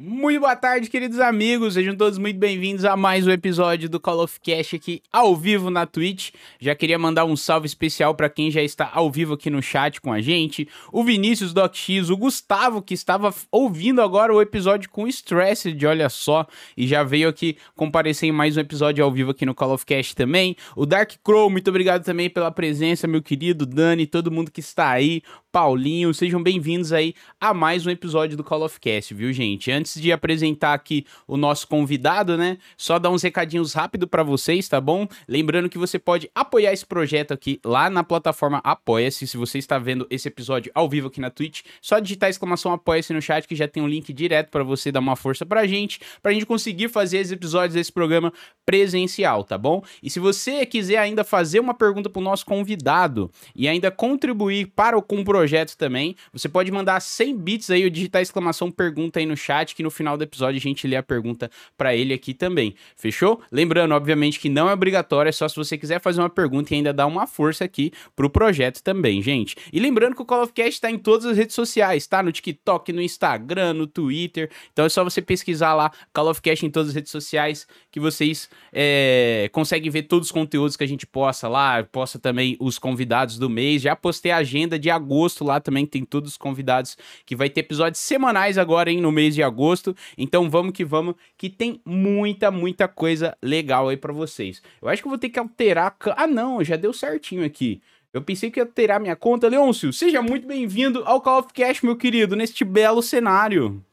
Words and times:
Muito 0.00 0.38
boa 0.38 0.54
tarde, 0.54 0.88
queridos 0.88 1.18
amigos. 1.18 1.74
Sejam 1.74 1.96
todos 1.96 2.18
muito 2.18 2.38
bem-vindos 2.38 2.84
a 2.84 2.96
mais 2.96 3.26
um 3.26 3.32
episódio 3.32 3.88
do 3.88 3.98
Call 3.98 4.22
of 4.22 4.38
Cast 4.40 4.76
aqui 4.76 5.02
ao 5.12 5.34
vivo 5.34 5.70
na 5.70 5.86
Twitch. 5.86 6.30
Já 6.60 6.72
queria 6.76 6.96
mandar 6.96 7.24
um 7.24 7.34
salve 7.34 7.66
especial 7.66 8.14
para 8.14 8.30
quem 8.30 8.48
já 8.48 8.62
está 8.62 8.88
ao 8.94 9.10
vivo 9.10 9.34
aqui 9.34 9.50
no 9.50 9.60
chat 9.60 10.00
com 10.00 10.12
a 10.12 10.20
gente. 10.20 10.68
O 10.92 11.02
Vinícius 11.02 11.52
Doc 11.52 11.74
X, 11.74 12.10
o 12.10 12.16
Gustavo 12.16 12.80
que 12.80 12.94
estava 12.94 13.34
ouvindo 13.50 14.00
agora 14.00 14.32
o 14.32 14.40
episódio 14.40 14.88
com 14.88 15.08
Stressed, 15.08 15.84
olha 15.84 16.08
só, 16.08 16.46
e 16.76 16.86
já 16.86 17.02
veio 17.02 17.28
aqui 17.28 17.56
comparecer 17.74 18.28
em 18.28 18.32
mais 18.32 18.56
um 18.56 18.60
episódio 18.60 19.02
ao 19.02 19.10
vivo 19.10 19.32
aqui 19.32 19.44
no 19.44 19.52
Call 19.52 19.72
of 19.72 19.84
Cast 19.84 20.14
também. 20.14 20.54
O 20.76 20.86
Dark 20.86 21.14
Crow, 21.24 21.50
muito 21.50 21.70
obrigado 21.70 22.04
também 22.04 22.30
pela 22.30 22.52
presença, 22.52 23.08
meu 23.08 23.20
querido 23.20 23.66
Dani, 23.66 24.06
todo 24.06 24.30
mundo 24.30 24.52
que 24.52 24.60
está 24.60 24.90
aí. 24.90 25.22
Paulinho, 25.50 26.14
sejam 26.14 26.40
bem-vindos 26.40 26.92
aí 26.92 27.14
a 27.40 27.52
mais 27.52 27.84
um 27.84 27.90
episódio 27.90 28.36
do 28.36 28.44
Call 28.44 28.62
of 28.62 28.78
Cast, 28.78 29.12
viu, 29.12 29.32
gente? 29.32 29.72
Antes 29.72 29.87
de 29.94 30.12
apresentar 30.12 30.74
aqui 30.74 31.06
o 31.26 31.36
nosso 31.36 31.66
convidado, 31.66 32.36
né, 32.36 32.58
só 32.76 32.98
dar 32.98 33.10
uns 33.10 33.22
recadinhos 33.22 33.72
rápido 33.72 34.06
para 34.06 34.22
vocês, 34.22 34.68
tá 34.68 34.80
bom? 34.80 35.06
Lembrando 35.26 35.68
que 35.68 35.78
você 35.78 35.98
pode 35.98 36.30
apoiar 36.34 36.72
esse 36.72 36.84
projeto 36.84 37.32
aqui 37.32 37.60
lá 37.64 37.88
na 37.88 38.04
plataforma 38.04 38.60
Apoia-se, 38.64 39.26
se 39.26 39.36
você 39.36 39.58
está 39.58 39.78
vendo 39.78 40.06
esse 40.10 40.28
episódio 40.28 40.70
ao 40.74 40.88
vivo 40.88 41.08
aqui 41.08 41.20
na 41.20 41.30
Twitch, 41.30 41.62
só 41.80 41.98
digitar 41.98 42.28
exclamação 42.28 42.72
Apoia-se 42.72 43.12
no 43.12 43.22
chat 43.22 43.46
que 43.46 43.54
já 43.54 43.68
tem 43.68 43.82
um 43.82 43.88
link 43.88 44.12
direto 44.12 44.50
para 44.50 44.62
você 44.62 44.90
dar 44.92 45.00
uma 45.00 45.16
força 45.16 45.46
pra 45.46 45.66
gente, 45.66 46.00
pra 46.22 46.32
gente 46.32 46.46
conseguir 46.46 46.88
fazer 46.88 47.20
os 47.20 47.32
episódios 47.32 47.74
desse 47.74 47.92
programa 47.92 48.32
presencial, 48.66 49.44
tá 49.44 49.56
bom? 49.56 49.82
E 50.02 50.10
se 50.10 50.20
você 50.20 50.66
quiser 50.66 50.98
ainda 50.98 51.24
fazer 51.24 51.60
uma 51.60 51.74
pergunta 51.74 52.10
pro 52.10 52.20
nosso 52.20 52.44
convidado 52.44 53.30
e 53.54 53.66
ainda 53.66 53.90
contribuir 53.90 54.66
para 54.66 54.96
o 54.96 55.02
com 55.02 55.20
o 55.20 55.24
projeto 55.24 55.76
também, 55.76 56.14
você 56.32 56.48
pode 56.48 56.70
mandar 56.70 57.00
100 57.00 57.36
bits 57.38 57.70
aí, 57.70 57.84
ou 57.84 57.90
digitar 57.90 58.20
exclamação 58.20 58.70
pergunta 58.70 59.18
aí 59.18 59.26
no 59.26 59.36
chat, 59.36 59.74
que 59.78 59.82
no 59.84 59.92
final 59.92 60.18
do 60.18 60.24
episódio 60.24 60.58
a 60.58 60.60
gente 60.60 60.88
lê 60.88 60.96
a 60.96 61.02
pergunta 61.04 61.48
para 61.76 61.94
ele 61.94 62.12
aqui 62.12 62.34
também. 62.34 62.74
Fechou? 62.96 63.40
Lembrando, 63.50 63.94
obviamente, 63.94 64.40
que 64.40 64.48
não 64.48 64.68
é 64.68 64.72
obrigatório, 64.72 65.28
é 65.28 65.32
só 65.32 65.48
se 65.48 65.54
você 65.54 65.78
quiser 65.78 66.00
fazer 66.00 66.20
uma 66.20 66.28
pergunta 66.28 66.74
e 66.74 66.78
ainda 66.78 66.92
dar 66.92 67.06
uma 67.06 67.28
força 67.28 67.64
aqui 67.64 67.92
pro 68.16 68.28
projeto 68.28 68.82
também, 68.82 69.22
gente. 69.22 69.54
E 69.72 69.78
lembrando 69.78 70.16
que 70.16 70.22
o 70.22 70.24
Call 70.24 70.42
of 70.42 70.52
Cast 70.52 70.80
tá 70.80 70.90
em 70.90 70.98
todas 70.98 71.26
as 71.26 71.36
redes 71.36 71.54
sociais, 71.54 72.08
tá? 72.08 72.20
No 72.24 72.32
TikTok, 72.32 72.92
no 72.92 73.00
Instagram, 73.00 73.72
no 73.74 73.86
Twitter. 73.86 74.50
Então 74.72 74.84
é 74.84 74.88
só 74.88 75.04
você 75.04 75.22
pesquisar 75.22 75.74
lá 75.74 75.92
Call 76.12 76.28
of 76.28 76.42
Cast 76.42 76.66
em 76.66 76.70
todas 76.70 76.88
as 76.88 76.94
redes 76.96 77.12
sociais 77.12 77.64
que 77.92 78.00
vocês 78.00 78.50
é, 78.72 79.48
conseguem 79.52 79.92
ver 79.92 80.02
todos 80.02 80.26
os 80.26 80.32
conteúdos 80.32 80.76
que 80.76 80.82
a 80.82 80.88
gente 80.88 81.06
posta 81.06 81.46
lá. 81.46 81.84
Posta 81.84 82.18
também 82.18 82.56
os 82.58 82.80
convidados 82.80 83.38
do 83.38 83.48
mês. 83.48 83.80
Já 83.80 83.94
postei 83.94 84.32
a 84.32 84.38
agenda 84.38 84.76
de 84.76 84.90
agosto 84.90 85.44
lá 85.44 85.60
também, 85.60 85.86
tem 85.86 86.04
todos 86.04 86.32
os 86.32 86.36
convidados 86.36 86.96
que 87.24 87.36
vai 87.36 87.48
ter 87.48 87.60
episódios 87.60 88.00
semanais 88.00 88.58
agora, 88.58 88.90
hein, 88.90 89.00
no 89.00 89.12
mês 89.12 89.36
de 89.36 89.42
agosto. 89.44 89.67
Então 90.16 90.48
vamos 90.48 90.72
que 90.72 90.84
vamos, 90.84 91.14
que 91.36 91.48
tem 91.50 91.80
muita, 91.84 92.50
muita 92.50 92.88
coisa 92.88 93.36
legal 93.42 93.88
aí 93.88 93.96
para 93.96 94.12
vocês. 94.12 94.62
Eu 94.80 94.88
acho 94.88 95.02
que 95.02 95.08
eu 95.08 95.10
vou 95.10 95.18
ter 95.18 95.28
que 95.28 95.38
alterar. 95.38 95.96
Ah, 96.16 96.26
não, 96.26 96.62
já 96.62 96.76
deu 96.76 96.92
certinho 96.92 97.44
aqui. 97.44 97.80
Eu 98.12 98.22
pensei 98.22 98.50
que 98.50 98.58
ia 98.58 98.64
alterar 98.64 99.00
minha 99.00 99.14
conta. 99.14 99.48
Leôncio, 99.48 99.92
seja 99.92 100.22
muito 100.22 100.46
bem-vindo 100.46 101.02
ao 101.04 101.20
Call 101.20 101.40
of 101.40 101.52
Cash, 101.52 101.82
meu 101.82 101.96
querido, 101.96 102.34
neste 102.34 102.64
belo 102.64 103.02
cenário. 103.02 103.84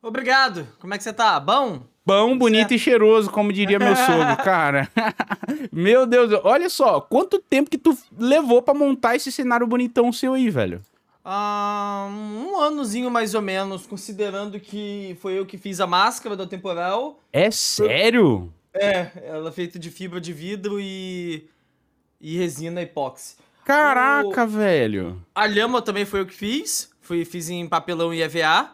Obrigado. 0.00 0.66
Como 0.78 0.94
é 0.94 0.98
que 0.98 1.04
você 1.04 1.12
tá? 1.12 1.38
Bom? 1.38 1.82
Bom, 2.04 2.36
bonito 2.36 2.70
certo. 2.70 2.74
e 2.74 2.78
cheiroso, 2.78 3.30
como 3.30 3.52
diria 3.52 3.78
meu 3.78 3.94
sogro, 3.94 4.36
cara. 4.42 4.88
meu 5.70 6.04
Deus, 6.06 6.32
olha 6.42 6.68
só, 6.68 7.00
quanto 7.00 7.38
tempo 7.38 7.70
que 7.70 7.78
tu 7.78 7.96
levou 8.18 8.60
para 8.60 8.74
montar 8.74 9.14
esse 9.14 9.30
cenário 9.30 9.66
bonitão 9.66 10.12
seu 10.12 10.34
aí, 10.34 10.50
velho? 10.50 10.82
Uh, 11.24 12.08
um 12.10 12.60
anozinho 12.60 13.08
mais 13.10 13.34
ou 13.34 13.40
menos, 13.40 13.86
considerando 13.86 14.58
que 14.58 15.16
foi 15.20 15.38
eu 15.38 15.46
que 15.46 15.56
fiz 15.56 15.80
a 15.80 15.86
máscara 15.86 16.36
do 16.36 16.46
temporal. 16.46 17.20
É 17.32 17.50
sério? 17.50 18.52
É, 18.74 19.10
ela 19.24 19.50
é 19.50 19.52
feita 19.52 19.78
de 19.78 19.90
fibra 19.90 20.20
de 20.20 20.32
vidro 20.32 20.80
e, 20.80 21.48
e 22.20 22.36
resina 22.36 22.82
epóxi. 22.82 23.36
Caraca, 23.64 24.44
o... 24.44 24.48
velho! 24.48 25.24
A 25.34 25.46
lhama 25.46 25.80
também 25.80 26.04
foi 26.04 26.20
eu 26.20 26.26
que 26.26 26.34
fiz. 26.34 26.90
Fui, 27.00 27.24
fiz 27.24 27.48
em 27.48 27.68
papelão 27.68 28.12
e 28.12 28.20
EVA. 28.20 28.70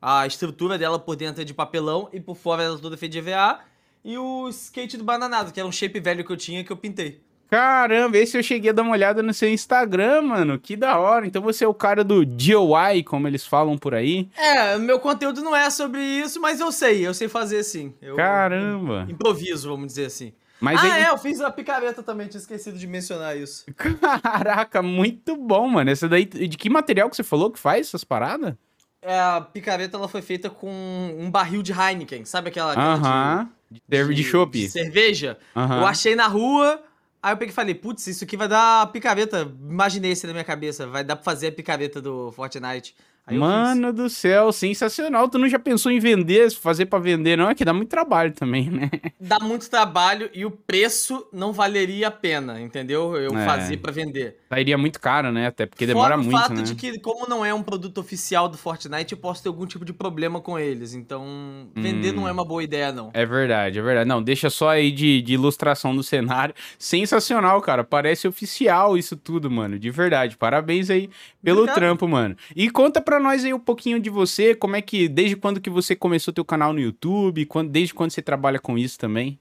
A 0.00 0.26
estrutura 0.26 0.76
dela 0.76 0.98
por 0.98 1.16
dentro 1.16 1.42
é 1.42 1.44
de 1.44 1.54
papelão 1.54 2.08
e 2.12 2.20
por 2.20 2.36
fora 2.36 2.62
ela 2.62 2.76
é 2.76 2.80
toda 2.80 2.96
feita 2.96 3.12
de 3.12 3.18
EVA. 3.18 3.60
E 4.04 4.18
o 4.18 4.48
skate 4.48 4.96
do 4.96 5.04
bananado, 5.04 5.52
que 5.52 5.58
era 5.58 5.68
um 5.68 5.72
shape 5.72 5.98
velho 6.00 6.24
que 6.24 6.32
eu 6.32 6.36
tinha 6.36 6.62
que 6.62 6.70
eu 6.70 6.76
pintei. 6.76 7.22
Caramba, 7.50 8.18
esse 8.18 8.36
eu 8.36 8.42
cheguei 8.42 8.70
a 8.70 8.72
dar 8.74 8.82
uma 8.82 8.92
olhada 8.92 9.22
no 9.22 9.32
seu 9.32 9.48
Instagram, 9.48 10.22
mano. 10.22 10.58
Que 10.58 10.76
da 10.76 10.98
hora. 10.98 11.26
Então 11.26 11.40
você 11.40 11.64
é 11.64 11.68
o 11.68 11.74
cara 11.74 12.04
do 12.04 12.24
DIY, 12.24 13.02
como 13.04 13.26
eles 13.26 13.46
falam 13.46 13.78
por 13.78 13.94
aí. 13.94 14.28
É, 14.36 14.76
meu 14.76 15.00
conteúdo 15.00 15.40
não 15.40 15.56
é 15.56 15.70
sobre 15.70 16.00
isso, 16.00 16.40
mas 16.40 16.60
eu 16.60 16.70
sei, 16.70 17.06
eu 17.06 17.14
sei 17.14 17.28
fazer 17.28 17.62
sim. 17.62 17.94
Eu 18.02 18.16
Caramba. 18.16 19.06
Improviso, 19.08 19.70
vamos 19.70 19.86
dizer 19.88 20.06
assim. 20.06 20.32
Mas 20.60 20.82
ah, 20.82 20.86
ele... 20.86 21.06
é, 21.06 21.10
eu 21.10 21.18
fiz 21.18 21.40
a 21.40 21.50
picareta 21.50 22.02
também, 22.02 22.26
tinha 22.26 22.40
esquecido 22.40 22.76
de 22.76 22.86
mencionar 22.86 23.36
isso. 23.36 23.64
Caraca, 24.22 24.82
muito 24.82 25.36
bom, 25.36 25.68
mano. 25.68 25.88
Essa 25.88 26.08
daí, 26.08 26.24
de 26.24 26.56
que 26.56 26.68
material 26.68 27.08
que 27.08 27.16
você 27.16 27.22
falou 27.22 27.50
que 27.50 27.58
faz 27.58 27.86
essas 27.86 28.04
paradas? 28.04 28.54
É, 29.00 29.18
a 29.18 29.40
picareta 29.40 29.96
ela 29.96 30.08
foi 30.08 30.20
feita 30.20 30.50
com 30.50 30.68
um 31.16 31.30
barril 31.30 31.62
de 31.62 31.72
Heineken, 31.72 32.24
sabe 32.24 32.48
aquela, 32.48 32.72
aquela 32.72 33.48
de, 33.70 33.80
de, 33.88 34.14
de, 34.14 34.24
chopp? 34.24 34.58
De 34.58 34.68
cerveja. 34.68 35.38
Uh 35.54 35.60
-huh. 35.60 35.80
Eu 35.80 35.86
achei 35.86 36.16
na 36.16 36.26
rua, 36.26 36.82
aí 37.22 37.32
eu 37.32 37.36
peguei 37.36 37.52
e 37.52 37.54
falei, 37.54 37.74
putz, 37.74 38.06
isso 38.06 38.24
aqui 38.24 38.36
vai 38.36 38.48
dar 38.48 38.90
picareta. 38.92 39.42
Imaginei 39.42 40.12
isso 40.12 40.26
na 40.26 40.32
minha 40.32 40.44
cabeça, 40.44 40.86
vai 40.86 41.04
dar 41.04 41.16
pra 41.16 41.24
fazer 41.24 41.48
a 41.48 41.52
picareta 41.52 42.00
do 42.00 42.32
Fortnite. 42.32 42.94
Mano 43.36 43.92
do 43.92 44.08
céu, 44.08 44.52
sensacional. 44.52 45.28
Tu 45.28 45.38
não 45.38 45.48
já 45.48 45.58
pensou 45.58 45.90
em 45.92 45.98
vender, 45.98 46.50
fazer 46.52 46.86
para 46.86 46.98
vender, 46.98 47.36
não? 47.36 47.50
É 47.50 47.54
que 47.54 47.64
dá 47.64 47.72
muito 47.72 47.88
trabalho 47.88 48.32
também, 48.32 48.70
né? 48.70 48.90
Dá 49.20 49.38
muito 49.40 49.68
trabalho 49.68 50.30
e 50.32 50.46
o 50.46 50.50
preço 50.50 51.26
não 51.32 51.52
valeria 51.52 52.08
a 52.08 52.10
pena, 52.10 52.60
entendeu? 52.60 53.16
Eu 53.16 53.36
é. 53.36 53.44
fazer 53.44 53.76
para 53.78 53.92
vender. 53.92 54.38
Sairia 54.48 54.78
muito 54.78 55.00
caro, 55.00 55.30
né? 55.30 55.48
Até 55.48 55.66
porque 55.66 55.86
demora 55.86 56.16
muito, 56.16 56.30
né? 56.30 56.36
o 56.36 56.40
fato 56.40 56.62
de 56.62 56.74
que, 56.74 56.98
como 57.00 57.26
não 57.28 57.44
é 57.44 57.52
um 57.52 57.62
produto 57.62 57.98
oficial 57.98 58.48
do 58.48 58.56
Fortnite, 58.56 59.12
eu 59.12 59.18
posso 59.18 59.42
ter 59.42 59.48
algum 59.48 59.66
tipo 59.66 59.84
de 59.84 59.92
problema 59.92 60.40
com 60.40 60.58
eles. 60.58 60.94
Então, 60.94 61.68
vender 61.74 62.12
hum. 62.12 62.16
não 62.16 62.28
é 62.28 62.32
uma 62.32 62.44
boa 62.44 62.62
ideia, 62.62 62.92
não. 62.92 63.10
É 63.12 63.26
verdade, 63.26 63.78
é 63.78 63.82
verdade. 63.82 64.08
Não, 64.08 64.22
deixa 64.22 64.48
só 64.48 64.70
aí 64.70 64.90
de, 64.90 65.20
de 65.20 65.34
ilustração 65.34 65.94
do 65.94 66.02
cenário. 66.02 66.54
Sensacional, 66.78 67.60
cara. 67.60 67.84
Parece 67.84 68.26
oficial 68.26 68.96
isso 68.96 69.16
tudo, 69.16 69.50
mano. 69.50 69.78
De 69.78 69.90
verdade. 69.90 70.36
Parabéns 70.36 70.88
aí 70.88 71.10
pelo 71.42 71.60
Obrigado. 71.60 71.76
trampo, 71.76 72.08
mano. 72.08 72.36
E 72.56 72.70
conta 72.70 73.00
pra 73.00 73.17
nós 73.20 73.44
aí 73.44 73.54
um 73.54 73.58
pouquinho 73.58 74.00
de 74.00 74.10
você, 74.10 74.54
como 74.54 74.76
é 74.76 74.82
que, 74.82 75.08
desde 75.08 75.36
quando 75.36 75.60
que 75.60 75.70
você 75.70 75.94
começou 75.94 76.32
teu 76.32 76.44
canal 76.44 76.72
no 76.72 76.80
YouTube, 76.80 77.46
quando, 77.46 77.70
desde 77.70 77.94
quando 77.94 78.10
você 78.10 78.22
trabalha 78.22 78.58
com 78.58 78.76
isso 78.76 78.98
também? 78.98 79.38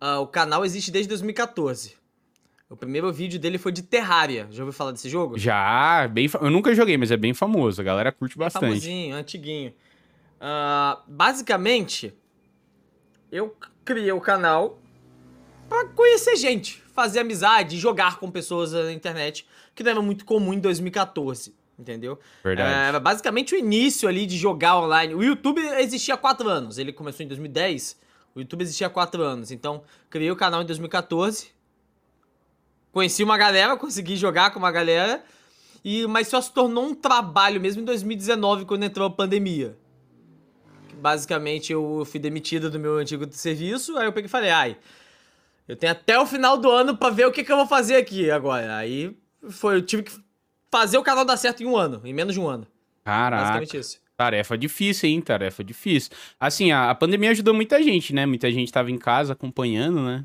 Uh, 0.00 0.20
o 0.20 0.26
canal 0.26 0.64
existe 0.64 0.90
desde 0.90 1.08
2014. 1.08 1.96
O 2.68 2.76
primeiro 2.76 3.12
vídeo 3.12 3.38
dele 3.38 3.58
foi 3.58 3.72
de 3.72 3.82
Terraria. 3.82 4.46
Já 4.50 4.62
ouviu 4.62 4.72
falar 4.72 4.92
desse 4.92 5.08
jogo? 5.08 5.36
Já, 5.36 6.08
bem 6.08 6.30
eu 6.40 6.50
nunca 6.50 6.74
joguei, 6.74 6.96
mas 6.96 7.10
é 7.10 7.16
bem 7.16 7.34
famoso. 7.34 7.80
A 7.80 7.84
galera 7.84 8.12
curte 8.12 8.36
é 8.36 8.38
bastante. 8.38 8.64
Famosinho, 8.64 9.16
antiguinho. 9.16 9.74
Uh, 10.40 11.02
basicamente, 11.06 12.14
eu 13.30 13.54
criei 13.84 14.12
o 14.12 14.20
canal 14.20 14.78
pra 15.68 15.84
conhecer 15.86 16.36
gente, 16.36 16.82
fazer 16.94 17.20
amizade, 17.20 17.76
jogar 17.76 18.18
com 18.18 18.30
pessoas 18.30 18.72
na 18.72 18.92
internet, 18.92 19.46
que 19.74 19.82
não 19.82 19.90
era 19.90 20.02
muito 20.02 20.24
comum 20.24 20.54
em 20.54 20.60
2014 20.60 21.59
entendeu? 21.80 22.18
Verdade. 22.44 22.88
Era 22.88 22.98
é, 22.98 23.00
basicamente 23.00 23.54
o 23.54 23.58
início 23.58 24.08
ali 24.08 24.26
de 24.26 24.36
jogar 24.36 24.78
online. 24.78 25.14
O 25.14 25.22
YouTube 25.22 25.60
existia 25.78 26.14
há 26.14 26.16
quatro 26.16 26.48
anos, 26.48 26.78
ele 26.78 26.92
começou 26.92 27.24
em 27.24 27.28
2010. 27.28 27.98
O 28.34 28.40
YouTube 28.40 28.62
existia 28.62 28.86
há 28.86 28.90
quatro 28.90 29.22
anos, 29.22 29.50
então 29.50 29.82
criei 30.08 30.30
o 30.30 30.36
canal 30.36 30.62
em 30.62 30.66
2014. 30.66 31.48
Conheci 32.92 33.22
uma 33.22 33.36
galera, 33.38 33.76
consegui 33.76 34.16
jogar 34.16 34.50
com 34.50 34.58
uma 34.58 34.70
galera, 34.70 35.22
e 35.84 36.06
mas 36.06 36.28
só 36.28 36.40
se 36.40 36.52
tornou 36.52 36.84
um 36.84 36.94
trabalho 36.94 37.60
mesmo 37.60 37.82
em 37.82 37.84
2019, 37.84 38.64
quando 38.64 38.84
entrou 38.84 39.06
a 39.06 39.10
pandemia. 39.10 39.76
Basicamente, 40.94 41.72
eu 41.72 42.04
fui 42.04 42.20
demitido 42.20 42.70
do 42.70 42.78
meu 42.78 42.98
antigo 42.98 43.26
serviço, 43.32 43.96
aí 43.96 44.06
eu 44.06 44.12
peguei 44.12 44.26
e 44.26 44.30
falei, 44.30 44.50
ai, 44.50 44.76
eu 45.66 45.76
tenho 45.76 45.92
até 45.92 46.18
o 46.18 46.26
final 46.26 46.58
do 46.58 46.68
ano 46.68 46.96
para 46.96 47.14
ver 47.14 47.26
o 47.26 47.32
que, 47.32 47.44
que 47.44 47.50
eu 47.50 47.56
vou 47.56 47.66
fazer 47.66 47.96
aqui 47.96 48.30
agora. 48.30 48.76
Aí 48.76 49.16
foi, 49.48 49.76
eu 49.76 49.82
tive 49.82 50.02
que 50.02 50.12
fazer 50.70 50.98
o 50.98 51.02
canal 51.02 51.24
dar 51.24 51.36
certo 51.36 51.62
em 51.62 51.66
um 51.66 51.76
ano, 51.76 52.00
em 52.04 52.12
menos 52.12 52.34
de 52.34 52.40
um 52.40 52.48
ano. 52.48 52.66
Caraca. 53.04 53.42
Basicamente 53.42 53.76
isso. 53.76 54.00
Tarefa 54.16 54.58
difícil, 54.58 55.08
hein? 55.08 55.20
Tarefa 55.20 55.64
difícil. 55.64 56.10
Assim, 56.38 56.70
a, 56.70 56.90
a 56.90 56.94
pandemia 56.94 57.30
ajudou 57.30 57.54
muita 57.54 57.82
gente, 57.82 58.14
né? 58.14 58.26
Muita 58.26 58.50
gente 58.52 58.70
tava 58.70 58.90
em 58.90 58.98
casa 58.98 59.32
acompanhando, 59.32 60.02
né? 60.02 60.24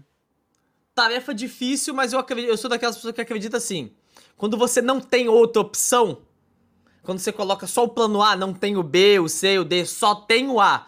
Tarefa 0.94 1.34
difícil, 1.34 1.94
mas 1.94 2.14
eu, 2.14 2.20
acredito, 2.20 2.50
eu 2.50 2.58
sou 2.58 2.70
daquelas 2.70 2.96
pessoas 2.96 3.14
que 3.14 3.22
acredita 3.22 3.58
assim. 3.58 3.92
Quando 4.38 4.58
você 4.58 4.82
não 4.82 5.00
tem 5.00 5.30
outra 5.30 5.62
opção, 5.62 6.20
quando 7.04 7.20
você 7.20 7.32
coloca 7.32 7.68
só 7.68 7.86
o 7.86 7.90
plano 7.90 8.22
A, 8.22 8.36
não 8.36 8.54
tem 8.54 8.76
o 8.76 8.84
B, 8.84 9.20
o 9.20 9.30
C, 9.30 9.60
o 9.60 9.64
D, 9.64 9.86
só 9.86 10.14
tem 10.16 10.50
o 10.50 10.60
A. 10.60 10.88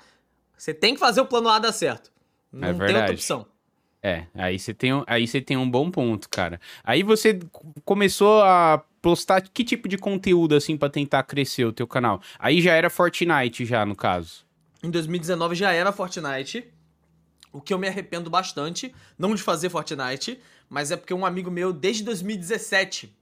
Você 0.57 0.73
tem 0.73 0.93
que 0.93 0.99
fazer 0.99 1.21
o 1.21 1.25
plano 1.25 1.47
A 1.49 1.59
dar 1.59 1.71
certo. 1.71 2.11
Não 2.51 2.67
é 2.67 2.73
tem 2.73 2.95
outra 2.95 3.13
opção. 3.13 3.45
É, 4.07 4.25
aí 4.35 4.57
você 4.57 4.73
tem, 4.73 4.91
aí 5.05 5.27
você 5.27 5.41
tem 5.41 5.57
um 5.57 5.69
bom 5.69 5.91
ponto, 5.91 6.29
cara. 6.29 6.61
Aí 6.81 7.03
você 7.03 7.37
começou 7.83 8.41
a 8.41 8.81
postar 9.01 9.41
que 9.41 9.65
tipo 9.65 9.89
de 9.89 9.97
conteúdo, 9.97 10.55
assim, 10.55 10.77
pra 10.77 10.89
tentar 10.89 11.23
crescer 11.23 11.65
o 11.65 11.73
teu 11.73 11.85
canal? 11.85 12.21
Aí 12.39 12.61
já 12.61 12.73
era 12.73 12.89
Fortnite, 12.89 13.65
já, 13.65 13.85
no 13.85 13.97
caso. 13.97 14.45
Em 14.81 14.89
2019 14.89 15.55
já 15.55 15.73
era 15.73 15.91
Fortnite. 15.91 16.63
O 17.51 17.59
que 17.59 17.73
eu 17.73 17.77
me 17.77 17.85
arrependo 17.85 18.29
bastante, 18.29 18.95
não 19.19 19.35
de 19.35 19.43
fazer 19.43 19.69
Fortnite, 19.69 20.39
mas 20.69 20.89
é 20.89 20.95
porque 20.95 21.13
um 21.13 21.25
amigo 21.25 21.51
meu, 21.51 21.73
desde 21.73 22.01
2017. 22.03 23.13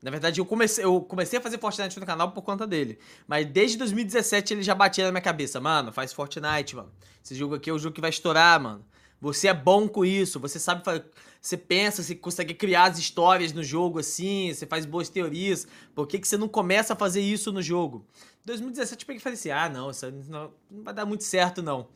Na 0.00 0.12
verdade, 0.12 0.40
eu 0.40 0.46
comecei, 0.46 0.84
eu 0.84 1.00
comecei 1.00 1.40
a 1.40 1.42
fazer 1.42 1.58
Fortnite 1.58 1.98
no 1.98 2.06
canal 2.06 2.30
por 2.30 2.42
conta 2.42 2.68
dele. 2.68 3.00
Mas 3.26 3.46
desde 3.46 3.76
2017 3.78 4.54
ele 4.54 4.62
já 4.62 4.76
batia 4.76 5.06
na 5.06 5.10
minha 5.10 5.20
cabeça. 5.20 5.58
Mano, 5.58 5.90
faz 5.92 6.12
Fortnite, 6.12 6.76
mano. 6.76 6.92
Esse 7.24 7.34
jogo 7.34 7.56
aqui 7.56 7.68
é 7.68 7.72
o 7.72 7.78
jogo 7.80 7.96
que 7.96 8.00
vai 8.00 8.10
estourar, 8.10 8.60
mano. 8.60 8.84
Você 9.20 9.48
é 9.48 9.54
bom 9.54 9.86
com 9.86 10.04
isso, 10.04 10.40
você 10.40 10.58
sabe 10.58 10.82
Você 11.40 11.56
pensa, 11.56 12.02
você 12.02 12.14
consegue 12.14 12.54
criar 12.54 12.84
as 12.84 12.98
histórias 12.98 13.52
no 13.52 13.62
jogo 13.62 13.98
assim, 13.98 14.52
você 14.52 14.66
faz 14.66 14.86
boas 14.86 15.08
teorias. 15.08 15.66
Por 15.94 16.06
que, 16.06 16.18
que 16.18 16.26
você 16.26 16.38
não 16.38 16.48
começa 16.48 16.94
a 16.94 16.96
fazer 16.96 17.20
isso 17.20 17.52
no 17.52 17.60
jogo? 17.60 18.06
Em 18.42 18.46
2017 18.46 19.02
eu 19.02 19.06
peguei 19.06 19.18
e 19.18 19.22
falei 19.22 19.34
assim: 19.38 19.50
ah, 19.50 19.68
não, 19.68 19.90
isso 19.90 20.10
não, 20.28 20.50
não 20.70 20.82
vai 20.82 20.94
dar 20.94 21.04
muito 21.04 21.24
certo, 21.24 21.62
não. 21.62 21.88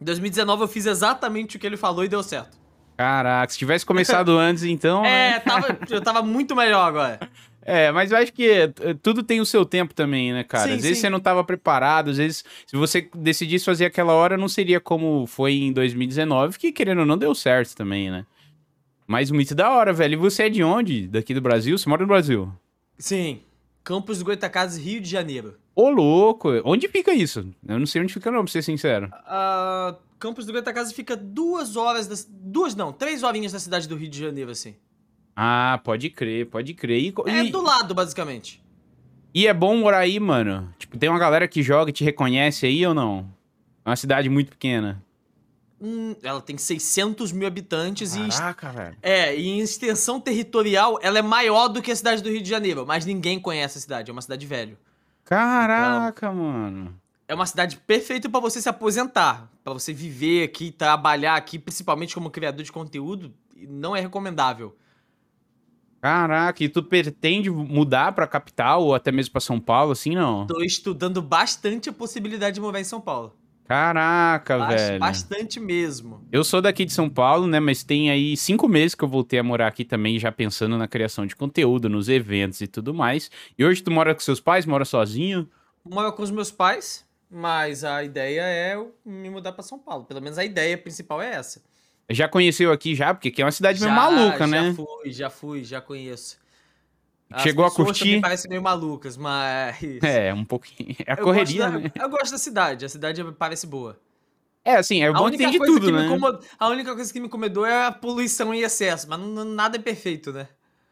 Em 0.00 0.04
2019 0.04 0.62
eu 0.62 0.68
fiz 0.68 0.86
exatamente 0.86 1.56
o 1.56 1.60
que 1.60 1.66
ele 1.66 1.76
falou 1.76 2.04
e 2.04 2.08
deu 2.08 2.22
certo. 2.22 2.58
Caraca, 2.96 3.52
se 3.52 3.58
tivesse 3.58 3.84
começado 3.86 4.32
antes, 4.38 4.64
então. 4.64 5.02
né? 5.02 5.36
É, 5.36 5.40
tava, 5.40 5.78
eu 5.88 6.00
tava 6.00 6.22
muito 6.22 6.56
melhor 6.56 6.88
agora. 6.88 7.20
É, 7.66 7.90
mas 7.90 8.12
eu 8.12 8.18
acho 8.18 8.32
que 8.32 8.48
eh, 8.48 8.72
tudo 9.02 9.24
tem 9.24 9.40
o 9.40 9.44
seu 9.44 9.66
tempo 9.66 9.92
também, 9.92 10.32
né, 10.32 10.44
cara? 10.44 10.68
Sim, 10.68 10.74
às 10.74 10.82
vezes 10.82 10.98
sim. 10.98 11.02
você 11.02 11.10
não 11.10 11.18
tava 11.18 11.42
preparado, 11.42 12.10
às 12.10 12.16
vezes, 12.16 12.44
se 12.64 12.76
você 12.76 13.10
decidisse 13.12 13.64
fazer 13.64 13.86
aquela 13.86 14.12
hora, 14.12 14.36
não 14.36 14.48
seria 14.48 14.80
como 14.80 15.26
foi 15.26 15.54
em 15.54 15.72
2019, 15.72 16.58
que 16.58 16.70
querendo 16.70 17.00
ou 17.00 17.06
não 17.06 17.18
deu 17.18 17.34
certo 17.34 17.74
também, 17.74 18.08
né? 18.08 18.24
Mas 19.06 19.30
muito 19.30 19.54
da 19.54 19.70
hora, 19.70 19.92
velho. 19.92 20.14
E 20.14 20.16
você 20.16 20.44
é 20.44 20.48
de 20.48 20.62
onde? 20.62 21.08
Daqui 21.08 21.34
do 21.34 21.40
Brasil? 21.40 21.76
Você 21.76 21.88
mora 21.88 22.02
no 22.02 22.08
Brasil? 22.08 22.52
Sim. 22.98 23.40
Campos 23.82 24.18
do 24.18 24.24
Goitacazes, 24.24 24.84
Rio 24.84 25.00
de 25.00 25.08
Janeiro. 25.08 25.56
Ô, 25.74 25.90
louco! 25.90 26.48
Onde 26.64 26.88
fica 26.88 27.14
isso? 27.14 27.48
Eu 27.66 27.78
não 27.78 27.86
sei 27.86 28.02
onde 28.02 28.12
fica, 28.12 28.30
não, 28.30 28.42
pra 28.44 28.52
ser 28.52 28.62
sincero. 28.62 29.10
Ah, 29.12 29.96
Campos 30.18 30.46
do 30.46 30.52
Goitacazes 30.52 30.92
fica 30.92 31.16
duas 31.16 31.76
horas, 31.76 32.06
das, 32.06 32.26
duas 32.28 32.74
não, 32.74 32.92
três 32.92 33.22
horinhas 33.22 33.52
da 33.52 33.60
cidade 33.60 33.86
do 33.86 33.96
Rio 33.96 34.08
de 34.08 34.18
Janeiro, 34.18 34.50
assim. 34.50 34.74
Ah, 35.36 35.78
pode 35.84 36.08
crer, 36.08 36.46
pode 36.46 36.72
crer. 36.72 36.98
E, 37.02 37.14
É 37.26 37.44
e- 37.44 37.50
do 37.50 37.60
lado, 37.62 37.94
basicamente. 37.94 38.64
e 39.34 39.46
é 39.46 39.52
bom 39.52 39.76
morar 39.76 39.98
aí, 39.98 40.18
mano? 40.18 40.72
Tipo, 40.78 40.96
tem 40.96 41.10
uma 41.10 41.18
galera 41.18 41.46
que 41.46 41.62
joga 41.62 41.90
e 41.90 41.92
te 41.92 42.02
reconhece 42.02 42.64
aí 42.64 42.86
ou 42.86 42.94
não? 42.94 43.28
É 43.84 43.90
uma 43.90 43.96
cidade 43.96 44.28
muito 44.30 44.48
pequena. 44.50 45.02
Hum, 45.78 46.16
ela 46.22 46.40
tem 46.40 46.56
600 46.56 47.32
mil 47.32 47.46
habitantes 47.46 48.16
e... 48.16 48.26
Caraca, 48.28 48.70
velho. 48.72 48.96
É, 49.02 49.36
e 49.36 49.46
em 49.48 49.58
extensão 49.60 50.18
territorial, 50.18 50.98
ela 51.02 51.18
é 51.18 51.22
maior 51.22 51.68
do 51.68 51.82
que 51.82 51.92
a 51.92 51.96
cidade 51.96 52.22
do 52.22 52.30
Rio 52.30 52.40
de 52.40 52.48
Janeiro, 52.48 52.86
mas 52.86 53.04
ninguém 53.04 53.38
conhece 53.38 53.76
a 53.76 53.80
cidade, 53.82 54.10
é 54.10 54.12
uma 54.12 54.22
cidade 54.22 54.46
velho. 54.46 54.78
Caraca, 55.22 56.32
mano. 56.32 56.98
É 57.28 57.34
uma 57.34 57.44
cidade 57.44 57.76
perfeita 57.76 58.28
pra 58.28 58.40
você 58.40 58.62
se 58.62 58.68
aposentar, 58.70 59.50
pra 59.62 59.74
você 59.74 59.92
viver 59.92 60.44
aqui, 60.44 60.70
trabalhar 60.70 61.34
aqui, 61.36 61.58
principalmente 61.58 62.14
como 62.14 62.30
criador 62.30 62.62
de 62.64 62.72
conteúdo, 62.72 63.34
não 63.68 63.94
é 63.94 64.00
recomendável. 64.00 64.74
Caraca, 66.06 66.62
e 66.62 66.68
tu 66.68 66.84
pretende 66.84 67.50
mudar 67.50 68.12
pra 68.12 68.28
capital 68.28 68.84
ou 68.84 68.94
até 68.94 69.10
mesmo 69.10 69.32
pra 69.32 69.40
São 69.40 69.58
Paulo, 69.58 69.90
assim, 69.90 70.14
não? 70.14 70.46
Tô 70.46 70.62
estudando 70.62 71.20
bastante 71.20 71.88
a 71.88 71.92
possibilidade 71.92 72.54
de 72.54 72.60
morar 72.60 72.80
em 72.80 72.84
São 72.84 73.00
Paulo. 73.00 73.34
Caraca, 73.64 74.68
velho. 74.68 75.00
Bastante 75.00 75.58
mesmo. 75.58 76.24
Eu 76.30 76.44
sou 76.44 76.62
daqui 76.62 76.84
de 76.84 76.92
São 76.92 77.10
Paulo, 77.10 77.48
né? 77.48 77.58
Mas 77.58 77.82
tem 77.82 78.08
aí 78.08 78.36
cinco 78.36 78.68
meses 78.68 78.94
que 78.94 79.02
eu 79.02 79.08
voltei 79.08 79.40
a 79.40 79.42
morar 79.42 79.66
aqui 79.66 79.84
também, 79.84 80.16
já 80.16 80.30
pensando 80.30 80.78
na 80.78 80.86
criação 80.86 81.26
de 81.26 81.34
conteúdo, 81.34 81.88
nos 81.88 82.08
eventos 82.08 82.60
e 82.60 82.68
tudo 82.68 82.94
mais. 82.94 83.28
E 83.58 83.64
hoje 83.64 83.82
tu 83.82 83.90
mora 83.90 84.14
com 84.14 84.20
seus 84.20 84.38
pais, 84.38 84.64
mora 84.64 84.84
sozinho? 84.84 85.50
Moro 85.84 86.12
com 86.12 86.22
os 86.22 86.30
meus 86.30 86.52
pais, 86.52 87.04
mas 87.28 87.82
a 87.82 88.04
ideia 88.04 88.42
é 88.42 88.76
eu 88.76 88.94
me 89.04 89.28
mudar 89.28 89.50
pra 89.50 89.64
São 89.64 89.76
Paulo. 89.76 90.04
Pelo 90.04 90.22
menos 90.22 90.38
a 90.38 90.44
ideia 90.44 90.78
principal 90.78 91.20
é 91.20 91.34
essa. 91.34 91.60
Já 92.08 92.28
conheceu 92.28 92.70
aqui 92.72 92.94
já? 92.94 93.12
Porque 93.12 93.28
aqui 93.28 93.42
é 93.42 93.44
uma 93.44 93.50
cidade 93.52 93.80
meio 93.80 93.92
Já- 93.92 93.96
maluca, 93.96 94.46
né? 94.46 94.68
Já 94.70 94.74
fui, 94.74 95.12
já 95.12 95.30
fui, 95.30 95.64
já 95.64 95.80
conheço. 95.80 96.38
As 97.30 97.42
Chegou 97.42 97.64
a 97.64 97.70
curtir? 97.70 98.20
parecem 98.20 98.48
meio 98.48 98.62
malucas, 98.62 99.16
mas... 99.16 99.76
É, 100.02 100.32
um 100.32 100.44
pouquinho. 100.44 100.94
É 101.04 101.12
a 101.12 101.16
Eu 101.16 101.24
correria, 101.24 101.68
gosto 101.68 101.72
da- 101.72 101.78
né? 101.80 101.92
Eu 102.00 102.08
gosto 102.08 102.30
da 102.32 102.38
cidade, 102.38 102.84
a 102.84 102.88
cidade 102.88 103.24
parece 103.36 103.66
boa. 103.66 103.98
É, 104.64 104.76
assim, 104.76 105.02
é 105.02 105.08
a 105.08 105.12
bom 105.12 105.30
que 105.30 105.36
tem 105.38 105.50
de 105.50 105.58
coisa 105.58 105.72
tudo, 105.72 105.86
que 105.86 105.92
me 105.92 105.98
né? 106.08 106.38
a 106.58 106.68
única 106.68 106.94
coisa 106.94 107.12
que 107.12 107.20
me 107.20 107.26
incomodou 107.26 107.66
é 107.66 107.86
a 107.86 107.92
poluição 107.92 108.54
e 108.54 108.62
excesso, 108.62 109.08
mas 109.08 109.18
não- 109.18 109.44
nada 109.44 109.76
é 109.76 109.80
perfeito, 109.80 110.32
né? 110.32 110.48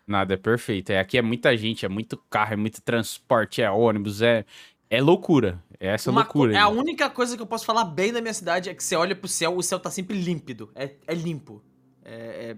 Nada 0.06 0.34
é 0.34 0.36
perfeito. 0.36 0.90
É, 0.90 0.98
aqui 1.00 1.16
é 1.16 1.22
muita 1.22 1.56
gente, 1.56 1.86
é 1.86 1.88
muito 1.88 2.16
carro, 2.28 2.52
é 2.52 2.56
muito 2.56 2.80
transporte, 2.82 3.62
é 3.62 3.70
ônibus, 3.70 4.20
é, 4.20 4.44
é 4.90 5.00
loucura. 5.00 5.62
É 5.80 5.88
essa 5.88 6.10
Uma 6.10 6.22
loucura. 6.22 6.52
co- 6.52 6.56
é 6.56 6.60
a 6.60 6.68
única 6.68 7.10
coisa 7.10 7.36
que 7.36 7.42
eu 7.42 7.46
posso 7.46 7.64
falar 7.64 7.84
bem 7.84 8.12
da 8.12 8.20
minha 8.20 8.34
cidade 8.34 8.70
é 8.70 8.74
que 8.74 8.82
você 8.82 8.94
olha 8.96 9.14
pro 9.14 9.28
céu, 9.28 9.56
o 9.56 9.62
céu 9.62 9.78
tá 9.80 9.90
sempre 9.90 10.16
límpido. 10.16 10.70
É, 10.74 10.90
é 11.06 11.14
limpo. 11.14 11.62
É- 12.04 12.50
é- 12.52 12.56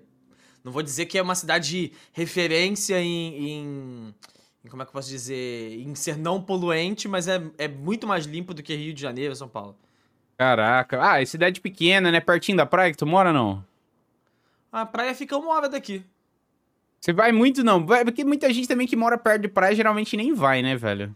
não 0.62 0.72
vou 0.72 0.82
dizer 0.82 1.06
que 1.06 1.16
é 1.16 1.22
uma 1.22 1.34
cidade 1.34 1.68
de 1.70 1.92
referência 2.12 3.00
em, 3.00 3.48
em- 3.50 4.14
em 4.64 4.68
Como 4.68 4.82
é 4.82 4.84
que 4.84 4.88
eu 4.90 4.92
posso 4.92 5.08
dizer? 5.08 5.80
Em 5.80 5.94
ser 5.94 6.16
não 6.18 6.42
poluente, 6.42 7.06
mas 7.08 7.28
é, 7.28 7.40
é 7.56 7.68
muito 7.68 8.06
mais 8.06 8.26
limpo 8.26 8.52
do 8.52 8.62
que 8.62 8.74
Rio 8.74 8.92
de 8.92 9.00
Janeiro 9.00 9.34
São 9.36 9.48
Paulo. 9.48 9.76
Caraca. 10.36 10.98
Ah, 11.02 11.22
é 11.22 11.24
cidade 11.24 11.60
pequena, 11.60 12.10
né? 12.12 12.20
Pertinho 12.20 12.58
da 12.58 12.66
praia 12.66 12.90
que 12.90 12.98
tu 12.98 13.06
mora, 13.06 13.32
não? 13.32 13.64
A 14.70 14.84
praia 14.84 15.14
fica 15.14 15.36
uma 15.38 15.54
hora 15.54 15.68
daqui. 15.68 16.02
Você 17.00 17.12
vai 17.12 17.30
muito, 17.32 17.62
não? 17.62 17.84
Porque 17.86 18.24
muita 18.24 18.52
gente 18.52 18.66
também 18.68 18.86
que 18.86 18.96
mora 18.96 19.16
perto 19.16 19.42
de 19.42 19.48
praia 19.48 19.74
geralmente 19.74 20.16
nem 20.16 20.34
vai, 20.34 20.60
né, 20.60 20.76
velho? 20.76 21.14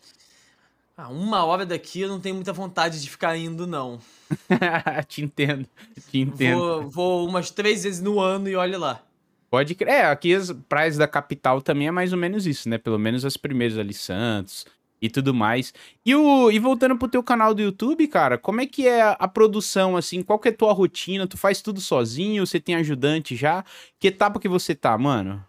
Ah, 1.02 1.08
uma 1.08 1.42
hora 1.46 1.64
daqui 1.64 2.02
eu 2.02 2.10
não 2.10 2.20
tenho 2.20 2.34
muita 2.34 2.52
vontade 2.52 3.00
de 3.00 3.08
ficar 3.08 3.34
indo, 3.34 3.66
não. 3.66 3.98
te 5.08 5.22
entendo, 5.22 5.66
te 6.10 6.18
entendo. 6.18 6.58
Vou, 6.58 6.90
vou 6.90 7.26
umas 7.26 7.50
três 7.50 7.84
vezes 7.84 8.02
no 8.02 8.20
ano 8.20 8.50
e 8.50 8.54
olha 8.54 8.78
lá. 8.78 9.02
Pode 9.50 9.74
crer. 9.74 9.88
É, 9.88 10.04
aqui 10.04 10.34
as 10.34 10.52
praias 10.68 10.98
da 10.98 11.08
capital 11.08 11.62
também 11.62 11.88
é 11.88 11.90
mais 11.90 12.12
ou 12.12 12.18
menos 12.18 12.46
isso, 12.46 12.68
né? 12.68 12.76
Pelo 12.76 12.98
menos 12.98 13.24
as 13.24 13.38
primeiras 13.38 13.78
ali, 13.78 13.94
Santos 13.94 14.66
e 15.00 15.08
tudo 15.08 15.32
mais. 15.32 15.72
E, 16.04 16.14
o, 16.14 16.50
e 16.50 16.58
voltando 16.58 16.98
pro 16.98 17.08
teu 17.08 17.22
canal 17.22 17.54
do 17.54 17.62
YouTube, 17.62 18.06
cara, 18.06 18.36
como 18.36 18.60
é 18.60 18.66
que 18.66 18.86
é 18.86 19.00
a, 19.00 19.26
produção, 19.26 19.96
assim? 19.96 20.20
Qual 20.20 20.38
que 20.38 20.48
é 20.48 20.52
a 20.52 20.54
tua 20.56 20.74
rotina? 20.74 21.26
Tu 21.26 21.38
faz 21.38 21.62
tudo 21.62 21.80
sozinho? 21.80 22.46
Você 22.46 22.60
tem 22.60 22.74
ajudante 22.74 23.34
já? 23.34 23.64
Que 23.98 24.08
etapa 24.08 24.38
que 24.38 24.48
você 24.48 24.74
tá, 24.74 24.98
mano? 24.98 25.42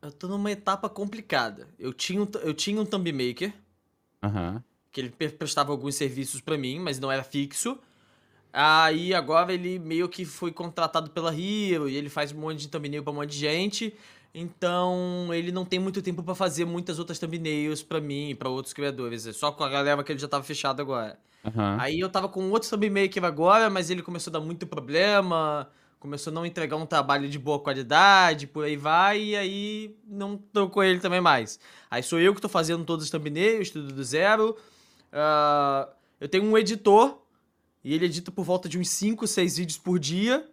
Eu 0.00 0.12
tô 0.12 0.28
numa 0.28 0.52
etapa 0.52 0.88
complicada. 0.88 1.66
Eu 1.76 1.92
tinha 1.92 2.22
um, 2.22 2.28
eu 2.44 2.54
tinha 2.54 2.80
um 2.80 2.84
thumb 2.84 3.10
maker, 3.12 3.52
Aham. 4.22 4.62
Que 4.92 5.00
ele 5.00 5.10
pre- 5.10 5.30
prestava 5.30 5.72
alguns 5.72 5.94
serviços 5.94 6.40
pra 6.40 6.56
mim, 6.58 6.78
mas 6.78 7.00
não 7.00 7.10
era 7.10 7.24
fixo. 7.24 7.78
Aí 8.52 9.14
agora 9.14 9.52
ele 9.52 9.78
meio 9.78 10.08
que 10.08 10.24
foi 10.26 10.52
contratado 10.52 11.10
pela 11.10 11.30
Hero 11.30 11.88
e 11.88 11.96
ele 11.96 12.10
faz 12.10 12.32
um 12.32 12.38
monte 12.38 12.60
de 12.60 12.68
thumbnail 12.68 13.02
pra 13.02 13.12
um 13.12 13.16
monte 13.16 13.30
de 13.30 13.38
gente. 13.38 13.94
Então 14.34 15.28
ele 15.32 15.50
não 15.50 15.64
tem 15.64 15.78
muito 15.78 16.02
tempo 16.02 16.22
pra 16.22 16.34
fazer 16.34 16.64
muitas 16.64 16.98
outras 16.98 17.18
thumbnails 17.18 17.82
pra 17.82 18.00
mim 18.00 18.30
e 18.30 18.34
pra 18.34 18.48
outros 18.50 18.74
criadores. 18.74 19.26
É 19.26 19.32
só 19.32 19.50
com 19.52 19.64
a 19.64 19.68
galera 19.68 20.02
que 20.04 20.12
ele 20.12 20.18
já 20.18 20.28
tava 20.28 20.44
fechado 20.44 20.80
agora. 20.80 21.18
Aham. 21.44 21.76
Aí 21.80 21.98
eu 21.98 22.08
tava 22.08 22.28
com 22.28 22.50
outro 22.50 22.68
thumbmaker 22.68 23.24
agora, 23.24 23.70
mas 23.70 23.90
ele 23.90 24.02
começou 24.02 24.30
a 24.30 24.34
dar 24.34 24.40
muito 24.40 24.66
problema, 24.66 25.68
começou 25.98 26.30
a 26.30 26.34
não 26.34 26.46
entregar 26.46 26.76
um 26.76 26.86
trabalho 26.86 27.28
de 27.28 27.38
boa 27.38 27.58
qualidade, 27.58 28.46
por 28.46 28.64
aí 28.64 28.76
vai, 28.76 29.22
e 29.22 29.36
aí 29.36 29.96
não 30.06 30.36
tô 30.36 30.68
com 30.68 30.82
ele 30.82 31.00
também 31.00 31.20
mais. 31.20 31.58
Aí 31.90 32.02
sou 32.02 32.20
eu 32.20 32.34
que 32.34 32.40
tô 32.40 32.48
fazendo 32.48 32.84
todos 32.84 33.06
os 33.06 33.10
thumbnails, 33.10 33.70
tudo 33.70 33.92
do 33.92 34.04
zero. 34.04 34.56
Ah, 35.12 35.88
eu 36.20 36.28
tenho 36.28 36.44
um 36.44 36.56
editor, 36.56 37.18
e 37.84 37.94
ele 37.94 38.06
edita 38.06 38.30
por 38.30 38.44
volta 38.44 38.68
de 38.68 38.78
uns 38.78 38.88
5, 38.88 39.26
6 39.26 39.56
vídeos 39.56 39.78
por 39.78 39.98
dia. 39.98 40.48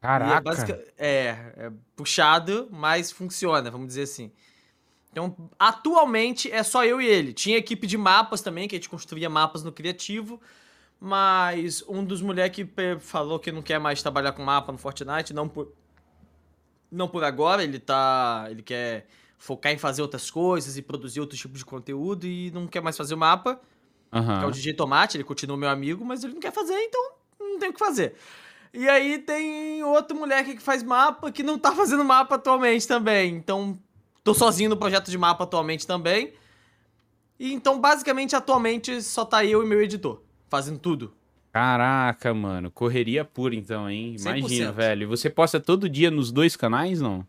É, 0.00 0.06
Caraca. 0.06 0.40
basica- 0.42 0.84
é, 0.98 1.28
é 1.56 1.72
puxado, 1.96 2.68
mas 2.70 3.10
funciona, 3.10 3.70
vamos 3.70 3.86
dizer 3.88 4.02
assim. 4.02 4.30
Então, 5.10 5.36
atualmente 5.58 6.50
é 6.50 6.62
só 6.62 6.84
eu 6.84 7.00
e 7.00 7.06
ele. 7.06 7.32
Tinha 7.32 7.56
equipe 7.56 7.86
de 7.86 7.96
mapas 7.96 8.40
também, 8.42 8.66
que 8.66 8.74
a 8.74 8.78
gente 8.78 8.88
construía 8.88 9.30
mapas 9.30 9.62
no 9.62 9.70
criativo. 9.72 10.40
Mas 11.00 11.82
um 11.86 12.04
dos 12.04 12.20
moleques 12.22 12.66
falou 13.00 13.38
que 13.38 13.52
não 13.52 13.62
quer 13.62 13.78
mais 13.78 14.02
trabalhar 14.02 14.32
com 14.32 14.42
mapa 14.42 14.72
no 14.72 14.78
Fortnite, 14.78 15.32
não 15.34 15.48
por, 15.48 15.72
não 16.90 17.06
por 17.08 17.22
agora, 17.22 17.62
ele 17.62 17.78
tá. 17.78 18.46
Ele 18.50 18.62
quer 18.62 19.06
focar 19.44 19.72
em 19.72 19.78
fazer 19.78 20.02
outras 20.02 20.30
coisas 20.30 20.76
e 20.76 20.82
produzir 20.82 21.20
outros 21.20 21.38
tipos 21.38 21.58
de 21.58 21.64
conteúdo 21.64 22.26
e 22.26 22.50
não 22.50 22.66
quer 22.66 22.80
mais 22.80 22.96
fazer 22.96 23.14
o 23.14 23.18
mapa 23.18 23.60
que 24.22 24.44
é 24.44 24.46
o 24.46 24.50
DJ 24.50 24.74
Tomate, 24.74 25.16
ele 25.16 25.24
continua 25.24 25.56
meu 25.56 25.68
amigo, 25.68 26.04
mas 26.04 26.22
ele 26.22 26.34
não 26.34 26.40
quer 26.40 26.52
fazer, 26.52 26.74
então 26.74 27.12
não 27.40 27.58
tem 27.58 27.70
o 27.70 27.72
que 27.72 27.78
fazer. 27.78 28.14
E 28.72 28.88
aí 28.88 29.18
tem 29.18 29.82
outro 29.82 30.16
moleque 30.16 30.54
que 30.54 30.62
faz 30.62 30.82
mapa 30.82 31.32
que 31.32 31.42
não 31.42 31.58
tá 31.58 31.72
fazendo 31.74 32.04
mapa 32.04 32.36
atualmente 32.36 32.86
também. 32.86 33.34
Então, 33.34 33.78
tô 34.22 34.32
sozinho 34.34 34.70
no 34.70 34.76
projeto 34.76 35.10
de 35.10 35.18
mapa 35.18 35.44
atualmente 35.44 35.86
também. 35.86 36.32
E 37.38 37.52
então, 37.52 37.80
basicamente, 37.80 38.36
atualmente 38.36 39.02
só 39.02 39.24
tá 39.24 39.44
eu 39.44 39.64
e 39.64 39.66
meu 39.66 39.82
editor 39.82 40.22
fazendo 40.48 40.78
tudo. 40.78 41.12
Caraca, 41.52 42.32
mano. 42.32 42.70
Correria 42.70 43.24
pura 43.24 43.54
então, 43.54 43.88
hein? 43.88 44.16
Imagina, 44.18 44.72
100%. 44.72 44.74
velho. 44.74 45.08
Você 45.08 45.30
posta 45.30 45.60
todo 45.60 45.88
dia 45.88 46.10
nos 46.10 46.30
dois 46.32 46.56
canais, 46.56 47.00
não? 47.00 47.26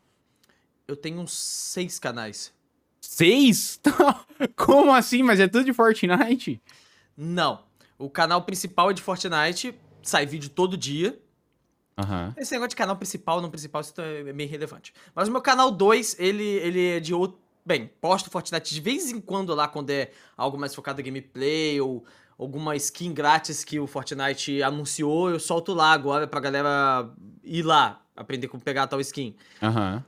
Eu 0.88 0.96
tenho 0.96 1.20
uns 1.20 1.34
seis 1.34 1.98
canais. 2.00 2.54
Seis? 3.02 3.80
Como 4.56 4.94
assim? 4.94 5.24
Mas 5.24 5.40
é 5.40 5.48
tudo 5.48 5.66
de 5.66 5.74
Fortnite? 5.74 6.62
Não. 7.18 7.64
O 7.98 8.10
canal 8.10 8.42
principal 8.44 8.92
é 8.92 8.94
de 8.94 9.02
Fortnite, 9.02 9.74
sai 10.04 10.26
vídeo 10.26 10.50
todo 10.50 10.78
dia. 10.78 11.18
Aham. 11.98 12.34
Esse 12.38 12.52
negócio 12.52 12.70
de 12.70 12.76
canal 12.76 12.98
principal, 12.98 13.42
não 13.42 13.50
principal, 13.50 13.82
isso 13.82 13.94
é 14.00 14.34
meio 14.34 14.50
relevante. 14.50 14.94
Mas 15.14 15.28
o 15.28 15.32
meu 15.32 15.42
canal 15.42 15.72
2, 15.72 16.18
ele, 16.20 16.44
ele 16.44 16.88
é 16.88 17.00
de 17.00 17.14
outro. 17.14 17.40
Bem, 17.66 17.90
posto 18.00 18.30
Fortnite 18.30 18.74
de 18.74 18.82
vez 18.82 19.10
em 19.12 19.20
quando 19.20 19.56
lá, 19.56 19.68
quando 19.68 19.90
é 19.90 20.12
algo 20.38 20.58
mais 20.58 20.76
focado 20.76 21.02
em 21.02 21.04
gameplay 21.04 21.82
ou 21.82 22.06
alguma 22.38 22.76
skin 22.76 23.12
grátis 23.12 23.64
que 23.64 23.80
o 23.80 23.88
Fortnite 23.88 24.62
anunciou, 24.62 25.32
eu 25.32 25.40
solto 25.40 25.74
lá 25.74 25.92
agora 25.92 26.28
pra 26.28 26.40
galera 26.40 27.10
ir 27.44 27.64
lá, 27.64 28.04
aprender 28.16 28.50
como 28.50 28.62
pegar 28.62 28.86
tal 28.86 29.00
skin. 29.02 29.36
Aham. 29.64 30.04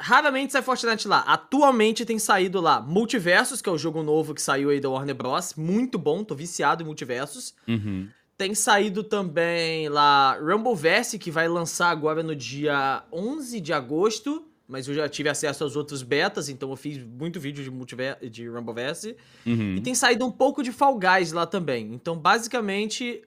Raramente 0.00 0.52
sai 0.52 0.62
Fortnite 0.62 1.08
lá. 1.08 1.20
Atualmente 1.20 2.04
tem 2.04 2.18
saído 2.18 2.60
lá 2.60 2.80
Multiversos, 2.80 3.60
que 3.60 3.68
é 3.68 3.72
o 3.72 3.78
jogo 3.78 4.02
novo 4.02 4.32
que 4.32 4.40
saiu 4.40 4.70
aí 4.70 4.80
da 4.80 4.88
Warner 4.88 5.14
Bros. 5.14 5.54
Muito 5.54 5.98
bom, 5.98 6.22
tô 6.22 6.34
viciado 6.34 6.82
em 6.82 6.86
Multiversos. 6.86 7.54
Uhum. 7.66 8.08
Tem 8.36 8.54
saído 8.54 9.02
também 9.02 9.88
lá 9.88 10.38
Rumbleverse, 10.40 11.18
que 11.18 11.28
vai 11.28 11.48
lançar 11.48 11.90
agora 11.90 12.22
no 12.22 12.36
dia 12.36 13.02
11 13.12 13.60
de 13.60 13.72
agosto. 13.72 14.44
Mas 14.68 14.86
eu 14.86 14.94
já 14.94 15.08
tive 15.08 15.30
acesso 15.30 15.64
aos 15.64 15.74
outros 15.74 16.02
betas, 16.02 16.48
então 16.48 16.70
eu 16.70 16.76
fiz 16.76 17.02
muito 17.02 17.40
vídeo 17.40 17.64
de, 17.64 17.70
multiver 17.70 18.18
de 18.28 18.46
Rumbleverse. 18.46 19.16
Uhum. 19.44 19.76
E 19.76 19.80
tem 19.80 19.94
saído 19.94 20.24
um 20.26 20.30
pouco 20.30 20.62
de 20.62 20.70
Fall 20.70 20.96
Guys 20.98 21.32
lá 21.32 21.46
também. 21.46 21.92
Então, 21.94 22.16
basicamente, 22.16 23.22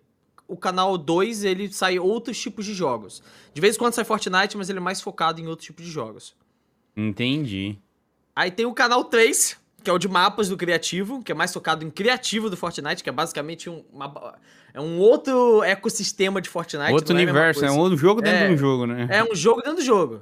o 0.47 0.55
canal 0.55 0.97
2, 0.97 1.43
ele 1.43 1.73
sai 1.73 1.97
outros 1.97 2.39
tipos 2.39 2.63
de 2.63 2.73
jogos. 2.73 3.23
De 3.53 3.59
vez 3.59 3.75
em 3.75 3.79
quando 3.79 3.93
sai 3.93 4.05
Fortnite, 4.05 4.55
mas 4.55 4.69
ele 4.69 4.77
é 4.77 4.81
mais 4.81 5.01
focado 5.01 5.41
em 5.41 5.47
outros 5.47 5.65
tipos 5.65 5.83
de 5.83 5.91
jogos. 5.91 6.35
Entendi. 6.95 7.77
Aí 8.35 8.49
tem 8.51 8.65
o 8.65 8.73
canal 8.73 9.03
3, 9.05 9.57
que 9.83 9.89
é 9.89 9.93
o 9.93 9.97
de 9.97 10.07
mapas 10.07 10.49
do 10.49 10.57
criativo, 10.57 11.23
que 11.23 11.31
é 11.31 11.35
mais 11.35 11.53
focado 11.53 11.85
em 11.85 11.89
criativo 11.89 12.49
do 12.49 12.57
Fortnite, 12.57 13.03
que 13.03 13.09
é 13.09 13.13
basicamente 13.13 13.69
um, 13.69 13.83
uma- 13.91 14.35
é 14.73 14.79
um 14.79 14.99
outro 14.99 15.63
ecossistema 15.63 16.41
de 16.41 16.49
Fortnite. 16.49 16.93
Outro 16.93 17.13
é 17.13 17.15
universo, 17.21 17.59
é 17.59 17.67
coisa. 17.67 17.75
um 17.75 17.79
outro 17.81 17.97
jogo 17.97 18.21
dentro 18.21 18.39
É. 18.45 18.47
de 18.47 18.53
um 18.53 18.57
jogo, 18.57 18.85
né? 18.85 19.07
É 19.09 19.23
um 19.23 19.35
jogo 19.35 19.61
dentro 19.61 19.77
do 19.77 19.83
jogo. 19.83 20.21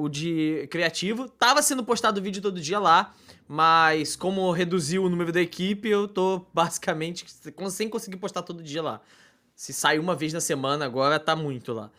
O 0.00 0.08
de 0.08 0.66
criativo. 0.70 1.28
Tava 1.28 1.60
sendo 1.60 1.82
postado 1.84 2.22
vídeo 2.22 2.40
todo 2.40 2.60
dia 2.60 2.78
lá, 2.78 3.12
mas 3.48 4.14
como 4.16 4.50
reduziu 4.52 5.04
o 5.04 5.08
número 5.10 5.32
da 5.32 5.40
equipe, 5.40 5.88
eu 5.88 6.06
tô 6.06 6.46
basicamente 6.54 7.26
sem 7.70 7.88
conseguir 7.88 8.16
postar 8.16 8.42
todo 8.42 8.62
dia 8.62 8.80
lá. 8.80 9.00
Se 9.54 9.72
sai 9.72 9.98
uma 9.98 10.14
vez 10.14 10.32
na 10.32 10.40
semana 10.40 10.84
agora, 10.84 11.18
tá 11.18 11.34
muito 11.34 11.72
lá. 11.72 11.90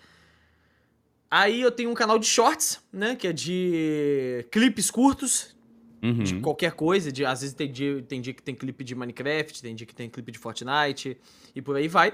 Aí 1.29 1.61
eu 1.61 1.71
tenho 1.71 1.89
um 1.89 1.93
canal 1.93 2.17
de 2.17 2.25
shorts, 2.25 2.79
né? 2.91 3.15
Que 3.15 3.27
é 3.27 3.33
de 3.33 4.45
clipes 4.51 4.89
curtos, 4.89 5.55
Uhum. 6.01 6.23
de 6.23 6.39
qualquer 6.39 6.71
coisa. 6.73 7.11
De, 7.11 7.25
às 7.25 7.41
vezes 7.41 7.55
tem 7.55 7.71
dia, 7.71 8.01
tem 8.03 8.21
dia 8.21 8.33
que 8.33 8.41
tem 8.41 8.55
clipe 8.55 8.83
de 8.83 8.95
Minecraft, 8.95 9.61
tem 9.61 9.75
dia 9.75 9.85
que 9.85 9.95
tem 9.95 10.09
clipe 10.09 10.31
de 10.31 10.37
Fortnite, 10.39 11.17
e 11.55 11.61
por 11.61 11.75
aí 11.75 11.87
vai. 11.87 12.13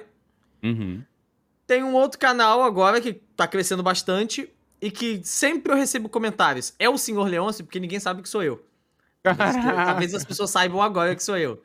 Uhum. 0.63 1.03
Tem 1.67 1.83
um 1.83 1.93
outro 1.93 2.19
canal 2.19 2.63
agora 2.63 2.99
que 2.99 3.13
tá 3.35 3.47
crescendo 3.47 3.83
bastante 3.83 4.49
e 4.81 4.89
que 4.91 5.21
sempre 5.23 5.71
eu 5.71 5.77
recebo 5.77 6.09
comentários. 6.09 6.73
É 6.79 6.89
o 6.89 6.97
Senhor 6.97 7.27
Leôncio, 7.27 7.63
porque 7.63 7.79
ninguém 7.79 7.99
sabe 7.99 8.21
que 8.21 8.29
sou 8.29 8.43
eu. 8.43 8.65
Talvez 9.23 10.13
as 10.13 10.25
pessoas 10.25 10.49
saibam 10.49 10.81
agora 10.81 11.15
que 11.15 11.23
sou 11.23 11.37
eu. 11.37 11.61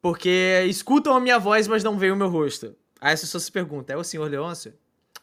Porque 0.00 0.64
escutam 0.68 1.14
a 1.14 1.20
minha 1.20 1.38
voz, 1.38 1.66
mas 1.68 1.82
não 1.84 1.98
veem 1.98 2.12
o 2.12 2.16
meu 2.16 2.28
rosto. 2.28 2.74
Aí 3.00 3.12
as 3.12 3.20
pessoas 3.20 3.44
se 3.44 3.52
perguntam, 3.52 3.96
é 3.96 3.98
o 3.98 4.04
Senhor 4.04 4.30
Leôncio? 4.30 4.72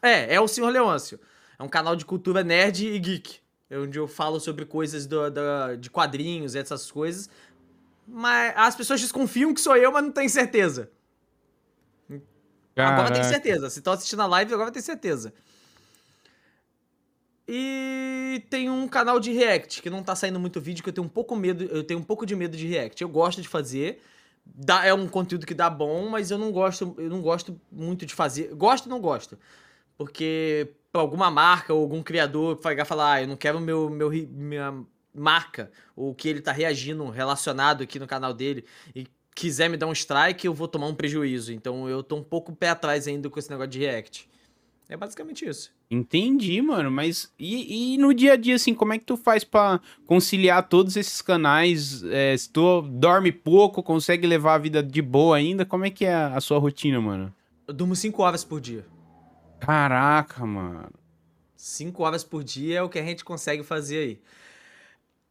É, 0.02 0.34
é 0.34 0.40
o 0.40 0.48
Senhor 0.48 0.68
Leôncio. 0.68 1.18
É 1.58 1.62
um 1.62 1.68
canal 1.68 1.94
de 1.94 2.04
cultura 2.04 2.42
nerd 2.42 2.86
e 2.86 2.98
geek. 2.98 3.40
Onde 3.70 3.98
eu 3.98 4.06
falo 4.08 4.38
sobre 4.40 4.66
coisas 4.66 5.06
do- 5.06 5.30
da- 5.30 5.76
de 5.76 5.88
quadrinhos, 5.88 6.54
essas 6.54 6.90
coisas. 6.90 7.30
Mas 8.06 8.52
as 8.56 8.74
pessoas 8.76 9.00
desconfiam 9.00 9.54
que 9.54 9.60
sou 9.60 9.76
eu, 9.76 9.90
mas 9.92 10.02
não 10.04 10.10
têm 10.12 10.28
certeza. 10.28 10.90
Agora 12.74 13.12
tem 13.12 13.22
Caraca. 13.22 13.24
certeza. 13.24 13.70
Se 13.70 13.78
estão 13.78 13.92
assistindo 13.92 14.20
a 14.22 14.26
live, 14.26 14.52
agora 14.52 14.70
tem 14.70 14.82
certeza. 14.82 15.32
E 17.46 18.44
tem 18.50 18.70
um 18.70 18.86
canal 18.88 19.18
de 19.20 19.30
react 19.32 19.82
que 19.82 19.90
não 19.90 20.02
tá 20.02 20.14
saindo 20.16 20.38
muito 20.40 20.60
vídeo, 20.60 20.82
que 20.82 20.88
eu 20.88 20.92
tenho 20.92 21.06
um 21.06 21.10
pouco 21.10 21.34
medo, 21.36 21.64
eu 21.64 21.84
tenho 21.84 22.00
um 22.00 22.04
pouco 22.04 22.24
de 22.24 22.34
medo 22.34 22.56
de 22.56 22.66
react. 22.66 23.00
Eu 23.02 23.08
gosto 23.08 23.42
de 23.42 23.48
fazer. 23.48 24.00
Dá, 24.44 24.84
é 24.84 24.92
um 24.92 25.06
conteúdo 25.06 25.46
que 25.46 25.54
dá 25.54 25.68
bom, 25.70 26.08
mas 26.08 26.30
eu 26.30 26.38
não 26.38 26.50
gosto, 26.50 26.94
eu 26.98 27.08
não 27.10 27.20
gosto 27.20 27.60
muito 27.70 28.04
de 28.06 28.14
fazer. 28.14 28.54
Gosto 28.54 28.88
não 28.88 29.00
gosto. 29.00 29.38
Porque 30.02 30.74
pra 30.90 31.00
alguma 31.00 31.30
marca 31.30 31.72
ou 31.72 31.80
algum 31.80 32.02
criador 32.02 32.58
vai 32.60 32.84
falar, 32.84 33.12
ah, 33.12 33.22
eu 33.22 33.28
não 33.28 33.36
quero 33.36 33.60
meu, 33.60 33.88
meu 33.88 34.10
minha 34.10 34.84
marca 35.14 35.70
ou 35.94 36.12
que 36.14 36.28
ele 36.28 36.40
tá 36.40 36.50
reagindo 36.50 37.08
relacionado 37.08 37.82
aqui 37.82 37.98
no 37.98 38.06
canal 38.06 38.34
dele 38.34 38.64
e 38.96 39.06
quiser 39.34 39.70
me 39.70 39.76
dar 39.76 39.86
um 39.86 39.92
strike, 39.92 40.46
eu 40.46 40.52
vou 40.52 40.66
tomar 40.66 40.86
um 40.86 40.94
prejuízo. 40.94 41.52
Então 41.52 41.88
eu 41.88 42.02
tô 42.02 42.16
um 42.16 42.22
pouco 42.22 42.52
pé 42.52 42.70
atrás 42.70 43.06
ainda 43.06 43.30
com 43.30 43.38
esse 43.38 43.48
negócio 43.48 43.70
de 43.70 43.78
react. 43.78 44.28
É 44.88 44.96
basicamente 44.96 45.46
isso. 45.46 45.70
Entendi, 45.90 46.60
mano, 46.60 46.90
mas 46.90 47.32
e, 47.38 47.94
e 47.94 47.98
no 47.98 48.12
dia 48.12 48.32
a 48.32 48.36
dia, 48.36 48.56
assim, 48.56 48.74
como 48.74 48.92
é 48.92 48.98
que 48.98 49.04
tu 49.04 49.16
faz 49.16 49.44
pra 49.44 49.80
conciliar 50.06 50.68
todos 50.68 50.96
esses 50.96 51.22
canais? 51.22 52.02
É, 52.04 52.36
se 52.36 52.50
tu 52.50 52.82
dorme 52.82 53.30
pouco, 53.30 53.82
consegue 53.82 54.26
levar 54.26 54.54
a 54.54 54.58
vida 54.58 54.82
de 54.82 55.00
boa 55.00 55.36
ainda, 55.36 55.64
como 55.64 55.86
é 55.86 55.90
que 55.90 56.04
é 56.04 56.12
a, 56.12 56.36
a 56.36 56.40
sua 56.40 56.58
rotina, 56.58 57.00
mano? 57.00 57.32
Eu 57.66 57.72
durmo 57.72 57.94
5 57.94 58.22
horas 58.22 58.44
por 58.44 58.60
dia. 58.60 58.84
Caraca, 59.64 60.44
mano. 60.44 60.90
5 61.56 62.02
horas 62.02 62.24
por 62.24 62.42
dia 62.42 62.78
é 62.78 62.82
o 62.82 62.88
que 62.88 62.98
a 62.98 63.02
gente 63.02 63.24
consegue 63.24 63.62
fazer 63.62 63.98
aí. 63.98 64.20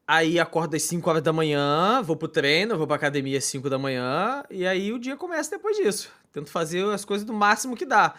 Aí 0.07 0.39
acordo 0.39 0.73
às 0.73 0.83
5 0.83 1.09
horas 1.09 1.21
da 1.21 1.33
manhã, 1.33 2.01
vou 2.01 2.15
pro 2.15 2.29
treino, 2.29 2.77
vou 2.77 2.87
pra 2.87 2.95
academia 2.95 3.37
às 3.37 3.43
5 3.43 3.69
da 3.69 3.77
manhã, 3.77 4.41
e 4.49 4.65
aí 4.65 4.93
o 4.93 4.99
dia 4.99 5.17
começa 5.17 5.51
depois 5.51 5.75
disso. 5.75 6.09
Tento 6.31 6.49
fazer 6.49 6.85
as 6.93 7.03
coisas 7.03 7.27
do 7.27 7.33
máximo 7.33 7.75
que 7.75 7.85
dá. 7.85 8.13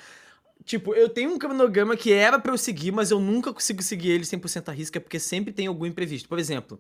Tipo, 0.66 0.95
eu 0.95 1.09
tenho 1.09 1.31
um 1.31 1.38
cronograma 1.38 1.97
que 1.97 2.12
era 2.12 2.38
pra 2.38 2.52
eu 2.52 2.59
seguir, 2.59 2.92
mas 2.92 3.11
eu 3.11 3.19
nunca 3.19 3.50
consigo 3.50 3.83
seguir 3.83 4.11
ele 4.11 4.25
100% 4.25 4.69
à 4.69 4.73
risca, 4.73 5.00
porque 5.00 5.19
sempre 5.19 5.50
tem 5.50 5.66
algum 5.66 5.87
imprevisto. 5.87 6.28
Por 6.28 6.38
exemplo, 6.38 6.78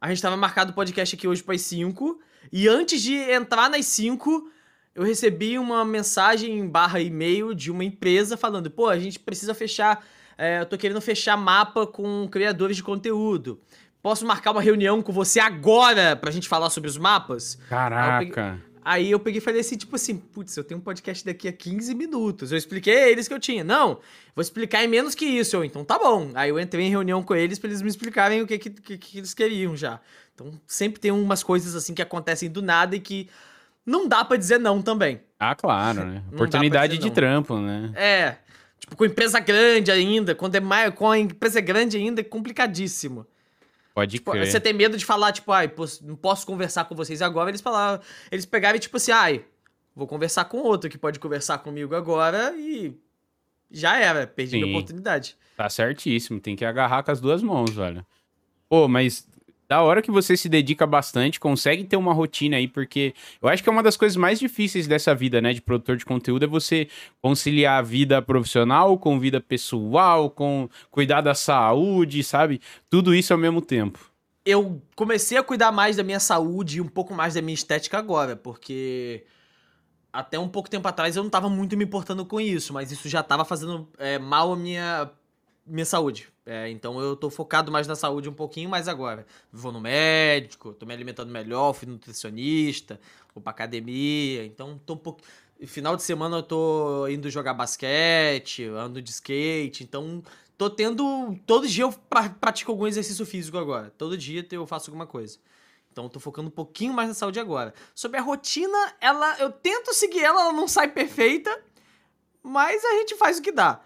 a 0.00 0.08
gente 0.08 0.22
tava 0.22 0.38
marcado 0.38 0.72
o 0.72 0.74
podcast 0.74 1.14
aqui 1.14 1.28
hoje 1.28 1.42
para 1.42 1.54
as 1.54 1.60
5, 1.60 2.18
e 2.50 2.66
antes 2.66 3.02
de 3.02 3.14
entrar 3.14 3.68
nas 3.68 3.84
5, 3.84 4.50
eu 4.94 5.02
recebi 5.02 5.58
uma 5.58 5.84
mensagem 5.84 6.66
barra 6.68 7.00
e-mail 7.00 7.54
de 7.54 7.70
uma 7.70 7.84
empresa 7.84 8.36
falando, 8.36 8.70
pô, 8.70 8.88
a 8.88 8.98
gente 8.98 9.18
precisa 9.18 9.52
fechar, 9.52 10.04
é, 10.38 10.60
eu 10.60 10.66
tô 10.66 10.78
querendo 10.78 11.00
fechar 11.00 11.36
mapa 11.36 11.86
com 11.86 12.28
criadores 12.28 12.76
de 12.76 12.82
conteúdo. 12.82 13.60
Posso 14.00 14.26
marcar 14.26 14.52
uma 14.52 14.60
reunião 14.60 15.02
com 15.02 15.12
você 15.12 15.40
agora 15.40 16.14
pra 16.14 16.30
gente 16.30 16.48
falar 16.48 16.70
sobre 16.70 16.88
os 16.88 16.98
mapas? 16.98 17.58
Caraca. 17.68 18.60
Aí 18.84 19.10
eu 19.10 19.18
peguei 19.18 19.38
e 19.38 19.40
falei 19.40 19.62
assim, 19.62 19.78
tipo 19.78 19.96
assim, 19.96 20.18
putz, 20.18 20.54
eu 20.58 20.62
tenho 20.62 20.78
um 20.78 20.82
podcast 20.82 21.24
daqui 21.24 21.48
a 21.48 21.52
15 21.52 21.94
minutos. 21.94 22.52
Eu 22.52 22.58
expliquei 22.58 23.04
a 23.04 23.08
eles 23.08 23.26
que 23.26 23.32
eu 23.32 23.40
tinha. 23.40 23.64
Não, 23.64 23.98
vou 24.36 24.42
explicar 24.42 24.84
em 24.84 24.88
menos 24.88 25.14
que 25.14 25.24
isso. 25.24 25.56
Eu, 25.56 25.64
então 25.64 25.82
tá 25.82 25.98
bom. 25.98 26.30
Aí 26.34 26.50
eu 26.50 26.60
entrei 26.60 26.84
em 26.84 26.90
reunião 26.90 27.22
com 27.22 27.34
eles 27.34 27.58
pra 27.58 27.70
eles 27.70 27.80
me 27.80 27.88
explicarem 27.88 28.42
o 28.42 28.46
que, 28.46 28.58
que, 28.58 28.70
que, 28.70 28.98
que 28.98 29.18
eles 29.18 29.32
queriam 29.32 29.74
já. 29.74 29.98
Então 30.34 30.52
sempre 30.66 31.00
tem 31.00 31.10
umas 31.10 31.42
coisas 31.42 31.74
assim 31.74 31.94
que 31.94 32.02
acontecem 32.02 32.50
do 32.50 32.60
nada 32.60 32.94
e 32.94 33.00
que 33.00 33.30
não 33.84 34.06
dá 34.08 34.24
pra 34.24 34.36
dizer 34.36 34.58
não 34.58 34.80
também. 34.82 35.20
Ah, 35.38 35.54
claro, 35.54 36.04
né? 36.04 36.22
Oportunidade 36.32 36.98
de 36.98 37.06
não. 37.06 37.14
trampo, 37.14 37.58
né? 37.58 37.92
É, 37.94 38.36
tipo, 38.78 38.96
com 38.96 39.04
empresa 39.04 39.38
grande 39.40 39.90
ainda, 39.90 40.34
quando 40.34 40.54
é 40.54 40.60
mais, 40.60 40.94
com 40.94 41.10
a 41.10 41.18
empresa 41.18 41.60
grande 41.60 41.96
ainda, 41.96 42.20
é 42.20 42.24
complicadíssimo. 42.24 43.26
Pode 43.94 44.16
Tipo, 44.18 44.32
crer. 44.32 44.46
você 44.50 44.58
tem 44.58 44.72
medo 44.72 44.96
de 44.96 45.04
falar, 45.04 45.30
tipo, 45.32 45.52
ai, 45.52 45.70
não 46.02 46.16
posso 46.16 46.44
conversar 46.46 46.84
com 46.86 46.94
vocês 46.96 47.22
agora. 47.22 47.50
Eles 47.50 47.60
falaram, 47.60 48.02
eles 48.30 48.44
pegaram 48.44 48.76
e, 48.76 48.80
tipo 48.80 48.96
assim, 48.96 49.12
ai, 49.12 49.44
vou 49.94 50.06
conversar 50.06 50.46
com 50.46 50.58
outro 50.58 50.90
que 50.90 50.98
pode 50.98 51.20
conversar 51.20 51.58
comigo 51.58 51.94
agora 51.94 52.52
e 52.56 52.92
já 53.70 53.96
era, 53.98 54.26
perdi 54.26 54.52
Sim. 54.52 54.62
minha 54.62 54.76
oportunidade. 54.76 55.36
Tá 55.56 55.68
certíssimo, 55.70 56.40
tem 56.40 56.56
que 56.56 56.64
agarrar 56.64 57.04
com 57.04 57.12
as 57.12 57.20
duas 57.20 57.40
mãos, 57.42 57.70
velho. 57.70 58.04
Pô, 58.68 58.88
mas 58.88 59.28
da 59.68 59.82
hora 59.82 60.02
que 60.02 60.10
você 60.10 60.36
se 60.36 60.48
dedica 60.48 60.86
bastante, 60.86 61.40
consegue 61.40 61.84
ter 61.84 61.96
uma 61.96 62.12
rotina 62.12 62.56
aí, 62.56 62.68
porque 62.68 63.14
eu 63.40 63.48
acho 63.48 63.62
que 63.62 63.68
é 63.68 63.72
uma 63.72 63.82
das 63.82 63.96
coisas 63.96 64.16
mais 64.16 64.38
difíceis 64.38 64.86
dessa 64.86 65.14
vida, 65.14 65.40
né, 65.40 65.52
de 65.52 65.60
produtor 65.60 65.96
de 65.96 66.04
conteúdo, 66.04 66.44
é 66.44 66.48
você 66.48 66.88
conciliar 67.20 67.78
a 67.78 67.82
vida 67.82 68.20
profissional 68.20 68.98
com 68.98 69.18
vida 69.18 69.40
pessoal, 69.40 70.30
com 70.30 70.68
cuidar 70.90 71.20
da 71.20 71.34
saúde, 71.34 72.22
sabe? 72.22 72.60
Tudo 72.90 73.14
isso 73.14 73.32
ao 73.32 73.38
mesmo 73.38 73.60
tempo. 73.60 73.98
Eu 74.44 74.82
comecei 74.94 75.38
a 75.38 75.42
cuidar 75.42 75.72
mais 75.72 75.96
da 75.96 76.02
minha 76.02 76.20
saúde 76.20 76.76
e 76.76 76.80
um 76.80 76.88
pouco 76.88 77.14
mais 77.14 77.34
da 77.34 77.40
minha 77.40 77.54
estética 77.54 77.96
agora, 77.96 78.36
porque 78.36 79.24
até 80.12 80.38
um 80.38 80.48
pouco 80.48 80.70
tempo 80.70 80.86
atrás 80.86 81.16
eu 81.16 81.22
não 81.22 81.30
tava 81.30 81.48
muito 81.48 81.76
me 81.76 81.84
importando 81.84 82.24
com 82.24 82.40
isso, 82.40 82.72
mas 82.72 82.92
isso 82.92 83.08
já 83.08 83.22
tava 83.22 83.44
fazendo 83.44 83.88
é, 83.98 84.18
mal 84.18 84.52
à 84.52 84.56
minha, 84.56 85.10
minha 85.66 85.84
saúde. 85.84 86.28
É, 86.46 86.68
então 86.68 87.00
eu 87.00 87.16
tô 87.16 87.30
focado 87.30 87.72
mais 87.72 87.86
na 87.86 87.94
saúde 87.94 88.28
um 88.28 88.34
pouquinho 88.34 88.68
mais 88.68 88.88
agora. 88.88 89.26
Vou 89.52 89.72
no 89.72 89.80
médico, 89.80 90.74
tô 90.74 90.84
me 90.84 90.92
alimentando 90.92 91.30
melhor, 91.30 91.72
fui 91.72 91.88
nutricionista, 91.88 93.00
vou 93.34 93.42
pra 93.42 93.50
academia, 93.50 94.44
então 94.44 94.78
tô 94.84 94.94
um 94.94 94.98
pouco. 94.98 95.22
final 95.66 95.96
de 95.96 96.02
semana 96.02 96.38
eu 96.38 96.42
tô 96.42 97.08
indo 97.08 97.30
jogar 97.30 97.54
basquete, 97.54 98.64
ando 98.64 99.00
de 99.00 99.10
skate, 99.10 99.84
então 99.84 100.22
tô 100.58 100.68
tendo. 100.68 101.38
Todo 101.46 101.66
dia 101.66 101.84
eu 101.84 101.92
pratico 102.40 102.70
algum 102.72 102.86
exercício 102.86 103.24
físico 103.24 103.58
agora. 103.58 103.92
Todo 103.96 104.16
dia 104.16 104.46
eu 104.50 104.66
faço 104.66 104.90
alguma 104.90 105.06
coisa. 105.06 105.38
Então 105.90 106.04
eu 106.04 106.10
tô 106.10 106.20
focando 106.20 106.48
um 106.48 106.50
pouquinho 106.50 106.92
mais 106.92 107.08
na 107.08 107.14
saúde 107.14 107.38
agora. 107.40 107.72
Sobre 107.94 108.18
a 108.18 108.22
rotina, 108.22 108.94
ela. 109.00 109.38
Eu 109.38 109.50
tento 109.50 109.94
seguir 109.94 110.24
ela, 110.24 110.42
ela 110.42 110.52
não 110.52 110.68
sai 110.68 110.88
perfeita, 110.88 111.56
mas 112.42 112.84
a 112.84 112.94
gente 112.98 113.16
faz 113.16 113.38
o 113.38 113.42
que 113.42 113.52
dá. 113.52 113.80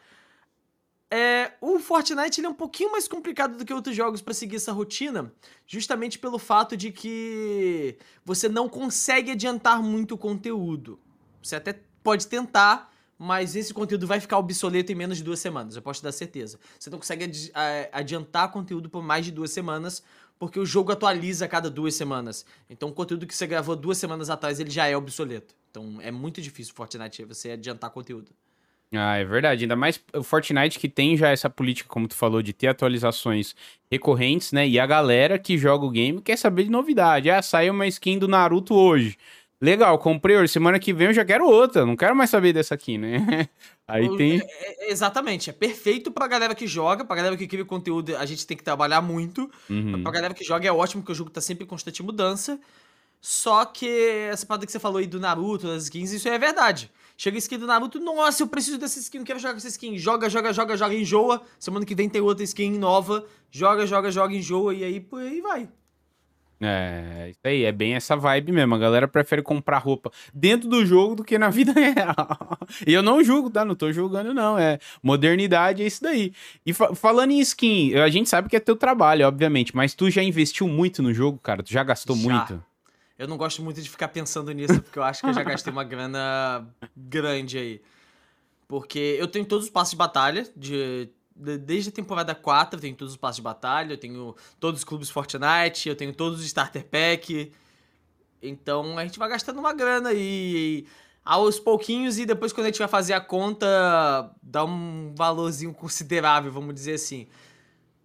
É, 1.10 1.52
o 1.62 1.78
Fortnite 1.78 2.44
é 2.44 2.48
um 2.48 2.54
pouquinho 2.54 2.92
mais 2.92 3.08
complicado 3.08 3.56
do 3.56 3.64
que 3.64 3.72
outros 3.72 3.96
jogos 3.96 4.20
para 4.20 4.34
seguir 4.34 4.56
essa 4.56 4.72
rotina, 4.72 5.32
justamente 5.66 6.18
pelo 6.18 6.38
fato 6.38 6.76
de 6.76 6.92
que 6.92 7.96
você 8.24 8.46
não 8.46 8.68
consegue 8.68 9.30
adiantar 9.30 9.82
muito 9.82 10.16
o 10.16 10.18
conteúdo. 10.18 11.00
Você 11.42 11.56
até 11.56 11.80
pode 12.02 12.26
tentar, 12.26 12.92
mas 13.18 13.56
esse 13.56 13.72
conteúdo 13.72 14.06
vai 14.06 14.20
ficar 14.20 14.36
obsoleto 14.36 14.92
em 14.92 14.94
menos 14.94 15.16
de 15.16 15.24
duas 15.24 15.40
semanas, 15.40 15.76
eu 15.76 15.82
posso 15.82 16.00
te 16.00 16.04
dar 16.04 16.12
certeza. 16.12 16.60
Você 16.78 16.90
não 16.90 16.98
consegue 16.98 17.50
adiantar 17.90 18.52
conteúdo 18.52 18.90
por 18.90 19.02
mais 19.02 19.24
de 19.24 19.32
duas 19.32 19.50
semanas, 19.50 20.02
porque 20.38 20.60
o 20.60 20.66
jogo 20.66 20.92
atualiza 20.92 21.46
a 21.46 21.48
cada 21.48 21.70
duas 21.70 21.94
semanas. 21.94 22.44
Então 22.68 22.90
o 22.90 22.92
conteúdo 22.92 23.26
que 23.26 23.34
você 23.34 23.46
gravou 23.46 23.74
duas 23.74 23.96
semanas 23.96 24.28
atrás, 24.28 24.60
ele 24.60 24.70
já 24.70 24.86
é 24.86 24.94
obsoleto. 24.94 25.54
Então 25.70 25.98
é 26.02 26.10
muito 26.10 26.42
difícil 26.42 26.74
Fortnite 26.74 27.24
você 27.24 27.52
adiantar 27.52 27.90
conteúdo. 27.90 28.30
Ah, 28.94 29.16
é 29.16 29.24
verdade. 29.24 29.64
Ainda 29.64 29.76
mais 29.76 30.00
o 30.14 30.22
Fortnite 30.22 30.78
que 30.78 30.88
tem 30.88 31.16
já 31.16 31.28
essa 31.28 31.50
política, 31.50 31.88
como 31.88 32.08
tu 32.08 32.14
falou, 32.14 32.42
de 32.42 32.52
ter 32.52 32.68
atualizações 32.68 33.54
recorrentes, 33.90 34.52
né? 34.52 34.66
E 34.66 34.78
a 34.80 34.86
galera 34.86 35.38
que 35.38 35.58
joga 35.58 35.84
o 35.84 35.90
game 35.90 36.22
quer 36.22 36.36
saber 36.36 36.64
de 36.64 36.70
novidade. 36.70 37.30
Ah, 37.30 37.42
saiu 37.42 37.72
uma 37.74 37.86
skin 37.86 38.18
do 38.18 38.26
Naruto 38.26 38.74
hoje. 38.74 39.16
Legal, 39.60 39.98
comprei 39.98 40.36
hoje. 40.36 40.52
Semana 40.52 40.78
que 40.78 40.92
vem 40.92 41.08
eu 41.08 41.12
já 41.12 41.24
quero 41.24 41.44
outra. 41.44 41.84
Não 41.84 41.96
quero 41.96 42.14
mais 42.14 42.30
saber 42.30 42.52
dessa 42.52 42.74
aqui, 42.74 42.96
né? 42.96 43.48
Aí 43.86 44.16
tem. 44.16 44.40
É, 44.40 44.88
é, 44.88 44.90
exatamente. 44.90 45.50
É 45.50 45.52
perfeito 45.52 46.10
pra 46.10 46.28
galera 46.28 46.54
que 46.54 46.66
joga. 46.66 47.04
Pra 47.04 47.16
galera 47.16 47.36
que 47.36 47.46
cria 47.46 47.64
conteúdo, 47.64 48.16
a 48.16 48.24
gente 48.24 48.46
tem 48.46 48.56
que 48.56 48.62
trabalhar 48.62 49.00
muito. 49.02 49.50
Uhum. 49.68 50.02
Pra 50.02 50.12
galera 50.12 50.32
que 50.32 50.44
joga 50.44 50.66
é 50.68 50.72
ótimo, 50.72 51.02
porque 51.02 51.12
o 51.12 51.14
jogo 51.14 51.30
tá 51.30 51.40
sempre 51.40 51.64
em 51.64 51.66
constante 51.66 52.02
mudança. 52.02 52.58
Só 53.20 53.64
que 53.64 53.88
essa 54.30 54.46
parada 54.46 54.64
que 54.64 54.70
você 54.70 54.78
falou 54.78 54.98
aí 54.98 55.06
do 55.06 55.18
Naruto, 55.18 55.66
das 55.66 55.84
skins, 55.84 56.12
isso 56.12 56.28
é 56.28 56.38
verdade. 56.38 56.90
Chega 57.20 57.36
a 57.36 57.40
skin 57.40 57.58
do 57.58 57.66
Naruto, 57.66 57.98
nossa, 57.98 58.44
eu 58.44 58.46
preciso 58.46 58.78
dessa 58.78 59.00
skin, 59.00 59.18
não 59.18 59.24
quero 59.24 59.40
jogar 59.40 59.54
com 59.54 59.58
essa 59.58 59.66
skin. 59.66 59.98
Joga, 59.98 60.30
joga, 60.30 60.52
joga, 60.52 60.76
joga, 60.76 60.94
enjoa. 60.94 61.42
Semana 61.58 61.84
que 61.84 61.92
vem 61.92 62.08
tem 62.08 62.20
outra 62.20 62.44
skin 62.44 62.78
nova. 62.78 63.26
Joga, 63.50 63.84
joga, 63.88 64.08
joga, 64.08 64.32
enjoa. 64.36 64.72
E 64.72 64.84
aí, 64.84 65.00
por 65.00 65.20
aí 65.20 65.40
vai. 65.40 65.68
É, 66.60 67.26
isso 67.30 67.40
aí, 67.42 67.64
é 67.64 67.72
bem 67.72 67.94
essa 67.94 68.14
vibe 68.16 68.52
mesmo. 68.52 68.76
A 68.76 68.78
galera 68.78 69.08
prefere 69.08 69.42
comprar 69.42 69.78
roupa 69.78 70.12
dentro 70.32 70.68
do 70.68 70.86
jogo 70.86 71.16
do 71.16 71.24
que 71.24 71.36
na 71.38 71.50
vida 71.50 71.72
real. 71.74 72.56
e 72.86 72.94
eu 72.94 73.02
não 73.02 73.22
julgo, 73.24 73.50
tá? 73.50 73.64
Não 73.64 73.74
tô 73.74 73.90
julgando, 73.90 74.32
não. 74.32 74.56
É 74.56 74.78
modernidade, 75.02 75.82
é 75.82 75.86
isso 75.88 76.00
daí. 76.00 76.32
E 76.64 76.72
fa 76.72 76.94
falando 76.94 77.32
em 77.32 77.40
skin, 77.40 77.96
a 77.96 78.08
gente 78.08 78.28
sabe 78.28 78.48
que 78.48 78.54
é 78.54 78.60
teu 78.60 78.76
trabalho, 78.76 79.26
obviamente, 79.26 79.74
mas 79.74 79.92
tu 79.92 80.08
já 80.08 80.22
investiu 80.22 80.68
muito 80.68 81.02
no 81.02 81.12
jogo, 81.12 81.36
cara? 81.42 81.64
Tu 81.64 81.72
já 81.72 81.82
gastou 81.82 82.14
já. 82.14 82.22
muito? 82.22 82.67
Eu 83.18 83.26
não 83.26 83.36
gosto 83.36 83.60
muito 83.62 83.82
de 83.82 83.90
ficar 83.90 84.08
pensando 84.08 84.52
nisso, 84.52 84.80
porque 84.80 84.98
eu 84.98 85.02
acho 85.02 85.20
que 85.20 85.28
eu 85.28 85.34
já 85.34 85.42
gastei 85.42 85.72
uma 85.72 85.82
grana 85.82 86.64
grande 86.96 87.58
aí. 87.58 87.82
Porque 88.68 89.16
eu 89.18 89.26
tenho 89.26 89.44
todos 89.44 89.64
os 89.64 89.70
passos 89.70 89.90
de 89.90 89.96
batalha, 89.96 90.48
de, 90.54 91.10
de, 91.34 91.58
desde 91.58 91.90
a 91.90 91.92
temporada 91.92 92.32
4 92.32 92.76
eu 92.76 92.80
tenho 92.80 92.94
todos 92.94 93.14
os 93.14 93.18
passos 93.18 93.36
de 93.36 93.42
batalha, 93.42 93.94
eu 93.94 93.98
tenho 93.98 94.36
todos 94.60 94.80
os 94.80 94.84
clubes 94.84 95.10
Fortnite, 95.10 95.88
eu 95.88 95.96
tenho 95.96 96.14
todos 96.14 96.38
os 96.38 96.46
Starter 96.46 96.84
Pack. 96.84 97.50
Então 98.40 98.96
a 98.96 99.02
gente 99.02 99.18
vai 99.18 99.28
gastando 99.28 99.58
uma 99.58 99.72
grana 99.72 100.10
aí 100.10 100.86
aos 101.24 101.58
pouquinhos 101.58 102.18
e 102.18 102.24
depois 102.24 102.52
quando 102.52 102.66
a 102.66 102.68
gente 102.68 102.78
vai 102.78 102.88
fazer 102.88 103.14
a 103.14 103.20
conta, 103.20 104.30
dá 104.40 104.64
um 104.64 105.12
valorzinho 105.16 105.74
considerável, 105.74 106.52
vamos 106.52 106.72
dizer 106.72 106.94
assim. 106.94 107.26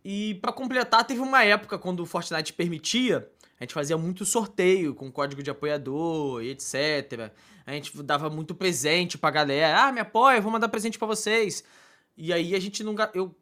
E 0.04 0.34
para 0.36 0.52
completar, 0.52 1.06
teve 1.06 1.22
uma 1.22 1.44
época 1.44 1.78
quando 1.78 2.02
o 2.02 2.06
Fortnite 2.06 2.52
permitia 2.52 3.30
a 3.60 3.64
gente 3.64 3.74
fazia 3.74 3.98
muito 3.98 4.26
sorteio 4.26 4.94
com 4.94 5.12
código 5.12 5.42
de 5.42 5.50
apoiador 5.50 6.44
e 6.44 6.50
etc. 6.50 7.32
A 7.66 7.72
gente 7.72 8.02
dava 8.04 8.30
muito 8.30 8.54
presente 8.54 9.18
pra 9.18 9.32
galera. 9.32 9.86
Ah, 9.86 9.92
me 9.92 10.00
apoia, 10.00 10.42
vou 10.42 10.52
mandar 10.52 10.68
presente 10.70 10.98
para 10.98 11.08
vocês. 11.08 11.64
E 12.18 12.34
aí 12.34 12.56
a 12.56 12.60
gente 12.60 12.84
não. 12.84 12.96
Eu 13.14 13.34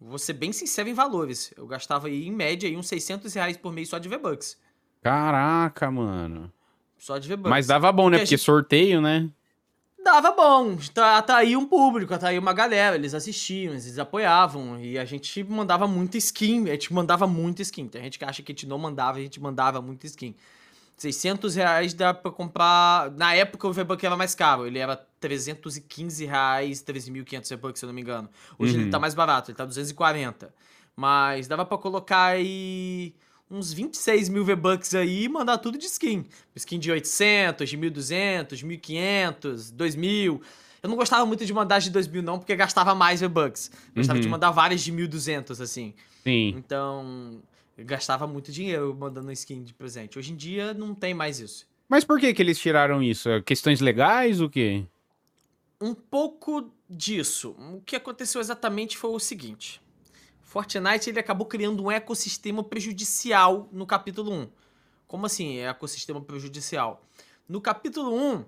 vou 0.00 0.18
ser 0.18 0.34
bem 0.34 0.52
sincero 0.52 0.88
em 0.88 0.94
valores. 0.94 1.52
Eu 1.56 1.66
gastava 1.66 2.08
aí, 2.08 2.26
em 2.26 2.32
média, 2.32 2.68
aí, 2.68 2.76
uns 2.76 2.88
600 2.88 3.32
reais 3.34 3.56
por 3.56 3.72
mês 3.72 3.88
só 3.88 3.98
de 3.98 4.08
V-Bucks. 4.08 4.56
Caraca, 5.02 5.90
mano. 5.90 6.52
Só 6.96 7.18
de 7.18 7.28
V-Bucks. 7.28 7.50
Mas 7.50 7.66
dava 7.66 7.90
bom, 7.90 8.08
né? 8.08 8.18
Porque, 8.18 8.26
Porque 8.26 8.36
gente... 8.36 8.44
sorteio, 8.44 9.00
né? 9.00 9.28
Dava 10.04 10.30
bom, 10.30 10.76
tá, 10.92 11.20
tá 11.22 11.38
aí 11.38 11.56
um 11.56 11.66
público, 11.66 12.16
tá 12.16 12.28
aí 12.28 12.38
uma 12.38 12.52
galera, 12.52 12.94
eles 12.94 13.14
assistiam, 13.14 13.72
eles 13.72 13.98
apoiavam, 13.98 14.78
e 14.78 14.98
a 14.98 15.04
gente 15.04 15.42
mandava 15.42 15.88
muita 15.88 16.18
skin, 16.18 16.68
a 16.68 16.72
gente 16.72 16.92
mandava 16.92 17.26
muita 17.26 17.62
skin, 17.62 17.88
tem 17.88 18.02
gente 18.02 18.18
que 18.18 18.24
acha 18.24 18.42
que 18.42 18.52
a 18.52 18.54
gente 18.54 18.66
não 18.66 18.78
mandava, 18.78 19.18
a 19.18 19.20
gente 19.20 19.40
mandava 19.40 19.80
muita 19.80 20.06
skin. 20.06 20.36
600 20.96 21.56
reais 21.56 21.92
dá 21.92 22.14
pra 22.14 22.30
comprar, 22.30 23.10
na 23.12 23.34
época 23.34 23.66
o 23.66 23.72
V-Buck 23.72 24.04
era 24.06 24.16
mais 24.16 24.34
caro, 24.34 24.66
ele 24.66 24.78
era 24.78 24.94
315 25.18 26.24
reais, 26.24 26.84
3.500 26.84 27.48
V-Bucks, 27.50 27.80
se 27.80 27.84
eu 27.84 27.88
não 27.88 27.94
me 27.94 28.02
engano. 28.02 28.28
Hoje 28.58 28.76
uhum. 28.76 28.82
ele 28.82 28.90
tá 28.90 29.00
mais 29.00 29.14
barato, 29.14 29.50
ele 29.50 29.56
tá 29.56 29.64
240, 29.64 30.54
mas 30.94 31.48
dava 31.48 31.64
pra 31.64 31.78
colocar 31.78 32.26
aí 32.26 33.14
uns 33.54 33.72
26 33.72 34.28
mil 34.28 34.44
V-Bucks 34.44 34.94
aí 34.94 35.24
e 35.24 35.28
mandar 35.28 35.58
tudo 35.58 35.78
de 35.78 35.86
skin. 35.86 36.26
Skin 36.56 36.78
de 36.78 36.90
800, 36.90 37.68
de 37.68 37.76
1200, 37.76 38.62
1500, 38.62 39.70
2000. 39.70 40.42
Eu 40.82 40.88
não 40.88 40.96
gostava 40.96 41.24
muito 41.24 41.46
de 41.46 41.52
mandar 41.54 41.78
de 41.78 41.90
2000 41.90 42.22
não, 42.22 42.38
porque 42.38 42.54
gastava 42.56 42.94
mais 42.94 43.20
V-Bucks. 43.20 43.70
Gostava 43.94 44.18
uhum. 44.18 44.22
de 44.22 44.28
mandar 44.28 44.50
várias 44.50 44.82
de 44.82 44.90
1200, 44.90 45.60
assim. 45.60 45.94
Sim. 46.24 46.54
Então, 46.56 47.40
gastava 47.78 48.26
muito 48.26 48.50
dinheiro 48.50 48.94
mandando 48.98 49.30
skin 49.32 49.62
de 49.62 49.72
presente. 49.72 50.18
Hoje 50.18 50.32
em 50.32 50.36
dia 50.36 50.74
não 50.74 50.94
tem 50.94 51.14
mais 51.14 51.38
isso. 51.38 51.66
Mas 51.88 52.04
por 52.04 52.18
que 52.18 52.34
que 52.34 52.42
eles 52.42 52.58
tiraram 52.58 53.02
isso? 53.02 53.28
Questões 53.44 53.80
legais, 53.80 54.40
o 54.40 54.48
quê? 54.48 54.84
Um 55.80 55.94
pouco 55.94 56.70
disso. 56.88 57.54
O 57.72 57.80
que 57.80 57.94
aconteceu 57.94 58.40
exatamente 58.40 58.96
foi 58.96 59.10
o 59.10 59.18
seguinte. 59.18 59.80
Fortnite 60.54 61.10
ele 61.10 61.18
acabou 61.18 61.48
criando 61.48 61.82
um 61.82 61.90
ecossistema 61.90 62.62
prejudicial 62.62 63.68
no 63.72 63.84
capítulo 63.84 64.32
1. 64.32 64.48
Como 65.04 65.26
assim, 65.26 65.56
é 65.56 65.68
ecossistema 65.68 66.20
prejudicial? 66.20 67.04
No 67.48 67.60
capítulo 67.60 68.14
1, 68.14 68.44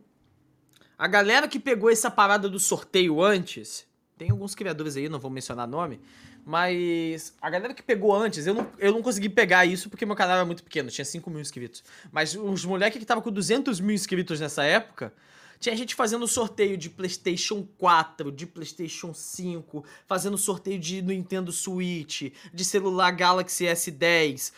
a 0.97 1.09
galera 1.09 1.49
que 1.49 1.59
pegou 1.59 1.91
essa 1.91 2.09
parada 2.09 2.49
do 2.49 2.61
sorteio 2.61 3.21
antes, 3.21 3.89
tem 4.17 4.31
alguns 4.31 4.55
criadores 4.55 4.97
aí, 4.97 5.09
não 5.09 5.19
vou 5.19 5.33
mencionar 5.33 5.67
nome, 5.67 6.01
mas 6.45 7.35
a 7.43 7.51
galera 7.51 7.75
que 7.75 7.83
pegou 7.83 8.15
antes, 8.15 8.47
eu 8.47 8.55
não, 8.55 8.71
eu 8.79 8.93
não 8.93 9.03
consegui 9.03 9.29
pegar 9.29 9.67
isso 9.67 9.91
porque 9.91 10.07
meu 10.07 10.15
canal 10.15 10.37
era 10.37 10.45
muito 10.45 10.63
pequeno, 10.63 10.89
tinha 10.89 11.05
5 11.05 11.29
mil 11.29 11.41
inscritos. 11.41 11.83
Mas 12.13 12.37
os 12.37 12.65
moleques 12.65 12.99
que 12.99 13.05
estavam 13.05 13.21
com 13.21 13.33
200 13.33 13.81
mil 13.81 13.97
inscritos 13.97 14.39
nessa 14.39 14.63
época, 14.63 15.13
tinha 15.59 15.77
gente 15.77 15.95
fazendo 15.95 16.27
sorteio 16.27 16.77
de 16.77 16.91
PlayStation 16.91 17.67
4, 17.79 18.31
de 18.31 18.47
PlayStation 18.47 19.13
5, 19.15 19.85
fazendo 20.07 20.37
sorteio 20.37 20.79
de 20.79 21.03
Nintendo 21.03 21.53
Switch, 21.53 22.33
de 22.53 22.65
celular 22.65 23.11
Galaxy 23.13 23.65
S10. 23.65 24.53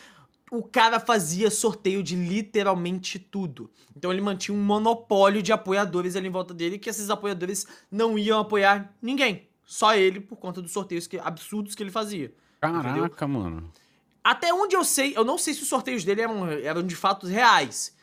O 0.51 0.63
cara 0.63 0.99
fazia 0.99 1.51
sorteio 1.51 2.03
de 2.03 2.17
literalmente 2.17 3.19
tudo. 3.19 3.71
Então 3.95 4.11
ele 4.11 4.21
mantinha 4.21 4.57
um 4.57 4.61
monopólio 4.63 5.43
de 5.43 5.53
apoiadores 5.53 6.17
ali 6.17 6.29
em 6.29 6.31
volta 6.31 6.55
dele, 6.55 6.79
que 6.79 6.89
esses 6.89 7.11
apoiadores 7.11 7.67
não 7.91 8.19
iam 8.19 8.41
apoiar 8.41 8.95
ninguém. 9.01 9.47
Só 9.65 9.95
ele, 9.95 10.21
por 10.21 10.37
conta 10.37 10.63
dos 10.63 10.73
sorteios 10.73 11.07
que, 11.07 11.19
absurdos 11.19 11.75
que 11.75 11.83
ele 11.83 11.91
fazia. 11.91 12.33
Caraca, 12.61 12.89
entendeu? 12.89 13.29
mano. 13.29 13.71
Até 14.25 14.53
onde 14.53 14.75
eu 14.75 14.85
sei, 14.85 15.17
eu 15.17 15.25
não 15.25 15.39
sei 15.39 15.55
se 15.55 15.63
os 15.63 15.69
sorteios 15.69 16.05
dele 16.05 16.23
eram, 16.23 16.47
eram 16.49 16.83
de 16.83 16.97
fato 16.97 17.27
reais. 17.27 17.95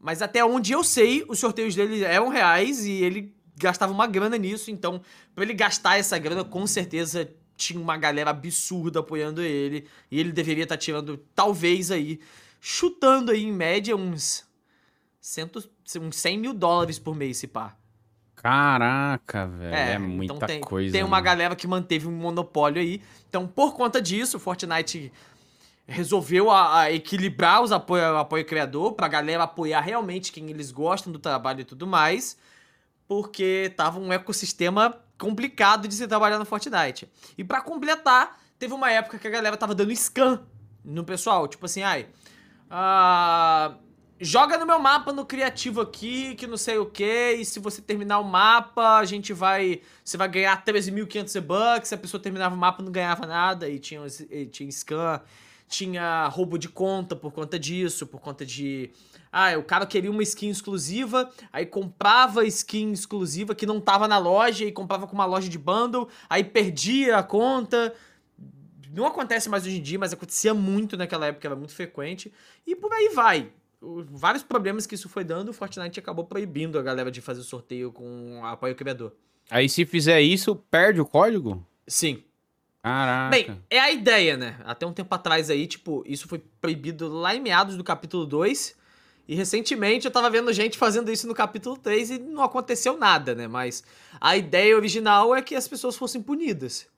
Mas 0.00 0.22
até 0.22 0.44
onde 0.44 0.72
eu 0.72 0.84
sei, 0.84 1.24
os 1.28 1.38
sorteios 1.38 1.74
dele 1.74 2.04
eram 2.04 2.28
reais 2.28 2.84
e 2.84 2.92
ele 2.92 3.34
gastava 3.56 3.92
uma 3.92 4.06
grana 4.06 4.38
nisso. 4.38 4.70
Então, 4.70 5.00
para 5.34 5.44
ele 5.44 5.54
gastar 5.54 5.98
essa 5.98 6.18
grana, 6.18 6.44
com 6.44 6.66
certeza 6.66 7.28
tinha 7.56 7.80
uma 7.80 7.96
galera 7.96 8.30
absurda 8.30 9.00
apoiando 9.00 9.42
ele. 9.42 9.86
E 10.10 10.20
ele 10.20 10.30
deveria 10.30 10.62
estar 10.62 10.76
tá 10.76 10.80
tirando, 10.80 11.18
talvez 11.34 11.90
aí, 11.90 12.20
chutando 12.60 13.32
aí 13.32 13.42
em 13.42 13.52
média 13.52 13.96
uns, 13.96 14.46
cento, 15.20 15.68
uns 16.00 16.16
100 16.16 16.38
mil 16.38 16.54
dólares 16.54 16.98
por 16.98 17.16
mês, 17.16 17.38
se 17.38 17.48
pá. 17.48 17.76
Caraca, 18.36 19.48
velho. 19.48 19.74
É, 19.74 19.90
é 19.90 19.94
então 19.96 20.08
muita 20.08 20.34
então 20.34 20.46
tem, 20.46 20.60
coisa. 20.60 20.92
Tem 20.92 21.02
uma 21.02 21.10
mano. 21.10 21.24
galera 21.24 21.56
que 21.56 21.66
manteve 21.66 22.06
um 22.06 22.12
monopólio 22.12 22.80
aí. 22.80 23.02
Então, 23.28 23.48
por 23.48 23.74
conta 23.74 24.00
disso, 24.00 24.36
o 24.36 24.40
Fortnite 24.40 25.12
resolveu 25.88 26.50
a, 26.50 26.80
a 26.80 26.92
equilibrar 26.92 27.62
os 27.62 27.72
apoio, 27.72 28.12
o 28.12 28.18
apoio 28.18 28.44
criador 28.44 28.92
pra 28.92 29.08
galera 29.08 29.44
apoiar 29.44 29.80
realmente 29.80 30.30
quem 30.30 30.50
eles 30.50 30.70
gostam 30.70 31.10
do 31.10 31.18
trabalho 31.18 31.62
e 31.62 31.64
tudo 31.64 31.86
mais, 31.86 32.36
porque 33.08 33.72
tava 33.74 33.98
um 33.98 34.12
ecossistema 34.12 34.94
complicado 35.18 35.88
de 35.88 35.94
se 35.94 36.06
trabalhar 36.06 36.38
no 36.38 36.44
Fortnite. 36.44 37.10
E 37.38 37.42
para 37.42 37.62
completar, 37.62 38.38
teve 38.58 38.74
uma 38.74 38.92
época 38.92 39.18
que 39.18 39.26
a 39.26 39.30
galera 39.30 39.56
tava 39.56 39.74
dando 39.74 39.90
scan 39.96 40.42
no 40.84 41.02
pessoal, 41.04 41.48
tipo 41.48 41.64
assim, 41.64 41.82
ai, 41.82 42.06
joga 44.20 44.58
no 44.58 44.66
meu 44.66 44.78
mapa 44.78 45.10
no 45.10 45.24
criativo 45.24 45.80
aqui, 45.80 46.34
que 46.34 46.46
não 46.46 46.58
sei 46.58 46.76
o 46.76 46.84
que, 46.84 47.32
e 47.32 47.44
se 47.46 47.58
você 47.60 47.80
terminar 47.80 48.18
o 48.18 48.24
mapa, 48.24 48.98
a 48.98 49.04
gente 49.06 49.32
vai, 49.32 49.80
você 50.04 50.18
vai 50.18 50.28
ganhar 50.28 50.62
13.500 50.62 51.40
bucks, 51.40 51.88
se 51.88 51.94
a 51.94 51.98
pessoa 51.98 52.22
terminava 52.22 52.54
o 52.54 52.58
mapa 52.58 52.82
não 52.82 52.92
ganhava 52.92 53.26
nada, 53.26 53.68
e 53.70 53.78
tinha, 53.78 54.02
e 54.30 54.46
tinha 54.46 54.70
scan, 54.70 55.20
tinha 55.68 56.26
roubo 56.28 56.58
de 56.58 56.68
conta 56.68 57.14
por 57.14 57.32
conta 57.32 57.58
disso, 57.58 58.06
por 58.06 58.20
conta 58.20 58.44
de... 58.44 58.90
Ah, 59.30 59.56
o 59.58 59.62
cara 59.62 59.86
queria 59.86 60.10
uma 60.10 60.22
skin 60.22 60.48
exclusiva, 60.48 61.30
aí 61.52 61.66
comprava 61.66 62.44
skin 62.46 62.92
exclusiva 62.92 63.54
que 63.54 63.66
não 63.66 63.80
tava 63.80 64.08
na 64.08 64.18
loja 64.18 64.64
e 64.64 64.72
comprava 64.72 65.06
com 65.06 65.14
uma 65.14 65.26
loja 65.26 65.48
de 65.48 65.58
bundle, 65.58 66.08
aí 66.28 66.42
perdia 66.42 67.18
a 67.18 67.22
conta. 67.22 67.94
Não 68.90 69.06
acontece 69.06 69.48
mais 69.48 69.66
hoje 69.66 69.78
em 69.78 69.82
dia, 69.82 69.98
mas 69.98 70.12
acontecia 70.12 70.54
muito 70.54 70.96
naquela 70.96 71.26
época, 71.26 71.46
era 71.46 71.54
muito 71.54 71.74
frequente. 71.74 72.32
E 72.66 72.74
por 72.74 72.92
aí 72.92 73.10
vai 73.14 73.52
vários 73.80 74.42
problemas 74.42 74.86
que 74.86 74.94
isso 74.94 75.08
foi 75.08 75.24
dando, 75.24 75.50
o 75.50 75.52
Fortnite 75.52 76.00
acabou 76.00 76.24
proibindo 76.24 76.78
a 76.78 76.82
galera 76.82 77.10
de 77.10 77.20
fazer 77.20 77.42
sorteio 77.42 77.92
com 77.92 78.44
apoio 78.44 78.74
criador. 78.74 79.14
Aí 79.50 79.68
se 79.68 79.86
fizer 79.86 80.20
isso, 80.20 80.56
perde 80.56 81.00
o 81.00 81.06
código? 81.06 81.64
Sim. 81.86 82.22
Caraca. 82.82 83.30
Bem, 83.30 83.60
é 83.68 83.80
a 83.80 83.90
ideia, 83.90 84.36
né? 84.36 84.56
Até 84.64 84.86
um 84.86 84.92
tempo 84.92 85.14
atrás 85.14 85.50
aí, 85.50 85.66
tipo, 85.66 86.04
isso 86.06 86.28
foi 86.28 86.42
proibido 86.60 87.08
lá 87.08 87.34
em 87.34 87.40
meados 87.40 87.76
do 87.76 87.84
capítulo 87.84 88.24
2. 88.24 88.76
E 89.26 89.34
recentemente 89.34 90.06
eu 90.06 90.10
tava 90.10 90.30
vendo 90.30 90.50
gente 90.54 90.78
fazendo 90.78 91.12
isso 91.12 91.26
no 91.26 91.34
capítulo 91.34 91.76
3 91.76 92.10
e 92.12 92.18
não 92.18 92.42
aconteceu 92.42 92.96
nada, 92.96 93.34
né? 93.34 93.46
Mas 93.46 93.84
a 94.18 94.36
ideia 94.36 94.74
original 94.74 95.34
é 95.34 95.42
que 95.42 95.54
as 95.54 95.68
pessoas 95.68 95.96
fossem 95.96 96.22
punidas. 96.22 96.88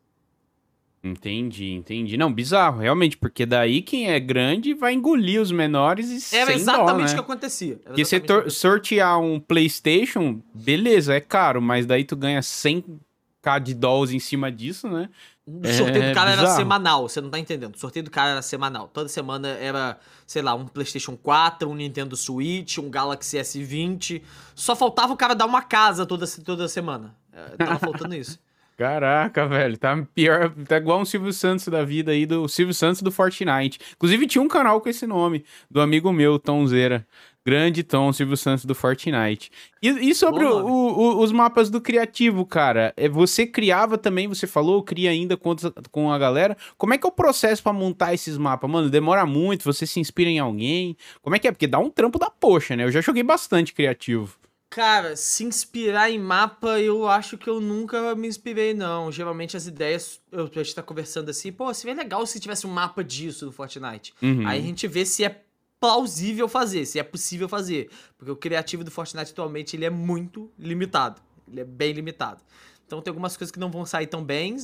Entendi, 1.03 1.73
entendi. 1.73 2.17
Não, 2.17 2.31
bizarro, 2.31 2.81
realmente, 2.81 3.17
porque 3.17 3.47
daí 3.47 3.81
quem 3.81 4.11
é 4.11 4.21
grande 4.21 4.75
vai 4.75 4.93
engolir 4.93 5.41
os 5.41 5.51
menores 5.51 6.33
e 6.33 6.37
Era 6.37 6.53
exatamente 6.53 7.07
o 7.07 7.09
né? 7.09 7.15
que 7.15 7.21
acontecia. 7.21 7.81
Porque 7.83 8.05
você 8.05 8.23
sortear 8.51 9.19
um 9.19 9.41
PlayStation, 9.41 10.43
beleza, 10.55 11.15
é 11.15 11.21
caro, 11.21 11.61
mas 11.61 11.87
daí 11.87 12.05
tu 12.05 12.15
ganha 12.15 12.41
100k 12.41 13.61
de 13.63 13.75
dolls 13.75 14.15
em 14.15 14.19
cima 14.19 14.53
disso, 14.53 14.89
né? 14.89 15.09
O 15.47 15.67
sorteio 15.67 16.03
é 16.05 16.09
do 16.11 16.15
cara 16.15 16.31
bizarro. 16.31 16.47
era 16.47 16.57
semanal, 16.57 17.09
você 17.09 17.21
não 17.21 17.31
tá 17.31 17.39
entendendo. 17.39 17.75
O 17.75 17.79
sorteio 17.79 18.05
do 18.05 18.11
cara 18.11 18.31
era 18.31 18.43
semanal. 18.43 18.89
Toda 18.89 19.09
semana 19.09 19.49
era, 19.49 19.99
sei 20.27 20.43
lá, 20.43 20.55
um 20.55 20.67
PlayStation 20.67 21.17
4, 21.17 21.69
um 21.69 21.75
Nintendo 21.75 22.17
Switch, 22.17 22.79
um 22.79 22.91
Galaxy 22.91 23.39
S20. 23.39 24.23
Só 24.55 24.77
faltava 24.77 25.13
o 25.13 25.17
cara 25.17 25.35
dar 25.35 25.47
uma 25.47 25.63
casa 25.63 26.07
toda, 26.07 26.27
toda 26.45 26.69
semana. 26.69 27.15
É, 27.33 27.57
tava 27.57 27.79
faltando 27.79 28.15
isso. 28.15 28.39
Caraca, 28.81 29.47
velho, 29.47 29.77
tá 29.77 30.07
pior, 30.15 30.55
tá 30.67 30.79
igual 30.79 31.03
um 31.03 31.05
Silvio 31.05 31.35
Santos 31.35 31.69
da 31.69 31.85
vida 31.85 32.13
aí, 32.13 32.25
do 32.25 32.49
Silvio 32.49 32.73
Santos 32.73 33.03
do 33.03 33.13
Fortnite. 33.13 33.79
Inclusive 33.93 34.27
tinha 34.27 34.41
um 34.41 34.49
canal 34.49 34.81
com 34.81 34.89
esse 34.89 35.07
nome, 35.07 35.45
do 35.71 35.83
amigo 35.83 36.11
meu, 36.11 36.39
Tomzeira. 36.39 37.07
Grande 37.47 37.83
Tom, 37.83 38.13
Silvio 38.13 38.37
Santos 38.37 38.65
do 38.65 38.75
Fortnite. 38.75 39.51
E, 39.83 39.89
e 40.11 40.15
sobre 40.15 40.45
o, 40.45 40.67
o, 40.67 41.23
os 41.23 41.33
mapas 41.33 41.71
do 41.71 41.81
criativo, 41.81 42.45
cara? 42.45 42.93
É, 42.97 43.09
você 43.09 43.47
criava 43.47 43.97
também, 43.97 44.29
você 44.29 44.47
falou, 44.47 44.83
cria 44.83 45.11
ainda 45.11 45.37
com, 45.37 45.55
com 45.91 46.13
a 46.13 46.19
galera. 46.19 46.57
Como 46.77 46.93
é 46.93 46.99
que 46.99 47.07
é 47.07 47.09
o 47.09 47.13
processo 47.13 47.63
para 47.63 47.73
montar 47.73 48.13
esses 48.13 48.37
mapas? 48.37 48.71
Mano, 48.71 48.91
demora 48.91 49.25
muito, 49.25 49.65
você 49.65 49.87
se 49.87 49.99
inspira 49.99 50.29
em 50.29 50.39
alguém? 50.39 50.97
Como 51.23 51.35
é 51.35 51.39
que 51.39 51.49
é? 51.49 51.53
Porque 51.53 51.67
dá 51.67 51.79
um 51.79 51.91
trampo 51.91 52.19
da 52.19 52.29
poxa, 52.29 52.77
né? 52.77 52.85
Eu 52.85 52.93
já 52.93 53.01
joguei 53.01 53.23
bastante 53.23 53.73
criativo. 53.73 54.39
Cara, 54.71 55.17
se 55.17 55.43
inspirar 55.43 56.13
em 56.13 56.19
mapa, 56.19 56.79
eu 56.79 57.09
acho 57.09 57.37
que 57.37 57.51
eu 57.51 57.61
nunca 57.61 58.15
me 58.15 58.29
inspirei, 58.29 58.73
não. 58.73 59.11
Geralmente 59.11 59.57
as 59.57 59.67
ideias, 59.67 60.21
eu, 60.31 60.45
a 60.45 60.63
gente 60.63 60.77
tá 60.77 60.83
conversando 60.83 61.29
assim, 61.29 61.51
pô, 61.51 61.75
seria 61.75 61.97
legal 61.97 62.25
se 62.25 62.39
tivesse 62.39 62.69
um 62.69 62.71
mapa 62.71 63.03
disso 63.03 63.47
do 63.47 63.51
Fortnite. 63.51 64.15
Uhum. 64.23 64.47
Aí 64.47 64.61
a 64.61 64.63
gente 64.63 64.87
vê 64.87 65.05
se 65.05 65.25
é 65.25 65.43
plausível 65.81 66.47
fazer, 66.47 66.85
se 66.85 66.99
é 66.99 67.03
possível 67.03 67.49
fazer. 67.49 67.91
Porque 68.19 68.31
o 68.31 68.37
criativo 68.37 68.85
do 68.85 68.91
Fortnite 68.91 69.33
atualmente, 69.33 69.75
ele 69.75 69.87
é 69.87 69.91
muito 69.91 70.51
limitado. 70.59 71.21
Ele 71.51 71.61
é 71.61 71.65
bem 71.65 71.93
limitado. 71.93 72.43
Então 72.87 73.01
tem 73.01 73.11
algumas 73.11 73.37
coisas 73.37 73.51
que 73.51 73.59
não 73.59 73.71
vão 73.71 73.87
sair 73.87 74.07
tão 74.07 74.23
bem 74.23 74.57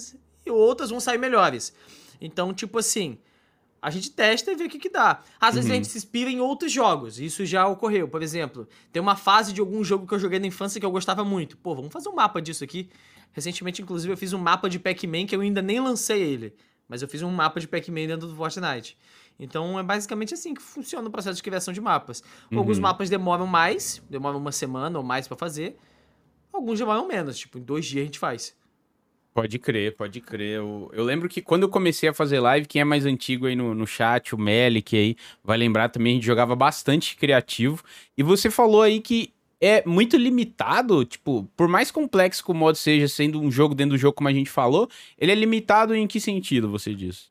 e 0.45 0.51
outras 0.51 0.91
vão 0.91 1.01
sair 1.01 1.19
melhores. 1.19 1.73
Então, 2.21 2.53
tipo 2.53 2.79
assim, 2.79 3.19
a 3.81 3.91
gente 3.91 4.11
testa 4.11 4.51
e 4.51 4.57
vê 4.57 4.65
o 4.65 4.69
que, 4.69 4.79
que 4.79 4.91
dá. 4.91 5.23
Às 5.41 5.55
vezes 5.55 5.71
a 5.71 5.73
uhum. 5.73 5.77
gente 5.79 5.89
se 5.89 5.99
inspira 5.99 6.31
em 6.31 6.41
outros 6.41 6.73
jogos. 6.73 7.21
Isso 7.21 7.45
já 7.47 7.67
ocorreu. 7.67 8.09
Por 8.09 8.23
exemplo, 8.23 8.69
tem 8.93 9.01
uma 9.01 9.17
fase 9.17 9.53
de 9.53 9.61
algum 9.61 9.83
jogo 9.85 10.07
que 10.07 10.15
eu 10.15 10.19
joguei 10.19 10.39
na 10.39 10.47
infância 10.47 10.81
que 10.81 10.87
eu 10.87 10.91
gostava 10.91 11.25
muito. 11.25 11.57
Pô, 11.57 11.75
vamos 11.75 11.93
fazer 11.93 12.09
um 12.09 12.15
mapa 12.15 12.43
disso 12.43 12.65
aqui. 12.65 12.91
Recentemente, 13.33 13.83
inclusive, 13.83 14.13
eu 14.13 14.17
fiz 14.17 14.33
um 14.33 14.39
mapa 14.39 14.69
de 14.69 14.79
Pac-Man 14.79 15.27
que 15.27 15.37
eu 15.37 15.41
ainda 15.41 15.63
nem 15.63 15.79
lancei 15.79 16.21
ele. 16.23 16.55
Mas 16.89 17.03
eu 17.03 17.09
fiz 17.09 17.23
um 17.23 17.31
mapa 17.31 17.61
de 17.61 17.69
Pac-Man 17.69 18.07
dentro 18.07 18.29
do 18.29 18.35
Fortnite. 18.35 18.97
Então 19.39 19.79
é 19.79 19.83
basicamente 19.83 20.35
assim 20.35 20.55
que 20.55 20.63
funciona 20.63 21.09
o 21.09 21.11
processo 21.11 21.37
de 21.37 21.43
criação 21.43 21.73
de 21.73 21.81
mapas. 21.81 22.23
Uhum. 22.51 22.59
Alguns 22.59 22.79
mapas 22.79 23.11
demoram 23.11 23.47
mais, 23.47 24.03
demoram 24.09 24.39
uma 24.39 24.53
semana 24.53 24.99
ou 24.99 25.05
mais 25.05 25.29
para 25.29 25.37
fazer. 25.37 25.77
Alguns 26.53 26.79
demoram 26.79 27.07
menos, 27.07 27.39
tipo, 27.39 27.59
em 27.59 27.63
dois 27.63 27.85
dias 27.85 28.03
a 28.03 28.07
gente 28.07 28.19
faz. 28.19 28.57
Pode 29.35 29.59
crer, 29.59 29.95
pode 29.95 30.23
crer. 30.23 30.57
Eu, 30.57 30.91
eu, 30.95 31.05
lembro 31.05 31.29
que 31.29 31.43
quando 31.43 31.65
eu 31.65 31.69
comecei 31.69 32.09
a 32.09 32.15
fazer 32.15 32.41
live, 32.41 32.67
quem 32.67 32.81
é 32.81 32.85
mais 32.85 33.05
antigo 33.05 33.45
aí 33.45 33.55
no, 33.55 33.75
no 33.75 33.87
chat, 33.87 34.35
o 34.35 34.39
Melik 34.39 34.97
aí, 34.97 35.15
vai 35.45 35.59
lembrar 35.59 35.91
também, 35.91 36.13
a 36.13 36.15
gente 36.15 36.25
jogava 36.25 36.57
bastante 36.57 37.15
criativo. 37.17 37.83
E 38.17 38.23
você 38.23 38.51
falou 38.51 38.81
aí 38.81 38.99
que 38.99 39.35
é 39.61 39.87
muito 39.87 40.17
limitado, 40.17 41.05
tipo, 41.05 41.47
por 41.55 41.69
mais 41.69 41.91
complexo 41.91 42.43
que 42.43 42.51
o 42.51 42.55
modo 42.55 42.77
seja, 42.77 43.09
sendo 43.09 43.39
um 43.39 43.51
jogo 43.51 43.75
dentro 43.75 43.97
do 43.97 44.01
jogo, 44.01 44.15
como 44.15 44.29
a 44.29 44.33
gente 44.33 44.49
falou, 44.49 44.89
ele 45.19 45.33
é 45.33 45.35
limitado 45.35 45.95
em 45.95 46.07
que 46.07 46.19
sentido, 46.19 46.71
você 46.71 46.95
diz? 46.95 47.31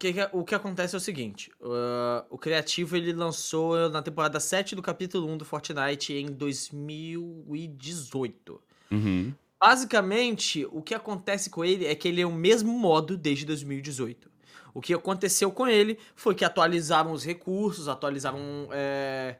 Que 0.00 0.12
que, 0.14 0.28
o 0.32 0.42
que 0.42 0.54
acontece 0.54 0.94
é 0.94 0.96
o 0.96 1.00
seguinte, 1.00 1.52
uh, 1.60 2.24
o 2.30 2.38
Criativo 2.38 2.96
ele 2.96 3.12
lançou 3.12 3.90
na 3.90 4.00
temporada 4.00 4.40
7 4.40 4.74
do 4.74 4.80
capítulo 4.80 5.28
1 5.28 5.36
do 5.36 5.44
Fortnite 5.44 6.14
em 6.14 6.32
2018. 6.32 8.62
Uhum. 8.90 9.34
Basicamente, 9.60 10.66
o 10.72 10.80
que 10.80 10.94
acontece 10.94 11.50
com 11.50 11.62
ele 11.62 11.84
é 11.84 11.94
que 11.94 12.08
ele 12.08 12.22
é 12.22 12.26
o 12.26 12.32
mesmo 12.32 12.72
modo 12.72 13.14
desde 13.14 13.44
2018. 13.44 14.30
O 14.72 14.80
que 14.80 14.94
aconteceu 14.94 15.52
com 15.52 15.68
ele 15.68 15.98
foi 16.16 16.34
que 16.34 16.46
atualizaram 16.46 17.12
os 17.12 17.22
recursos, 17.22 17.86
atualizaram. 17.86 18.70
É, 18.72 19.36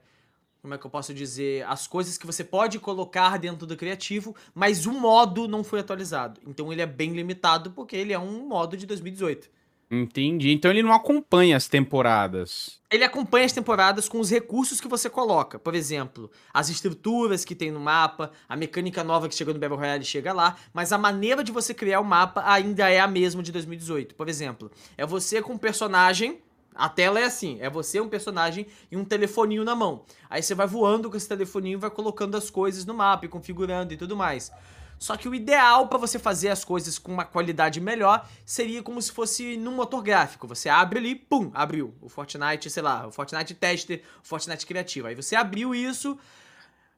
como 0.61 0.75
é 0.75 0.79
que 0.79 0.85
eu 0.85 0.90
posso 0.90 1.14
dizer? 1.14 1.64
As 1.68 1.87
coisas 1.87 2.18
que 2.18 2.27
você 2.27 2.44
pode 2.44 2.79
colocar 2.79 3.38
dentro 3.38 3.66
do 3.66 3.79
criativo, 3.79 4.37
mas 4.55 4.85
o 4.85 4.92
modo 4.92 5.49
não 5.49 5.64
foi 5.64 5.81
atualizado. 5.81 6.38
Então 6.46 6.70
ele 6.70 6.83
é 6.83 6.87
bem 6.87 7.14
limitado 7.14 7.70
porque 7.70 7.96
ele 7.96 8.12
é 8.12 8.18
um 8.18 8.46
modo 8.46 8.77
de 8.77 8.85
2018. 8.85 9.59
Entendi. 9.90 10.53
Então 10.53 10.70
ele 10.70 10.85
não 10.85 10.92
acompanha 10.92 11.57
as 11.57 11.66
temporadas. 11.66 12.79
Ele 12.88 13.03
acompanha 13.03 13.44
as 13.44 13.53
temporadas 13.53 14.09
com 14.09 14.20
os 14.20 14.31
recursos 14.31 14.81
que 14.81 14.87
você 14.87 15.11
coloca. 15.11 15.59
Por 15.59 15.74
exemplo, 15.74 16.31
as 16.55 16.68
estruturas 16.68 17.44
que 17.44 17.57
tem 17.57 17.72
no 17.72 17.81
mapa, 17.81 18.31
a 18.48 18.57
mecânica 18.57 19.03
nova 19.03 19.29
que 19.29 19.35
chegou 19.35 19.53
no 19.53 19.59
Battle 19.59 19.79
Royale 19.79 20.05
chega 20.05 20.33
lá, 20.33 20.57
mas 20.72 20.92
a 20.92 20.98
maneira 20.98 21.42
de 21.42 21.50
você 21.50 21.74
criar 21.74 22.00
o 22.00 22.05
mapa 22.05 22.42
ainda 22.46 22.88
é 22.88 23.00
a 23.00 23.09
mesma 23.09 23.42
de 23.42 23.50
2018. 23.50 24.14
Por 24.14 24.29
exemplo, 24.29 24.70
é 24.96 25.05
você 25.05 25.42
com 25.42 25.55
um 25.55 25.59
personagem 25.59 26.38
a 26.72 26.88
tela 26.88 27.18
é 27.18 27.24
assim, 27.24 27.59
é 27.61 27.68
você, 27.68 28.00
um 28.00 28.09
personagem 28.09 28.66
e 28.90 28.96
um 28.96 29.05
telefoninho 29.05 29.64
na 29.64 29.74
mão. 29.74 30.05
Aí 30.31 30.42
você 30.42 30.55
vai 30.55 30.66
voando 30.68 31.11
com 31.11 31.16
esse 31.16 31.29
telefoninho 31.29 31.79
vai 31.79 31.90
colocando 31.90 32.37
as 32.37 32.48
coisas 32.48 32.87
no 32.87 32.94
mapa 32.94 33.26
e 33.26 33.29
configurando 33.29 33.92
e 33.92 33.96
tudo 33.96 34.16
mais. 34.16 34.53
Só 35.01 35.17
que 35.17 35.27
o 35.27 35.35
ideal 35.35 35.89
para 35.89 35.97
você 35.97 36.19
fazer 36.19 36.51
as 36.51 36.63
coisas 36.63 36.99
com 36.99 37.11
uma 37.11 37.25
qualidade 37.25 37.81
melhor 37.81 38.29
seria 38.45 38.83
como 38.83 39.01
se 39.01 39.11
fosse 39.11 39.57
num 39.57 39.75
motor 39.75 40.03
gráfico. 40.03 40.47
Você 40.47 40.69
abre 40.69 40.99
ali, 40.99 41.15
pum, 41.15 41.51
abriu 41.55 41.95
o 42.03 42.09
Fortnite, 42.11 42.69
sei 42.69 42.83
lá, 42.83 43.07
o 43.07 43.11
Fortnite 43.11 43.55
Tester, 43.55 44.03
o 44.23 44.27
Fortnite 44.29 44.67
Criativo. 44.67 45.07
Aí 45.07 45.15
você 45.15 45.35
abriu 45.35 45.75
isso 45.75 46.19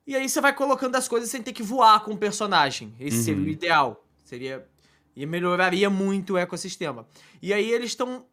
e 0.05 0.17
aí 0.17 0.29
você 0.29 0.41
vai 0.41 0.53
colocando 0.53 0.97
as 0.97 1.07
coisas 1.07 1.31
sem 1.31 1.41
ter 1.41 1.53
que 1.53 1.62
voar 1.62 2.01
com 2.01 2.11
o 2.11 2.19
personagem. 2.19 2.93
Esse 2.99 3.19
uhum. 3.19 3.23
seria 3.23 3.45
o 3.45 3.49
ideal. 3.49 4.05
Seria 4.25 4.67
e 5.15 5.25
melhoraria 5.25 5.88
muito 5.88 6.35
o 6.35 6.38
ecossistema. 6.38 7.07
E 7.41 7.53
aí 7.53 7.71
eles 7.71 7.91
estão 7.91 8.27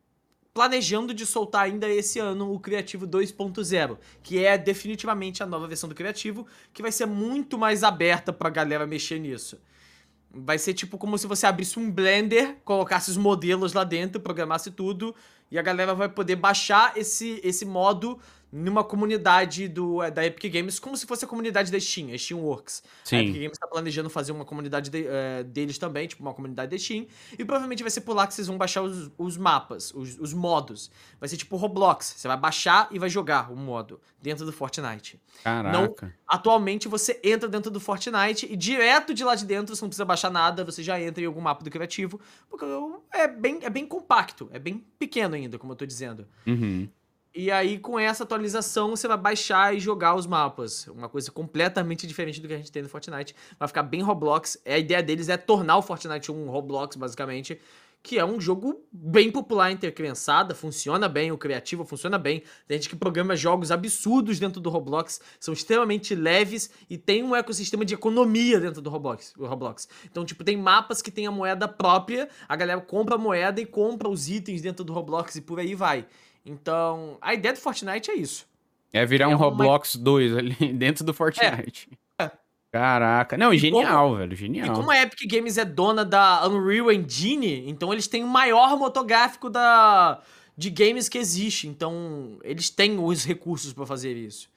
planejando 0.54 1.14
de 1.14 1.26
soltar 1.26 1.64
ainda 1.64 1.88
esse 1.88 2.20
ano 2.20 2.54
o 2.54 2.60
Criativo 2.60 3.08
2.0, 3.08 3.98
que 4.22 4.44
é 4.44 4.58
definitivamente 4.58 5.44
a 5.44 5.46
nova 5.46 5.68
versão 5.68 5.88
do 5.88 5.96
Criativo, 5.96 6.46
que 6.74 6.82
vai 6.82 6.92
ser 6.92 7.06
muito 7.06 7.58
mais 7.58 7.84
aberta 7.84 8.34
pra 8.34 8.50
galera 8.50 8.86
mexer 8.86 9.20
nisso. 9.20 9.62
Vai 10.32 10.60
ser 10.60 10.74
tipo 10.74 10.98
como 10.98 11.18
se 11.18 11.26
você 11.26 11.48
abrisse 11.48 11.80
um 11.80 11.92
Blender, 11.92 12.58
colocasse 12.64 13.10
os 13.10 13.18
modelos 13.18 13.74
lá 13.74 13.84
dentro, 13.84 14.22
programasse 14.22 14.70
tudo, 14.70 15.16
e 15.50 15.58
a 15.58 15.62
galera 15.62 15.96
vai 15.96 16.10
poder 16.10 16.36
baixar 16.36 16.96
esse, 16.96 17.40
esse 17.44 17.66
modo 17.66 18.20
numa 18.52 18.84
comunidade 18.84 19.68
do, 19.68 20.02
é, 20.02 20.10
da 20.10 20.26
Epic 20.26 20.52
Games, 20.52 20.80
como 20.80 20.98
se 20.98 21.06
fosse 21.06 21.26
a 21.26 21.28
comunidade 21.28 21.72
da 21.72 21.80
Steam, 21.80 22.14
a 22.14 22.18
Steam 22.18 22.40
Works. 22.40 22.84
Sim. 23.04 23.16
A 23.16 23.20
Epic 23.22 23.36
Games 23.36 23.52
está 23.54 23.68
planejando 23.68 24.10
fazer 24.10 24.32
uma 24.32 24.46
comunidade 24.46 24.90
de, 24.90 25.06
é, 25.08 25.44
deles 25.44 25.78
também, 25.78 26.08
tipo 26.08 26.22
uma 26.22 26.34
comunidade 26.34 26.72
da 26.72 26.78
Steam, 26.78 27.06
e 27.34 27.46
provavelmente 27.46 27.84
vai 27.84 27.92
ser 27.92 28.02
por 28.02 28.16
lá 28.16 28.26
que 28.26 28.34
vocês 28.34 28.48
vão 28.48 28.58
baixar 28.58 28.82
os, 28.82 29.12
os 29.18 29.38
mapas, 29.38 29.94
os, 29.94 30.18
os 30.20 30.34
modos. 30.34 30.90
Vai 31.20 31.30
ser 31.30 31.38
tipo 31.38 31.56
Roblox, 31.56 32.16
você 32.18 32.28
vai 32.28 32.38
baixar 32.38 32.88
e 32.92 32.98
vai 32.98 33.10
jogar 33.10 33.52
o 33.52 33.56
modo 33.56 34.00
dentro 34.22 34.46
do 34.46 34.52
Fortnite. 34.52 35.20
Caraca. 35.44 35.78
Não, 35.78 35.96
atualmente 36.28 36.88
você 36.88 37.20
entra 37.24 37.48
dentro 37.48 37.70
do 37.70 37.80
Fortnite 37.80 38.48
e 38.50 38.56
direto 38.56 39.14
de 39.14 39.24
lá 39.24 39.36
de 39.36 39.46
dentro 39.46 39.76
você 39.76 39.82
não 39.84 39.90
precisa 39.90 40.06
baixar 40.06 40.30
nada, 40.32 40.64
você 40.64 40.82
já 40.82 41.00
entra 41.00 41.24
em 41.24 41.28
algum 41.28 41.42
mapa 41.42 41.64
do 41.64 41.70
criativo, 41.70 42.20
porque 42.50 42.66
é 43.12 43.28
bem, 43.28 43.60
é 43.62 43.70
bem 43.70 43.86
compacto, 43.86 44.50
é 44.52 44.60
bem 44.60 44.84
pequeno 44.98 45.36
ainda, 45.36 45.58
como 45.58 45.74
eu 45.74 45.78
tô 45.78 45.86
dizendo. 45.86 46.28
Uhum. 46.46 46.90
E 47.34 47.52
aí, 47.52 47.78
com 47.78 48.00
essa 48.00 48.24
atualização, 48.24 48.90
você 48.90 49.08
vai 49.08 49.18
baixar 49.18 49.76
e 49.76 49.80
jogar 49.80 50.16
os 50.16 50.26
mapas. 50.26 50.88
Uma 50.88 51.08
coisa 51.08 51.32
completamente 51.32 52.08
diferente 52.08 52.42
do 52.42 52.48
que 52.48 52.54
a 52.56 52.58
gente 52.58 52.72
tem 52.72 52.82
no 52.82 52.90
Fortnite. 52.90 53.36
Vai 53.58 53.68
ficar 53.68 53.84
bem 53.84 54.02
Roblox. 54.02 54.60
A 54.66 54.80
ideia 54.80 55.04
deles 55.04 55.30
é 55.30 55.38
tornar 55.38 55.78
o 55.78 55.82
Fortnite 55.82 56.32
um 56.32 56.50
Roblox, 56.50 56.96
basicamente. 56.96 57.60
Que 58.02 58.18
é 58.18 58.26
um 58.26 58.42
jogo 58.42 58.84
bem 58.92 59.30
popular 59.30 59.72
entre 59.72 59.90
a 59.90 59.92
criançada, 59.92 60.56
funciona 60.56 61.08
bem, 61.08 61.32
o 61.34 61.38
criativo 61.38 61.84
funciona 61.86 62.18
bem. 62.18 62.42
Tem 62.66 62.78
gente 62.78 62.90
que 62.90 62.96
programa 62.96 63.36
jogos 63.36 63.72
absurdos 63.72 64.40
dentro 64.40 64.62
do 64.62 64.70
Roblox, 64.70 65.20
são 65.38 65.54
extremamente 65.54 66.16
leves 66.16 66.72
e 66.90 66.98
tem 66.98 67.24
um 67.24 67.36
ecossistema 67.36 67.84
de 67.84 67.94
economia 67.94 68.58
dentro 68.60 68.82
do 68.82 68.90
Roblox. 68.90 69.34
Do 69.38 69.46
Roblox. 69.46 69.88
Então, 70.10 70.24
tipo, 70.24 70.46
tem 70.46 70.56
mapas 70.56 71.02
que 71.02 71.12
tem 71.12 71.28
a 71.28 71.32
moeda 71.32 71.68
própria, 71.68 72.30
a 72.48 72.56
galera 72.56 72.80
compra 72.80 73.16
a 73.16 73.18
moeda 73.18 73.60
e 73.60 73.66
compra 73.66 74.08
os 74.08 74.30
itens 74.30 74.62
dentro 74.62 74.86
do 74.86 74.94
Roblox 74.94 75.36
e 75.36 75.42
por 75.42 75.60
aí 75.60 75.76
vai. 75.76 76.08
Então, 76.50 77.18
a 77.22 77.34
ideia 77.34 77.54
do 77.54 77.60
Fortnite 77.60 78.10
é 78.12 78.16
isso. 78.16 78.48
É 78.92 79.06
virar 79.06 79.26
É 79.26 79.28
um 79.28 79.32
uma- 79.32 79.38
Roblox 79.38 79.96
2 79.96 80.36
ali 80.36 80.56
dentro 80.74 81.04
do 81.06 81.14
Fortnite. 81.14 81.88
Caraca. 82.72 83.36
Não, 83.36 83.54
genial, 83.56 84.16
velho. 84.16 84.34
E 84.34 84.36
Genial. 84.36 84.76
como 84.76 84.92
a 84.92 85.02
Epic 85.02 85.28
Games 85.32 85.58
é 85.58 85.66
dona 85.66 86.06
da 86.06 86.48
Unreal 86.48 86.92
Engine, 86.92 87.68
então 87.68 87.92
eles 87.92 88.08
têm 88.08 88.24
o 88.24 88.28
maior 88.28 88.78
motográfico 88.78 89.50
da 89.50 90.22
de 90.56 90.70
games 90.70 91.10
que 91.10 91.18
existe. 91.18 91.68
Então, 91.68 92.38
eles 92.44 92.70
têm 92.70 93.00
os 93.00 93.24
recursos 93.26 93.74
pra 93.74 93.86
fazer 93.88 94.16
isso. 94.16 94.50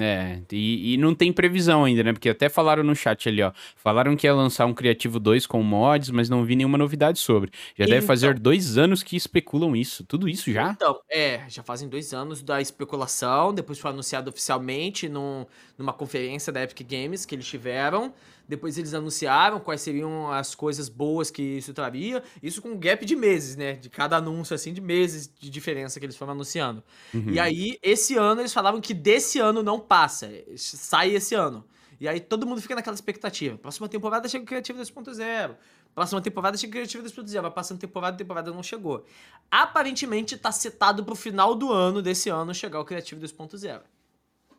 É, 0.00 0.40
e, 0.52 0.94
e 0.94 0.96
não 0.96 1.14
tem 1.14 1.32
previsão 1.32 1.84
ainda, 1.84 2.02
né? 2.02 2.12
Porque 2.12 2.28
até 2.28 2.48
falaram 2.48 2.82
no 2.82 2.94
chat 2.94 3.28
ali, 3.28 3.42
ó. 3.42 3.52
Falaram 3.76 4.16
que 4.16 4.26
ia 4.26 4.34
lançar 4.34 4.66
um 4.66 4.74
Criativo 4.74 5.20
2 5.20 5.46
com 5.46 5.62
mods, 5.62 6.10
mas 6.10 6.28
não 6.28 6.44
vi 6.44 6.56
nenhuma 6.56 6.78
novidade 6.78 7.18
sobre. 7.18 7.50
Já 7.76 7.84
deve 7.84 7.96
Então. 7.98 8.06
fazer 8.06 8.38
dois 8.38 8.78
anos 8.78 9.02
que 9.02 9.16
especulam 9.16 9.74
isso. 9.76 10.04
Tudo 10.04 10.28
isso 10.28 10.50
já? 10.52 10.70
Então, 10.72 10.98
é, 11.10 11.42
já 11.48 11.62
fazem 11.62 11.88
dois 11.88 12.12
anos 12.14 12.42
da 12.42 12.60
especulação, 12.60 13.52
depois 13.54 13.78
foi 13.78 13.90
anunciado 13.90 14.30
oficialmente 14.30 15.08
num, 15.08 15.44
numa 15.80 15.92
conferência 15.92 16.52
da 16.52 16.62
Epic 16.62 16.86
Games 16.88 17.24
que 17.24 17.34
eles 17.34 17.46
tiveram. 17.46 18.12
Depois 18.46 18.76
eles 18.76 18.94
anunciaram 18.94 19.58
quais 19.58 19.80
seriam 19.80 20.30
as 20.30 20.54
coisas 20.54 20.88
boas 20.88 21.30
que 21.30 21.42
isso 21.42 21.72
traria. 21.72 22.22
Isso 22.42 22.60
com 22.60 22.70
um 22.70 22.78
gap 22.78 23.04
de 23.04 23.16
meses, 23.16 23.56
né? 23.56 23.72
De 23.74 23.88
cada 23.88 24.16
anúncio, 24.16 24.54
assim, 24.54 24.72
de 24.72 24.80
meses 24.80 25.32
de 25.38 25.48
diferença 25.48 25.98
que 25.98 26.06
eles 26.06 26.16
foram 26.16 26.32
anunciando. 26.32 26.82
Uhum. 27.14 27.30
E 27.30 27.40
aí, 27.40 27.78
esse 27.82 28.16
ano, 28.16 28.40
eles 28.40 28.52
falavam 28.52 28.80
que 28.80 28.92
desse 28.92 29.38
ano 29.38 29.62
não 29.62 29.80
passa. 29.80 30.30
Sai 30.56 31.14
esse 31.14 31.34
ano. 31.34 31.64
E 32.00 32.08
aí 32.08 32.18
todo 32.18 32.46
mundo 32.46 32.62
fica 32.62 32.74
naquela 32.74 32.94
expectativa. 32.94 33.58
Próxima 33.58 33.86
temporada 33.88 34.26
chega 34.26 34.42
o 34.42 34.46
Criativo 34.46 34.80
2.0. 34.80 35.54
Próxima 35.94 36.20
temporada 36.22 36.56
chega 36.56 36.70
o 36.70 36.72
Criativo 36.72 37.04
2.0. 37.04 37.42
Vai 37.42 37.50
passando 37.50 37.78
temporada, 37.78 38.16
temporada 38.16 38.50
não 38.50 38.62
chegou. 38.62 39.04
Aparentemente 39.50 40.36
tá 40.36 40.50
setado 40.50 41.04
pro 41.04 41.14
final 41.14 41.54
do 41.54 41.70
ano 41.70 42.00
desse 42.00 42.30
ano 42.30 42.54
chegar 42.54 42.80
o 42.80 42.84
Criativo 42.84 43.20
2.0. 43.20 43.82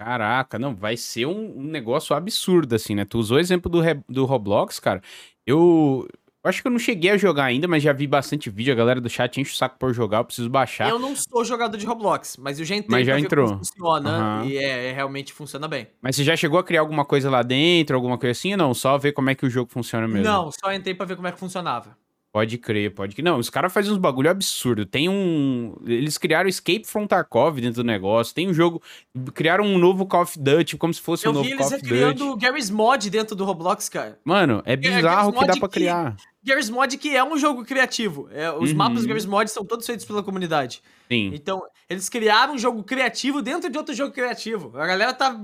Caraca, 0.04 0.58
não, 0.58 0.76
vai 0.76 0.98
ser 0.98 1.28
um, 1.28 1.60
um 1.60 1.64
negócio 1.64 2.16
absurdo, 2.16 2.74
assim, 2.74 2.96
né? 2.96 3.06
Tu 3.06 3.20
usou 3.20 3.38
o 3.38 3.40
exemplo 3.40 3.70
do, 3.70 3.82
do 4.10 4.26
Roblox, 4.26 4.80
cara. 4.80 5.00
Eu, 5.46 6.08
eu 6.44 6.50
acho 6.50 6.60
que 6.60 6.68
eu 6.68 6.72
não 6.72 6.80
cheguei 6.80 7.12
a 7.12 7.18
jogar 7.18 7.44
ainda, 7.44 7.68
mas 7.68 7.84
já 7.84 7.94
vi 7.94 8.08
bastante 8.08 8.50
vídeo. 8.50 8.74
A 8.74 8.76
galera 8.76 9.00
do 9.00 9.08
chat 9.08 9.40
enche 9.40 9.54
o 9.54 9.56
saco 9.56 9.78
por 9.78 9.94
jogar, 9.94 10.18
eu 10.18 10.26
preciso 10.26 10.50
baixar. 10.50 10.90
Eu 10.90 10.98
não 10.98 11.16
sou 11.16 11.46
jogador 11.46 11.78
de 11.78 11.86
Roblox, 11.86 12.36
mas 12.38 12.60
eu 12.60 12.66
já 12.66 12.76
entrei 12.76 12.98
Mas 12.98 13.06
já 13.06 13.20
entrou. 13.20 13.60
funciona. 13.60 14.10
Aham. 14.10 14.46
E 14.48 14.58
é, 14.58 14.88
é, 14.88 14.92
realmente 14.92 15.34
funciona 15.34 15.68
bem. 15.68 15.86
Mas 16.02 16.16
você 16.16 16.24
já 16.24 16.36
chegou 16.36 16.58
a 16.58 16.64
criar 16.64 16.80
alguma 16.80 17.06
coisa 17.06 17.30
lá 17.30 17.44
dentro, 17.44 17.96
alguma 17.96 18.18
coisa 18.18 18.32
assim? 18.32 18.54
ou 18.54 18.58
Não, 18.58 18.74
só 18.74 18.98
ver 18.98 19.12
como 19.12 19.30
é 19.30 19.36
que 19.36 19.46
o 19.46 19.50
jogo 19.52 19.72
funciona 19.72 20.08
mesmo. 20.08 20.24
Não, 20.24 20.50
só 20.52 20.74
entrei 20.74 20.96
pra 20.96 21.06
ver 21.06 21.16
como 21.16 21.28
é 21.28 21.32
que 21.32 21.40
funcionava. 21.40 21.96
Pode 22.34 22.58
crer, 22.58 22.94
pode 22.96 23.14
crer. 23.14 23.26
Não, 23.26 23.38
os 23.38 23.50
caras 23.50 23.74
fazem 23.74 23.92
uns 23.92 23.98
bagulho 23.98 24.30
absurdo. 24.30 24.86
Tem 24.86 25.10
um. 25.10 25.76
Eles 25.86 26.18
criaram 26.18 26.48
Escape 26.48 26.86
from 26.86 27.06
Tarkov 27.06 27.60
dentro 27.60 27.84
do 27.84 27.86
negócio. 27.86 28.34
Tem 28.34 28.48
um 28.50 28.54
jogo. 28.54 28.82
Criaram 29.34 29.66
um 29.66 29.78
novo 29.78 30.06
Call 30.06 30.22
of 30.22 30.40
Duty, 30.40 30.78
como 30.78 30.94
se 30.94 31.02
fosse 31.02 31.28
um 31.28 31.32
Eu 31.32 31.34
novo 31.34 31.50
vi 31.50 31.56
Call 31.58 31.68
eles 31.68 31.74
of 31.74 31.82
recriando 31.84 32.20
Duty. 32.20 32.32
o 32.32 32.38
Garry's 32.38 32.70
Mod 32.70 33.10
dentro 33.10 33.36
do 33.36 33.44
Roblox, 33.44 33.90
cara. 33.90 34.18
Mano, 34.24 34.64
é 34.66 34.78
bizarro 34.78 35.30
aqueles 35.32 35.40
que 35.42 35.48
dá 35.54 35.60
pra 35.60 35.68
que- 35.68 35.74
criar. 35.74 36.16
Garry's 36.42 36.70
Mod 36.70 36.98
que 36.98 37.14
é 37.16 37.22
um 37.24 37.38
jogo 37.38 37.66
criativo. 37.66 38.30
É, 38.32 38.50
os 38.50 38.72
Uhum. 38.72 38.78
mapas 38.78 39.02
do 39.02 39.08
Garry's 39.10 39.26
Mod 39.26 39.52
são 39.52 39.66
todos 39.66 39.86
feitos 39.86 40.06
pela 40.06 40.24
comunidade. 40.24 40.82
Sim. 41.12 41.32
Então, 41.34 41.62
eles 41.90 42.08
criaram 42.08 42.54
um 42.54 42.58
jogo 42.58 42.82
criativo 42.82 43.42
dentro 43.42 43.70
de 43.70 43.78
outro 43.78 43.94
jogo 43.94 44.14
criativo. 44.14 44.72
A 44.76 44.88
galera 44.88 45.14
tá 45.14 45.38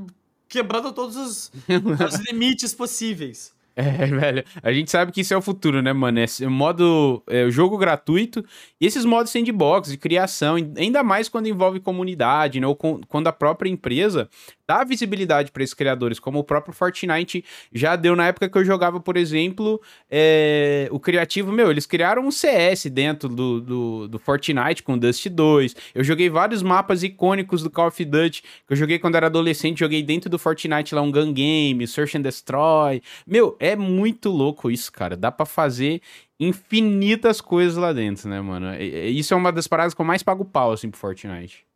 quebrando 0.47 0.93
todos 0.93 1.17
os, 1.17 1.51
os 1.67 2.19
limites 2.31 2.73
possíveis. 2.73 3.53
É, 3.79 3.83
velho. 4.07 4.43
A 4.63 4.73
gente 4.73 4.89
sabe 4.89 5.11
que 5.11 5.21
isso 5.21 5.33
é 5.35 5.37
o 5.37 5.41
futuro, 5.41 5.83
né, 5.83 5.93
mano? 5.93 6.19
Esse 6.19 6.45
modo. 6.47 7.21
É, 7.27 7.47
jogo 7.51 7.77
gratuito 7.77 8.43
e 8.81 8.85
esses 8.87 9.05
modos 9.05 9.31
sandbox 9.31 9.89
de 9.91 9.97
criação, 9.97 10.55
ainda 10.75 11.03
mais 11.03 11.29
quando 11.29 11.47
envolve 11.47 11.79
comunidade, 11.79 12.59
né? 12.59 12.65
Ou 12.65 12.75
com- 12.75 12.99
quando 13.07 13.27
a 13.27 13.31
própria 13.31 13.69
empresa 13.69 14.27
dá 14.67 14.83
visibilidade 14.83 15.51
para 15.51 15.63
esses 15.63 15.73
criadores, 15.73 16.19
como 16.19 16.39
o 16.39 16.43
próprio 16.43 16.73
Fortnite 16.73 17.43
já 17.71 17.95
deu 17.95 18.15
na 18.15 18.27
época 18.27 18.49
que 18.49 18.57
eu 18.57 18.65
jogava, 18.65 18.99
por 18.99 19.15
exemplo, 19.15 19.81
é, 20.11 20.89
o 20.91 20.99
criativo, 20.99 21.51
meu, 21.51 21.71
eles 21.71 21.85
criaram 21.85 22.27
um 22.27 22.31
CS 22.31 22.85
dentro 22.87 23.29
do, 23.29 23.61
do, 23.61 24.07
do 24.09 24.19
Fortnite 24.19 24.83
com 24.83 24.97
Dust 24.97 25.27
2. 25.29 25.75
Eu 25.95 26.03
joguei 26.03 26.29
vários 26.29 26.61
mapas 26.61 27.01
icônicos 27.01 27.63
do 27.63 27.69
Call 27.69 27.87
of 27.87 28.03
Duty, 28.03 28.41
que 28.41 28.73
eu 28.73 28.77
joguei 28.77 28.99
quando 28.99 29.15
era 29.15 29.27
adolescente, 29.27 29.79
joguei 29.79 30.03
dentro 30.03 30.29
do 30.29 30.37
Fortnite 30.37 30.93
lá 30.93 31.01
um 31.01 31.11
Gun 31.11 31.31
Game, 31.33 31.87
Search 31.87 32.17
and 32.17 32.21
Destroy. 32.21 33.01
Meu, 33.25 33.55
é 33.59 33.75
muito 33.75 34.29
louco 34.29 34.69
isso, 34.69 34.91
cara. 34.91 35.15
Dá 35.15 35.31
pra 35.31 35.45
fazer 35.45 36.01
infinitas 36.39 37.39
coisas 37.39 37.77
lá 37.77 37.93
dentro, 37.93 38.29
né, 38.29 38.41
mano? 38.41 38.75
Isso 38.81 39.33
é 39.33 39.37
uma 39.37 39.51
das 39.51 39.67
paradas 39.67 39.93
que 39.93 40.01
eu 40.01 40.05
mais 40.05 40.21
pago 40.21 40.43
pau, 40.43 40.73
assim, 40.73 40.89
pro 40.89 40.99
Fortnite. 40.99 41.66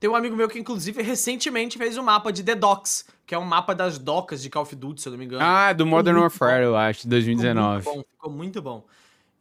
Tem 0.00 0.08
um 0.08 0.14
amigo 0.14 0.36
meu 0.36 0.48
que, 0.48 0.58
inclusive, 0.58 1.02
recentemente 1.02 1.76
fez 1.76 1.96
um 1.98 2.02
mapa 2.02 2.32
de 2.32 2.42
The 2.44 2.54
Docks, 2.54 3.04
que 3.26 3.34
é 3.34 3.38
um 3.38 3.44
mapa 3.44 3.74
das 3.74 3.98
docas 3.98 4.40
de 4.40 4.48
Call 4.48 4.62
of 4.62 4.74
Duty, 4.76 5.00
se 5.02 5.08
eu 5.08 5.12
não 5.12 5.18
me 5.18 5.24
engano. 5.24 5.42
Ah, 5.44 5.72
do 5.72 5.84
Modern 5.84 6.16
muito 6.18 6.30
Warfare, 6.30 6.62
eu 6.64 6.76
acho, 6.76 6.98
de 7.00 7.02
Ficou 7.02 7.10
2019. 7.10 7.84
muito 7.84 7.96
bom, 7.96 8.04
ficou 8.12 8.30
muito 8.30 8.62
bom. 8.62 8.86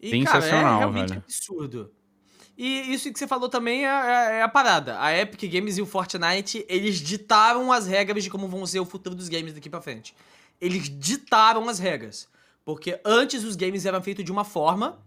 E, 0.02 0.10
Sensacional, 0.10 0.62
cara, 0.64 0.76
é 0.76 0.78
realmente 0.80 1.10
velho. 1.10 1.24
absurdo. 1.24 1.92
E 2.58 2.92
isso 2.92 3.14
que 3.14 3.20
você 3.20 3.28
falou 3.28 3.50
também 3.50 3.86
é, 3.86 3.90
é- 3.90 4.40
é 4.40 4.42
a 4.42 4.48
parada. 4.48 5.00
A 5.00 5.16
Epic 5.16 5.44
Games 5.52 5.78
e 5.78 5.82
o 5.82 5.86
Fortnite, 5.86 6.66
eles 6.68 6.96
ditaram 6.98 7.72
as 7.72 7.86
regras 7.86 8.24
de 8.24 8.30
como 8.32 8.48
vão 8.48 8.66
ser 8.66 8.80
o 8.80 8.86
futuro 8.86 9.16
dos 9.16 9.30
games 9.30 9.54
daqui 9.54 9.70
pra 9.70 9.80
frente. 9.80 10.16
Eles 10.60 10.90
ditaram 10.90 11.70
as 11.70 11.78
regras. 11.78 12.28
Porque 12.66 13.00
antes 13.06 13.44
os 13.44 13.56
games 13.56 13.86
eram 13.86 14.02
feitos 14.02 14.26
de 14.26 14.32
uma 14.32 14.44
forma. 14.44 14.98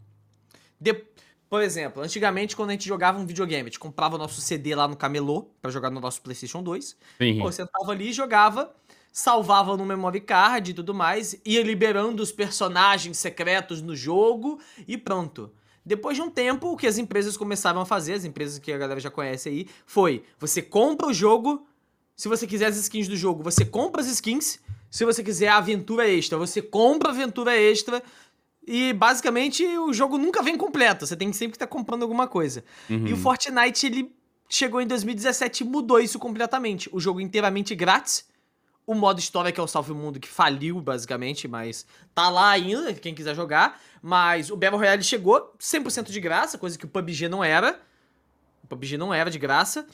De- 0.81 1.05
Por 1.51 1.61
exemplo, 1.61 2.01
antigamente 2.01 2.55
quando 2.55 2.71
a 2.71 2.73
gente 2.75 2.87
jogava 2.87 3.19
um 3.19 3.27
videogame, 3.27 3.63
a 3.63 3.65
gente 3.65 3.79
comprava 3.81 4.15
o 4.15 4.19
nosso 4.19 4.41
CD 4.41 4.73
lá 4.73 4.87
no 4.87 4.97
camelô 4.97 5.51
pra 5.61 5.69
jogar 5.69 5.91
no 5.91 6.01
nosso 6.01 6.23
PlayStation 6.23 6.63
2. 6.63 6.97
Sim. 7.19 7.39
Pô, 7.41 7.51
você 7.51 7.67
tava 7.67 7.91
ali, 7.91 8.13
jogava, 8.13 8.73
salvava 9.13 9.77
no 9.77 9.85
memory 9.85 10.21
card 10.21 10.71
e 10.71 10.75
tudo 10.75 10.95
mais, 10.95 11.37
ia 11.45 11.61
liberando 11.65 12.23
os 12.23 12.31
personagens 12.31 13.19
secretos 13.19 13.83
no 13.83 13.97
jogo 13.97 14.61
e 14.87 14.97
pronto. 14.97 15.51
Depois 15.85 16.17
de 16.17 16.23
um 16.23 16.31
tempo, 16.31 16.69
o 16.69 16.77
que 16.77 16.87
as 16.87 16.99
empresas 16.99 17.37
começaram 17.37 17.81
a 17.81 17.85
fazer, 17.85 18.13
as 18.13 18.25
empresas 18.25 18.61
que 18.61 18.73
a 18.73 18.79
galera 18.79 19.01
já 19.01 19.11
conhece 19.11 19.49
aí, 19.49 19.67
foi: 19.85 20.23
você 20.39 20.63
compra 20.63 21.09
o 21.09 21.13
jogo, 21.13 21.67
se 22.15 22.29
você 22.29 22.47
quiser 22.47 22.67
as 22.67 22.77
skins 22.77 23.09
do 23.09 23.17
jogo, 23.17 23.43
você 23.43 23.65
compra 23.65 24.01
as 24.01 24.07
skins, 24.07 24.61
se 24.89 25.05
você 25.05 25.21
quiser 25.23 25.49
a 25.49 25.57
aventura 25.57 26.09
extra, 26.09 26.39
você 26.39 26.63
compra 26.63 27.09
a 27.09 27.13
aventura 27.13 27.57
extra. 27.57 28.01
E 28.67 28.93
basicamente 28.93 29.65
o 29.65 29.93
jogo 29.93 30.19
nunca 30.19 30.43
vem 30.43 30.57
completo, 30.57 31.07
você 31.07 31.17
tem 31.17 31.31
que 31.31 31.37
sempre 31.37 31.57
estar 31.57 31.67
comprando 31.67 32.03
alguma 32.03 32.29
coisa. 32.29 32.65
Uhum. 32.89 33.07
E 33.07 33.13
o 33.13 33.17
Fortnite, 33.17 33.87
ele 33.87 34.15
chegou 34.49 34.81
em 34.81 34.87
2017 34.87 35.63
e 35.63 35.67
mudou 35.67 36.01
isso 36.01 36.19
completamente. 36.19 36.89
O 36.93 37.01
jogo 37.01 37.21
inteiramente 37.21 37.75
grátis. 37.75 38.29
O 38.87 38.95
modo 38.95 39.21
história, 39.21 39.53
que 39.53 39.61
é 39.61 39.63
o 39.63 39.69
Salve 39.69 39.93
Mundo, 39.93 40.19
que 40.19 40.27
faliu, 40.27 40.81
basicamente, 40.81 41.47
mas 41.47 41.87
tá 42.13 42.29
lá 42.29 42.51
ainda, 42.51 42.93
quem 42.93 43.15
quiser 43.15 43.37
jogar. 43.37 43.81
Mas 44.03 44.51
o 44.51 44.57
Battle 44.57 44.79
Royale 44.79 45.03
chegou 45.05 45.55
100% 45.61 46.11
de 46.11 46.21
graça, 46.21 46.59
coisa 46.59 46.77
que 46.77 46.87
o 46.87 46.89
PUBG 46.89 47.29
não 47.29 47.45
era. 47.45 47.81
O 48.65 48.67
PUBG 48.67 48.97
não 48.97 49.15
era 49.15 49.31
de 49.31 49.39
graça. 49.39 49.87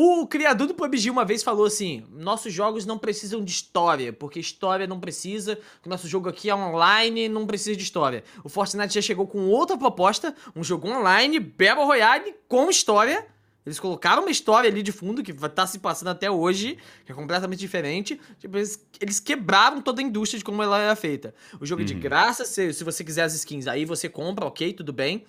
O 0.00 0.28
criador 0.28 0.68
do 0.68 0.74
PUBG 0.74 1.10
uma 1.10 1.24
vez 1.24 1.42
falou 1.42 1.66
assim: 1.66 2.04
nossos 2.12 2.52
jogos 2.52 2.86
não 2.86 2.96
precisam 2.96 3.42
de 3.42 3.50
história, 3.50 4.12
porque 4.12 4.38
história 4.38 4.86
não 4.86 5.00
precisa, 5.00 5.58
o 5.84 5.88
nosso 5.88 6.06
jogo 6.06 6.28
aqui 6.28 6.48
é 6.48 6.54
online, 6.54 7.28
não 7.28 7.44
precisa 7.44 7.76
de 7.76 7.82
história. 7.82 8.22
O 8.44 8.48
Fortnite 8.48 8.94
já 8.94 9.02
chegou 9.02 9.26
com 9.26 9.48
outra 9.48 9.76
proposta, 9.76 10.32
um 10.54 10.62
jogo 10.62 10.88
online, 10.88 11.40
Battle 11.40 11.84
Royale, 11.84 12.32
com 12.46 12.70
história. 12.70 13.26
Eles 13.66 13.80
colocaram 13.80 14.22
uma 14.22 14.30
história 14.30 14.70
ali 14.70 14.84
de 14.84 14.92
fundo 14.92 15.20
que 15.20 15.32
tá 15.34 15.66
se 15.66 15.80
passando 15.80 16.08
até 16.08 16.30
hoje, 16.30 16.78
que 17.04 17.10
é 17.10 17.14
completamente 17.14 17.58
diferente. 17.58 18.20
Tipo, 18.38 18.56
eles, 18.56 18.86
eles 19.00 19.18
quebraram 19.18 19.82
toda 19.82 20.00
a 20.00 20.04
indústria 20.04 20.38
de 20.38 20.44
como 20.44 20.62
ela 20.62 20.78
era 20.78 20.94
feita. 20.94 21.34
O 21.60 21.66
jogo 21.66 21.82
é 21.82 21.84
de 21.84 21.94
Uhum. 21.94 22.00
graça, 22.00 22.44
se, 22.44 22.72
se 22.72 22.84
você 22.84 23.02
quiser 23.02 23.24
as 23.24 23.34
skins, 23.34 23.66
aí 23.66 23.84
você 23.84 24.08
compra, 24.08 24.46
ok, 24.46 24.72
tudo 24.74 24.92
bem. 24.92 25.24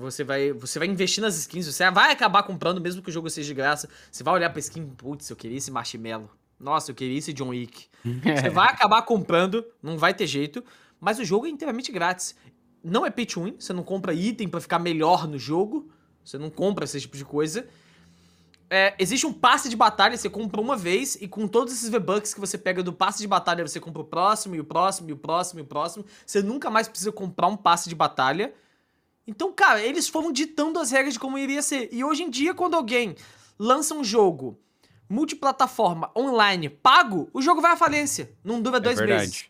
Você 0.00 0.24
vai, 0.24 0.52
você 0.52 0.78
vai 0.78 0.88
investir 0.88 1.22
nas 1.22 1.36
skins, 1.38 1.66
você 1.66 1.90
vai 1.90 2.12
acabar 2.12 2.42
comprando, 2.42 2.80
mesmo 2.80 3.02
que 3.02 3.08
o 3.08 3.12
jogo 3.12 3.30
seja 3.30 3.48
de 3.48 3.54
graça. 3.54 3.88
Você 4.10 4.22
vai 4.22 4.34
olhar 4.34 4.50
pra 4.50 4.60
skin, 4.60 4.86
putz, 4.86 5.30
eu 5.30 5.36
queria 5.36 5.56
esse 5.56 5.70
marshmallow. 5.70 6.30
Nossa, 6.58 6.90
eu 6.90 6.94
queria 6.94 7.18
esse 7.18 7.32
John 7.32 7.48
Wick. 7.48 7.86
Você 8.04 8.48
vai 8.48 8.68
acabar 8.68 9.02
comprando, 9.02 9.64
não 9.82 9.98
vai 9.98 10.14
ter 10.14 10.26
jeito. 10.26 10.64
Mas 10.98 11.18
o 11.18 11.24
jogo 11.24 11.46
é 11.46 11.50
inteiramente 11.50 11.92
grátis. 11.92 12.34
Não 12.82 13.04
é 13.04 13.10
pay 13.10 13.26
to 13.26 13.44
win, 13.44 13.56
você 13.58 13.72
não 13.72 13.82
compra 13.82 14.14
item 14.14 14.48
pra 14.48 14.60
ficar 14.60 14.78
melhor 14.78 15.26
no 15.28 15.38
jogo. 15.38 15.90
Você 16.24 16.38
não 16.38 16.48
compra 16.48 16.84
esse 16.84 17.00
tipo 17.00 17.16
de 17.16 17.24
coisa. 17.24 17.66
é, 18.68 18.94
existe 18.98 19.26
um 19.26 19.32
passe 19.32 19.68
de 19.68 19.76
batalha, 19.76 20.16
você 20.16 20.28
compra 20.28 20.60
uma 20.60 20.76
vez 20.76 21.16
e 21.16 21.28
com 21.28 21.46
todos 21.46 21.72
esses 21.72 21.88
V-Bucks 21.88 22.34
que 22.34 22.40
você 22.40 22.58
pega 22.58 22.82
do 22.82 22.92
passe 22.92 23.20
de 23.20 23.28
batalha, 23.28 23.66
você 23.66 23.78
compra 23.78 24.02
o 24.02 24.04
próximo, 24.04 24.56
e 24.56 24.60
o 24.60 24.64
próximo, 24.64 25.10
e 25.10 25.12
o 25.12 25.16
próximo, 25.16 25.60
e 25.60 25.62
o 25.62 25.66
próximo. 25.66 26.04
Você 26.24 26.42
nunca 26.42 26.70
mais 26.70 26.88
precisa 26.88 27.12
comprar 27.12 27.46
um 27.48 27.56
passe 27.56 27.88
de 27.88 27.94
batalha. 27.94 28.52
Então, 29.26 29.52
cara, 29.52 29.82
eles 29.82 30.08
foram 30.08 30.30
ditando 30.30 30.78
as 30.78 30.90
regras 30.90 31.14
de 31.14 31.20
como 31.20 31.36
iria 31.36 31.62
ser. 31.62 31.88
E 31.92 32.04
hoje 32.04 32.22
em 32.22 32.30
dia, 32.30 32.54
quando 32.54 32.74
alguém 32.74 33.16
lança 33.58 33.94
um 33.94 34.04
jogo 34.04 34.58
multiplataforma 35.08 36.10
online 36.16 36.68
pago, 36.68 37.28
o 37.32 37.40
jogo 37.40 37.60
vai 37.60 37.72
à 37.72 37.76
falência. 37.76 38.32
Não 38.44 38.60
dura 38.60 38.78
é 38.78 38.80
dois 38.80 38.98
verdade. 38.98 39.20
meses. 39.20 39.46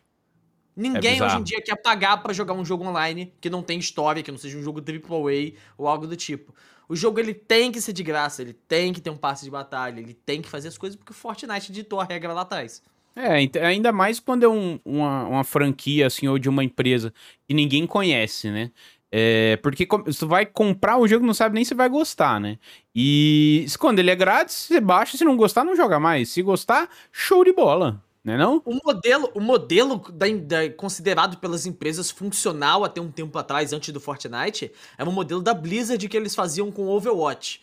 Ninguém 0.75 1.17
é 1.17 1.25
hoje 1.25 1.37
em 1.37 1.43
dia 1.43 1.59
quer 1.59 1.75
pagar 1.75 2.21
para 2.21 2.31
jogar 2.33 2.53
um 2.53 2.63
jogo 2.63 2.85
online 2.85 3.33
que 3.41 3.49
não 3.49 3.63
tem 3.63 3.79
história, 3.79 4.21
que 4.21 4.31
não 4.31 4.37
seja 4.37 4.57
um 4.57 4.61
jogo 4.61 4.79
AAA 4.79 5.53
ou 5.75 5.87
algo 5.87 6.05
do 6.05 6.15
tipo. 6.15 6.53
O 6.87 6.95
jogo 6.95 7.19
ele 7.19 7.33
tem 7.33 7.71
que 7.71 7.81
ser 7.81 7.93
de 7.93 8.03
graça, 8.03 8.43
ele 8.43 8.53
tem 8.53 8.93
que 8.93 9.01
ter 9.01 9.09
um 9.09 9.17
passe 9.17 9.43
de 9.43 9.49
batalha, 9.49 9.99
ele 9.99 10.13
tem 10.13 10.41
que 10.41 10.47
fazer 10.47 10.67
as 10.67 10.77
coisas 10.77 10.95
porque 10.95 11.11
o 11.11 11.15
Fortnite 11.15 11.71
ditou 11.71 11.99
a 11.99 12.03
regra 12.03 12.31
lá 12.31 12.41
atrás. 12.41 12.81
É, 13.15 13.49
ainda 13.65 13.91
mais 13.91 14.19
quando 14.19 14.43
é 14.43 14.47
um, 14.47 14.79
uma, 14.85 15.23
uma 15.23 15.43
franquia, 15.43 16.05
assim, 16.05 16.27
ou 16.27 16.37
de 16.37 16.47
uma 16.47 16.63
empresa 16.63 17.11
que 17.47 17.53
ninguém 17.55 17.87
conhece, 17.87 18.51
né? 18.51 18.71
É, 19.11 19.55
porque 19.57 19.87
você 20.05 20.25
vai 20.25 20.45
comprar 20.45 20.97
o 20.97 21.07
jogo 21.07 21.25
não 21.25 21.33
sabe 21.33 21.55
nem 21.55 21.63
se 21.63 21.73
vai 21.73 21.87
gostar, 21.87 22.39
né? 22.39 22.59
E 22.93 23.65
quando 23.79 23.99
ele 23.99 24.11
é 24.11 24.15
grátis, 24.15 24.55
você 24.55 24.81
baixa, 24.81 25.17
se 25.17 25.23
não 25.23 25.37
gostar, 25.37 25.63
não 25.63 25.75
joga 25.75 25.99
mais. 25.99 26.29
Se 26.29 26.41
gostar, 26.41 26.89
show 27.11 27.43
de 27.43 27.53
bola. 27.53 28.03
Né 28.27 28.37
não? 28.37 28.61
O 28.65 28.77
modelo, 28.83 29.31
o 29.33 29.39
modelo 29.39 30.03
da, 30.11 30.25
da, 30.27 30.69
considerado 30.73 31.37
pelas 31.37 31.65
empresas 31.65 32.11
funcional 32.11 32.83
até 32.83 32.99
um 32.99 33.09
tempo 33.09 33.37
atrás, 33.37 33.71
antes 33.71 33.93
do 33.93 34.01
Fortnite, 34.01 34.69
era 34.97 35.09
o 35.09 35.13
modelo 35.13 35.41
da 35.41 35.53
Blizzard 35.53 36.09
que 36.09 36.17
eles 36.17 36.35
faziam 36.35 36.69
com 36.69 36.89
Overwatch. 36.89 37.61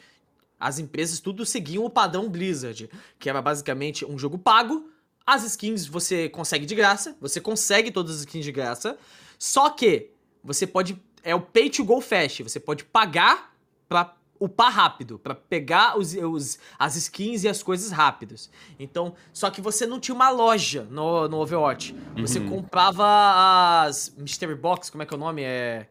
As 0.58 0.78
empresas 0.78 1.20
tudo 1.20 1.44
seguiam 1.44 1.84
o 1.84 1.90
padrão 1.90 2.30
Blizzard, 2.30 2.88
que 3.18 3.28
era 3.28 3.42
basicamente 3.42 4.06
um 4.06 4.18
jogo 4.18 4.38
pago, 4.38 4.88
as 5.26 5.44
skins 5.44 5.86
você 5.86 6.30
consegue 6.30 6.64
de 6.64 6.74
graça, 6.74 7.14
você 7.20 7.40
consegue 7.40 7.90
todas 7.90 8.14
as 8.14 8.20
skins 8.20 8.46
de 8.46 8.52
graça, 8.52 8.96
só 9.38 9.68
que 9.68 10.12
você 10.42 10.66
pode 10.66 10.98
é 11.24 11.34
o 11.34 11.40
pay 11.40 11.70
to 11.70 11.84
go 11.84 12.00
fast. 12.00 12.42
Você 12.42 12.60
pode 12.60 12.84
pagar 12.84 13.54
pra 13.88 14.14
upar 14.38 14.72
rápido, 14.72 15.18
para 15.18 15.34
pegar 15.34 15.98
os, 15.98 16.14
os, 16.14 16.58
as 16.78 16.96
skins 16.96 17.44
e 17.44 17.48
as 17.48 17.62
coisas 17.62 17.90
rápidas. 17.90 18.50
Então, 18.78 19.14
só 19.32 19.50
que 19.50 19.60
você 19.60 19.86
não 19.86 19.98
tinha 19.98 20.14
uma 20.14 20.30
loja 20.30 20.86
no, 20.90 21.28
no 21.28 21.38
Overwatch. 21.38 21.94
Você 22.16 22.38
uhum. 22.38 22.48
comprava 22.50 23.84
as 23.86 24.14
Mystery 24.18 24.54
Box, 24.54 24.90
como 24.90 25.02
é 25.02 25.06
que 25.06 25.14
é 25.14 25.16
o 25.16 25.20
nome? 25.20 25.42
É 25.42 25.88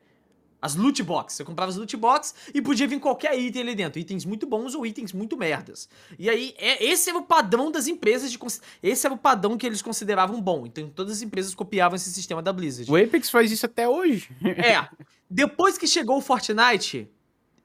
as 0.63 0.75
loot 0.75 1.03
box. 1.03 1.33
Você 1.33 1.43
comprava 1.43 1.69
as 1.69 1.75
loot 1.75 1.97
box 1.97 2.33
e 2.53 2.61
podia 2.61 2.87
vir 2.87 2.97
qualquer 2.97 3.37
item 3.37 3.63
ali 3.63 3.75
dentro. 3.75 3.99
Itens 3.99 4.23
muito 4.23 4.47
bons 4.47 4.73
ou 4.73 4.85
itens 4.85 5.11
muito 5.11 5.35
merdas. 5.35 5.89
E 6.17 6.29
aí, 6.29 6.55
é, 6.57 6.81
esse 6.81 7.09
era 7.09 7.19
o 7.19 7.23
padrão 7.23 7.69
das 7.69 7.85
empresas. 7.85 8.31
de 8.31 8.39
Esse 8.81 9.05
era 9.05 9.13
o 9.13 9.17
padrão 9.17 9.57
que 9.57 9.65
eles 9.65 9.81
consideravam 9.81 10.41
bom. 10.41 10.65
Então, 10.65 10.89
todas 10.89 11.17
as 11.17 11.21
empresas 11.21 11.53
copiavam 11.53 11.97
esse 11.97 12.09
sistema 12.13 12.41
da 12.41 12.53
Blizzard. 12.53 12.89
O 12.89 12.95
Apex 12.95 13.29
faz 13.29 13.51
isso 13.51 13.65
até 13.65 13.89
hoje. 13.89 14.29
é. 14.41 14.87
Depois 15.29 15.77
que 15.77 15.85
chegou 15.85 16.17
o 16.19 16.21
Fortnite, 16.21 17.09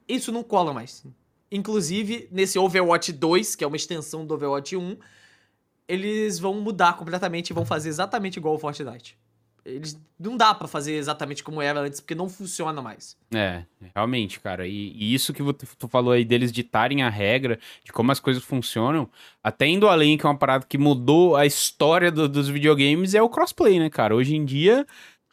isso 0.05 0.29
não 0.29 0.43
cola 0.43 0.73
mais. 0.73 1.05
Inclusive, 1.49 2.27
nesse 2.31 2.59
Overwatch 2.59 3.13
2, 3.13 3.55
que 3.55 3.63
é 3.63 3.67
uma 3.67 3.77
extensão 3.77 4.25
do 4.25 4.33
Overwatch 4.33 4.75
1, 4.75 4.97
eles 5.87 6.37
vão 6.37 6.55
mudar 6.55 6.97
completamente 6.97 7.51
e 7.51 7.53
vão 7.53 7.65
fazer 7.65 7.87
exatamente 7.87 8.37
igual 8.37 8.55
ao 8.55 8.59
Fortnite 8.59 9.17
eles 9.65 9.99
não 10.19 10.35
dá 10.35 10.53
para 10.53 10.67
fazer 10.67 10.93
exatamente 10.93 11.43
como 11.43 11.61
era 11.61 11.79
antes, 11.79 11.99
porque 11.99 12.15
não 12.15 12.27
funciona 12.27 12.81
mais. 12.81 13.17
É, 13.33 13.63
realmente, 13.95 14.39
cara. 14.39 14.67
E, 14.67 14.91
e 14.93 15.13
isso 15.13 15.33
que 15.33 15.41
tu 15.53 15.87
falou 15.87 16.13
aí 16.13 16.25
deles 16.25 16.51
ditarem 16.51 17.03
a 17.03 17.09
regra 17.09 17.59
de 17.83 17.91
como 17.91 18.11
as 18.11 18.19
coisas 18.19 18.43
funcionam, 18.43 19.09
até 19.43 19.67
indo 19.67 19.87
além, 19.87 20.17
que 20.17 20.25
é 20.25 20.29
uma 20.29 20.37
parada 20.37 20.65
que 20.67 20.77
mudou 20.77 21.35
a 21.35 21.45
história 21.45 22.11
do, 22.11 22.27
dos 22.27 22.49
videogames, 22.49 23.13
é 23.15 23.21
o 23.21 23.29
crossplay, 23.29 23.79
né, 23.79 23.89
cara? 23.89 24.15
Hoje 24.15 24.35
em 24.35 24.43
dia 24.43 24.85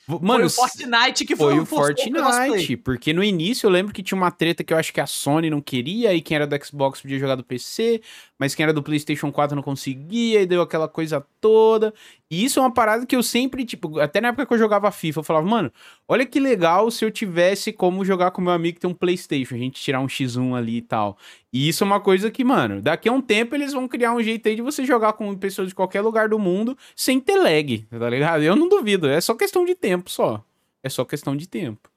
Mano, 0.09 0.25
foi 0.25 0.45
o 0.45 0.51
Fortnite 0.51 1.25
que 1.25 1.35
foi, 1.35 1.55
foi 1.55 1.61
o 1.61 1.67
Fortnite, 1.67 2.77
porque 2.77 3.13
no 3.13 3.25
início 3.25 3.67
eu 3.67 3.71
lembro 3.71 3.93
que 3.93 4.05
tinha 4.05 4.17
uma 4.17 4.31
treta 4.31 4.63
que 4.63 4.73
eu 4.73 4.79
acho 4.79 4.93
que 4.93 5.01
a 5.01 5.07
Sony 5.07 5.51
não 5.51 5.61
queria, 5.61 6.15
e 6.15 6.21
quem 6.21 6.37
era 6.37 6.47
do 6.47 6.65
Xbox 6.65 7.01
podia 7.01 7.19
jogar 7.19 7.35
do 7.35 7.43
PC, 7.43 8.01
mas 8.39 8.55
quem 8.55 8.63
era 8.63 8.73
do 8.73 8.85
PlayStation 8.85 9.33
4 9.33 9.57
não 9.57 9.65
conseguia, 9.65 10.43
e 10.43 10.47
deu 10.47 10.63
aquela 10.63 10.87
coisa 10.89 11.27
toda. 11.41 11.93
E 12.31 12.45
isso 12.45 12.59
é 12.61 12.63
uma 12.63 12.73
parada 12.73 13.05
que 13.05 13.17
eu 13.17 13.23
sempre, 13.23 13.65
tipo, 13.65 13.99
até 13.99 14.21
na 14.21 14.29
época 14.29 14.47
que 14.47 14.55
eu 14.55 14.59
jogava 14.59 14.91
FIFA, 14.91 15.21
eu 15.21 15.25
falava, 15.25 15.47
mano, 15.47 15.73
olha 16.07 16.25
que 16.25 16.39
legal 16.39 16.91
se 16.91 17.05
eu 17.05 17.11
tivesse 17.11 17.73
como 17.73 18.05
jogar 18.05 18.31
com 18.31 18.41
meu 18.41 18.53
amigo 18.53 18.77
que 18.77 18.81
tem 18.81 18.91
um 18.91 18.95
PlayStation, 18.95 19.55
a 19.57 19.59
gente 19.59 19.81
tirar 19.81 20.01
um 20.01 20.07
X1 20.07 20.57
ali 20.57 20.77
e 20.79 20.83
tal. 20.83 21.19
E 21.57 21.71
isso 21.71 21.83
é 21.83 21.87
uma 21.87 21.99
coisa 21.99 22.31
que, 22.31 22.45
mano, 22.45 22.83
daqui 22.83 23.09
a 23.09 23.13
um 23.13 23.23
tempo 23.23 23.55
eles 23.55 23.73
vão 23.73 23.89
criar 23.89 24.13
um 24.13 24.23
jeito 24.23 24.47
aí 24.47 24.55
de 24.57 24.61
você 24.61 24.85
jogar 24.85 25.15
com 25.15 25.35
pessoas 25.35 25.69
de 25.69 25.75
qualquer 25.75 26.03
lugar 26.03 26.29
do 26.29 26.39
mundo 26.39 26.77
sem 26.95 27.19
ter 27.19 27.37
lag, 27.37 27.79
tá 27.89 28.11
ligado? 28.11 28.43
Eu 28.43 28.55
não 28.55 28.69
duvido, 28.69 29.09
é 29.09 29.19
só 29.23 29.35
questão 29.35 29.65
de 29.65 29.75
tempo 29.75 30.11
só. 30.11 30.45
É 30.83 30.91
só 30.91 31.03
questão 31.03 31.35
de 31.35 31.49
tempo. 31.49 31.91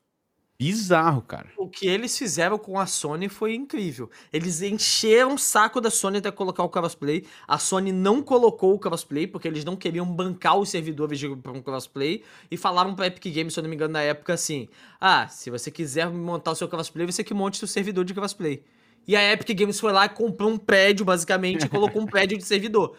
Bizarro, 0.57 1.21
cara. 1.21 1.49
O 1.57 1.67
que 1.67 1.85
eles 1.89 2.17
fizeram 2.17 2.57
com 2.57 2.79
a 2.79 2.85
Sony 2.85 3.27
foi 3.27 3.53
incrível. 3.53 4.09
Eles 4.31 4.61
encheram 4.61 5.33
o 5.33 5.37
saco 5.37 5.81
da 5.81 5.91
Sony 5.91 6.19
até 6.19 6.31
colocar 6.31 6.63
o 6.63 6.69
crossplay. 6.69 7.25
A 7.45 7.57
Sony 7.57 7.91
não 7.91 8.21
colocou 8.21 8.73
o 8.73 8.79
crossplay 8.79 9.27
porque 9.27 9.49
eles 9.49 9.65
não 9.65 9.75
queriam 9.75 10.05
bancar 10.05 10.57
os 10.57 10.69
servidores 10.69 11.21
para 11.43 11.51
um 11.51 11.61
crossplay 11.61 12.23
e 12.49 12.55
falaram 12.55 12.95
para 12.95 13.07
Epic 13.07 13.25
Games, 13.35 13.53
se 13.53 13.59
eu 13.59 13.63
não 13.63 13.69
me 13.69 13.75
engano, 13.75 13.91
na 13.91 14.01
época 14.01 14.35
assim: 14.35 14.69
"Ah, 15.01 15.27
se 15.27 15.49
você 15.49 15.69
quiser 15.69 16.09
montar 16.09 16.51
o 16.51 16.55
seu 16.55 16.69
crossplay, 16.69 17.05
você 17.05 17.25
que 17.25 17.33
monte 17.33 17.55
o 17.55 17.57
seu 17.57 17.67
servidor 17.67 18.05
de 18.05 18.13
crossplay". 18.13 18.63
E 19.07 19.15
a 19.15 19.33
Epic 19.33 19.57
Games 19.57 19.79
foi 19.79 19.91
lá 19.91 20.05
e 20.05 20.09
comprou 20.09 20.49
um 20.49 20.57
prédio, 20.57 21.05
basicamente, 21.05 21.65
e 21.65 21.69
colocou 21.69 22.01
um 22.01 22.05
prédio 22.07 22.38
de 22.38 22.43
servidor. 22.43 22.95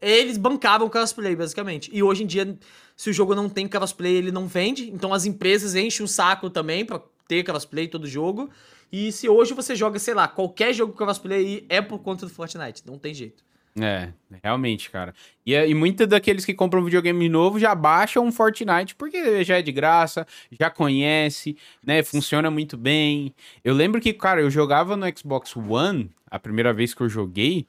Eles 0.00 0.36
bancavam 0.36 0.86
o 0.86 0.90
crossplay, 0.90 1.34
basicamente. 1.34 1.90
E 1.92 2.02
hoje 2.02 2.24
em 2.24 2.26
dia, 2.26 2.58
se 2.96 3.10
o 3.10 3.12
jogo 3.12 3.34
não 3.34 3.48
tem 3.48 3.66
crossplay, 3.66 4.14
ele 4.14 4.30
não 4.30 4.46
vende. 4.46 4.90
Então 4.90 5.12
as 5.14 5.24
empresas 5.24 5.74
enchem 5.74 6.04
o 6.04 6.08
saco 6.08 6.50
também 6.50 6.84
pra 6.84 7.00
ter 7.26 7.42
crossplay 7.42 7.88
todo 7.88 8.06
jogo. 8.06 8.50
E 8.92 9.10
se 9.10 9.28
hoje 9.28 9.54
você 9.54 9.74
joga, 9.74 9.98
sei 9.98 10.14
lá, 10.14 10.28
qualquer 10.28 10.72
jogo 10.72 10.92
com 10.92 10.98
crossplay 10.98 11.66
é 11.68 11.80
por 11.80 11.98
conta 11.98 12.26
do 12.26 12.32
Fortnite. 12.32 12.82
Não 12.86 12.98
tem 12.98 13.14
jeito. 13.14 13.42
É, 13.80 14.12
realmente, 14.42 14.88
cara. 14.88 15.12
E, 15.44 15.52
e 15.52 15.74
muitos 15.74 16.06
daqueles 16.06 16.44
que 16.44 16.54
compram 16.54 16.84
videogame 16.84 17.28
novo 17.28 17.58
já 17.58 17.74
baixam 17.74 18.24
um 18.24 18.30
Fortnite 18.30 18.94
porque 18.94 19.42
já 19.42 19.58
é 19.58 19.62
de 19.62 19.72
graça, 19.72 20.24
já 20.60 20.70
conhece, 20.70 21.56
né? 21.84 22.02
Funciona 22.04 22.50
muito 22.52 22.76
bem. 22.76 23.34
Eu 23.64 23.74
lembro 23.74 24.00
que, 24.00 24.12
cara, 24.12 24.40
eu 24.40 24.50
jogava 24.50 24.96
no 24.96 25.06
Xbox 25.18 25.56
One, 25.56 26.08
a 26.30 26.38
primeira 26.38 26.72
vez 26.72 26.94
que 26.94 27.00
eu 27.00 27.08
joguei, 27.08 27.66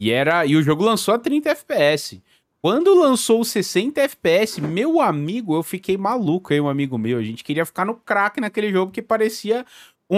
e 0.00 0.10
era 0.10 0.44
e 0.44 0.56
o 0.56 0.62
jogo 0.62 0.84
lançou 0.84 1.14
a 1.14 1.18
30 1.18 1.50
FPS. 1.50 2.20
Quando 2.60 2.94
lançou 2.98 3.40
o 3.42 3.44
60 3.44 4.00
FPS, 4.00 4.60
meu 4.60 5.00
amigo, 5.00 5.54
eu 5.54 5.62
fiquei 5.62 5.96
maluco 5.98 6.52
aí, 6.52 6.60
um 6.60 6.68
amigo 6.68 6.96
meu. 6.98 7.18
A 7.18 7.22
gente 7.22 7.44
queria 7.44 7.64
ficar 7.66 7.84
no 7.84 7.94
crack 7.94 8.40
naquele 8.40 8.72
jogo 8.72 8.90
que 8.90 9.02
parecia 9.02 9.64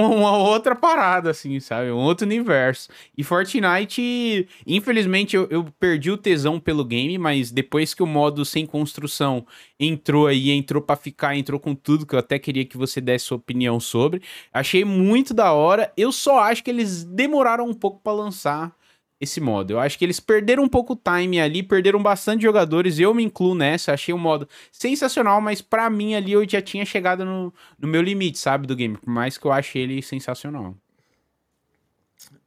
uma 0.05 0.37
outra 0.37 0.75
parada, 0.75 1.31
assim, 1.31 1.59
sabe? 1.61 1.91
Um 1.91 1.99
outro 1.99 2.27
universo. 2.27 2.89
E 3.17 3.23
Fortnite, 3.23 4.49
infelizmente, 4.67 5.37
eu, 5.37 5.47
eu, 5.51 5.65
perdi 5.79 6.11
o 6.11 6.17
tesão 6.17 6.59
pelo 6.59 6.85
game, 6.85 7.17
mas 7.19 7.51
depois 7.51 7.95
que 7.95 8.03
o 8.03 8.07
modo 8.07 8.45
sem 8.45 8.67
construção 8.67 9.47
entrou 9.79 10.27
aí, 10.27 10.51
entrou 10.51 10.83
para 10.83 10.97
ficar, 10.97 11.37
entrou 11.37 11.61
com 11.61 11.75
tudo, 11.75 12.07
que 12.07 12.15
eu 12.15 12.19
até 12.19 12.39
queria 12.39 12.65
que 12.65 12.77
você 12.77 13.01
desse 13.01 13.27
sua 13.27 13.37
opinião 13.37 13.79
sobre. 13.79 14.23
Achei 14.53 14.85
muito 14.85 15.35
da 15.35 15.53
hora. 15.53 15.93
Eu 15.97 16.13
só 16.13 16.39
acho 16.41 16.63
que 16.65 16.71
eles 16.71 17.05
demoraram 17.05 17.69
um 17.69 17.75
pouco 17.75 18.01
para 18.03 18.13
lançar 18.13 18.75
esse 19.21 19.41
modo. 19.41 19.73
Eu 19.73 19.81
acho 19.81 19.99
que 19.99 20.05
eles 20.05 20.21
perderam 20.21 20.63
um 20.63 20.69
pouco 20.69 20.93
o 20.93 20.97
time 20.97 21.41
ali, 21.41 21.63
perderam 21.63 22.03
bastante 22.03 22.43
jogadores, 22.43 22.99
eu 22.99 23.15
me 23.15 23.23
incluo 23.23 23.55
nessa, 23.55 23.93
achei 23.93 24.15
o 24.15 24.19
modo 24.19 24.49
sensacional, 24.71 25.41
mas 25.41 25.63
para 25.63 25.89
mim 25.89 26.15
ali 26.15 26.33
eu 26.33 26.49
já 26.49 26.61
tinha 26.61 26.85
chegado 26.85 27.25
no, 27.25 27.53
no 27.79 27.89
meu 27.89 28.03
limite, 28.03 28.39
sabe, 28.39 28.67
do 28.67 28.77
game, 28.77 28.97
por 28.97 29.11
mais 29.11 29.39
que 29.39 29.47
eu 29.47 29.53
achei 29.53 29.83
ele 29.83 30.03
sensacional. 30.03 30.75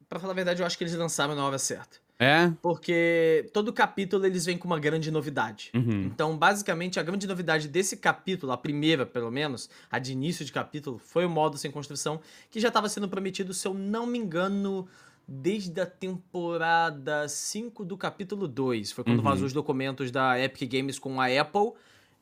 Pra 0.08 0.20
falar 0.20 0.34
a 0.34 0.36
verdade, 0.36 0.62
eu 0.62 0.66
acho 0.66 0.78
que 0.78 0.84
eles 0.84 0.96
lançaram 0.96 1.36
na 1.36 1.46
hora 1.46 1.60
certa. 1.60 1.98
É? 2.22 2.52
Porque 2.62 3.50
todo 3.54 3.72
capítulo 3.72 4.26
eles 4.26 4.46
vêm 4.46 4.58
com 4.58 4.68
uma 4.68 4.78
grande 4.78 5.10
novidade. 5.10 5.72
Uhum. 5.74 6.02
Então, 6.02 6.38
basicamente, 6.38 7.00
a 7.00 7.04
grande 7.04 7.26
novidade 7.26 7.70
desse 7.70 7.96
capítulo, 7.96 8.52
a 8.52 8.58
primeira 8.58 9.06
pelo 9.06 9.32
menos, 9.32 9.70
a 9.90 10.00
de 10.00 10.12
início 10.12 10.44
de 10.44 10.52
capítulo, 10.52 11.00
foi 11.00 11.26
o 11.26 11.30
modo 11.30 11.58
sem 11.58 11.72
construção, 11.72 12.20
que 12.52 12.60
já 12.60 12.68
estava 12.68 12.90
sendo 12.90 13.08
prometido, 13.08 13.54
se 13.54 13.66
eu 13.66 13.74
não 13.74 14.06
me 14.06 14.18
engano, 14.18 14.86
desde 15.32 15.80
a 15.80 15.86
temporada 15.86 17.30
5 17.30 17.86
do 17.86 17.96
capítulo 17.96 18.48
2. 18.48 18.92
Foi 18.92 19.04
quando 19.04 19.20
uhum. 19.20 19.24
vazou 19.24 19.46
os 19.46 19.54
documentos 19.54 20.10
da 20.10 20.40
Epic 20.40 20.72
Games 20.72 20.98
com 20.98 21.22
a 21.22 21.28
Apple. 21.28 21.74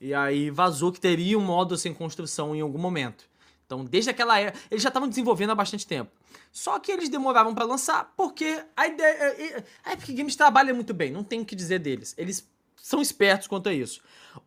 E 0.01 0.14
aí 0.14 0.49
vazou 0.49 0.91
que 0.91 0.99
teria 0.99 1.39
um 1.39 1.41
modo 1.41 1.78
sem 1.78 1.93
construção 1.93 2.53
em 2.53 2.60
algum 2.60 2.78
momento. 2.78 3.24
Então, 3.66 3.84
desde 3.84 4.10
aquela 4.10 4.38
era, 4.38 4.53
eles 4.70 4.84
já 4.84 4.89
estavam 4.89 5.08
desenvolvendo 5.08 5.51
há 5.51 5.55
bastante 5.55 5.88
tempo. 5.88 6.12
Só 6.51 6.80
que 6.80 6.91
eles 6.91 7.08
demoravam 7.08 7.55
para 7.55 7.66
lançar 7.66 8.14
porque 8.16 8.62
a 8.76 8.88
ideia. 8.88 9.08
É, 9.08 9.58
é, 9.58 9.64
a 9.86 9.93
Epic 9.93 10.16
Games 10.16 10.36
trabalha 10.36 10.74
muito 10.74 10.93
bem, 10.93 11.10
não 11.10 11.24
tem 11.24 11.41
o 11.41 11.45
que 11.45 11.55
dizer 11.55 11.80
deles. 11.80 12.14
Eles 12.18 12.49
são 12.76 13.01
espertos 13.01 13.47
quanto 13.47 13.70
a 13.70 13.74
isso. 13.74 14.01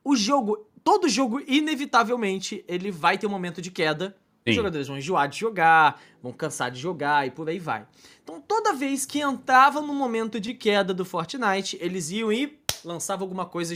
O 0.05 0.15
jogo, 0.15 0.67
todo 0.85 1.09
jogo, 1.09 1.41
inevitavelmente, 1.47 2.65
ele 2.69 2.91
vai 2.91 3.17
ter 3.17 3.27
um 3.27 3.31
momento 3.31 3.61
de 3.63 3.71
queda 3.71 4.17
Os 4.47 4.55
jogadores 4.55 4.89
vão 4.89 4.97
enjoar 4.97 5.29
de 5.29 5.39
jogar, 5.39 6.01
vão 6.23 6.33
cansar 6.33 6.71
de 6.71 6.81
jogar 6.81 7.27
e 7.27 7.31
por 7.31 7.49
aí 7.49 7.59
vai. 7.59 7.87
Então, 8.23 8.41
toda 8.41 8.73
vez 8.73 9.05
que 9.05 9.21
entrava 9.21 9.81
no 9.81 9.95
momento 9.95 10.41
de 10.41 10.55
queda 10.55 10.95
do 10.95 11.05
Fortnite, 11.05 11.77
eles 11.81 12.11
iam 12.11 12.33
e 12.33 12.59
lançavam 12.85 13.25
alguma 13.25 13.45
coisa 13.45 13.75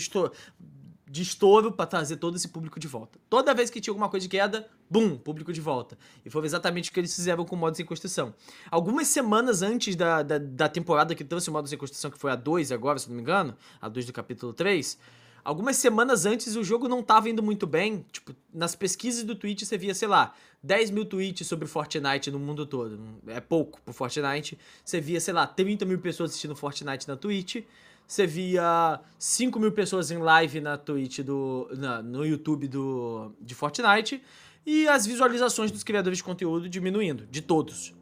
de 1.06 1.22
estouro 1.22 1.70
para 1.70 1.86
trazer 1.86 2.16
todo 2.16 2.36
esse 2.36 2.48
público 2.48 2.80
de 2.80 2.88
volta. 2.88 3.18
Toda 3.28 3.52
vez 3.52 3.68
que 3.68 3.80
tinha 3.80 3.92
alguma 3.92 4.08
coisa 4.08 4.24
de 4.24 4.30
queda, 4.30 4.66
bum, 4.88 5.16
público 5.18 5.52
de 5.52 5.60
volta. 5.60 5.98
E 6.24 6.30
foi 6.30 6.44
exatamente 6.46 6.90
o 6.90 6.92
que 6.92 6.98
eles 6.98 7.14
fizeram 7.14 7.44
com 7.44 7.54
o 7.54 7.58
modo 7.58 7.76
sem 7.76 7.84
construção. 7.84 8.34
Algumas 8.70 9.08
semanas 9.08 9.60
antes 9.60 9.94
da, 9.94 10.22
da, 10.22 10.38
da 10.38 10.68
temporada 10.68 11.14
que 11.14 11.22
trouxe 11.22 11.50
o 11.50 11.52
modo 11.52 11.68
sem 11.68 11.76
construção, 11.76 12.10
que 12.10 12.18
foi 12.18 12.32
a 12.32 12.36
2 12.36 12.72
agora, 12.72 12.98
se 12.98 13.08
não 13.08 13.16
me 13.16 13.22
engano, 13.22 13.54
a 13.80 13.88
2 13.88 14.06
do 14.06 14.12
capítulo 14.12 14.52
3, 14.54 14.98
algumas 15.45 15.76
semanas 15.76 16.24
antes 16.24 16.57
o 16.57 16.64
jogo 16.64 16.88
não 16.88 17.03
tava 17.03 17.28
indo 17.28 17.42
muito 17.42 17.66
bem. 17.66 18.05
Tipo, 18.11 18.34
nas 18.53 18.74
pesquisas 18.74 19.22
do 19.22 19.34
Twitch 19.34 19.62
você 19.62 19.76
via, 19.76 19.95
sei 19.95 20.09
lá, 20.09 20.34
10 20.62 20.90
mil 20.90 21.05
tweets 21.05 21.47
sobre 21.47 21.68
Fortnite 21.68 22.30
no 22.30 22.38
mundo 22.38 22.64
todo. 22.64 22.99
É 23.26 23.40
pouco 23.40 23.80
pro 23.82 23.92
Fortnite. 23.92 24.59
Você 24.84 25.01
via, 25.01 25.20
sei 25.20 25.34
lá, 25.34 25.47
30 25.47 25.84
mil 25.84 25.99
pessoas 25.99 26.30
assistindo 26.30 26.57
Fortnite 26.57 27.07
na 27.07 27.16
Twitch 27.16 27.64
você 28.07 28.26
via 28.26 29.01
5 29.18 29.59
mil 29.59 29.72
pessoas 29.72 30.11
em 30.11 30.18
live 30.18 30.61
na 30.61 30.76
Twitch 30.76 31.20
do. 31.20 31.68
Na, 31.72 32.03
no 32.03 32.24
YouTube 32.24 32.68
do, 32.68 33.32
de 33.40 33.55
Fortnite. 33.55 34.22
E 34.66 34.88
as 34.88 35.07
visualizações 35.07 35.70
dos 35.70 35.82
criadores 35.82 36.18
de 36.18 36.24
conteúdo 36.24 36.68
diminuindo, 36.68 37.26
de 37.26 37.42
todos. 37.42 37.95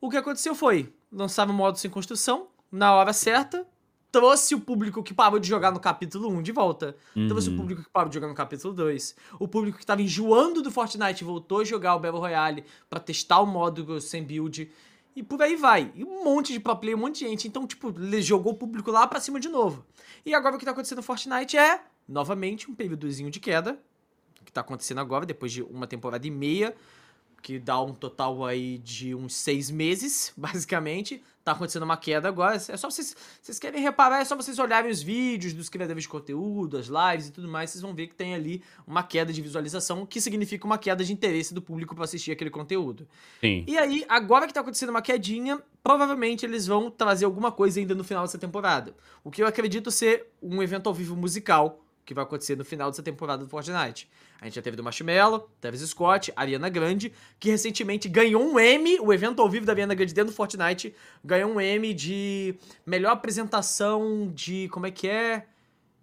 O 0.00 0.08
que 0.10 0.16
aconteceu 0.16 0.54
foi: 0.54 0.92
lançava 1.10 1.52
o 1.52 1.54
modo 1.54 1.78
sem 1.78 1.90
construção, 1.90 2.48
na 2.70 2.92
hora 2.94 3.12
certa, 3.12 3.66
trouxe 4.12 4.54
o 4.54 4.60
público 4.60 5.02
que 5.02 5.14
parou 5.14 5.38
de 5.38 5.48
jogar 5.48 5.72
no 5.72 5.80
capítulo 5.80 6.28
1 6.28 6.42
de 6.42 6.52
volta. 6.52 6.94
Uhum. 7.16 7.28
Trouxe 7.28 7.48
o 7.48 7.56
público 7.56 7.82
que 7.82 7.88
parou 7.88 8.10
de 8.10 8.14
jogar 8.14 8.28
no 8.28 8.34
capítulo 8.34 8.74
2. 8.74 9.16
O 9.40 9.48
público 9.48 9.78
que 9.78 9.82
estava 9.82 10.02
enjoando 10.02 10.60
do 10.60 10.70
Fortnite 10.70 11.24
voltou 11.24 11.60
a 11.60 11.64
jogar 11.64 11.96
o 11.96 11.98
Battle 11.98 12.20
Royale 12.20 12.62
para 12.90 13.00
testar 13.00 13.40
o 13.40 13.46
modo 13.46 13.98
sem 14.02 14.22
build. 14.22 14.70
E 15.16 15.22
por 15.22 15.40
aí 15.40 15.56
vai. 15.56 15.90
E 15.94 16.04
um 16.04 16.24
monte 16.24 16.52
de 16.52 16.60
pro 16.60 16.76
play, 16.76 16.94
um 16.94 16.98
monte 16.98 17.20
de 17.20 17.30
gente. 17.30 17.48
Então, 17.48 17.66
tipo, 17.66 17.92
jogou 18.20 18.52
o 18.52 18.56
público 18.56 18.90
lá 18.90 19.06
pra 19.06 19.18
cima 19.18 19.40
de 19.40 19.48
novo. 19.48 19.84
E 20.26 20.34
agora 20.34 20.56
o 20.56 20.58
que 20.58 20.64
tá 20.64 20.72
acontecendo 20.72 20.98
no 20.98 21.02
Fortnite 21.02 21.56
é, 21.56 21.80
novamente, 22.06 22.70
um 22.70 22.74
períodozinho 22.74 23.30
de 23.30 23.40
queda. 23.40 23.80
Que 24.44 24.52
tá 24.52 24.60
acontecendo 24.60 25.00
agora, 25.00 25.24
depois 25.24 25.50
de 25.50 25.62
uma 25.62 25.86
temporada 25.86 26.26
e 26.26 26.30
meia 26.30 26.74
que 27.42 27.58
dá 27.58 27.80
um 27.82 27.92
total 27.92 28.44
aí 28.46 28.78
de 28.78 29.14
uns 29.14 29.34
seis 29.34 29.70
meses, 29.70 30.32
basicamente. 30.38 31.22
Tá 31.44 31.50
acontecendo 31.50 31.82
uma 31.82 31.96
queda 31.96 32.28
agora. 32.28 32.54
É 32.54 32.76
só 32.76 32.88
vocês. 32.88 33.16
Vocês 33.42 33.58
querem 33.58 33.82
reparar, 33.82 34.20
é 34.20 34.24
só 34.24 34.36
vocês 34.36 34.60
olharem 34.60 34.88
os 34.88 35.02
vídeos 35.02 35.52
dos 35.52 35.68
criadores 35.68 36.04
de 36.04 36.08
conteúdo, 36.08 36.78
as 36.78 36.86
lives 36.86 37.26
e 37.26 37.32
tudo 37.32 37.48
mais. 37.48 37.70
Vocês 37.70 37.82
vão 37.82 37.92
ver 37.92 38.06
que 38.06 38.14
tem 38.14 38.32
ali 38.32 38.62
uma 38.86 39.02
queda 39.02 39.32
de 39.32 39.42
visualização, 39.42 40.06
que 40.06 40.20
significa 40.20 40.64
uma 40.64 40.78
queda 40.78 41.04
de 41.04 41.12
interesse 41.12 41.52
do 41.52 41.60
público 41.60 41.96
para 41.96 42.04
assistir 42.04 42.30
aquele 42.30 42.48
conteúdo. 42.48 43.08
Sim. 43.40 43.64
E 43.66 43.76
aí, 43.76 44.04
agora 44.08 44.46
que 44.46 44.54
tá 44.54 44.60
acontecendo 44.60 44.90
uma 44.90 45.02
quedinha, 45.02 45.60
provavelmente 45.82 46.46
eles 46.46 46.64
vão 46.64 46.88
trazer 46.88 47.24
alguma 47.24 47.50
coisa 47.50 47.80
ainda 47.80 47.92
no 47.92 48.04
final 48.04 48.22
dessa 48.22 48.38
temporada. 48.38 48.94
O 49.24 49.30
que 49.30 49.42
eu 49.42 49.46
acredito 49.48 49.90
ser 49.90 50.28
um 50.40 50.62
evento 50.62 50.86
ao 50.86 50.94
vivo 50.94 51.16
musical 51.16 51.82
que 52.04 52.14
vai 52.14 52.24
acontecer 52.24 52.56
no 52.56 52.64
final 52.64 52.90
dessa 52.90 53.02
temporada 53.02 53.44
do 53.44 53.48
Fortnite. 53.48 54.10
A 54.40 54.44
gente 54.46 54.54
já 54.54 54.62
teve 54.62 54.76
do 54.76 54.82
Marshmello, 54.82 55.48
Travis 55.60 55.80
Scott, 55.82 56.32
Ariana 56.34 56.68
Grande, 56.68 57.12
que 57.38 57.50
recentemente 57.50 58.08
ganhou 58.08 58.42
um 58.42 58.58
M, 58.58 58.98
o 59.00 59.12
evento 59.12 59.40
ao 59.40 59.48
vivo 59.48 59.64
da 59.64 59.72
Ariana 59.72 59.94
Grande 59.94 60.12
dentro 60.12 60.32
do 60.32 60.36
Fortnite, 60.36 60.94
ganhou 61.24 61.50
um 61.50 61.60
M 61.60 61.94
de 61.94 62.56
melhor 62.84 63.12
apresentação 63.12 64.30
de, 64.34 64.68
como 64.70 64.86
é 64.86 64.90
que 64.90 65.08
é? 65.08 65.46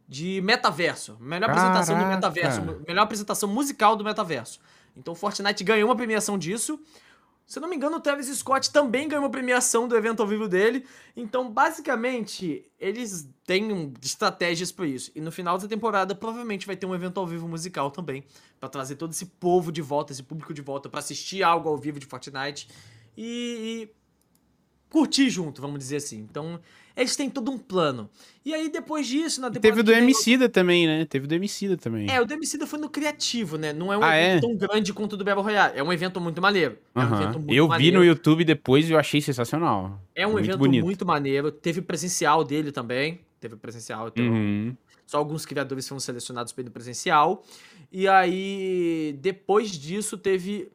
De 0.08 0.42
metaverso. 0.42 1.18
Melhor 1.20 1.48
Caraca. 1.48 1.68
apresentação 1.68 2.00
do 2.00 2.06
metaverso, 2.06 2.84
melhor 2.88 3.04
apresentação 3.04 3.50
musical 3.50 3.96
do 3.96 4.04
metaverso. 4.04 4.60
Então 4.96 5.14
o 5.14 5.16
Fortnite 5.16 5.64
ganhou 5.64 5.90
uma 5.90 5.96
premiação 5.96 6.38
disso. 6.38 6.80
Se 7.50 7.60
não 7.60 7.68
me 7.68 7.76
engano, 7.76 7.98
o 7.98 8.00
Travis 8.00 8.28
Scott 8.28 8.72
também 8.72 9.08
ganhou 9.08 9.24
uma 9.24 9.32
premiação 9.32 9.88
do 9.88 9.98
evento 9.98 10.22
ao 10.22 10.28
vivo 10.28 10.48
dele. 10.48 10.86
Então, 11.18 11.52
basicamente, 11.52 12.64
eles 12.80 13.28
têm 13.44 13.92
estratégias 14.04 14.72
para 14.72 14.86
isso. 14.86 15.12
E 15.16 15.20
no 15.20 15.32
final 15.32 15.58
da 15.58 15.68
temporada, 15.68 16.14
provavelmente 16.14 16.68
vai 16.68 16.76
ter 16.76 16.86
um 16.86 16.94
evento 16.94 17.20
ao 17.20 17.26
vivo 17.26 17.48
musical 17.48 17.90
também. 17.90 18.24
para 18.60 18.70
trazer 18.70 18.98
todo 18.98 19.14
esse 19.14 19.26
povo 19.26 19.72
de 19.72 19.82
volta, 19.82 20.14
esse 20.14 20.22
público 20.22 20.54
de 20.54 20.62
volta, 20.62 20.88
para 20.90 21.00
assistir 21.00 21.42
algo 21.42 21.68
ao 21.68 21.76
vivo 21.76 22.00
de 22.00 22.06
Fortnite. 22.06 22.70
E, 23.18 23.90
e 23.90 23.96
curtir 24.88 25.32
junto, 25.32 25.60
vamos 25.60 25.80
dizer 25.80 25.96
assim. 25.96 26.20
Então, 26.20 26.60
eles 27.02 27.16
têm 27.16 27.30
todo 27.30 27.52
um 27.52 27.58
plano. 27.58 28.10
E 28.46 28.54
aí, 28.54 28.70
depois 28.70 29.06
disso, 29.06 29.42
na 29.42 29.52
Teve 29.52 29.82
o 29.82 29.84
do 29.84 29.92
Emicida 29.92 30.46
eu... 30.46 30.50
também, 30.50 30.88
né? 30.88 31.06
Teve 31.06 31.26
o 31.26 31.28
do 31.28 31.36
Emicida 31.36 31.78
também. 31.78 32.10
É, 32.10 32.20
o 32.22 32.26
do 32.26 32.34
Emicida 32.34 32.66
foi 32.66 32.80
no 32.80 32.90
criativo, 32.90 33.58
né? 33.58 33.72
Não 33.74 33.92
é 33.94 33.98
um 33.98 34.04
ah, 34.04 34.18
evento 34.18 34.38
é? 34.38 34.42
tão 34.48 34.56
grande 34.56 34.94
quanto 34.94 35.14
o 35.14 35.18
do 35.18 35.24
Battle 35.24 35.44
Royale. 35.44 35.78
É 35.78 35.84
um 35.84 35.94
evento 35.94 36.20
muito 36.20 36.42
maneiro. 36.42 36.78
É 36.96 37.00
um 37.00 37.16
evento 37.16 37.40
muito 37.40 37.54
eu 37.54 37.68
maneiro. 37.68 37.92
vi 37.92 37.98
no 37.98 38.04
YouTube 38.04 38.44
depois 38.44 38.90
e 38.90 38.94
eu 38.94 39.00
achei 39.00 39.22
sensacional. 39.22 40.02
É 40.16 40.26
um 40.26 40.32
muito 40.32 40.46
evento 40.46 40.58
bonito. 40.58 40.84
muito 40.84 41.06
maneiro. 41.06 41.52
Teve 41.52 41.82
presencial 41.82 42.44
dele 42.44 42.72
também. 42.72 43.20
Teve 43.40 43.56
presencial. 43.56 44.08
Então, 44.08 44.26
uhum. 44.26 44.76
Só 45.06 45.18
alguns 45.18 45.46
criadores 45.46 45.88
foram 45.88 46.00
selecionados 46.00 46.54
pelo 46.54 46.70
presencial. 46.70 47.44
E 47.92 48.08
aí, 48.08 49.18
depois 49.20 49.72
disso, 49.72 50.18
teve... 50.18 50.72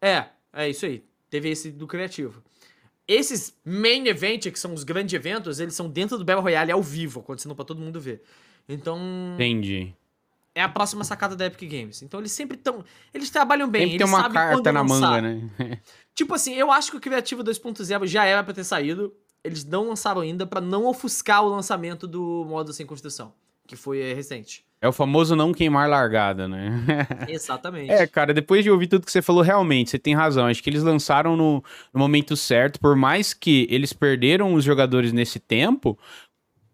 É, 0.00 0.26
é 0.52 0.68
isso 0.68 0.84
aí. 0.86 1.04
Teve 1.30 1.50
esse 1.50 1.70
do 1.70 1.86
criativo. 1.86 2.42
Esses 3.08 3.54
main 3.64 4.06
events, 4.06 4.52
que 4.52 4.58
são 4.58 4.74
os 4.74 4.84
grandes 4.84 5.14
eventos, 5.14 5.58
eles 5.58 5.74
são 5.74 5.88
dentro 5.88 6.18
do 6.18 6.24
Battle 6.26 6.42
Royale 6.42 6.70
ao 6.70 6.82
vivo, 6.82 7.20
acontecendo 7.20 7.54
para 7.54 7.64
todo 7.64 7.80
mundo 7.80 7.98
ver. 7.98 8.22
Então. 8.68 9.00
Entendi. 9.34 9.94
É 10.54 10.62
a 10.62 10.68
próxima 10.68 11.04
sacada 11.04 11.34
da 11.34 11.46
Epic 11.46 11.70
Games. 11.70 12.02
Então 12.02 12.20
eles 12.20 12.32
sempre 12.32 12.58
estão. 12.58 12.84
Eles 13.14 13.30
trabalham 13.30 13.68
bem. 13.68 13.82
Sempre 13.82 13.96
eles 13.96 14.10
tem 14.10 14.14
uma 14.14 14.30
carta 14.30 14.72
na 14.72 14.84
manga, 14.84 15.22
né? 15.22 15.50
tipo 16.14 16.34
assim, 16.34 16.54
eu 16.54 16.70
acho 16.70 16.90
que 16.90 16.96
o 16.98 17.00
Criativo 17.00 17.42
2.0 17.42 18.06
já 18.06 18.26
era 18.26 18.44
pra 18.44 18.52
ter 18.52 18.64
saído. 18.64 19.14
Eles 19.42 19.64
não 19.64 19.88
lançaram 19.88 20.20
ainda 20.20 20.46
para 20.46 20.60
não 20.60 20.84
ofuscar 20.84 21.42
o 21.44 21.48
lançamento 21.48 22.06
do 22.06 22.44
modo 22.44 22.72
sem 22.72 22.84
construção, 22.84 23.32
que 23.66 23.76
foi 23.76 24.00
é, 24.00 24.12
recente. 24.12 24.66
É 24.80 24.86
o 24.86 24.92
famoso 24.92 25.34
não 25.34 25.52
queimar 25.52 25.88
largada, 25.88 26.46
né? 26.46 26.84
Exatamente. 27.28 27.90
é, 27.90 28.06
cara, 28.06 28.32
depois 28.32 28.62
de 28.62 28.70
ouvir 28.70 28.86
tudo 28.86 29.04
que 29.04 29.10
você 29.10 29.20
falou, 29.20 29.42
realmente, 29.42 29.90
você 29.90 29.98
tem 29.98 30.14
razão. 30.14 30.46
Acho 30.46 30.62
que 30.62 30.70
eles 30.70 30.84
lançaram 30.84 31.36
no, 31.36 31.62
no 31.92 31.98
momento 31.98 32.36
certo, 32.36 32.78
por 32.78 32.94
mais 32.94 33.34
que 33.34 33.66
eles 33.70 33.92
perderam 33.92 34.54
os 34.54 34.62
jogadores 34.62 35.12
nesse 35.12 35.40
tempo, 35.40 35.98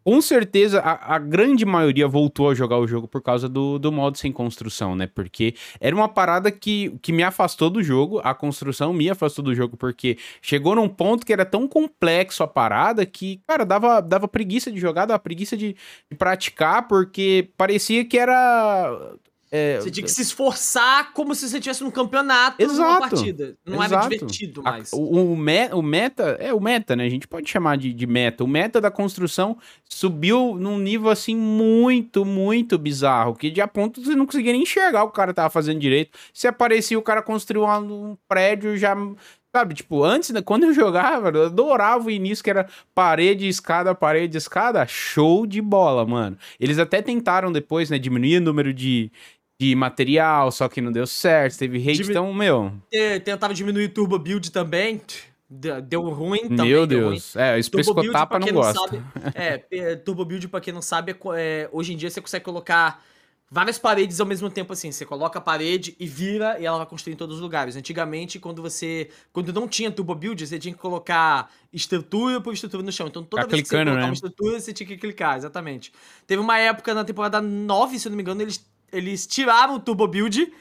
com 0.05 0.21
certeza 0.21 0.81
a, 0.81 1.15
a, 1.15 1.19
grande 1.19 1.65
maioria 1.65 2.07
voltou 2.07 2.51
a 2.51 2.55
jogar 2.55 2.79
o 2.79 2.87
jogo 2.87 3.09
por 3.09 3.23
causa 3.23 3.49
do, 3.49 3.79
do 3.79 3.91
modo 3.91 4.19
sem 4.19 4.31
construção, 4.31 4.95
né? 4.95 5.07
Porque 5.07 5.55
era 5.81 5.97
uma 5.97 6.09
parada 6.09 6.53
que, 6.53 6.97
que 7.01 7.11
me 7.13 7.23
afastou 7.23 7.71
do 7.71 7.83
jogo, 7.83 8.21
a 8.23 8.35
construção 8.35 8.93
me 8.93 9.09
afastou 9.09 9.43
do 9.43 9.55
jogo, 9.55 9.77
porque 9.77 10.19
chegou 10.43 10.77
num 10.77 10.89
ponto 10.89 11.25
que 11.25 11.33
era 11.33 11.47
tão 11.47 11.67
complexo 11.67 12.43
a 12.43 12.47
parada 12.47 13.07
que, 13.07 13.41
cara, 13.47 13.65
dava, 13.65 14.01
dava 14.01 14.29
preguiça 14.29 14.71
de 14.71 14.79
jogar, 14.79 15.07
dava 15.07 15.19
preguiça 15.19 15.57
de, 15.57 15.75
de 16.11 16.17
praticar, 16.19 16.87
porque 16.87 17.51
parecia 17.57 18.05
que 18.05 18.19
era 18.19 19.17
é, 19.57 19.79
você 19.79 19.89
tinha 19.89 20.03
que 20.03 20.11
se 20.11 20.21
esforçar 20.21 21.13
como 21.13 21.33
se 21.33 21.49
você 21.49 21.59
estivesse 21.59 21.85
num 21.85 21.91
campeonato 21.93 22.61
exato, 22.61 22.81
numa 22.81 23.01
partida. 23.01 23.57
Não 23.65 23.85
exato. 23.85 23.95
era 23.95 24.09
divertido 24.09 24.63
mais. 24.65 24.93
A, 24.93 24.97
o, 24.97 25.33
o, 25.33 25.37
me, 25.37 25.69
o, 25.69 25.81
meta, 25.81 26.37
é 26.41 26.53
o 26.53 26.59
meta, 26.61 26.97
né? 26.97 27.05
A 27.05 27.09
gente 27.09 27.29
pode 27.29 27.49
chamar 27.49 27.77
de, 27.77 27.93
de 27.93 28.05
meta. 28.05 28.43
O 28.43 28.49
meta 28.49 28.81
da 28.81 28.91
construção 28.91 29.57
subiu 29.89 30.57
num 30.59 30.77
nível 30.77 31.09
assim 31.09 31.37
muito, 31.37 32.25
muito 32.25 32.77
bizarro. 32.77 33.37
Que 33.37 33.49
de 33.49 33.61
a 33.61 33.69
ponto 33.69 34.03
você 34.03 34.17
não 34.17 34.27
conseguia 34.27 34.51
nem 34.51 34.63
enxergar 34.63 35.05
o 35.05 35.07
que 35.07 35.13
o 35.13 35.17
cara 35.17 35.33
tava 35.33 35.51
fazendo 35.51 35.79
direito. 35.79 36.19
Se 36.33 36.49
aparecia 36.49 36.99
o 36.99 37.03
cara 37.03 37.23
construiu 37.23 37.65
um, 37.65 38.11
um 38.11 38.17
prédio 38.27 38.77
já 38.77 38.97
Sabe, 39.57 39.73
tipo, 39.73 40.03
antes, 40.03 40.31
né, 40.31 40.43
quando 40.43 40.65
eu 40.65 40.75
jogava, 40.75 41.29
eu 41.29 41.47
adorava 41.47 42.07
o 42.07 42.11
início 42.11 42.43
que 42.43 42.51
era 42.51 42.67
parede, 42.93 43.47
escada, 43.47 43.95
parede, 43.95 44.37
escada. 44.37 44.85
Show 44.85 45.47
de 45.47 45.63
bola, 45.63 46.05
mano. 46.05 46.37
Eles 46.59 46.77
até 46.77 47.01
tentaram 47.01 47.53
depois, 47.53 47.89
né, 47.89 47.97
diminuir 47.97 48.39
o 48.39 48.41
número 48.41 48.75
de, 48.75 49.13
de 49.61 49.75
material, 49.75 50.51
só 50.51 50.69
que 50.69 50.81
não 50.81 50.91
deu 50.91 51.07
certo, 51.07 51.59
teve 51.59 51.79
hate, 51.79 51.99
Dimin... 51.99 52.11
então, 52.11 52.35
meu... 52.35 52.73
É, 52.93 53.19
tentava 53.19 53.55
diminuir 53.55 53.89
turbo 53.89 54.19
build 54.19 54.51
também, 54.51 55.01
deu 55.49 56.03
ruim 56.11 56.49
também. 56.49 56.67
Meu 56.67 56.87
Deus, 56.87 57.37
é, 57.37 57.59
isso 57.59 57.71
pescotapa 57.71 58.39
não, 58.39 58.47
não 58.47 58.55
gosta. 58.55 58.81
Sabe, 58.81 59.03
é, 59.35 59.97
turbo 59.97 60.25
build, 60.25 60.49
pra 60.49 60.61
quem 60.61 60.73
não 60.73 60.83
sabe, 60.83 61.13
é, 61.13 61.17
é, 61.37 61.69
hoje 61.73 61.93
em 61.93 61.97
dia 61.97 62.11
você 62.11 62.21
consegue 62.21 62.45
colocar 62.45 63.03
várias 63.51 63.79
paredes 63.79 64.19
ao 64.21 64.27
mesmo 64.27 64.51
tempo 64.51 64.73
assim. 64.73 64.91
Você 64.91 65.05
coloca 65.07 65.39
a 65.39 65.43
parede 65.43 65.95
e 66.01 66.07
vira 66.07 66.59
e 66.59 66.67
ela 66.67 66.79
vai 66.79 66.87
construir 66.87 67.15
em 67.15 67.17
todos 67.17 67.37
os 67.37 67.43
lugares. 67.43 67.77
Antigamente, 67.77 68.41
quando 68.41 68.61
você. 68.61 69.09
Quando 69.33 69.53
não 69.53 69.69
tinha 69.69 69.91
turbo 69.93 70.15
build, 70.15 70.45
você 70.45 70.59
tinha 70.59 70.75
que 70.75 70.81
colocar 70.81 71.51
estrutura 71.73 72.41
por 72.41 72.53
estrutura 72.53 72.83
no 72.83 72.91
chão. 72.91 73.07
Então 73.07 73.23
toda 73.23 73.43
tá 73.43 73.49
vez 73.49 73.63
que 73.63 73.69
você 73.69 73.77
colocar 73.77 74.01
né? 74.01 74.05
uma 74.07 74.15
estrutura, 74.15 74.59
você 74.59 74.73
tinha 74.73 74.87
que 74.87 74.97
clicar, 74.97 75.37
exatamente. 75.37 75.93
Teve 76.27 76.41
uma 76.41 76.59
época 76.59 76.93
na 76.95 77.05
temporada 77.05 77.41
9, 77.41 77.99
se 77.99 78.09
eu 78.09 78.11
não 78.11 78.17
me 78.17 78.23
engano, 78.23 78.43
eles 78.43 78.74
eles 78.97 79.27
tiraram 79.27 79.75
o 79.75 79.81
Turbo 79.81 80.07
Build. 80.07 80.53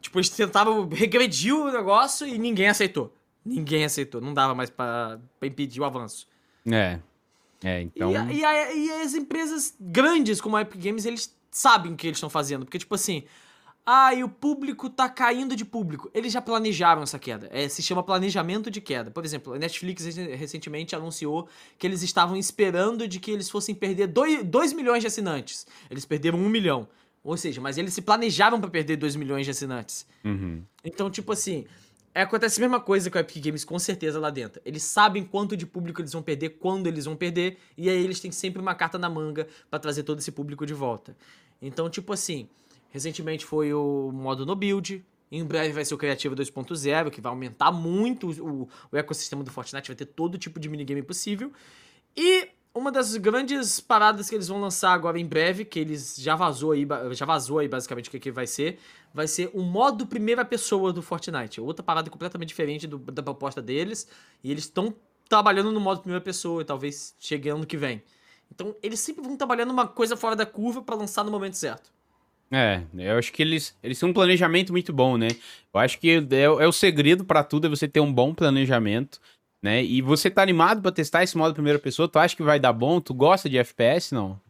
Tipo, 0.00 0.18
eles 0.18 0.30
tentavam 0.30 0.88
regredir 0.88 1.54
o 1.54 1.70
negócio 1.70 2.26
e 2.26 2.38
ninguém 2.38 2.68
aceitou. 2.68 3.14
Ninguém 3.44 3.84
aceitou. 3.84 4.20
Não 4.20 4.34
dava 4.34 4.54
mais 4.54 4.70
pra, 4.70 5.20
pra 5.38 5.48
impedir 5.48 5.80
o 5.80 5.84
avanço. 5.84 6.26
É. 6.70 6.98
É, 7.62 7.82
então. 7.82 8.10
E, 8.30 8.42
e, 8.42 8.86
e, 8.86 8.92
as 9.02 9.14
empresas 9.14 9.74
grandes 9.78 10.40
como 10.40 10.56
a 10.56 10.62
Epic 10.62 10.82
Games, 10.82 11.04
eles 11.04 11.36
sabem 11.50 11.92
o 11.92 11.96
que 11.96 12.06
eles 12.06 12.16
estão 12.16 12.30
fazendo. 12.30 12.64
Porque, 12.64 12.78
tipo 12.78 12.94
assim, 12.94 13.24
Ah, 13.84 14.14
e 14.14 14.22
o 14.22 14.28
público 14.28 14.88
tá 14.88 15.08
caindo 15.08 15.56
de 15.56 15.64
público. 15.64 16.10
Eles 16.14 16.32
já 16.32 16.40
planejaram 16.40 17.02
essa 17.02 17.18
queda. 17.18 17.48
É, 17.50 17.68
se 17.68 17.82
chama 17.82 18.02
planejamento 18.02 18.70
de 18.70 18.80
queda. 18.80 19.10
Por 19.10 19.24
exemplo, 19.24 19.54
a 19.54 19.58
Netflix 19.58 20.04
recentemente 20.04 20.94
anunciou 20.94 21.48
que 21.78 21.86
eles 21.86 22.02
estavam 22.02 22.36
esperando 22.36 23.08
de 23.08 23.18
que 23.18 23.30
eles 23.30 23.50
fossem 23.50 23.74
perder 23.74 24.06
2 24.06 24.72
milhões 24.74 25.00
de 25.00 25.06
assinantes. 25.06 25.66
Eles 25.90 26.04
perderam 26.04 26.38
1 26.38 26.44
um 26.44 26.48
milhão. 26.48 26.88
Ou 27.22 27.36
seja, 27.36 27.60
mas 27.60 27.76
eles 27.76 27.92
se 27.92 28.02
planejavam 28.02 28.60
para 28.60 28.70
perder 28.70 28.96
2 28.96 29.16
milhões 29.16 29.44
de 29.44 29.50
assinantes. 29.50 30.06
Uhum. 30.24 30.62
Então, 30.82 31.10
tipo 31.10 31.32
assim, 31.32 31.66
é, 32.14 32.22
acontece 32.22 32.58
a 32.58 32.62
mesma 32.62 32.80
coisa 32.80 33.10
com 33.10 33.18
a 33.18 33.20
Epic 33.20 33.44
Games, 33.44 33.64
com 33.64 33.78
certeza, 33.78 34.18
lá 34.18 34.30
dentro. 34.30 34.60
Eles 34.64 34.82
sabem 34.82 35.22
quanto 35.24 35.56
de 35.56 35.66
público 35.66 36.00
eles 36.00 36.12
vão 36.12 36.22
perder, 36.22 36.50
quando 36.50 36.86
eles 36.86 37.04
vão 37.04 37.14
perder, 37.14 37.58
e 37.76 37.88
aí 37.90 38.02
eles 38.02 38.20
têm 38.20 38.32
sempre 38.32 38.60
uma 38.60 38.74
carta 38.74 38.98
na 38.98 39.10
manga 39.10 39.46
para 39.68 39.78
trazer 39.78 40.02
todo 40.02 40.18
esse 40.18 40.32
público 40.32 40.64
de 40.64 40.72
volta. 40.72 41.14
Então, 41.60 41.90
tipo 41.90 42.12
assim, 42.12 42.48
Recentemente 42.90 43.44
foi 43.44 43.72
o 43.72 44.10
modo 44.12 44.44
no 44.44 44.54
build. 44.54 45.04
Em 45.30 45.44
breve 45.44 45.72
vai 45.72 45.84
ser 45.84 45.94
o 45.94 45.98
Criativo 45.98 46.34
2.0, 46.34 47.10
que 47.10 47.20
vai 47.20 47.30
aumentar 47.30 47.70
muito 47.70 48.30
o, 48.30 48.68
o 48.90 48.96
ecossistema 48.96 49.44
do 49.44 49.50
Fortnite, 49.50 49.88
vai 49.88 49.96
ter 49.96 50.06
todo 50.06 50.36
tipo 50.36 50.58
de 50.58 50.68
minigame 50.68 51.02
possível. 51.02 51.52
E 52.16 52.48
uma 52.74 52.92
das 52.92 53.16
grandes 53.16 53.80
paradas 53.80 54.28
que 54.28 54.34
eles 54.34 54.48
vão 54.48 54.60
lançar 54.60 54.92
agora 54.92 55.18
em 55.18 55.26
breve, 55.26 55.64
que 55.64 55.78
eles 55.78 56.16
já 56.18 56.36
vazou 56.36 56.72
aí, 56.72 56.86
já 57.12 57.26
vazou 57.26 57.58
aí 57.58 57.68
basicamente 57.68 58.08
o 58.08 58.10
que, 58.10 58.20
que 58.20 58.30
vai 58.30 58.46
ser, 58.46 58.78
vai 59.12 59.26
ser 59.26 59.50
o 59.52 59.62
modo 59.62 60.06
primeira 60.06 60.44
pessoa 60.44 60.92
do 60.92 61.02
Fortnite. 61.02 61.60
Outra 61.60 61.82
parada 61.82 62.08
completamente 62.08 62.48
diferente 62.48 62.86
do, 62.86 62.98
da 62.98 63.22
proposta 63.22 63.60
deles. 63.60 64.08
E 64.42 64.50
eles 64.50 64.64
estão 64.64 64.94
trabalhando 65.28 65.72
no 65.72 65.80
modo 65.80 66.00
primeira 66.00 66.20
pessoa, 66.20 66.62
e 66.62 66.64
talvez 66.64 67.14
chegue 67.18 67.48
ano 67.48 67.66
que 67.66 67.76
vem. 67.76 68.02
Então 68.52 68.74
eles 68.82 69.00
sempre 69.00 69.22
vão 69.22 69.36
trabalhando 69.36 69.70
uma 69.70 69.86
coisa 69.86 70.16
fora 70.16 70.36
da 70.36 70.46
curva 70.46 70.82
para 70.82 70.94
lançar 70.94 71.24
no 71.24 71.30
momento 71.30 71.54
certo. 71.54 71.90
É, 72.52 72.82
eu 72.98 73.16
acho 73.16 73.32
que 73.32 73.42
eles, 73.42 73.76
eles 73.80 73.98
têm 73.98 74.08
um 74.08 74.12
planejamento 74.12 74.72
muito 74.72 74.92
bom, 74.92 75.16
né? 75.16 75.28
Eu 75.72 75.80
acho 75.80 76.00
que 76.00 76.10
é, 76.10 76.42
é 76.42 76.66
o 76.66 76.72
segredo 76.72 77.24
para 77.24 77.44
tudo 77.44 77.68
é 77.68 77.70
você 77.70 77.86
ter 77.86 78.00
um 78.00 78.12
bom 78.12 78.34
planejamento, 78.34 79.20
né? 79.62 79.82
E 79.84 80.00
você 80.00 80.30
tá 80.30 80.42
animado 80.42 80.82
para 80.82 80.92
testar 80.92 81.22
esse 81.22 81.36
modo 81.36 81.54
primeira 81.54 81.78
pessoa? 81.78 82.08
Tu 82.08 82.18
acha 82.18 82.36
que 82.36 82.42
vai 82.42 82.58
dar 82.58 82.72
bom? 82.72 83.00
Tu 83.00 83.12
gosta 83.14 83.48
de 83.48 83.58
FPS, 83.58 84.14
não? 84.14 84.40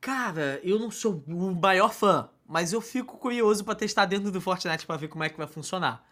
Cara, 0.00 0.60
eu 0.62 0.78
não 0.78 0.90
sou 0.90 1.22
o 1.28 1.54
maior 1.54 1.92
fã, 1.92 2.28
mas 2.46 2.72
eu 2.72 2.80
fico 2.80 3.18
curioso 3.18 3.64
para 3.64 3.74
testar 3.74 4.06
dentro 4.06 4.30
do 4.30 4.40
Fortnite 4.40 4.86
para 4.86 4.96
ver 4.96 5.08
como 5.08 5.24
é 5.24 5.28
que 5.28 5.36
vai 5.36 5.46
funcionar. 5.46 6.04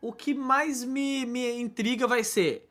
O 0.00 0.12
que 0.12 0.32
mais 0.32 0.82
me, 0.82 1.26
me 1.26 1.60
intriga 1.60 2.06
vai 2.06 2.24
ser 2.24 2.70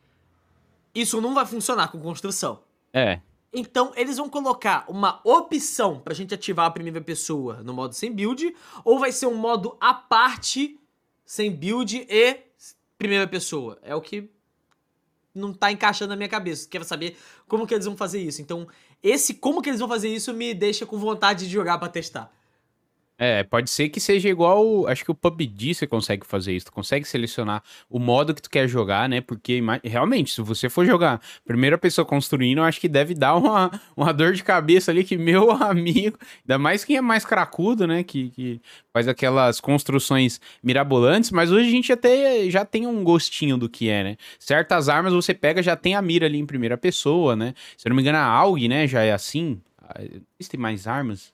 isso 0.94 1.22
não 1.22 1.34
vai 1.34 1.46
funcionar 1.46 1.90
com 1.90 2.00
construção. 2.00 2.62
É. 2.94 3.20
Então, 3.54 3.92
eles 3.96 4.18
vão 4.18 4.30
colocar 4.30 4.86
uma 4.88 5.20
opção 5.24 6.00
pra 6.00 6.14
gente 6.14 6.34
ativar 6.34 6.68
a 6.68 6.72
primeira 6.72 7.02
pessoa 7.02 7.64
no 7.64 7.74
modo 7.74 7.96
sem 7.96 8.12
build, 8.12 8.56
ou 8.84 9.00
vai 9.00 9.12
ser 9.12 9.26
um 9.26 9.36
modo 9.36 9.76
à 9.80 9.94
parte, 9.94 10.80
sem 11.26 11.52
build 11.52 12.06
e 12.08 12.38
primeira 12.98 13.28
pessoa. 13.28 13.80
É 13.82 13.96
o 13.96 14.02
que 14.02 14.30
não 15.34 15.54
tá 15.54 15.72
encaixando 15.72 16.10
na 16.10 16.16
minha 16.16 16.30
cabeça. 16.30 16.68
Quero 16.70 16.84
saber 16.84 17.18
como 17.48 17.66
que 17.68 17.74
eles 17.74 17.86
vão 17.86 17.96
fazer 17.96 18.20
isso. 18.20 18.42
Então, 18.42 18.68
esse 19.02 19.34
como 19.34 19.62
que 19.62 19.70
eles 19.70 19.80
vão 19.80 19.90
fazer 19.90 20.10
isso 20.10 20.34
me 20.34 20.54
deixa 20.54 20.86
com 20.86 20.98
vontade 20.98 21.46
de 21.46 21.52
jogar 21.52 21.78
para 21.78 21.90
testar. 21.90 22.32
É, 23.22 23.44
pode 23.44 23.70
ser 23.70 23.90
que 23.90 24.00
seja 24.00 24.30
igual. 24.30 24.88
Acho 24.88 25.04
que 25.04 25.12
o 25.12 25.16
PUBG 25.16 25.74
você 25.74 25.86
consegue 25.86 26.26
fazer 26.26 26.56
isso. 26.56 26.68
Tu 26.68 26.72
consegue 26.72 27.06
selecionar 27.06 27.62
o 27.90 28.00
modo 28.00 28.34
que 28.34 28.42
tu 28.42 28.50
quer 28.50 28.66
jogar, 28.66 29.10
né? 29.10 29.20
Porque 29.20 29.62
realmente, 29.84 30.34
se 30.34 30.42
você 30.42 30.70
for 30.70 30.86
jogar 30.86 31.20
primeira 31.46 31.78
pessoa 31.78 32.06
construindo, 32.06 32.60
eu 32.60 32.64
acho 32.64 32.80
que 32.80 32.88
deve 32.88 33.14
dar 33.14 33.36
uma, 33.38 33.70
uma 33.96 34.14
dor 34.14 34.32
de 34.32 34.42
cabeça 34.42 34.90
ali 34.90 35.04
que, 35.04 35.18
meu 35.18 35.52
amigo, 35.62 36.18
ainda 36.44 36.58
mais 36.58 36.86
quem 36.86 36.96
é 36.96 37.02
mais 37.02 37.26
cracudo, 37.26 37.86
né? 37.86 38.04
Que, 38.04 38.30
que 38.30 38.62
faz 38.94 39.06
aquelas 39.06 39.60
construções 39.60 40.40
mirabolantes, 40.64 41.30
mas 41.30 41.52
hoje 41.52 41.68
a 41.68 41.72
gente 41.72 41.92
até 41.92 42.50
já 42.50 42.64
tem 42.64 42.88
um 42.88 43.04
gostinho 43.04 43.58
do 43.58 43.68
que 43.68 43.90
é, 43.90 44.02
né? 44.02 44.18
Certas 44.40 44.88
armas 44.88 45.12
você 45.12 45.34
pega, 45.34 45.62
já 45.62 45.76
tem 45.76 45.94
a 45.94 46.02
mira 46.02 46.26
ali 46.26 46.38
em 46.38 46.46
primeira 46.46 46.78
pessoa, 46.78 47.36
né? 47.36 47.54
Se 47.76 47.86
eu 47.86 47.90
não 47.90 47.98
me 47.98 48.02
engano, 48.02 48.18
a 48.18 48.24
AUG, 48.24 48.70
né? 48.70 48.88
Já 48.88 49.04
é 49.04 49.12
assim. 49.12 49.62
Ah, 49.78 50.00
existem 50.40 50.58
mais 50.58 50.88
armas? 50.88 51.34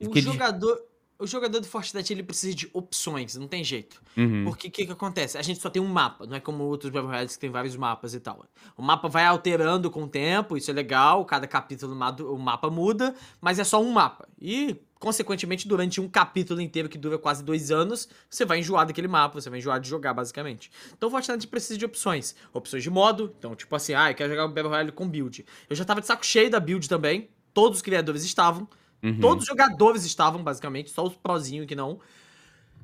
O 0.00 0.18
jogador 0.18 0.89
o 1.20 1.26
jogador 1.26 1.60
do 1.60 1.66
Fortnite 1.66 2.12
ele 2.12 2.22
precisa 2.22 2.54
de 2.56 2.68
opções, 2.72 3.36
não 3.36 3.46
tem 3.46 3.62
jeito. 3.62 4.02
Uhum. 4.16 4.44
Porque 4.44 4.68
o 4.68 4.70
que, 4.70 4.86
que 4.86 4.92
acontece? 4.92 5.36
A 5.36 5.42
gente 5.42 5.60
só 5.60 5.68
tem 5.68 5.80
um 5.80 5.86
mapa, 5.86 6.26
não 6.26 6.34
é 6.34 6.40
como 6.40 6.64
outros 6.64 6.90
Battle 6.90 7.10
Royales 7.10 7.34
que 7.34 7.40
tem 7.40 7.50
vários 7.50 7.76
mapas 7.76 8.14
e 8.14 8.20
tal. 8.20 8.46
O 8.76 8.82
mapa 8.82 9.06
vai 9.06 9.26
alterando 9.26 9.90
com 9.90 10.04
o 10.04 10.08
tempo, 10.08 10.56
isso 10.56 10.70
é 10.70 10.74
legal, 10.74 11.24
cada 11.26 11.46
capítulo 11.46 11.94
o 11.94 12.38
mapa 12.38 12.70
muda, 12.70 13.14
mas 13.40 13.58
é 13.58 13.64
só 13.64 13.82
um 13.82 13.90
mapa. 13.90 14.26
E, 14.40 14.76
consequentemente, 14.98 15.68
durante 15.68 16.00
um 16.00 16.08
capítulo 16.08 16.60
inteiro 16.60 16.88
que 16.88 16.96
dura 16.96 17.18
quase 17.18 17.44
dois 17.44 17.70
anos, 17.70 18.08
você 18.28 18.46
vai 18.46 18.60
enjoar 18.60 18.86
daquele 18.86 19.08
mapa, 19.08 19.38
você 19.38 19.50
vai 19.50 19.58
enjoar 19.58 19.78
de 19.78 19.88
jogar, 19.88 20.14
basicamente. 20.14 20.70
Então 20.96 21.10
o 21.10 21.12
Fortnite 21.12 21.46
precisa 21.46 21.78
de 21.78 21.84
opções. 21.84 22.34
Opções 22.50 22.82
de 22.82 22.88
modo, 22.88 23.34
então, 23.38 23.54
tipo 23.54 23.76
assim, 23.76 23.92
ah, 23.92 24.10
eu 24.10 24.14
quero 24.14 24.30
jogar 24.30 24.46
o 24.46 24.48
Battle 24.48 24.70
Royale 24.70 24.92
com 24.92 25.06
build. 25.06 25.44
Eu 25.68 25.76
já 25.76 25.84
tava 25.84 26.00
de 26.00 26.06
saco 26.06 26.24
cheio 26.24 26.50
da 26.50 26.58
build 26.58 26.88
também, 26.88 27.28
todos 27.52 27.78
os 27.78 27.82
criadores 27.82 28.24
estavam. 28.24 28.66
Uhum. 29.02 29.20
Todos 29.20 29.44
os 29.44 29.48
jogadores 29.48 30.04
estavam, 30.04 30.42
basicamente, 30.42 30.90
só 30.90 31.04
os 31.04 31.14
prozinhos 31.14 31.66
que 31.66 31.74
não. 31.74 32.00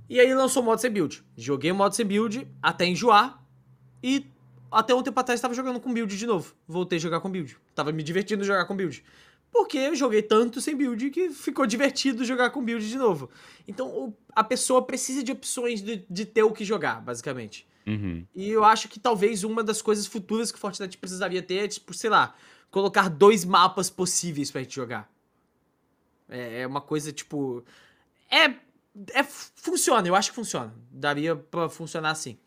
E 0.08 0.20
aí 0.20 0.32
lançou 0.34 0.62
o 0.62 0.66
modo 0.66 0.80
sem 0.80 0.90
build. 0.90 1.22
Joguei 1.36 1.70
o 1.70 1.74
modo 1.74 1.94
sem 1.94 2.06
build 2.06 2.46
até 2.62 2.86
enjoar. 2.86 3.42
E 4.02 4.26
até 4.70 4.94
um 4.94 5.02
tempo 5.02 5.18
atrás 5.18 5.38
estava 5.38 5.54
jogando 5.54 5.80
com 5.80 5.92
build 5.92 6.16
de 6.16 6.26
novo. 6.26 6.54
Voltei 6.66 6.98
a 6.98 7.00
jogar 7.00 7.20
com 7.20 7.30
build. 7.30 7.56
Tava 7.74 7.92
me 7.92 8.02
divertindo 8.02 8.44
jogar 8.44 8.64
com 8.66 8.76
build. 8.76 9.02
Porque 9.50 9.78
eu 9.78 9.94
joguei 9.94 10.22
tanto 10.22 10.60
sem 10.60 10.76
build 10.76 11.10
que 11.10 11.30
ficou 11.30 11.66
divertido 11.66 12.24
jogar 12.24 12.50
com 12.50 12.62
build 12.62 12.88
de 12.88 12.96
novo. 12.96 13.30
Então 13.66 14.14
a 14.34 14.44
pessoa 14.44 14.82
precisa 14.82 15.22
de 15.22 15.32
opções 15.32 15.82
de, 15.82 16.04
de 16.08 16.24
ter 16.24 16.42
o 16.42 16.52
que 16.52 16.64
jogar, 16.64 17.00
basicamente. 17.00 17.66
Uhum. 17.86 18.26
E 18.34 18.48
eu 18.50 18.64
acho 18.64 18.88
que 18.88 18.98
talvez 18.98 19.44
uma 19.44 19.62
das 19.62 19.80
coisas 19.80 20.06
futuras 20.06 20.50
que 20.50 20.58
o 20.58 20.60
Fortnite 20.60 20.98
precisaria 20.98 21.40
ter 21.40 21.64
é, 21.64 21.68
tipo, 21.68 21.94
sei 21.94 22.10
lá, 22.10 22.34
colocar 22.70 23.08
dois 23.08 23.44
mapas 23.44 23.88
possíveis 23.88 24.50
pra 24.50 24.62
gente 24.62 24.74
jogar. 24.74 25.10
É, 26.28 26.62
é 26.62 26.66
uma 26.66 26.80
coisa, 26.80 27.12
tipo. 27.12 27.64
É, 28.30 28.44
é. 29.12 29.24
Funciona, 29.24 30.06
eu 30.06 30.14
acho 30.14 30.30
que 30.30 30.36
funciona. 30.36 30.74
Daria 30.90 31.36
pra 31.36 31.68
funcionar 31.68 32.10
assim. 32.10 32.38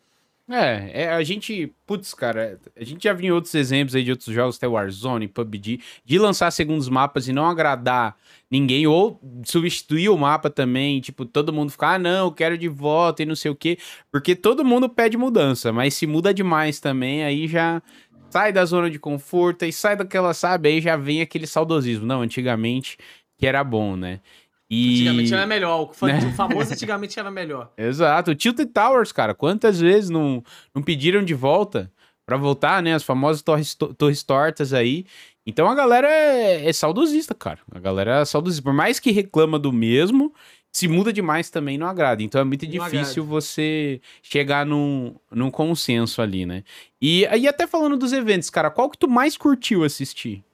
É, 0.52 1.04
é, 1.04 1.12
a 1.12 1.22
gente, 1.22 1.72
putz, 1.86 2.12
cara, 2.12 2.58
a 2.76 2.82
gente 2.82 3.04
já 3.04 3.12
viu 3.12 3.36
outros 3.36 3.54
exemplos 3.54 3.94
aí 3.94 4.02
de 4.02 4.10
outros 4.10 4.34
jogos, 4.34 4.56
até 4.56 4.66
Warzone, 4.66 5.28
PUBG, 5.28 5.80
de 6.04 6.18
lançar 6.18 6.50
segundos 6.50 6.88
mapas 6.88 7.28
e 7.28 7.32
não 7.32 7.46
agradar 7.46 8.16
ninguém, 8.50 8.84
ou 8.84 9.20
substituir 9.44 10.08
o 10.08 10.18
mapa 10.18 10.50
também, 10.50 11.00
tipo, 11.00 11.24
todo 11.24 11.52
mundo 11.52 11.70
ficar, 11.70 11.94
ah, 11.94 11.98
não, 12.00 12.26
eu 12.26 12.32
quero 12.32 12.58
de 12.58 12.66
volta 12.66 13.22
e 13.22 13.26
não 13.26 13.36
sei 13.36 13.48
o 13.48 13.54
quê, 13.54 13.78
porque 14.10 14.34
todo 14.34 14.64
mundo 14.64 14.88
pede 14.88 15.16
mudança, 15.16 15.72
mas 15.72 15.94
se 15.94 16.04
muda 16.04 16.34
demais 16.34 16.80
também, 16.80 17.22
aí 17.22 17.46
já 17.46 17.80
sai 18.28 18.52
da 18.52 18.64
zona 18.64 18.90
de 18.90 18.98
conforto 18.98 19.64
e 19.64 19.72
sai 19.72 19.96
daquela, 19.96 20.34
sabe, 20.34 20.68
aí 20.68 20.80
já 20.80 20.96
vem 20.96 21.20
aquele 21.20 21.46
saudosismo. 21.46 22.06
Não, 22.06 22.22
antigamente 22.22 22.96
que 23.40 23.46
era 23.46 23.64
bom, 23.64 23.96
né? 23.96 24.20
E... 24.68 25.00
Antigamente 25.00 25.34
era 25.34 25.46
melhor. 25.46 25.90
O 26.00 26.06
né? 26.06 26.32
famoso 26.36 26.72
antigamente 26.72 27.18
era 27.18 27.30
melhor. 27.30 27.72
Exato. 27.78 28.30
O 28.30 28.34
Tilted 28.34 28.70
Towers, 28.70 29.10
cara, 29.10 29.34
quantas 29.34 29.80
vezes 29.80 30.10
não, 30.10 30.44
não 30.74 30.82
pediram 30.82 31.24
de 31.24 31.34
volta 31.34 31.90
para 32.24 32.36
voltar, 32.36 32.80
né? 32.82 32.94
As 32.94 33.02
famosas 33.02 33.42
torres, 33.42 33.74
torres 33.74 34.22
tortas 34.22 34.72
aí. 34.72 35.04
Então 35.44 35.68
a 35.68 35.74
galera 35.74 36.06
é, 36.06 36.68
é, 36.68 36.72
saudosista, 36.72 37.34
cara. 37.34 37.58
A 37.72 37.80
galera 37.80 38.20
é 38.20 38.24
saudosista. 38.24 38.62
Por 38.62 38.74
mais 38.74 39.00
que 39.00 39.10
reclama 39.10 39.58
do 39.58 39.72
mesmo, 39.72 40.32
se 40.70 40.86
muda 40.86 41.12
demais 41.12 41.50
também 41.50 41.76
não 41.76 41.88
agrada. 41.88 42.22
Então 42.22 42.40
é 42.40 42.44
muito 42.44 42.64
não 42.64 42.70
difícil 42.70 43.24
agrada. 43.24 43.40
você 43.40 44.00
chegar 44.22 44.64
num, 44.64 45.16
num 45.32 45.50
consenso 45.50 46.22
ali, 46.22 46.46
né? 46.46 46.62
E 47.00 47.26
aí, 47.26 47.48
até 47.48 47.66
falando 47.66 47.96
dos 47.96 48.12
eventos, 48.12 48.50
cara, 48.50 48.70
qual 48.70 48.88
que 48.88 48.98
tu 48.98 49.08
mais 49.08 49.36
curtiu 49.36 49.82
assistir? 49.82 50.44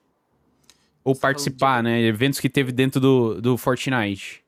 Ou 1.06 1.14
participar, 1.14 1.76
de... 1.76 1.84
né? 1.84 2.02
Eventos 2.02 2.40
que 2.40 2.50
teve 2.50 2.72
dentro 2.72 3.00
do, 3.00 3.40
do 3.40 3.56
Fortnite. 3.56 4.42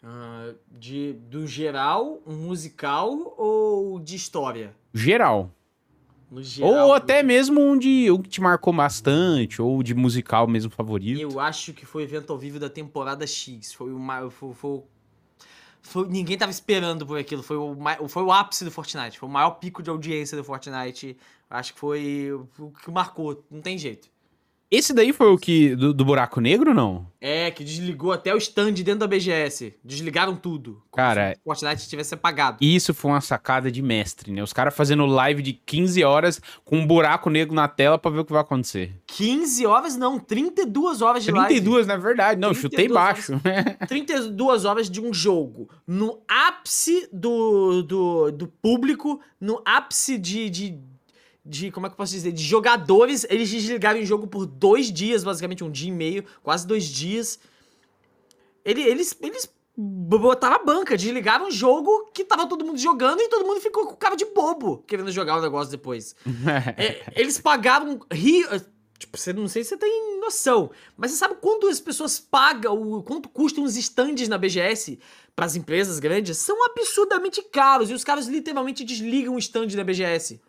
Uh, 0.00 0.54
de, 0.70 1.14
do 1.14 1.44
geral, 1.44 2.22
musical 2.24 3.34
ou 3.36 3.98
de 3.98 4.14
história? 4.14 4.76
Geral. 4.94 5.50
geral 6.38 6.86
ou 6.86 6.94
até 6.94 7.20
mesmo 7.20 7.60
um, 7.60 7.76
de, 7.76 8.08
um 8.12 8.22
que 8.22 8.28
te 8.28 8.40
marcou 8.40 8.72
bastante, 8.72 9.60
ou 9.60 9.82
de 9.82 9.92
musical 9.92 10.46
mesmo 10.46 10.70
favorito. 10.70 11.20
Eu 11.20 11.40
acho 11.40 11.72
que 11.72 11.84
foi 11.84 12.04
o 12.04 12.06
evento 12.06 12.32
ao 12.32 12.38
vivo 12.38 12.60
da 12.60 12.70
temporada 12.70 13.26
X. 13.26 13.72
Foi 13.72 13.92
o 13.92 14.30
foi, 14.30 14.54
foi, 14.54 14.82
foi, 15.82 16.06
ninguém 16.06 16.38
tava 16.38 16.52
esperando 16.52 17.04
por 17.04 17.18
aquilo. 17.18 17.42
Foi 17.42 17.56
o, 17.56 17.76
foi 18.08 18.22
o 18.22 18.30
ápice 18.30 18.64
do 18.64 18.70
Fortnite. 18.70 19.18
Foi 19.18 19.28
o 19.28 19.32
maior 19.32 19.50
pico 19.52 19.82
de 19.82 19.90
audiência 19.90 20.36
do 20.36 20.44
Fortnite. 20.44 21.16
Acho 21.50 21.74
que 21.74 21.80
foi 21.80 22.30
o 22.32 22.70
que 22.70 22.88
marcou. 22.88 23.44
Não 23.50 23.60
tem 23.60 23.76
jeito. 23.76 24.12
Esse 24.72 24.94
daí 24.94 25.12
foi 25.12 25.26
o 25.26 25.36
que. 25.36 25.76
Do, 25.76 25.92
do 25.92 26.02
buraco 26.02 26.40
negro, 26.40 26.72
não? 26.72 27.06
É, 27.20 27.50
que 27.50 27.62
desligou 27.62 28.10
até 28.10 28.34
o 28.34 28.38
stand 28.38 28.72
dentro 28.72 29.00
da 29.00 29.06
BGS. 29.06 29.74
Desligaram 29.84 30.34
tudo. 30.34 30.82
Cara, 30.90 31.34
se 31.34 31.40
o 31.40 31.44
Fortnite 31.44 31.88
tivesse 31.88 32.14
apagado. 32.14 32.56
Isso 32.58 32.94
foi 32.94 33.10
uma 33.10 33.20
sacada 33.20 33.70
de 33.70 33.82
mestre, 33.82 34.32
né? 34.32 34.42
Os 34.42 34.54
caras 34.54 34.74
fazendo 34.74 35.04
live 35.04 35.42
de 35.42 35.52
15 35.52 36.02
horas 36.02 36.40
com 36.64 36.78
um 36.78 36.86
buraco 36.86 37.28
negro 37.28 37.54
na 37.54 37.68
tela 37.68 37.98
pra 37.98 38.10
ver 38.10 38.20
o 38.20 38.24
que 38.24 38.32
vai 38.32 38.40
acontecer. 38.40 38.98
15 39.08 39.66
horas 39.66 39.94
não, 39.94 40.18
32 40.18 41.02
horas 41.02 41.22
de 41.22 41.30
32, 41.30 41.86
na 41.86 41.98
verdade. 41.98 42.40
Não, 42.40 42.54
32 42.54 42.62
chutei 42.62 42.88
baixo. 42.88 43.32
live. 43.44 43.76
32 43.86 44.64
horas 44.64 44.88
de 44.88 45.02
um 45.02 45.12
jogo. 45.12 45.68
No 45.86 46.22
ápice 46.26 47.10
do, 47.12 47.82
do, 47.82 48.32
do 48.32 48.48
público, 48.48 49.20
no 49.38 49.60
ápice 49.66 50.16
de, 50.16 50.48
de, 50.48 50.78
de. 51.44 51.70
Como 51.70 51.86
é 51.86 51.88
que 51.88 51.94
eu 51.94 51.96
posso 51.98 52.12
dizer? 52.12 52.32
De 52.32 52.42
jogadores. 52.42 53.26
Eles 53.28 53.48
desligaram 53.50 54.00
o 54.00 54.04
jogo 54.04 54.26
por 54.26 54.46
dois 54.46 54.92
dias, 54.92 55.24
basicamente, 55.24 55.64
um 55.64 55.70
dia 55.70 55.88
e 55.88 55.92
meio, 55.92 56.24
quase 56.42 56.66
dois 56.66 56.84
dias. 56.84 57.38
Ele- 58.64 58.82
Eles, 58.82 59.16
eles 59.20 59.52
botaram 59.76 60.56
a 60.56 60.64
banca, 60.64 60.96
desligaram 60.96 61.48
o 61.48 61.50
jogo 61.50 62.10
que 62.12 62.24
tava 62.24 62.46
todo 62.46 62.64
mundo 62.64 62.78
jogando 62.78 63.20
e 63.20 63.28
todo 63.28 63.44
mundo 63.46 63.60
ficou 63.60 63.86
com 63.86 63.96
cara 63.96 64.14
de 64.14 64.26
bobo 64.26 64.84
querendo 64.86 65.10
jogar 65.10 65.38
o 65.38 65.42
negócio 65.42 65.70
depois. 65.70 66.14
É, 66.76 67.12
eles 67.20 67.40
pagaram. 67.40 67.98
Ri, 68.12 68.44
tipo, 68.98 69.16
você 69.18 69.32
não 69.32 69.48
sei 69.48 69.64
se 69.64 69.70
você 69.70 69.76
tem 69.78 70.20
noção, 70.20 70.70
mas 70.96 71.10
você 71.10 71.16
sabe 71.16 71.34
quanto 71.40 71.66
as 71.66 71.80
pessoas 71.80 72.20
pagam, 72.20 72.80
o 72.80 73.02
quanto 73.02 73.28
custam 73.28 73.64
os 73.64 73.76
stands 73.76 74.28
na 74.28 74.38
BGS 74.38 74.98
para 75.34 75.46
as 75.46 75.56
empresas 75.56 75.98
grandes? 75.98 76.36
São 76.38 76.64
absurdamente 76.66 77.42
caros 77.42 77.90
e 77.90 77.94
os 77.94 78.04
caras 78.04 78.26
literalmente 78.28 78.84
desligam 78.84 79.34
o 79.34 79.38
stand 79.38 79.68
da 79.68 79.82
BGS. 79.82 80.40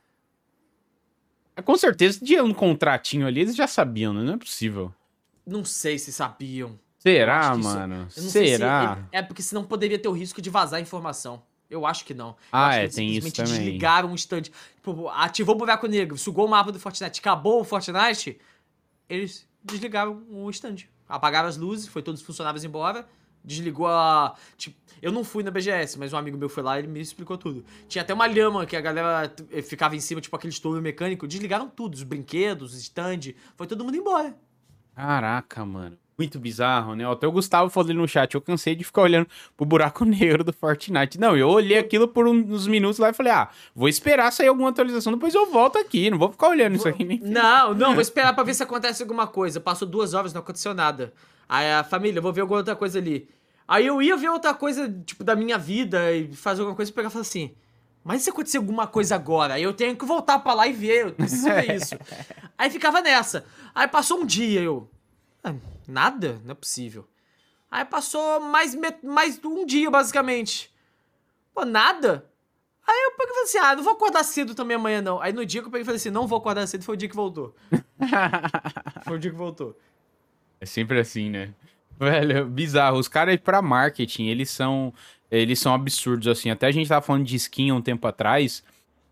Com 1.61 1.77
certeza, 1.77 2.19
tinha 2.25 2.43
um 2.43 2.53
contratinho 2.53 3.27
ali, 3.27 3.41
eles 3.41 3.55
já 3.55 3.67
sabiam, 3.67 4.13
né? 4.13 4.23
Não 4.23 4.33
é 4.33 4.37
possível. 4.37 4.93
Não 5.45 5.63
sei 5.63 5.99
se 5.99 6.11
sabiam. 6.11 6.79
Será, 6.97 7.51
isso- 7.55 7.63
mano? 7.63 8.07
se 8.09 8.29
Será? 8.29 8.97
ele- 8.97 9.07
é 9.11 9.21
porque 9.21 9.41
senão 9.43 9.63
poderia 9.63 9.99
ter 9.99 10.07
o 10.07 10.13
risco 10.13 10.41
de 10.41 10.49
vazar 10.49 10.79
informação. 10.81 11.43
Eu 11.69 11.85
acho 11.85 12.05
que 12.05 12.13
não. 12.13 12.35
Ah, 12.51 12.75
é, 12.75 12.87
tem 12.87 13.09
isso 13.09 13.25
simplesmente 13.27 13.35
também. 13.35 13.53
desligaram 13.65 14.11
o 14.11 14.15
stand. 14.15 14.43
Tipo, 14.75 15.09
ativou 15.09 15.55
o 15.55 15.57
buraco 15.57 15.87
negro, 15.87 16.17
sugou 16.17 16.45
o 16.45 16.49
mapa 16.49 16.71
do 16.71 16.79
Fortnite, 16.79 17.19
acabou 17.19 17.61
o 17.61 17.63
Fortnite. 17.63 18.39
Eles 19.09 19.45
desligaram 19.63 20.23
o 20.29 20.49
stand. 20.49 20.77
Apagaram 21.09 21.49
as 21.49 21.57
luzes, 21.57 21.87
foi 21.87 22.01
todos 22.01 22.21
os 22.21 22.25
funcionários 22.25 22.63
embora. 22.63 23.05
Desligou 23.43 23.87
a. 23.87 24.35
Tipo, 24.57 24.77
eu 25.01 25.11
não 25.11 25.23
fui 25.23 25.43
na 25.43 25.51
BGS, 25.51 25.99
mas 25.99 26.13
um 26.13 26.17
amigo 26.17 26.37
meu 26.37 26.47
foi 26.47 26.63
lá 26.63 26.77
e 26.77 26.79
ele 26.79 26.87
me 26.87 27.01
explicou 27.01 27.37
tudo. 27.37 27.65
Tinha 27.89 28.01
até 28.01 28.13
uma 28.13 28.25
lhama 28.25 28.65
que 28.65 28.75
a 28.75 28.79
galera 28.79 29.33
eh, 29.51 29.61
ficava 29.61 29.95
em 29.95 29.99
cima, 29.99 30.21
tipo 30.21 30.33
aquele 30.35 30.53
estouro 30.53 30.81
mecânico. 30.81 31.27
Desligaram 31.27 31.67
tudo, 31.67 31.93
os 31.93 32.03
brinquedos, 32.03 32.73
os 32.73 32.81
stand. 32.81 33.33
Foi 33.57 33.67
todo 33.67 33.83
mundo 33.83 33.97
embora. 33.97 34.33
Caraca, 34.95 35.65
mano. 35.65 35.97
Muito 36.17 36.39
bizarro, 36.39 36.95
né? 36.95 37.09
Até 37.11 37.27
o 37.27 37.31
Gustavo 37.31 37.69
falou 37.69 37.89
ali 37.89 37.97
no 37.97 38.07
chat, 38.07 38.35
eu 38.35 38.41
cansei 38.41 38.75
de 38.75 38.83
ficar 38.83 39.01
olhando 39.01 39.27
pro 39.57 39.65
buraco 39.65 40.05
negro 40.07 40.43
do 40.43 40.53
Fortnite. 40.53 41.19
Não, 41.19 41.35
eu 41.35 41.49
olhei 41.49 41.77
aquilo 41.77 42.07
por 42.07 42.27
uns 42.27 42.67
minutos 42.67 42.99
lá 42.99 43.09
e 43.09 43.13
falei, 43.13 43.33
ah, 43.33 43.49
vou 43.75 43.89
esperar 43.89 44.31
sair 44.31 44.47
alguma 44.47 44.69
atualização, 44.69 45.11
depois 45.11 45.33
eu 45.33 45.51
volto 45.51 45.77
aqui, 45.77 46.11
não 46.11 46.19
vou 46.19 46.31
ficar 46.31 46.49
olhando 46.49 46.75
isso 46.75 46.87
aqui 46.87 47.03
nem... 47.03 47.19
Não, 47.19 47.73
não, 47.73 47.93
vou 47.93 47.99
esperar 48.01 48.33
pra 48.33 48.43
ver 48.43 48.53
se 48.53 48.61
acontece 48.61 49.01
alguma 49.01 49.25
coisa. 49.25 49.59
Passou 49.59 49.87
duas 49.87 50.13
horas, 50.13 50.33
não 50.33 50.41
aconteceu 50.41 50.73
nada. 50.73 51.11
Aí 51.47 51.71
a 51.71 51.83
família, 51.83 52.21
vou 52.21 52.33
ver 52.33 52.41
alguma 52.41 52.59
outra 52.59 52.75
coisa 52.75 52.99
ali. 52.99 53.29
Aí 53.67 53.85
eu 53.85 54.01
ia 54.01 54.17
ver 54.17 54.29
outra 54.29 54.53
coisa, 54.53 54.89
tipo, 55.05 55.23
da 55.23 55.35
minha 55.35 55.57
vida 55.57 56.11
e 56.11 56.33
fazer 56.35 56.61
alguma 56.61 56.75
coisa 56.75 56.91
e 56.91 56.93
pegar 56.93 57.07
e 57.09 57.11
falar 57.11 57.21
assim. 57.21 57.55
Mas 58.03 58.21
e 58.21 58.23
se 58.25 58.29
acontecer 58.29 58.57
alguma 58.57 58.85
coisa 58.85 59.15
agora? 59.15 59.53
Aí 59.53 59.63
eu 59.63 59.73
tenho 59.73 59.95
que 59.95 60.05
voltar 60.05 60.39
pra 60.39 60.53
lá 60.53 60.67
e 60.67 60.73
ver, 60.73 61.05
eu 61.07 61.13
preciso 61.13 61.45
ver 61.45 61.71
isso. 61.75 61.95
Aí 62.57 62.69
ficava 62.69 62.99
nessa. 63.01 63.45
Aí 63.73 63.87
passou 63.87 64.19
um 64.19 64.25
dia, 64.25 64.59
eu. 64.61 64.89
"Ah, 65.43 65.53
nada? 65.87 66.41
Não 66.43 66.51
é 66.51 66.55
possível. 66.55 67.07
Aí 67.71 67.85
passou 67.85 68.39
mais, 68.41 68.75
mais 69.01 69.39
um 69.43 69.65
dia, 69.65 69.89
basicamente. 69.89 70.71
Pô, 71.53 71.65
nada? 71.65 72.29
Aí 72.85 73.03
eu 73.05 73.11
peguei 73.11 73.31
e 73.31 73.33
falei 73.33 73.43
assim: 73.43 73.57
ah, 73.59 73.75
não 73.75 73.83
vou 73.83 73.93
acordar 73.93 74.23
cedo 74.23 74.53
também 74.53 74.75
amanhã, 74.75 75.01
não. 75.01 75.21
Aí 75.21 75.31
no 75.31 75.45
dia 75.45 75.61
que 75.61 75.67
eu 75.67 75.71
peguei 75.71 75.83
e 75.83 75.85
falei 75.85 75.95
assim: 75.95 76.09
não 76.09 76.27
vou 76.27 76.37
acordar 76.37 76.67
cedo, 76.67 76.83
foi 76.83 76.95
o 76.95 76.97
dia 76.97 77.07
que 77.07 77.15
voltou. 77.15 77.55
Foi 79.05 79.15
o 79.15 79.19
dia 79.19 79.31
que 79.31 79.37
voltou. 79.37 79.77
É 80.63 80.65
sempre 80.65 80.97
assim, 80.97 81.29
né? 81.29 81.49
Velho, 81.99 82.45
bizarro. 82.45 82.97
Os 82.97 83.09
caras 83.09 83.37
pra 83.37 83.61
marketing, 83.61 84.27
eles 84.27 84.49
são 84.49 84.93
eles 85.29 85.59
são 85.59 85.73
absurdos, 85.73 86.27
assim. 86.27 86.49
Até 86.49 86.67
a 86.67 86.71
gente 86.71 86.87
tava 86.87 87.01
falando 87.05 87.25
de 87.25 87.35
skin 87.35 87.71
há 87.71 87.75
um 87.75 87.81
tempo 87.81 88.07
atrás. 88.07 88.63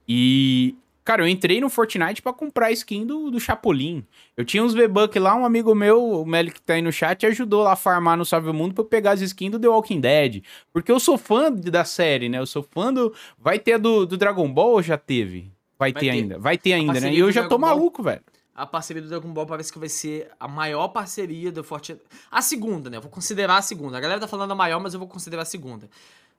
E, 0.08 0.76
cara, 1.04 1.24
eu 1.24 1.28
entrei 1.28 1.60
no 1.60 1.70
Fortnite 1.70 2.22
pra 2.22 2.32
comprar 2.32 2.68
a 2.68 2.72
skin 2.72 3.06
do, 3.06 3.32
do 3.32 3.39
Chapolin. 3.39 4.06
Eu 4.38 4.45
tinha 4.45 4.64
uns 4.64 4.74
V-Buck 4.74 5.18
lá, 5.18 5.36
um 5.36 5.45
amigo 5.45 5.74
meu, 5.74 6.22
o 6.22 6.26
Meli 6.26 6.52
que 6.52 6.62
tá 6.62 6.76
aí 6.76 6.82
no 6.82 6.91
chat, 6.91 7.26
ajudou 7.26 7.64
lá 7.64 7.74
a 7.74 7.76
farmar 7.76 8.16
no 8.18 8.24
Salve 8.24 8.49
o 8.49 8.54
Mundo 8.54 8.74
pra 8.76 8.84
eu 8.84 8.88
pegar 8.88 9.12
as 9.12 9.22
skins 9.22 9.52
do 9.52 9.60
The 9.60 9.68
Walking 9.68 9.99
Dead. 9.99 10.43
Porque 10.72 10.91
eu 10.91 10.99
sou 10.99 11.18
fã 11.18 11.52
da 11.52 11.84
série, 11.84 12.30
né? 12.30 12.38
Eu 12.38 12.45
sou 12.45 12.64
fã 12.64 12.93
do. 12.93 13.14
Vai 13.38 13.58
ter 13.60 13.74
a 13.74 13.78
do, 13.78 14.06
do 14.06 14.16
Dragon 14.16 14.47
Ball 14.52 14.74
ou 14.74 14.84
já 14.84 14.97
teve? 14.97 15.52
Vai, 15.78 15.91
Vai 15.91 15.99
ter, 15.99 16.06
ter. 16.06 16.10
ainda. 16.12 16.39
Vai 16.39 16.58
ter 16.58 16.74
ainda, 16.74 16.99
né? 16.99 17.12
E 17.12 17.18
eu 17.20 17.32
já 17.32 17.47
tô 17.47 17.58
Ball. 17.58 17.70
maluco, 17.72 18.04
velho. 18.04 18.22
A 18.62 18.66
parceria 18.68 19.01
do 19.01 19.09
Dragon 19.09 19.34
Ball 19.34 19.45
parece 19.47 19.74
que 19.74 19.80
vai 19.80 19.89
ser 19.89 20.30
a 20.39 20.47
maior 20.47 20.89
parceria 20.89 21.51
do 21.51 21.64
Fortnite. 21.64 22.03
A 22.30 22.43
segunda, 22.43 22.91
né? 22.91 22.97
Eu 22.97 23.01
vou 23.01 23.09
considerar 23.09 23.57
a 23.57 23.62
segunda. 23.62 23.97
A 23.97 23.99
galera 23.99 24.20
tá 24.20 24.28
falando 24.28 24.51
a 24.51 24.55
maior, 24.55 24.80
mas 24.80 24.93
eu 24.93 24.99
vou 24.99 25.09
considerar 25.09 25.41
a 25.41 25.45
segunda. 25.45 25.89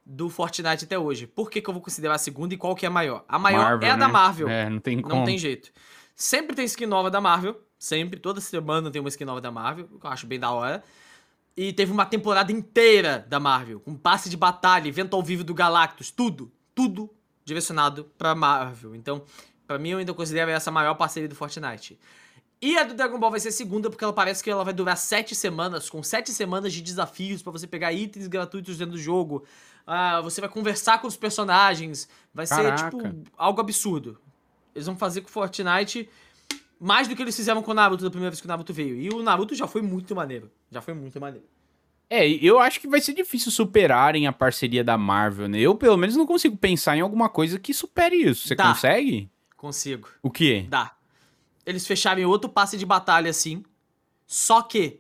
Do 0.06 0.30
Fortnite 0.30 0.84
até 0.84 0.96
hoje. 0.96 1.26
Por 1.26 1.50
que, 1.50 1.60
que 1.60 1.68
eu 1.68 1.74
vou 1.74 1.82
considerar 1.82 2.14
a 2.14 2.18
segunda 2.18 2.54
e 2.54 2.56
qual 2.56 2.76
que 2.76 2.86
é 2.86 2.88
a 2.88 2.92
maior? 2.92 3.24
A 3.28 3.40
maior 3.40 3.64
Marvel, 3.64 3.88
é 3.88 3.90
a 3.90 3.96
da 3.96 4.06
né? 4.06 4.12
Marvel. 4.12 4.48
É, 4.48 4.70
não 4.70 4.78
tem 4.78 5.02
como. 5.02 5.16
Não 5.16 5.24
tem 5.24 5.36
jeito. 5.36 5.72
Sempre 6.14 6.54
tem 6.54 6.64
skin 6.64 6.86
nova 6.86 7.10
da 7.10 7.20
Marvel. 7.20 7.60
Sempre. 7.76 8.20
Toda 8.20 8.40
semana 8.40 8.88
tem 8.88 9.00
uma 9.00 9.08
skin 9.08 9.24
nova 9.24 9.40
da 9.40 9.50
Marvel. 9.50 9.88
Que 10.00 10.06
eu 10.06 10.10
acho 10.10 10.24
bem 10.24 10.38
da 10.38 10.52
hora. 10.52 10.82
E 11.56 11.72
teve 11.72 11.90
uma 11.90 12.06
temporada 12.06 12.52
inteira 12.52 13.26
da 13.28 13.40
Marvel. 13.40 13.80
Com 13.80 13.96
passe 13.96 14.30
de 14.30 14.36
batalha, 14.36 14.86
evento 14.86 15.16
ao 15.16 15.22
vivo 15.24 15.42
do 15.42 15.54
Galactus. 15.54 16.12
Tudo. 16.12 16.52
Tudo 16.72 17.10
direcionado 17.44 18.04
pra 18.16 18.34
Marvel. 18.34 18.94
Então, 18.94 19.22
pra 19.66 19.78
mim, 19.78 19.90
eu 19.90 19.98
ainda 19.98 20.14
considero 20.14 20.50
essa 20.50 20.70
a 20.70 20.72
maior 20.72 20.94
parceria 20.94 21.28
do 21.28 21.34
Fortnite. 21.34 21.98
E 22.60 22.78
a 22.78 22.84
do 22.84 22.94
Dragon 22.94 23.18
Ball 23.18 23.30
vai 23.30 23.40
ser 23.40 23.48
a 23.48 23.52
segunda, 23.52 23.90
porque 23.90 24.04
ela 24.04 24.12
parece 24.12 24.42
que 24.42 24.48
ela 24.48 24.62
vai 24.62 24.72
durar 24.72 24.96
sete 24.96 25.34
semanas, 25.34 25.90
com 25.90 26.00
sete 26.02 26.30
semanas 26.30 26.72
de 26.72 26.80
desafios 26.80 27.42
pra 27.42 27.50
você 27.50 27.66
pegar 27.66 27.92
itens 27.92 28.28
gratuitos 28.28 28.78
dentro 28.78 28.92
do 28.92 29.00
jogo. 29.00 29.44
Ah, 29.84 30.20
você 30.20 30.40
vai 30.40 30.48
conversar 30.48 31.00
com 31.00 31.08
os 31.08 31.16
personagens. 31.16 32.08
Vai 32.32 32.46
ser, 32.46 32.54
Caraca. 32.54 32.90
tipo, 32.90 33.30
algo 33.36 33.60
absurdo. 33.60 34.20
Eles 34.74 34.86
vão 34.86 34.96
fazer 34.96 35.22
com 35.22 35.28
o 35.28 35.30
Fortnite 35.32 36.08
mais 36.78 37.06
do 37.06 37.14
que 37.14 37.22
eles 37.22 37.36
fizeram 37.36 37.62
com 37.62 37.70
o 37.70 37.74
Naruto 37.74 38.02
da 38.02 38.10
primeira 38.10 38.30
vez 38.30 38.40
que 38.40 38.46
o 38.46 38.48
Naruto 38.48 38.72
veio. 38.72 38.96
E 38.96 39.08
o 39.08 39.22
Naruto 39.22 39.54
já 39.54 39.66
foi 39.68 39.82
muito 39.82 40.14
maneiro. 40.16 40.50
Já 40.70 40.80
foi 40.80 40.94
muito 40.94 41.20
maneiro. 41.20 41.46
É, 42.10 42.28
eu 42.28 42.58
acho 42.60 42.80
que 42.80 42.86
vai 42.86 43.00
ser 43.00 43.14
difícil 43.14 43.50
superarem 43.50 44.26
a 44.26 44.32
parceria 44.32 44.84
da 44.84 44.98
Marvel, 44.98 45.48
né? 45.48 45.58
Eu, 45.58 45.74
pelo 45.74 45.96
menos, 45.96 46.14
não 46.14 46.26
consigo 46.26 46.56
pensar 46.56 46.96
em 46.96 47.00
alguma 47.00 47.28
coisa 47.28 47.58
que 47.58 47.72
supere 47.72 48.16
isso. 48.16 48.46
Você 48.46 48.54
Dá. 48.54 48.68
consegue? 48.68 49.30
Consigo. 49.62 50.08
O 50.20 50.28
quê? 50.28 50.66
Dá. 50.68 50.92
Eles 51.64 51.86
fecharem 51.86 52.24
outro 52.24 52.50
passe 52.50 52.76
de 52.76 52.84
batalha 52.84 53.30
assim. 53.30 53.62
Só 54.26 54.60
que. 54.60 54.98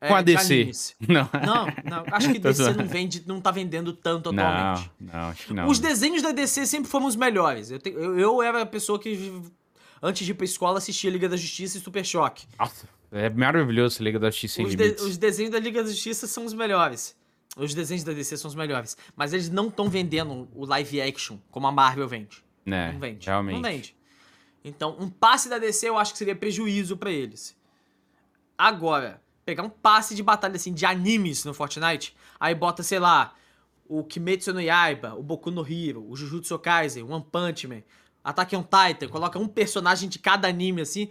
é, 0.00 0.08
Com 0.08 0.14
a 0.14 0.22
de 0.22 0.34
DC. 0.34 0.94
Não. 1.06 1.28
Não, 1.44 1.66
não. 1.84 2.04
Acho 2.10 2.32
que 2.32 2.38
DC 2.40 2.72
não 2.72 2.86
vende, 2.86 3.22
não 3.26 3.42
tá 3.42 3.50
vendendo 3.50 3.92
tanto 3.92 4.32
Não, 4.32 4.42
atualmente. 4.42 4.90
não, 4.98 5.20
acho 5.28 5.46
que 5.48 5.52
não. 5.52 5.68
Os 5.68 5.78
desenhos 5.78 6.22
da 6.22 6.32
DC 6.32 6.64
sempre 6.64 6.90
foram 6.90 7.04
os 7.04 7.14
melhores. 7.14 7.70
Eu, 7.70 7.78
te- 7.78 7.90
eu, 7.90 8.18
eu 8.18 8.42
era 8.42 8.62
a 8.62 8.66
pessoa 8.66 8.98
que, 8.98 9.42
antes 10.02 10.24
de 10.24 10.32
ir 10.32 10.34
pra 10.34 10.46
escola, 10.46 10.78
assistia 10.78 11.10
Liga 11.10 11.28
da 11.28 11.36
Justiça 11.36 11.76
e 11.76 11.80
Super 11.82 12.02
Choque. 12.02 12.46
Nossa, 12.58 12.88
é 13.12 13.28
maravilhoso 13.28 13.96
essa 13.96 14.02
Liga 14.02 14.18
da 14.18 14.30
Justiça 14.30 14.62
Os, 14.62 14.74
de- 14.74 14.96
os 15.02 15.18
desenhos 15.18 15.52
da 15.52 15.58
Liga 15.60 15.82
da 15.84 15.90
Justiça 15.90 16.26
são 16.26 16.46
os 16.46 16.54
melhores. 16.54 17.14
Os 17.54 17.74
desenhos 17.74 18.02
da 18.02 18.14
DC 18.14 18.38
são 18.38 18.48
os 18.48 18.54
melhores. 18.54 18.96
Mas 19.14 19.34
eles 19.34 19.50
não 19.50 19.68
estão 19.68 19.90
vendendo 19.90 20.48
o 20.54 20.64
live 20.64 21.02
action 21.02 21.36
como 21.50 21.66
a 21.66 21.72
Marvel 21.72 22.08
vende. 22.08 22.42
Né, 22.64 22.92
Não 22.92 23.00
vende. 23.00 23.26
realmente. 23.26 23.54
Não 23.54 23.62
vende. 23.62 23.96
Então, 24.64 24.96
um 24.98 25.08
passe 25.08 25.48
da 25.48 25.58
DC 25.58 25.88
eu 25.88 25.98
acho 25.98 26.12
que 26.12 26.18
seria 26.18 26.36
prejuízo 26.36 26.96
pra 26.96 27.10
eles. 27.10 27.56
Agora, 28.56 29.20
pegar 29.44 29.62
um 29.62 29.70
passe 29.70 30.14
de 30.14 30.22
batalha 30.22 30.56
assim 30.56 30.72
de 30.72 30.84
animes 30.84 31.44
no 31.44 31.54
Fortnite, 31.54 32.14
aí 32.38 32.54
bota, 32.54 32.82
sei 32.82 32.98
lá, 32.98 33.34
o 33.88 34.04
Kimetsu 34.04 34.52
no 34.52 34.60
Yaiba, 34.60 35.14
o 35.14 35.22
Boku 35.22 35.50
no 35.50 35.66
Hero, 35.66 36.06
o 36.08 36.14
Jujutsu 36.14 36.58
Kaisen, 36.58 37.02
o 37.02 37.10
One 37.10 37.24
Punch 37.32 37.66
Man, 37.66 37.82
Attack 38.22 38.54
on 38.54 38.62
Titan, 38.62 39.08
coloca 39.08 39.38
um 39.38 39.48
personagem 39.48 40.08
de 40.08 40.18
cada 40.18 40.46
anime 40.46 40.82
assim. 40.82 41.10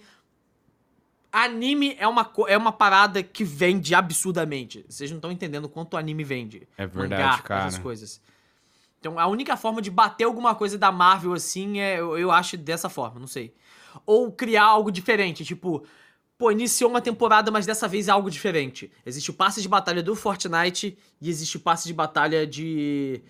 Anime 1.31 1.95
é 1.99 2.07
uma, 2.07 2.31
é 2.47 2.57
uma 2.57 2.71
parada 2.71 3.21
que 3.21 3.43
vende 3.43 3.93
absurdamente. 3.93 4.85
Vocês 4.87 5.09
não 5.11 5.17
estão 5.17 5.31
entendendo 5.31 5.67
quanto 5.67 5.97
anime 5.97 6.23
vende. 6.23 6.67
É 6.77 6.87
verdade, 6.87 7.21
Mangá, 7.21 7.37
cara. 7.39 7.67
Essas 7.67 7.79
coisas. 7.79 8.21
Então 8.99 9.17
a 9.17 9.27
única 9.27 9.55
forma 9.55 9.81
de 9.81 9.89
bater 9.89 10.25
alguma 10.25 10.53
coisa 10.53 10.77
da 10.77 10.91
Marvel 10.91 11.33
assim 11.33 11.79
é, 11.79 11.99
eu, 11.99 12.17
eu 12.17 12.31
acho 12.31 12.57
dessa 12.57 12.89
forma, 12.89 13.19
não 13.19 13.27
sei. 13.27 13.53
Ou 14.05 14.31
criar 14.31 14.65
algo 14.65 14.91
diferente, 14.91 15.45
tipo, 15.45 15.83
pô, 16.37 16.51
iniciou 16.51 16.89
uma 16.89 17.01
temporada, 17.01 17.49
mas 17.49 17.65
dessa 17.65 17.87
vez 17.87 18.07
é 18.07 18.11
algo 18.11 18.29
diferente. 18.29 18.91
Existe 19.05 19.29
o 19.29 19.33
passe 19.33 19.61
de 19.61 19.67
batalha 19.67 20.03
do 20.03 20.15
Fortnite 20.15 20.97
e 21.21 21.29
existe 21.29 21.57
o 21.57 21.59
passe 21.59 21.87
de 21.87 21.93
batalha 21.93 22.45
de 22.45 23.21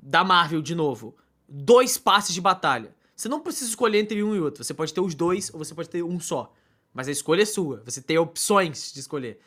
da 0.00 0.22
Marvel 0.22 0.62
de 0.62 0.74
novo. 0.74 1.16
Dois 1.48 1.98
passes 1.98 2.32
de 2.32 2.40
batalha. 2.40 2.94
Você 3.16 3.28
não 3.28 3.40
precisa 3.40 3.68
escolher 3.68 3.98
entre 3.98 4.22
um 4.22 4.36
e 4.36 4.40
outro. 4.40 4.62
Você 4.62 4.72
pode 4.72 4.94
ter 4.94 5.00
os 5.00 5.14
dois 5.14 5.52
ou 5.52 5.58
você 5.58 5.74
pode 5.74 5.88
ter 5.88 6.04
um 6.04 6.20
só. 6.20 6.52
Mas 6.94 7.08
a 7.08 7.10
escolha 7.10 7.42
é 7.42 7.46
sua. 7.46 7.82
Você 7.84 8.00
tem 8.00 8.16
opções 8.16 8.92
de 8.92 9.00
escolher. 9.00 9.40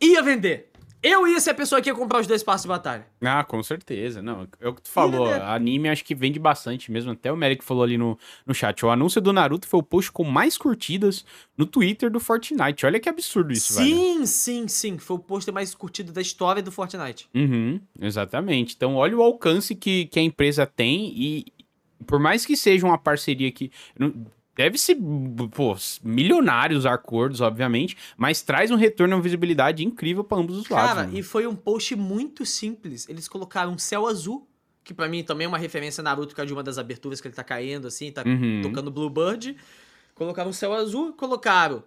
Ia 0.00 0.20
vender. 0.20 0.71
Eu 1.02 1.26
ia 1.26 1.40
ser 1.40 1.50
a 1.50 1.54
pessoa 1.54 1.82
que 1.82 1.90
ia 1.90 1.94
comprar 1.94 2.20
os 2.20 2.26
dois 2.26 2.42
passos 2.42 2.62
de 2.62 2.68
batalha. 2.68 3.04
Ah, 3.20 3.42
com 3.42 3.60
certeza. 3.62 4.22
Não, 4.22 4.46
é 4.60 4.68
o 4.68 4.74
que 4.74 4.82
tu 4.82 4.90
falou. 4.90 5.26
vender. 5.26 5.42
Anime 5.42 5.88
acho 5.88 6.04
que 6.04 6.14
vende 6.14 6.38
bastante 6.38 6.92
mesmo. 6.92 7.10
Até 7.10 7.32
o 7.32 7.36
Merrick 7.36 7.64
falou 7.64 7.82
ali 7.82 7.98
no, 7.98 8.16
no 8.46 8.54
chat. 8.54 8.84
O 8.84 8.90
anúncio 8.90 9.20
do 9.20 9.32
Naruto 9.32 9.66
foi 9.66 9.80
o 9.80 9.82
post 9.82 10.12
com 10.12 10.22
mais 10.22 10.56
curtidas 10.56 11.24
no 11.56 11.66
Twitter 11.66 12.10
do 12.10 12.20
Fortnite. 12.20 12.86
Olha 12.86 13.00
que 13.00 13.08
absurdo 13.08 13.52
isso, 13.52 13.74
velho. 13.74 13.86
sim, 13.86 14.26
sim, 14.26 14.68
sim. 14.68 14.98
Foi 14.98 15.16
o 15.16 15.18
pôster 15.18 15.52
mais 15.52 15.74
curtido 15.74 16.12
da 16.12 16.20
história 16.20 16.62
do 16.62 16.70
Fortnite. 16.70 17.28
Uhum, 17.34 17.80
exatamente. 18.00 18.74
Então, 18.76 18.94
olha 18.94 19.16
o 19.16 19.22
alcance 19.22 19.74
que, 19.74 20.06
que 20.06 20.20
a 20.20 20.22
empresa 20.22 20.66
tem 20.66 21.12
e 21.16 21.46
por 22.06 22.18
mais 22.18 22.44
que 22.44 22.56
seja 22.56 22.86
uma 22.86 22.98
parceria 22.98 23.50
que 23.50 23.70
não- 24.58 24.64
deve 24.64 24.78
ser, 24.78 24.96
pô, 25.54 25.76
milionários 26.02 26.86
acordos, 26.86 27.40
obviamente, 27.40 27.96
mas 28.16 28.42
traz 28.42 28.70
um 28.70 28.76
retorno, 28.76 29.16
uma 29.16 29.22
visibilidade 29.22 29.84
incrível 29.84 30.22
para 30.24 30.38
ambos 30.38 30.56
os 30.56 30.68
lados. 30.68 30.94
Cara, 31.04 31.10
e 31.12 31.22
foi 31.22 31.46
um 31.46 31.56
post 31.56 31.94
muito 31.96 32.44
simples. 32.46 33.08
Eles 33.08 33.28
colocaram 33.28 33.72
um 33.72 33.78
céu 33.78 34.06
azul, 34.06 34.46
que 34.84 34.92
pra 34.92 35.08
mim 35.08 35.22
também 35.22 35.44
é 35.44 35.48
uma 35.48 35.58
referência 35.58 36.00
a 36.00 36.04
Naruto, 36.04 36.28
por 36.28 36.36
causa 36.36 36.46
de 36.48 36.52
uma 36.52 36.62
das 36.62 36.76
aberturas 36.78 37.20
que 37.20 37.28
ele 37.28 37.34
tá 37.34 37.44
caindo, 37.44 37.86
assim, 37.86 38.10
tá 38.12 38.22
Uhum. 38.26 38.60
tocando 38.62 38.90
Bluebird. 38.90 39.56
Colocaram 40.14 40.50
um 40.50 40.52
céu 40.52 40.72
azul, 40.72 41.12
colocaram 41.14 41.82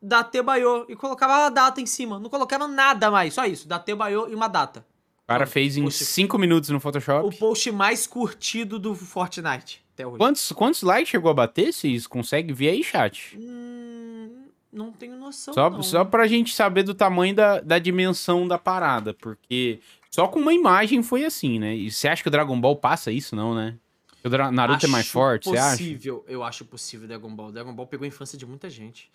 Datebayo 0.00 0.84
e 0.88 0.94
colocaram 0.94 1.32
a 1.34 1.48
data 1.48 1.80
em 1.80 1.86
cima. 1.86 2.18
Não 2.18 2.28
colocaram 2.30 2.68
nada 2.68 3.10
mais, 3.10 3.34
só 3.34 3.44
isso. 3.46 3.66
Datebayo 3.66 4.28
e 4.30 4.34
uma 4.34 4.46
data. 4.46 4.86
O 5.24 5.26
cara 5.26 5.46
fez 5.46 5.76
em 5.76 5.82
Poxa. 5.84 6.04
5 6.04 6.38
minutos 6.38 6.70
no 6.70 6.76
O 6.76 6.80
Photoshop. 6.80 7.36
post 7.38 7.72
mais 7.72 8.06
curtido 8.06 8.78
do 8.78 8.94
Fortnite 8.94 9.84
até 9.96 10.06
hoje. 10.06 10.18
Quantos, 10.18 10.52
quantos 10.52 10.82
likes 10.82 11.08
chegou 11.08 11.30
a 11.30 11.34
bater? 11.34 11.72
Vocês 11.72 12.06
conseguem 12.06 12.54
ver 12.54 12.68
aí, 12.68 12.84
chat? 12.84 13.36
Hum, 13.38 14.44
não 14.72 14.92
tenho 14.92 15.16
noção. 15.16 15.54
Só, 15.54 15.70
não. 15.70 15.82
só 15.82 16.04
pra 16.04 16.26
gente 16.26 16.54
saber 16.54 16.82
do 16.82 16.94
tamanho 16.94 17.34
da, 17.34 17.60
da 17.60 17.78
dimensão 17.78 18.46
da 18.46 18.58
parada, 18.58 19.14
porque 19.14 19.80
só 20.10 20.28
com 20.28 20.38
uma 20.40 20.52
imagem 20.52 21.02
foi 21.02 21.24
assim, 21.24 21.58
né? 21.58 21.74
E 21.74 21.90
você 21.90 22.08
acha 22.08 22.22
que 22.22 22.28
o 22.28 22.30
Dragon 22.30 22.60
Ball 22.60 22.76
passa 22.76 23.10
isso, 23.10 23.34
não, 23.34 23.54
né? 23.54 23.76
O 24.24 24.28
Naruto 24.50 24.84
é 24.86 24.88
mais 24.88 25.04
Acho 25.04 25.12
forte, 25.12 25.48
você 25.48 25.56
acha? 25.56 25.70
possível, 25.76 26.24
Eu 26.28 26.42
acho 26.42 26.64
possível 26.64 27.06
Dragon 27.06 27.32
Ball. 27.34 27.52
Dragon 27.52 27.72
Ball 27.72 27.86
pegou 27.86 28.04
a 28.04 28.08
infância 28.08 28.36
de 28.36 28.44
muita 28.44 28.68
gente. 28.68 29.10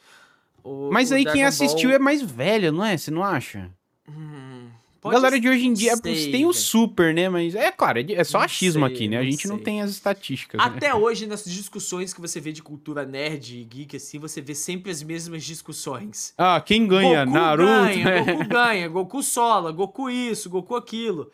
O- 0.63 0.89
Mas 0.91 1.11
o 1.11 1.15
aí 1.15 1.23
quem 1.25 1.33
Dragon 1.33 1.47
assistiu 1.49 1.89
Ball- 1.89 1.95
é 1.97 1.99
mais 1.99 2.21
velho, 2.21 2.71
não 2.71 2.83
é? 2.85 2.95
Você 2.97 3.11
não 3.11 3.21
acha? 3.23 3.69
Hum, 4.09 4.69
pode 5.01 5.15
galera 5.15 5.39
de 5.39 5.49
hoje 5.49 5.65
em 5.65 5.73
dia 5.73 5.97
sei, 5.97 6.31
tem 6.31 6.45
o 6.45 6.53
super, 6.53 7.13
né? 7.13 7.27
Mas 7.27 7.55
é 7.55 7.71
claro, 7.71 7.99
é, 7.99 8.13
é 8.13 8.23
só 8.23 8.39
achismo 8.39 8.85
sei, 8.85 8.95
aqui, 8.95 9.07
né? 9.07 9.17
A 9.17 9.23
gente 9.23 9.47
não 9.47 9.57
tem 9.57 9.81
as 9.81 9.89
estatísticas. 9.89 10.59
né? 10.59 10.63
Até 10.65 10.93
hoje, 10.93 11.25
nas 11.25 11.43
discussões 11.43 12.13
que 12.13 12.21
você 12.21 12.39
vê 12.39 12.51
de 12.51 12.61
cultura 12.61 13.05
nerd 13.05 13.57
e 13.57 13.63
geek, 13.63 13.97
assim, 13.97 14.19
você 14.19 14.39
vê 14.39 14.55
sempre 14.55 14.91
as 14.91 15.01
mesmas 15.03 15.43
discussões. 15.43 16.33
Ah, 16.37 16.61
quem 16.61 16.87
ganha? 16.87 17.25
Goku 17.25 17.37
Naruto? 17.37 17.67
ganha, 17.67 18.05
né? 18.05 18.21
Goku 18.31 18.47
ganha, 18.47 18.87
Goku 18.87 19.23
sola, 19.23 19.71
Goku 19.71 20.09
isso, 20.09 20.49
Goku 20.49 20.75
aquilo. 20.75 21.31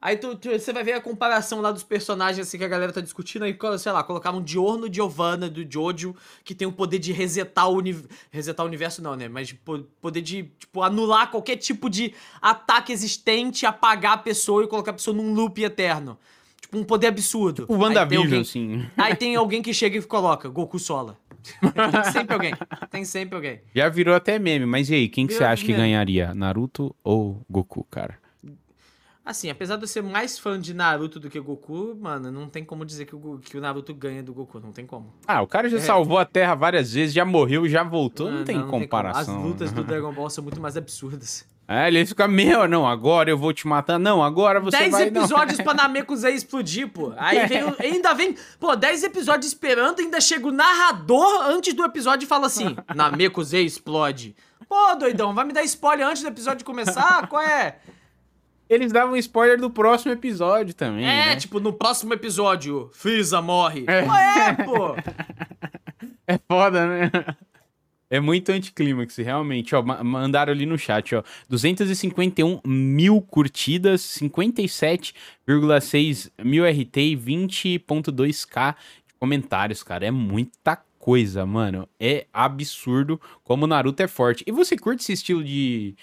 Aí 0.00 0.16
tu, 0.16 0.36
tu- 0.36 0.50
você 0.50 0.72
vai 0.72 0.84
ver 0.84 0.92
a 0.92 1.00
comparação 1.00 1.60
lá 1.60 1.72
dos 1.72 1.82
personagens 1.82 2.46
assim 2.46 2.56
que 2.56 2.62
a 2.64 2.68
galera 2.68 2.92
tá 2.92 3.00
discutindo 3.00 3.44
aí, 3.44 3.56
sei 3.78 3.90
lá, 3.90 4.04
colocaram 4.04 4.38
um 4.38 4.42
Diorno 4.42 4.92
Giovanna 4.92 5.50
do 5.50 5.66
Jojo, 5.68 6.14
que 6.44 6.54
tem 6.54 6.68
o 6.68 6.72
poder 6.72 7.00
de 7.00 7.10
resetar 7.12 7.68
o 7.68 7.74
universo. 7.76 8.08
Resetar 8.30 8.64
o 8.64 8.68
universo 8.68 9.02
não, 9.02 9.16
né? 9.16 9.26
Mas 9.28 9.52
po- 9.52 9.80
poder 10.00 10.20
de, 10.20 10.44
tipo, 10.58 10.82
anular 10.82 11.30
qualquer 11.32 11.56
tipo 11.56 11.90
de 11.90 12.14
ataque 12.40 12.92
existente, 12.92 13.66
apagar 13.66 14.12
a 14.12 14.18
pessoa 14.18 14.62
e 14.62 14.68
colocar 14.68 14.92
a 14.92 14.94
pessoa 14.94 15.16
num 15.16 15.34
loop 15.34 15.60
eterno. 15.62 16.16
Tipo, 16.60 16.78
um 16.78 16.84
poder 16.84 17.08
absurdo. 17.08 17.64
O 17.64 17.66
tem 17.66 17.76
WandaVision, 17.78 18.24
alguém- 18.24 18.40
assim. 18.40 18.86
Aí 18.96 19.16
tem 19.16 19.34
alguém 19.34 19.60
que 19.62 19.74
chega 19.74 19.98
e 19.98 20.02
coloca, 20.02 20.48
Goku 20.48 20.78
sola. 20.78 21.16
tem 21.60 22.12
sempre 22.12 22.34
alguém. 22.34 22.54
Tem 22.90 23.04
sempre 23.04 23.34
alguém. 23.34 23.60
Já 23.74 23.88
virou 23.88 24.14
até 24.14 24.38
meme, 24.38 24.64
mas 24.66 24.90
e 24.90 24.94
aí, 24.94 25.08
quem 25.08 25.26
que 25.26 25.32
você 25.34 25.42
acha 25.44 25.64
que 25.64 25.72
ganharia? 25.72 26.32
Naruto 26.34 26.94
ou 27.02 27.40
Goku, 27.50 27.84
cara? 27.90 28.16
Assim, 29.28 29.50
apesar 29.50 29.76
de 29.76 29.82
eu 29.82 29.88
ser 29.88 30.02
mais 30.02 30.38
fã 30.38 30.58
de 30.58 30.72
Naruto 30.72 31.20
do 31.20 31.28
que 31.28 31.38
Goku, 31.38 31.94
mano, 32.00 32.32
não 32.32 32.48
tem 32.48 32.64
como 32.64 32.82
dizer 32.82 33.04
que 33.04 33.14
o, 33.14 33.38
que 33.38 33.58
o 33.58 33.60
Naruto 33.60 33.92
ganha 33.92 34.22
do 34.22 34.32
Goku, 34.32 34.58
não 34.58 34.72
tem 34.72 34.86
como. 34.86 35.12
Ah, 35.26 35.42
o 35.42 35.46
cara 35.46 35.68
já 35.68 35.76
É. 35.76 35.80
salvou 35.80 36.16
a 36.16 36.24
Terra 36.24 36.54
várias 36.54 36.94
vezes, 36.94 37.12
já 37.14 37.26
morreu, 37.26 37.68
já 37.68 37.82
voltou, 37.82 38.30
não 38.30 38.40
Ah, 38.40 38.44
tem 38.44 38.58
como. 38.58 38.70
comparação. 38.84 39.36
As 39.36 39.44
lutas 39.44 39.70
do 39.70 39.84
Dragon 39.84 40.10
Ball 40.14 40.30
são 40.30 40.42
muito 40.42 40.58
mais 40.60 40.78
absurdas. 40.78 41.44
É, 41.70 41.86
ele 41.88 42.06
fica, 42.06 42.26
meu, 42.26 42.66
não, 42.66 42.88
agora 42.88 43.28
eu 43.28 43.36
vou 43.36 43.52
te 43.52 43.68
matar. 43.68 43.98
Não, 43.98 44.24
agora 44.24 44.58
você 44.58 44.78
Dez 44.78 44.90
vai... 44.92 45.10
não. 45.10 45.20
episódios 45.20 45.60
pra 45.60 45.74
Namekusei 45.76 46.32
explodir, 46.32 46.88
pô. 46.88 47.12
Aí 47.18 47.46
vem, 47.46 47.64
o- 47.64 47.76
ainda 47.78 48.14
vem, 48.14 48.34
pô, 48.58 48.74
10 48.74 49.04
episódios 49.04 49.52
esperando, 49.52 50.00
ainda 50.00 50.18
chega 50.22 50.48
o 50.48 50.50
narrador 50.50 51.42
antes 51.48 51.74
do 51.74 51.84
episódio 51.84 52.24
e 52.24 52.26
fala 52.26 52.46
assim: 52.46 52.74
Namekusei 52.94 53.66
explode. 53.66 54.34
Pô, 54.66 54.94
doidão, 54.98 55.34
vai 55.34 55.44
me 55.44 55.52
dar 55.52 55.62
spoiler 55.64 56.06
antes 56.06 56.22
do 56.22 56.28
episódio 56.28 56.64
começar? 56.64 57.26
Qual 57.28 57.42
é? 57.42 57.76
Eles 58.68 58.90
davam 58.92 59.16
spoiler 59.16 59.60
do 59.60 59.70
próximo 59.70 60.10
episódio 60.12 60.74
também, 60.74 61.04
É, 61.04 61.26
né? 61.26 61.36
tipo, 61.36 61.60
no 61.60 61.72
próximo 61.72 62.12
episódio, 62.14 62.90
Freeza 62.92 63.40
morre. 63.40 63.84
É. 63.86 64.04
É, 64.50 64.54
pô? 64.64 64.96
É 66.30 66.38
foda, 66.46 66.86
né? 66.86 67.10
É 68.10 68.20
muito 68.20 68.50
anticlímax, 68.52 69.16
realmente. 69.16 69.74
Ó, 69.74 69.82
ma- 69.82 70.04
mandaram 70.04 70.52
ali 70.52 70.66
no 70.66 70.76
chat, 70.78 71.14
ó. 71.14 71.22
251 71.48 72.60
mil 72.66 73.20
curtidas, 73.22 74.02
57,6 74.02 76.30
mil 76.44 76.64
RT 76.66 76.96
e 77.00 77.16
20,2k 77.16 78.74
de 79.06 79.14
comentários, 79.18 79.82
cara. 79.82 80.04
É 80.06 80.10
muita 80.10 80.76
coisa, 80.98 81.46
mano. 81.46 81.88
É 81.98 82.26
absurdo 82.32 83.18
como 83.42 83.64
o 83.64 83.68
Naruto 83.68 84.02
é 84.02 84.08
forte. 84.08 84.44
E 84.46 84.52
você 84.52 84.76
curte 84.76 85.02
esse 85.02 85.12
estilo 85.12 85.42
de, 85.42 85.94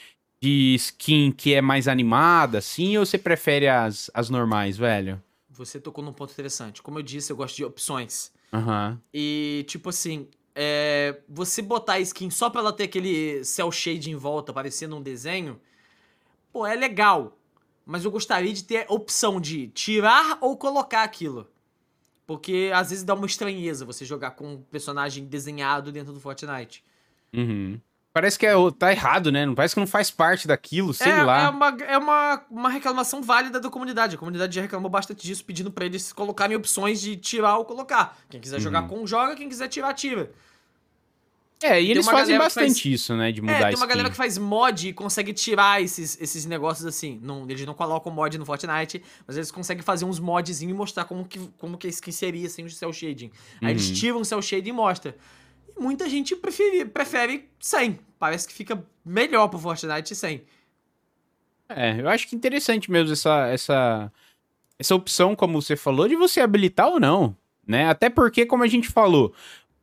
de 0.42 0.76
skin 0.76 1.32
que 1.32 1.54
é 1.54 1.62
mais 1.62 1.88
animada, 1.88 2.60
assim, 2.60 2.98
ou 2.98 3.06
você 3.06 3.18
prefere 3.18 3.68
as, 3.68 4.12
as 4.14 4.30
normais, 4.30 4.78
velho? 4.78 5.22
Você 5.50 5.80
tocou 5.80 6.04
num 6.04 6.14
ponto 6.14 6.32
interessante. 6.32 6.82
Como 6.82 7.00
eu 7.00 7.04
disse, 7.04 7.32
eu 7.32 7.38
gosto 7.38 7.56
de 7.56 7.64
opções. 7.64 8.32
Aham. 8.52 9.00
E, 9.14 9.66
tipo 9.68 9.90
assim, 9.90 10.28
é, 10.54 11.20
você 11.28 11.62
botar 11.62 11.94
a 11.94 12.00
skin 12.00 12.30
só 12.30 12.50
pra 12.50 12.62
ela 12.62 12.74
ter 12.74 12.84
aquele 12.84 13.44
cel 13.44 13.72
shade 13.72 14.12
em 14.12 14.16
volta, 14.16 14.54
parecendo 14.54 14.96
um 14.96 15.02
desenho, 15.02 15.60
pô, 16.52 16.66
é 16.66 16.76
legal. 16.76 17.38
Mas 17.86 18.04
eu 18.04 18.12
gostaria 18.12 18.54
de 18.54 18.64
ter 18.64 18.86
a 18.90 18.94
opção 18.94 19.40
de 19.40 19.68
tirar 19.68 20.38
ou 20.42 20.58
colocar 20.58 21.04
aquilo. 21.04 21.48
Porque 22.26 22.72
às 22.74 22.90
vezes 22.90 23.04
dá 23.04 23.14
uma 23.14 23.28
estranheza 23.28 23.86
você 23.86 24.04
jogar 24.04 24.32
com 24.32 24.56
um 24.56 24.62
personagem 24.62 25.26
desenhado 25.26 25.92
dentro 25.92 26.12
do 26.12 26.20
Fortnite. 26.20 26.84
Uhum. 27.34 27.80
Parece 28.16 28.40
que 28.40 28.46
é, 28.46 28.54
tá 28.80 28.94
errado, 28.94 29.30
né? 29.30 29.46
Parece 29.54 29.74
que 29.74 29.80
não 29.82 29.86
faz 29.86 30.10
parte 30.10 30.48
daquilo, 30.48 30.94
sei 30.94 31.12
é, 31.12 31.22
lá. 31.22 31.42
É, 31.42 31.50
uma, 31.50 31.68
é 31.86 31.98
uma, 31.98 32.42
uma 32.50 32.70
reclamação 32.70 33.22
válida 33.22 33.60
da 33.60 33.70
comunidade. 33.70 34.16
A 34.16 34.18
comunidade 34.18 34.56
já 34.56 34.62
reclamou 34.62 34.90
bastante 34.90 35.28
disso, 35.28 35.44
pedindo 35.44 35.70
pra 35.70 35.84
eles 35.86 36.14
colocarem 36.14 36.56
opções 36.56 37.02
de 37.02 37.18
tirar 37.18 37.58
ou 37.58 37.66
colocar. 37.66 38.18
Quem 38.30 38.40
quiser 38.40 38.62
jogar 38.62 38.84
Uhum. 38.84 38.88
com, 39.02 39.06
joga. 39.06 39.36
Quem 39.36 39.50
quiser 39.50 39.68
tirar, 39.68 39.94
tira. 39.94 40.32
É, 41.62 41.82
e 41.82 41.84
Tem 41.88 41.92
eles 41.92 42.06
fazem 42.06 42.38
bastante 42.38 42.68
faz- 42.84 42.86
isso, 42.86 43.14
né? 43.18 43.34
De 43.34 43.42
mudar 43.42 43.54
É, 43.54 43.58
tem 43.58 43.66
uma 43.66 43.74
skin. 43.74 43.88
galera 43.88 44.10
que 44.10 44.16
faz 44.16 44.38
mod 44.38 44.88
e 44.88 44.94
consegue 44.94 45.34
tirar 45.34 45.82
esses, 45.82 46.18
esses 46.22 46.46
negócios 46.46 46.86
assim. 46.86 47.20
Não, 47.22 47.44
eles 47.50 47.66
não 47.66 47.74
colocam 47.74 48.14
mod 48.14 48.38
no 48.38 48.46
Fortnite, 48.46 49.04
mas 49.28 49.36
eles 49.36 49.52
conseguem 49.52 49.84
fazer 49.84 50.06
uns 50.06 50.20
modzinhos 50.22 50.72
e 50.72 50.74
mostrar 50.74 51.04
como 51.04 51.26
que, 51.26 51.40
como 51.58 51.78
que 51.78 51.88
a 51.88 51.90
skin 51.90 52.14
seria 52.14 52.50
sem 52.50 52.64
o 52.64 52.70
cel 52.70 52.94
shading. 52.94 53.30
Aí 53.62 53.72
eles 53.72 53.90
Uhum. 53.90 53.94
tiram 53.94 54.22
o 54.22 54.26
cel 54.26 54.42
shading 54.42 54.70
e 54.70 54.74
mostram. 54.74 55.14
Muita 55.78 56.10
gente 56.10 56.36
prefere, 56.36 56.86
prefere 56.86 57.50
sem. 57.60 58.00
Parece 58.18 58.48
que 58.48 58.54
fica 58.54 58.84
melhor 59.04 59.48
pro 59.48 59.60
Fortnite 59.60 60.16
sem. 60.16 60.44
É, 61.68 62.00
eu 62.00 62.08
acho 62.08 62.28
que 62.28 62.36
interessante 62.36 62.90
mesmo 62.92 63.14
essa, 63.14 63.48
essa, 63.48 64.12
essa 64.78 64.96
opção, 64.96 65.36
como 65.36 65.62
você 65.62 65.76
falou, 65.76 66.08
de 66.08 66.16
você 66.16 66.40
habilitar 66.40 66.88
ou 66.88 67.00
não, 67.00 67.36
né? 67.66 67.90
Até 67.90 68.10
porque, 68.10 68.46
como 68.46 68.64
a 68.64 68.68
gente 68.68 68.88
falou, 68.88 69.34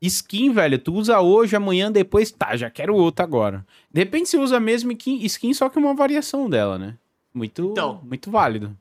skin, 0.00 0.52
velho, 0.52 0.78
tu 0.78 0.94
usa 0.94 1.20
hoje, 1.20 1.56
amanhã, 1.56 1.90
depois, 1.90 2.30
tá, 2.30 2.56
já 2.56 2.70
quero 2.70 2.94
outra 2.94 3.24
agora. 3.24 3.66
De 3.90 4.00
repente 4.00 4.28
você 4.28 4.38
usa 4.38 4.56
a 4.56 4.60
mesma 4.60 4.92
skin, 4.92 5.54
só 5.54 5.68
que 5.68 5.78
uma 5.78 5.94
variação 5.94 6.48
dela, 6.48 6.78
né? 6.78 6.96
Muito, 7.34 7.70
Então. 7.72 8.00
muito 8.04 8.30
válido. 8.30 8.76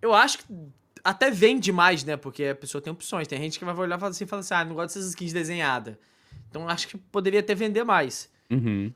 Eu 0.00 0.14
acho 0.14 0.38
que 0.38 0.44
até 1.02 1.30
vende 1.30 1.70
mais, 1.72 2.04
né? 2.04 2.16
Porque 2.16 2.44
a 2.44 2.54
pessoa 2.54 2.82
tem 2.82 2.92
opções. 2.92 3.28
Tem 3.28 3.40
gente 3.40 3.58
que 3.58 3.64
vai 3.64 3.74
olhar 3.76 4.00
e 4.00 4.04
assim, 4.04 4.24
e 4.24 4.26
fala 4.26 4.40
assim 4.40 4.54
ah, 4.54 4.64
não 4.64 4.74
gosto 4.74 4.94
dessas 4.94 5.10
skins 5.10 5.32
desenhadas. 5.32 5.96
Então 6.48 6.68
acho 6.68 6.88
que 6.88 6.96
poderia 6.96 7.40
até 7.40 7.54
vender 7.54 7.84
mais. 7.84 8.30
Uhum. 8.50 8.92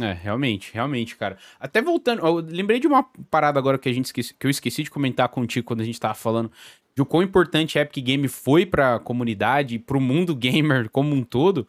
É, 0.00 0.12
realmente, 0.12 0.72
realmente, 0.74 1.16
cara. 1.16 1.38
Até 1.58 1.80
voltando, 1.80 2.26
eu 2.26 2.36
lembrei 2.36 2.80
de 2.80 2.86
uma 2.86 3.04
parada 3.30 3.58
agora 3.58 3.78
que 3.78 3.88
a 3.88 3.92
gente 3.92 4.06
esqueci, 4.06 4.34
que 4.34 4.46
eu 4.46 4.50
esqueci 4.50 4.82
de 4.82 4.90
comentar 4.90 5.28
contigo 5.28 5.66
quando 5.66 5.82
a 5.82 5.84
gente 5.84 6.00
tava 6.00 6.14
falando 6.14 6.50
de 6.94 7.02
o 7.02 7.06
quão 7.06 7.22
importante 7.22 7.78
a 7.78 7.82
Epic 7.82 8.04
Game 8.04 8.26
foi 8.28 8.66
pra 8.66 8.98
comunidade, 8.98 9.78
pro 9.78 10.00
mundo 10.00 10.34
gamer 10.34 10.90
como 10.90 11.14
um 11.14 11.22
todo. 11.22 11.66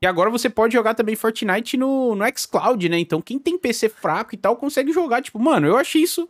E 0.00 0.06
agora 0.06 0.30
você 0.30 0.48
pode 0.48 0.72
jogar 0.72 0.94
também 0.94 1.16
Fortnite 1.16 1.76
no, 1.76 2.14
no 2.14 2.24
xCloud, 2.36 2.88
né? 2.88 2.98
Então 2.98 3.20
quem 3.20 3.38
tem 3.38 3.58
PC 3.58 3.88
fraco 3.88 4.34
e 4.34 4.38
tal 4.38 4.56
consegue 4.56 4.92
jogar. 4.92 5.22
Tipo, 5.22 5.38
mano, 5.40 5.66
eu 5.66 5.76
achei 5.76 6.02
isso 6.02 6.28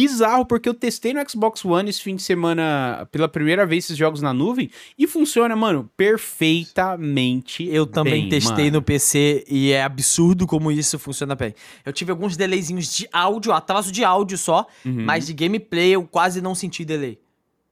bizarro, 0.00 0.44
porque 0.44 0.68
eu 0.68 0.74
testei 0.74 1.14
no 1.14 1.30
Xbox 1.30 1.64
One 1.64 1.88
esse 1.88 2.02
fim 2.02 2.16
de 2.16 2.22
semana 2.22 3.08
pela 3.10 3.28
primeira 3.28 3.64
vez 3.64 3.84
esses 3.84 3.96
jogos 3.96 4.20
na 4.20 4.32
nuvem 4.34 4.70
e 4.98 5.06
funciona, 5.06 5.56
mano, 5.56 5.90
perfeitamente. 5.96 7.66
Eu 7.68 7.86
também 7.86 8.22
bem, 8.22 8.28
testei 8.28 8.66
mano. 8.66 8.78
no 8.78 8.82
PC 8.82 9.44
e 9.48 9.72
é 9.72 9.82
absurdo 9.82 10.46
como 10.46 10.70
isso 10.70 10.98
funciona 10.98 11.34
bem. 11.34 11.54
Eu 11.84 11.92
tive 11.92 12.10
alguns 12.10 12.36
delayzinhos 12.36 12.92
de 12.94 13.08
áudio, 13.12 13.52
atraso 13.52 13.90
de 13.90 14.04
áudio 14.04 14.36
só, 14.36 14.66
Uhum. 14.84 15.04
mas 15.04 15.26
de 15.26 15.32
gameplay 15.32 15.90
eu 15.94 16.02
quase 16.06 16.40
não 16.40 16.54
senti 16.54 16.84
delay. 16.84 17.18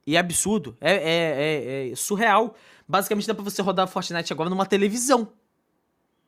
E 0.07 0.15
é 0.15 0.19
absurdo, 0.19 0.75
é, 0.79 0.93
é, 0.93 0.97
é- 0.97 1.91
é 1.91 1.95
surreal. 1.95 2.55
Basicamente 2.87 3.27
dá 3.27 3.33
pra 3.33 3.43
você 3.43 3.61
rodar 3.61 3.87
Fortnite 3.87 4.31
agora 4.31 4.49
numa 4.49 4.65
televisão. 4.65 5.27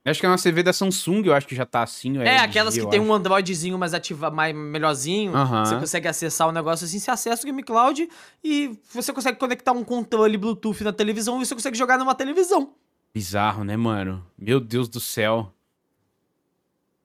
Acho 0.09 0.19
que 0.19 0.25
é 0.25 0.29
uma 0.29 0.37
CV 0.37 0.63
da 0.63 0.71
Samsung, 0.73 1.23
eu 1.25 1.33
acho 1.33 1.45
que 1.47 1.55
já 1.55 1.65
tá 1.65 1.83
assim. 1.83 2.17
É, 2.19 2.21
LG, 2.29 2.43
aquelas 2.45 2.73
que 2.75 2.85
tem 2.87 2.99
acho. 2.99 3.09
um 3.09 3.13
Androidzinho 3.13 3.77
mais 3.77 3.93
ativa, 3.93 4.31
mais 4.31 4.55
melhorzinho. 4.55 5.31
Você 5.31 5.75
consegue 5.79 6.07
acessar 6.07 6.47
o 6.47 6.51
negócio 6.51 6.85
assim, 6.85 6.99
você 6.99 7.11
acessa 7.11 7.43
o 7.43 7.45
Game 7.45 7.61
Cloud 7.63 8.07
e 8.43 8.79
você 8.93 9.11
consegue 9.11 9.37
conectar 9.37 9.71
um 9.73 9.83
controle 9.83 10.37
Bluetooth 10.37 10.83
na 10.83 10.93
televisão 10.93 11.41
e 11.41 11.45
você 11.45 11.53
consegue 11.53 11.77
jogar 11.77 11.97
numa 11.97 12.15
televisão. 12.15 12.73
Bizarro, 13.13 13.63
né, 13.63 13.75
mano? 13.75 14.25
Meu 14.37 14.59
Deus 14.59 14.87
do 14.87 14.99
céu. 14.99 15.51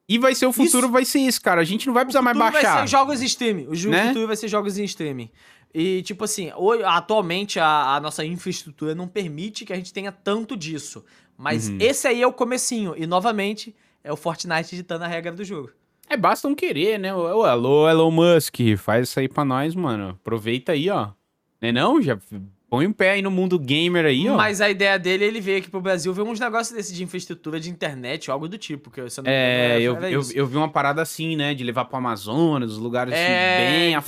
E 0.08 0.18
vai 0.18 0.34
ser 0.34 0.46
o 0.46 0.52
futuro, 0.52 0.84
Isso- 0.86 0.92
vai 0.92 1.04
ser 1.04 1.20
isso, 1.20 1.40
cara. 1.40 1.60
A 1.60 1.64
gente 1.64 1.86
não 1.86 1.94
vai 1.94 2.04
precisar 2.04 2.22
mais 2.22 2.36
baixar. 2.36 2.74
vai 2.74 2.86
ser 2.86 2.90
jogos 2.90 3.22
em 3.22 3.24
streaming. 3.26 3.66
O 3.66 3.90
Né? 3.90 4.08
futuro 4.08 4.26
vai 4.26 4.36
ser 4.36 4.48
jogos 4.48 4.76
em 4.78 4.84
streaming. 4.84 5.30
E, 5.74 6.02
tipo 6.02 6.24
assim, 6.24 6.52
hoje, 6.54 6.82
atualmente 6.84 7.58
a, 7.58 7.94
a 7.94 8.00
nossa 8.00 8.22
infraestrutura 8.24 8.94
não 8.94 9.08
permite 9.08 9.64
que 9.64 9.72
a 9.72 9.76
gente 9.76 9.90
tenha 9.90 10.12
tanto 10.12 10.54
disso. 10.54 11.02
Mas 11.36 11.68
Uhum. 11.68 11.78
esse 11.80 12.06
aí 12.06 12.22
é 12.22 12.26
o 12.26 12.32
comecinho. 12.32 12.94
E, 12.96 13.06
novamente, 13.06 13.74
é 14.04 14.12
o 14.12 14.16
Fortnite 14.16 14.76
ditando 14.76 15.04
a 15.04 15.08
regra 15.08 15.32
do 15.32 15.44
jogo. 15.44 15.70
É, 16.08 16.16
basta 16.16 16.46
um 16.46 16.54
querer, 16.54 16.98
né? 16.98 17.14
Ô, 17.14 17.38
ô, 17.40 17.44
alô, 17.44 17.88
Elon 17.88 18.10
Musk, 18.10 18.56
faz 18.76 19.08
isso 19.08 19.18
aí 19.18 19.28
pra 19.28 19.44
nós, 19.44 19.74
mano. 19.74 20.10
Aproveita 20.10 20.72
aí, 20.72 20.90
ó. 20.90 21.08
Né 21.60 21.72
não? 21.72 22.02
Já 22.02 22.18
põe 22.68 22.86
um 22.86 22.92
pé 22.92 23.12
aí 23.12 23.22
no 23.22 23.30
mundo 23.30 23.58
gamer 23.58 24.04
aí, 24.04 24.28
ó. 24.28 24.36
Mas 24.36 24.60
a 24.60 24.68
ideia 24.68 24.98
dele, 24.98 25.24
ele 25.24 25.40
veio 25.40 25.58
aqui 25.58 25.70
pro 25.70 25.80
Brasil 25.80 26.12
ver 26.12 26.22
uns 26.22 26.40
negócios 26.40 26.76
desse 26.76 26.92
de 26.92 27.02
infraestrutura 27.04 27.58
de 27.60 27.70
internet, 27.70 28.30
algo 28.30 28.48
do 28.48 28.58
tipo. 28.58 28.90
Que, 28.90 29.08
se 29.08 29.20
eu 29.20 29.24
não 29.24 29.30
É, 29.30 29.80
eu, 29.80 29.94
eu, 30.02 30.22
eu 30.34 30.46
vi 30.46 30.56
uma 30.56 30.68
parada 30.68 31.00
assim, 31.00 31.36
né? 31.36 31.54
De 31.54 31.62
levar 31.64 31.84
pro 31.86 31.96
Amazonas, 31.98 32.76
lugares 32.76 33.14
assim, 33.14 33.22
É, 33.22 33.56
bem 33.58 33.94
entendeu? 33.94 33.98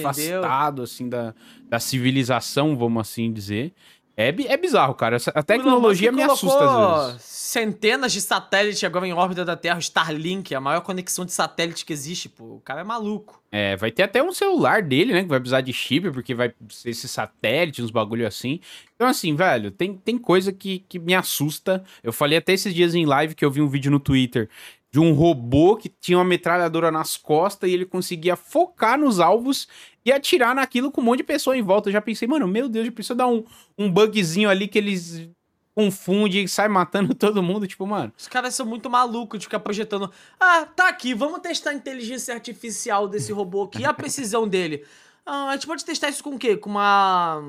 afastados, 0.40 0.92
assim, 0.92 1.08
da, 1.08 1.34
da 1.68 1.78
civilização, 1.78 2.76
vamos 2.76 3.00
assim 3.00 3.32
dizer. 3.32 3.72
É, 4.16 4.28
é 4.28 4.56
bizarro, 4.56 4.94
cara. 4.94 5.16
A 5.34 5.42
tecnologia 5.42 6.12
me 6.12 6.22
assusta 6.22 6.64
às 6.64 7.06
vezes. 7.06 7.22
Centenas 7.22 8.12
de 8.12 8.20
satélites 8.20 8.82
agora 8.82 9.06
em 9.06 9.12
órbita 9.12 9.44
da 9.44 9.56
Terra, 9.56 9.76
o 9.76 9.80
Starlink, 9.80 10.54
a 10.54 10.60
maior 10.60 10.80
conexão 10.80 11.24
de 11.24 11.32
satélite 11.32 11.84
que 11.84 11.92
existe, 11.92 12.28
pô. 12.28 12.56
O 12.56 12.60
cara 12.60 12.80
é 12.80 12.84
maluco. 12.84 13.40
É, 13.50 13.76
vai 13.76 13.90
ter 13.92 14.02
até 14.02 14.22
um 14.22 14.32
celular 14.32 14.82
dele, 14.82 15.12
né? 15.12 15.22
Que 15.22 15.28
vai 15.28 15.38
precisar 15.38 15.60
de 15.60 15.72
chip, 15.72 16.10
porque 16.10 16.34
vai 16.34 16.52
ser 16.68 16.90
esse 16.90 17.08
satélite, 17.08 17.82
uns 17.82 17.90
bagulho 17.90 18.26
assim. 18.26 18.60
Então, 18.94 19.06
assim, 19.06 19.34
velho, 19.36 19.70
tem, 19.70 19.96
tem 19.96 20.18
coisa 20.18 20.52
que, 20.52 20.80
que 20.88 20.98
me 20.98 21.14
assusta. 21.14 21.84
Eu 22.02 22.12
falei 22.12 22.38
até 22.38 22.52
esses 22.52 22.74
dias 22.74 22.94
em 22.94 23.06
live 23.06 23.34
que 23.34 23.44
eu 23.44 23.50
vi 23.50 23.60
um 23.62 23.68
vídeo 23.68 23.90
no 23.90 24.00
Twitter 24.00 24.48
de 24.94 25.00
um 25.00 25.12
robô 25.12 25.76
que 25.76 25.88
tinha 25.88 26.16
uma 26.16 26.24
metralhadora 26.24 26.88
nas 26.88 27.16
costas 27.16 27.68
e 27.68 27.72
ele 27.72 27.84
conseguia 27.84 28.36
focar 28.36 28.96
nos 28.96 29.18
alvos 29.18 29.66
e 30.04 30.12
atirar 30.12 30.54
naquilo 30.54 30.90
com 30.90 31.00
um 31.00 31.04
monte 31.04 31.18
de 31.18 31.24
pessoa 31.24 31.56
em 31.56 31.62
volta. 31.62 31.88
Eu 31.88 31.92
já 31.92 32.00
pensei, 32.00 32.28
mano, 32.28 32.46
meu 32.46 32.68
Deus, 32.68 32.86
já 32.86 32.92
precisa 32.92 33.14
dar 33.14 33.26
um, 33.26 33.44
um 33.78 33.90
bugzinho 33.90 34.50
ali 34.50 34.68
que 34.68 34.78
eles 34.78 35.28
confundem 35.74 36.44
e 36.44 36.48
sai 36.48 36.68
matando 36.68 37.14
todo 37.16 37.42
mundo. 37.42 37.66
Tipo, 37.66 37.86
mano, 37.86 38.12
Os 38.16 38.28
caras 38.28 38.54
são 38.54 38.66
muito 38.66 38.90
malucos 38.90 39.38
de 39.40 39.46
ficar 39.46 39.60
projetando. 39.60 40.10
Ah, 40.38 40.66
tá 40.66 40.88
aqui, 40.88 41.14
vamos 41.14 41.40
testar 41.40 41.70
a 41.70 41.74
inteligência 41.74 42.34
artificial 42.34 43.08
desse 43.08 43.32
robô 43.32 43.64
aqui, 43.64 43.84
a 43.84 43.92
precisão 43.92 44.46
dele. 44.46 44.84
Ah, 45.24 45.48
a 45.48 45.52
gente 45.52 45.66
pode 45.66 45.84
testar 45.84 46.08
isso 46.10 46.22
com 46.22 46.34
o 46.34 46.38
quê? 46.38 46.56
Com 46.56 46.70
uma. 46.70 47.42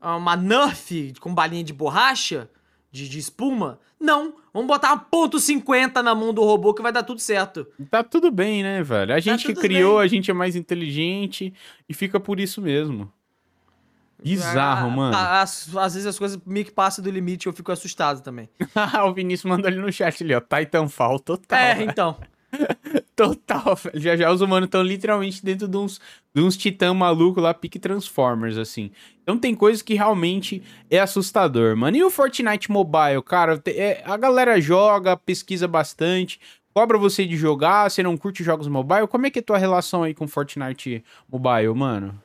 Uma 0.00 0.36
Nerf 0.36 1.14
com 1.18 1.34
balinha 1.34 1.64
de 1.64 1.72
borracha? 1.72 2.50
De, 2.94 3.08
de 3.08 3.18
espuma? 3.18 3.80
Não. 3.98 4.34
Vamos 4.52 4.68
botar 4.68 4.92
uma 4.92 4.98
ponto 4.98 5.36
.50 5.38 6.00
na 6.00 6.14
mão 6.14 6.32
do 6.32 6.44
robô 6.44 6.72
que 6.72 6.80
vai 6.80 6.92
dar 6.92 7.02
tudo 7.02 7.20
certo. 7.20 7.66
tá 7.90 8.04
tudo 8.04 8.30
bem, 8.30 8.62
né, 8.62 8.84
velho? 8.84 9.12
A 9.12 9.18
gente 9.18 9.48
que 9.48 9.52
tudo 9.52 9.62
criou, 9.62 9.96
bem. 9.96 10.04
a 10.04 10.06
gente 10.06 10.30
é 10.30 10.34
mais 10.34 10.54
inteligente 10.54 11.52
e 11.88 11.92
fica 11.92 12.20
por 12.20 12.38
isso 12.38 12.62
mesmo. 12.62 13.12
Bizarro, 14.22 14.86
Ah, 14.86 14.90
mano. 14.90 15.16
ah, 15.16 15.42
Às, 15.42 15.74
às 15.76 15.94
vezes 15.94 16.06
as 16.06 16.16
coisas 16.18 16.38
meio 16.46 16.64
que 16.64 16.70
passam 16.70 17.02
do 17.04 17.10
limite 17.10 17.46
e 17.46 17.48
eu 17.48 17.52
fico 17.52 17.72
assustado 17.72 18.22
também. 18.22 18.48
o 19.04 19.12
Vinícius 19.12 19.50
mandou 19.50 19.66
ali 19.66 19.76
no 19.78 19.92
chat 19.92 20.22
ali, 20.22 20.32
ó. 20.32 20.40
Titanfall, 20.40 21.18
total. 21.18 21.58
é, 21.58 21.74
velho. 21.74 21.90
então. 21.90 22.16
Total. 23.16 23.78
Já 23.94 24.16
já 24.16 24.30
os 24.30 24.40
humanos 24.40 24.66
estão 24.66 24.82
literalmente 24.82 25.44
dentro 25.44 25.68
de 25.68 25.76
uns, 25.76 26.00
de 26.34 26.42
uns 26.42 26.56
titã 26.56 26.92
maluco 26.92 27.40
lá, 27.40 27.54
pique 27.54 27.78
Transformers, 27.78 28.56
assim. 28.56 28.90
Então 29.22 29.38
tem 29.38 29.54
coisas 29.54 29.82
que 29.82 29.94
realmente 29.94 30.62
é 30.90 30.98
assustador, 30.98 31.76
mano. 31.76 31.96
E 31.96 32.04
o 32.04 32.10
Fortnite 32.10 32.70
Mobile, 32.70 33.22
cara, 33.24 33.62
é, 33.66 34.02
a 34.04 34.16
galera 34.16 34.60
joga, 34.60 35.16
pesquisa 35.16 35.66
bastante, 35.68 36.40
cobra 36.72 36.98
você 36.98 37.26
de 37.26 37.36
jogar, 37.36 37.90
você 37.90 38.02
não 38.02 38.16
curte 38.16 38.42
jogos 38.42 38.68
mobile. 38.68 39.06
Como 39.06 39.26
é 39.26 39.30
que 39.30 39.38
é 39.38 39.42
a 39.42 39.44
tua 39.44 39.58
relação 39.58 40.02
aí 40.02 40.12
com 40.12 40.26
Fortnite 40.26 41.04
Mobile, 41.30 41.74
mano? 41.74 42.20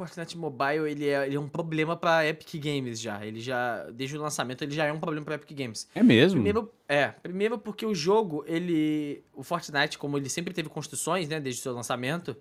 Fortnite 0.00 0.38
Mobile, 0.38 0.90
ele 0.90 1.06
é, 1.06 1.26
ele 1.26 1.36
é 1.36 1.40
um 1.40 1.46
problema 1.46 1.94
pra 1.94 2.26
Epic 2.26 2.54
Games 2.54 2.98
já. 2.98 3.22
Ele 3.24 3.38
já, 3.38 3.84
desde 3.90 4.16
o 4.16 4.22
lançamento, 4.22 4.62
ele 4.62 4.74
já 4.74 4.86
é 4.86 4.92
um 4.92 4.98
problema 4.98 5.26
pra 5.26 5.34
Epic 5.34 5.54
Games. 5.54 5.86
É 5.94 6.02
mesmo? 6.02 6.36
Primeiro, 6.36 6.72
é, 6.88 7.08
primeiro 7.08 7.58
porque 7.58 7.84
o 7.84 7.94
jogo, 7.94 8.42
ele, 8.46 9.22
o 9.34 9.42
Fortnite, 9.42 9.98
como 9.98 10.16
ele 10.16 10.30
sempre 10.30 10.54
teve 10.54 10.70
construções, 10.70 11.28
né, 11.28 11.38
desde 11.38 11.60
o 11.60 11.62
seu 11.62 11.74
lançamento, 11.74 12.34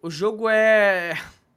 o 0.00 0.08
jogo 0.08 0.48
é 0.48 1.14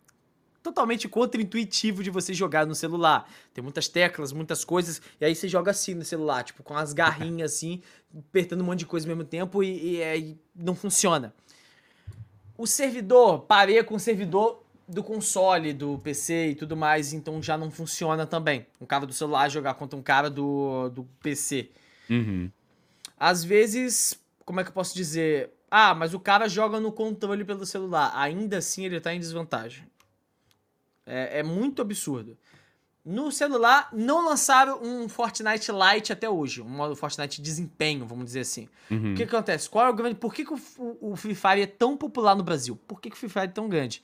totalmente 0.63 1.07
contra-intuitivo 1.07 2.01
de 2.01 2.09
você 2.09 2.33
jogar 2.33 2.65
no 2.65 2.73
celular. 2.73 3.29
Tem 3.53 3.63
muitas 3.63 3.87
teclas, 3.87 4.33
muitas 4.33 4.65
coisas, 4.65 4.99
e 5.21 5.25
aí 5.25 5.35
você 5.35 5.47
joga 5.47 5.69
assim 5.69 5.93
no 5.93 6.03
celular, 6.03 6.43
tipo, 6.43 6.63
com 6.63 6.75
as 6.75 6.91
garrinhas 6.91 7.53
assim, 7.53 7.83
apertando 8.17 8.61
um 8.61 8.65
monte 8.65 8.79
de 8.79 8.87
coisa 8.87 9.05
ao 9.05 9.15
mesmo 9.15 9.29
tempo 9.29 9.63
e, 9.63 9.97
e 9.97 10.03
aí 10.03 10.39
não 10.55 10.73
funciona. 10.73 11.35
O 12.57 12.65
servidor, 12.65 13.41
parei 13.41 13.83
com 13.83 13.93
o 13.93 13.99
servidor 13.99 14.64
do 14.87 15.03
console, 15.03 15.73
do 15.73 15.97
PC 15.99 16.49
e 16.49 16.55
tudo 16.55 16.75
mais, 16.77 17.11
então 17.13 17.41
já 17.41 17.57
não 17.57 17.71
funciona 17.71 18.25
também. 18.25 18.65
Um 18.79 18.85
cara 18.85 19.05
do 19.05 19.13
celular 19.13 19.49
jogar 19.49 19.73
contra 19.75 19.97
um 19.97 20.01
cara 20.03 20.29
do, 20.29 20.89
do 20.89 21.03
PC. 21.21 21.71
Uhum. 22.09 22.51
Às 23.19 23.43
vezes, 23.43 24.19
como 24.45 24.59
é 24.59 24.63
que 24.63 24.69
eu 24.69 24.73
posso 24.73 24.93
dizer? 24.95 25.49
Ah, 25.71 25.95
mas 25.95 26.13
o 26.13 26.19
cara 26.19 26.47
joga 26.47 26.79
no 26.79 26.91
controle 26.91 27.43
pelo 27.43 27.65
celular. 27.65 28.11
Ainda 28.15 28.57
assim 28.59 28.85
ele 28.85 28.99
tá 29.01 29.13
em 29.13 29.19
desvantagem. 29.19 29.85
É, 31.05 31.39
é 31.39 31.43
muito 31.43 31.81
absurdo. 31.81 32.37
No 33.03 33.31
celular, 33.31 33.89
não 33.93 34.25
lançaram 34.25 34.81
um 34.81 35.07
Fortnite 35.07 35.71
Lite 35.71 36.11
até 36.11 36.27
hoje. 36.27 36.61
Um 36.61 36.67
modo 36.69 36.95
Fortnite 36.95 37.39
desempenho, 37.41 38.05
vamos 38.05 38.25
dizer 38.25 38.39
assim. 38.39 38.67
Uhum. 38.89 39.11
O 39.13 39.15
que, 39.15 39.25
que 39.27 39.35
acontece? 39.35 39.69
Qual 39.69 39.85
é 39.85 39.89
o 39.89 39.93
grande. 39.93 40.15
Por 40.15 40.33
que, 40.33 40.43
que 40.43 40.53
o, 40.53 40.59
o- 40.99 41.15
Free 41.15 41.35
Fire 41.35 41.61
é 41.61 41.67
tão 41.67 41.95
popular 41.95 42.35
no 42.35 42.41
Brasil? 42.43 42.75
Por 42.87 42.99
que, 42.99 43.09
que 43.11 43.15
o 43.15 43.19
Free 43.19 43.29
Fire 43.29 43.45
é 43.45 43.47
tão 43.47 43.69
grande? 43.69 44.01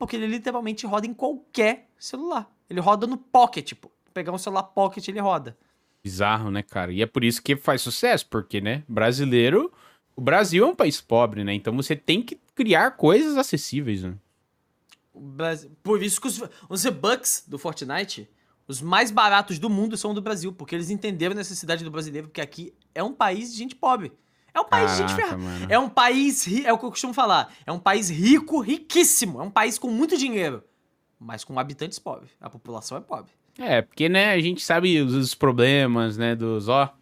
Porque 0.00 0.16
ele 0.16 0.26
literalmente 0.26 0.86
roda 0.86 1.06
em 1.06 1.12
qualquer 1.12 1.86
celular. 1.98 2.50
Ele 2.70 2.80
roda 2.80 3.06
no 3.06 3.18
pocket, 3.18 3.74
pô. 3.74 3.90
Pegar 4.14 4.32
um 4.32 4.38
celular 4.38 4.62
pocket, 4.62 5.06
ele 5.06 5.20
roda. 5.20 5.54
Bizarro, 6.02 6.50
né, 6.50 6.62
cara? 6.62 6.90
E 6.90 7.02
é 7.02 7.06
por 7.06 7.22
isso 7.22 7.42
que 7.42 7.54
faz 7.54 7.82
sucesso, 7.82 8.26
porque, 8.30 8.62
né, 8.62 8.82
brasileiro. 8.88 9.70
O 10.16 10.20
Brasil 10.22 10.64
é 10.64 10.66
um 10.66 10.74
país 10.74 11.02
pobre, 11.02 11.44
né? 11.44 11.52
Então 11.52 11.76
você 11.76 11.94
tem 11.94 12.22
que 12.22 12.40
criar 12.54 12.92
coisas 12.92 13.36
acessíveis, 13.36 14.02
né? 14.02 14.14
Brasil- 15.14 15.70
Por 15.82 16.02
isso 16.02 16.18
que 16.18 16.28
os, 16.28 16.40
os 16.68 16.82
V-Bucks 16.82 17.44
do 17.46 17.58
Fortnite, 17.58 18.26
os 18.66 18.80
mais 18.80 19.10
baratos 19.10 19.58
do 19.58 19.68
mundo 19.68 19.98
são 19.98 20.14
do 20.14 20.22
Brasil, 20.22 20.50
porque 20.50 20.74
eles 20.74 20.88
entenderam 20.88 21.32
a 21.34 21.36
necessidade 21.36 21.84
do 21.84 21.90
brasileiro, 21.90 22.28
porque 22.28 22.40
aqui 22.40 22.72
é 22.94 23.02
um 23.02 23.12
país 23.12 23.52
de 23.52 23.58
gente 23.58 23.74
pobre. 23.74 24.12
É 24.52 24.60
um 24.60 24.64
país 24.64 24.90
de 24.92 24.96
gente 24.98 25.14
Caraca, 25.14 25.38
ferrada. 25.38 25.74
É 25.74 25.78
um 25.78 25.88
país, 25.88 26.64
é 26.64 26.72
o 26.72 26.78
que 26.78 26.84
eu 26.84 26.90
costumo 26.90 27.14
falar, 27.14 27.52
é 27.66 27.72
um 27.72 27.78
país 27.78 28.08
rico, 28.08 28.60
riquíssimo, 28.60 29.40
é 29.40 29.44
um 29.44 29.50
país 29.50 29.78
com 29.78 29.88
muito 29.88 30.16
dinheiro, 30.16 30.62
mas 31.18 31.44
com 31.44 31.58
habitantes 31.58 31.98
pobres. 31.98 32.30
A 32.40 32.50
população 32.50 32.96
é 32.98 33.00
pobre. 33.00 33.32
É, 33.58 33.82
porque, 33.82 34.08
né, 34.08 34.32
a 34.32 34.40
gente 34.40 34.62
sabe 34.64 35.00
os, 35.00 35.34
problemas, 35.34 36.16
né, 36.16 36.34
dos, 36.34 36.68
ó. 36.68 36.92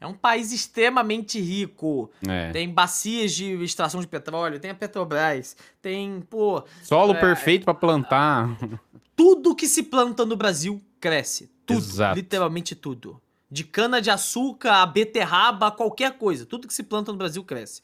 É 0.00 0.06
um 0.06 0.14
país 0.14 0.52
extremamente 0.52 1.40
rico. 1.40 2.10
É. 2.26 2.52
Tem 2.52 2.72
bacias 2.72 3.32
de 3.32 3.52
extração 3.62 4.00
de 4.00 4.06
petróleo, 4.06 4.60
tem 4.60 4.70
a 4.70 4.74
Petrobras, 4.74 5.56
tem, 5.82 6.20
pô, 6.20 6.62
Solo 6.82 7.14
é, 7.14 7.20
perfeito 7.20 7.64
pra 7.64 7.74
plantar. 7.74 8.56
tudo 9.16 9.56
que 9.56 9.66
se 9.66 9.82
planta 9.82 10.24
no 10.24 10.36
Brasil 10.36 10.80
cresce. 11.00 11.50
Tudo. 11.66 11.78
Exato. 11.78 12.16
Literalmente 12.16 12.74
tudo. 12.76 13.20
De 13.50 13.64
cana 13.64 14.00
de 14.00 14.10
açúcar 14.10 14.82
a 14.82 14.86
beterraba, 14.86 15.70
qualquer 15.70 16.18
coisa. 16.18 16.44
Tudo 16.44 16.68
que 16.68 16.74
se 16.74 16.82
planta 16.82 17.12
no 17.12 17.18
Brasil 17.18 17.42
cresce. 17.44 17.82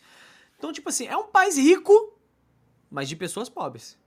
Então, 0.59 0.73
tipo 0.73 0.89
assim, 0.89 1.07
é 1.07 1.17
um 1.17 1.29
país 1.29 1.57
rico, 1.57 2.19
mas 2.91 3.09
de 3.09 3.17
pessoas 3.17 3.49
pobres. 3.49 3.99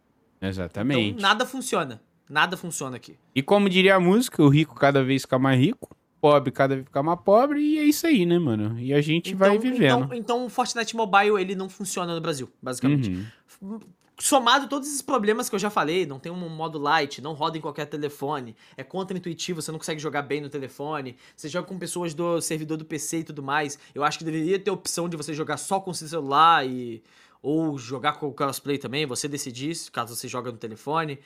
Exatamente. 0.42 1.10
Então, 1.10 1.22
nada 1.22 1.46
funciona. 1.46 2.02
Nada 2.30 2.58
funciona 2.58 2.98
aqui. 2.98 3.18
E 3.34 3.42
como 3.42 3.70
diria 3.70 3.96
a 3.96 4.00
música, 4.00 4.44
o 4.44 4.50
rico 4.50 4.76
cada 4.76 5.04
vez 5.04 5.22
fica 5.22 5.40
mais 5.40 5.60
rico, 5.60 5.90
o 5.92 6.20
pobre 6.20 6.52
cada 6.52 6.76
vez 6.76 6.86
fica 6.86 7.02
mais 7.02 7.20
pobre, 7.22 7.62
e 7.62 7.80
é 7.80 7.84
isso 7.84 8.06
aí, 8.06 8.26
né, 8.26 8.38
mano? 8.38 8.78
E 8.80 8.94
a 8.94 9.02
gente 9.02 9.34
vai 9.34 9.58
vivendo. 9.58 10.06
Então, 10.06 10.14
então, 10.14 10.46
o 10.46 10.50
Fortnite 10.50 10.96
Mobile, 10.96 11.40
ele 11.40 11.56
não 11.56 11.70
funciona 11.70 12.14
no 12.14 12.20
Brasil, 12.20 12.52
basicamente. 12.62 13.26
Uhum. 13.62 13.80
Somado 14.20 14.68
todos 14.68 14.88
esses 14.88 15.02
problemas 15.02 15.50
que 15.50 15.56
eu 15.56 15.60
já 15.60 15.70
falei, 15.70 16.06
não 16.06 16.20
tem 16.20 16.32
um 16.32 16.50
modo 16.50 16.80
light, 16.80 17.22
não 17.22 17.34
roda 17.34 17.58
em 17.58 17.62
qualquer 17.62 17.86
telefone, 17.86 18.56
é 18.76 18.84
contra-intuitivo, 18.84 19.62
você 19.62 19.72
não 19.72 19.80
consegue 19.80 20.02
jogar 20.02 20.24
bem 20.24 20.42
no 20.42 20.50
telefone, 20.50 21.16
você 21.36 21.48
joga 21.48 21.68
com 21.68 21.78
pessoas 21.78 22.14
do 22.14 22.42
servidor 22.42 22.78
do 22.78 22.86
PC 22.86 23.20
e 23.20 23.24
tudo 23.24 23.44
mais. 23.44 23.78
Eu 23.94 24.04
acho 24.04 24.18
que 24.18 24.24
deveria 24.24 24.60
ter 24.60 24.70
a 24.72 24.74
opção 24.74 25.08
de 25.08 25.16
você 25.16 25.34
jogar 25.34 25.58
só 25.58 25.80
com 25.80 25.94
seu 25.94 26.08
celular 26.08 26.66
e 26.68 27.04
ou 27.42 27.78
jogar 27.78 28.14
com 28.14 28.28
o 28.28 28.34
crossplay 28.34 28.78
também, 28.78 29.06
você 29.06 29.28
decidir, 29.28 29.76
caso 29.92 30.16
você 30.16 30.28
joga 30.28 30.52
no 30.52 30.58
telefone. 30.58 31.20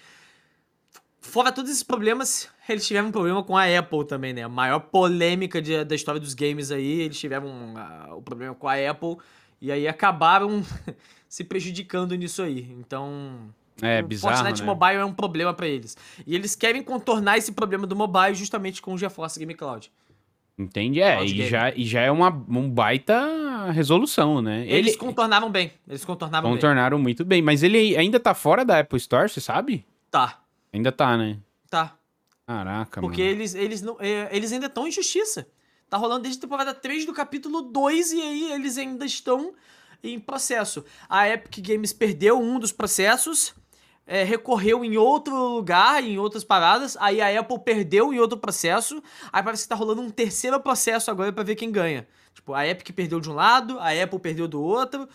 Fora 1.22 1.52
todos 1.52 1.70
esses 1.70 1.84
problemas, 1.84 2.50
eles 2.68 2.86
tiveram 2.86 3.10
um 3.10 3.12
problema 3.12 3.44
com 3.44 3.56
a 3.56 3.66
Apple 3.66 4.06
também, 4.06 4.34
né? 4.34 4.44
A 4.44 4.50
maior 4.50 4.80
polêmica 4.80 5.62
de, 5.62 5.84
da 5.86 5.94
história 5.94 6.20
dos 6.20 6.34
games 6.34 6.72
aí, 6.72 7.02
eles 7.02 7.20
tiveram 7.20 7.48
o 7.48 8.18
um, 8.18 8.22
problema 8.24 8.56
com 8.56 8.68
a 8.68 8.74
Apple 8.74 9.18
e 9.62 9.72
aí 9.72 9.88
acabaram 9.88 10.64
se 11.30 11.44
prejudicando 11.44 12.16
nisso 12.16 12.42
aí. 12.42 12.76
Então, 12.80 13.50
é, 13.82 14.02
bizarro, 14.02 14.36
Fortnite 14.36 14.62
né? 14.62 14.66
Mobile 14.66 14.96
é 14.96 15.06
um 15.06 15.14
problema 15.14 15.54
para 15.54 15.68
eles. 15.68 15.96
E 16.26 16.36
eles 16.36 16.56
querem 16.56 16.84
contornar 16.84 17.38
esse 17.38 17.52
problema 17.52 17.86
do 17.86 17.96
mobile 17.96 18.34
justamente 18.36 18.82
com 18.82 18.94
o 18.94 18.98
GeForce 18.98 19.40
Game 19.40 19.54
Cloud. 19.54 19.92
Entende? 20.58 21.02
É, 21.02 21.24
e 21.24 21.50
já, 21.50 21.74
e 21.74 21.86
já 21.86 22.02
é 22.02 22.12
uma 22.12 22.30
um 22.30 22.70
baita 22.70 23.72
resolução, 23.72 24.42
né? 24.42 24.66
Eles 24.68 24.92
ele... 24.92 24.98
contornavam 24.98 25.50
bem. 25.50 25.72
Eles 25.88 26.06
contornavam 26.06 26.52
Contornaram 26.52 26.98
bem. 26.98 27.04
muito 27.04 27.26
bem. 27.26 27.42
Mas 27.42 27.64
ele 27.64 27.96
ainda 27.98 28.20
tá 28.20 28.34
fora 28.34 28.64
da 28.64 28.80
Apple 28.80 28.98
Store, 28.98 29.30
você 29.30 29.42
sabe? 29.42 29.86
Tá. 30.10 30.40
Ainda 30.74 30.92
tá, 30.92 31.18
né? 31.18 31.38
Tá. 31.70 31.96
Caraca, 32.46 33.00
Porque 33.00 33.22
mano. 33.22 33.34
eles, 33.34 33.56
eles, 33.56 33.82
não, 33.82 33.98
é, 34.00 34.30
eles 34.36 34.52
ainda 34.52 34.66
estão 34.66 34.88
em 34.88 34.92
justiça. 34.92 35.48
Tá 35.92 35.98
rolando 35.98 36.22
desde 36.22 36.40
a 36.40 36.42
temporada 36.44 36.74
3 36.74 37.06
do 37.06 37.12
capítulo 37.12 37.64
2 37.64 38.14
e 38.14 38.22
aí 38.22 38.54
eles 38.54 38.78
ainda 38.78 39.06
estão 39.06 39.54
em 40.02 40.18
processo. 40.18 40.86
A 41.10 41.28
Epic 41.28 41.68
Games 41.68 41.92
perdeu 41.92 42.40
um 42.40 42.58
dos 42.58 42.72
processos, 42.72 43.54
é, 44.08 44.24
recorreu 44.24 44.86
em 44.86 44.96
outro 44.96 45.36
lugar, 45.36 46.02
em 46.02 46.18
outras 46.18 46.46
paradas, 46.46 46.96
aí 46.96 47.20
a 47.20 47.38
Apple 47.38 47.60
perdeu 47.60 48.14
em 48.14 48.20
outro 48.20 48.38
processo, 48.38 49.04
aí 49.34 49.44
parece 49.44 49.64
que 49.64 49.70
tá 49.70 49.76
rolando 49.76 50.02
um 50.02 50.10
terceiro 50.10 50.58
processo 50.62 51.12
agora 51.12 51.34
para 51.34 51.44
ver 51.44 51.56
quem 51.56 51.70
ganha. 51.70 52.08
Tipo, 52.34 52.54
a 52.54 52.66
Epic 52.66 52.96
perdeu 52.96 53.20
de 53.20 53.30
um 53.30 53.34
lado, 53.34 53.78
a 53.78 53.90
Apple 53.92 54.18
perdeu 54.18 54.48
do 54.48 54.62
outro, 54.62 55.10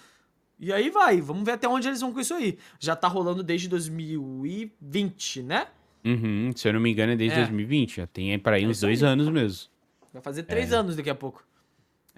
e 0.61 0.71
aí 0.75 0.91
vai, 0.91 1.23
vamos 1.23 1.43
ver 1.43 1.53
até 1.53 1.67
onde 1.67 1.89
eles 1.89 2.03
vão 2.03 2.13
com 2.13 2.21
isso 2.21 2.35
aí. 2.35 2.59
Já 2.79 2.95
tá 2.95 3.09
rolando 3.09 3.43
desde 3.43 3.67
2020, 3.67 5.43
né? 5.43 5.69
Uhum, 6.05 6.53
se 6.55 6.69
eu 6.69 6.75
não 6.75 6.81
me 6.81 6.93
engano 6.93 7.13
é 7.13 7.17
desde 7.17 7.39
é. 7.39 7.45
2020, 7.45 7.97
já 7.97 8.07
tem 8.07 8.39
para 8.39 8.57
aí 8.57 8.67
uns 8.67 8.81
dois 8.81 9.03
anos 9.03 9.31
mesmo. 9.31 9.75
Vai 10.17 10.23
fazer 10.23 10.45
três 10.45 10.73
é. 10.73 10.77
anos 10.77 10.97
daqui 10.97 11.11
a 11.11 11.15
pouco. 11.15 11.45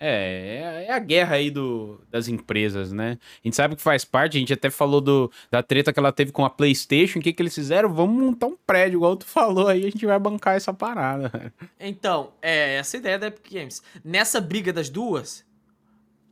É, 0.01 0.86
é 0.86 0.92
a 0.92 1.01
guerra 1.01 1.34
aí 1.34 1.51
do, 1.51 2.01
das 2.09 2.28
empresas, 2.28 2.92
né? 2.92 3.18
A 3.44 3.49
gente 3.49 3.57
sabe 3.57 3.74
que 3.74 3.82
faz 3.82 4.05
parte, 4.05 4.36
a 4.36 4.40
gente 4.40 4.53
até 4.53 4.70
falou 4.70 5.01
do, 5.01 5.32
da 5.51 5.61
treta 5.61 5.92
que 5.92 5.99
ela 5.99 6.12
teve 6.12 6.30
com 6.30 6.44
a 6.44 6.51
PlayStation. 6.51 7.18
O 7.18 7.22
que, 7.22 7.32
que 7.32 7.42
eles 7.42 7.53
fizeram? 7.53 7.92
Vamos 7.92 8.22
montar 8.22 8.46
um 8.46 8.57
prédio, 8.64 8.99
igual 8.99 9.16
tu 9.16 9.26
falou 9.26 9.66
aí, 9.66 9.84
a 9.84 9.90
gente 9.90 10.07
vai 10.07 10.16
bancar 10.16 10.55
essa 10.55 10.72
parada. 10.72 11.53
Então, 11.80 12.32
é 12.40 12.76
essa 12.76 12.96
a 12.96 13.01
ideia 13.01 13.18
da 13.18 13.26
Epic 13.26 13.53
Games. 13.53 13.82
Nessa 14.05 14.40
briga 14.40 14.72
das 14.72 14.88
duas, 14.88 15.44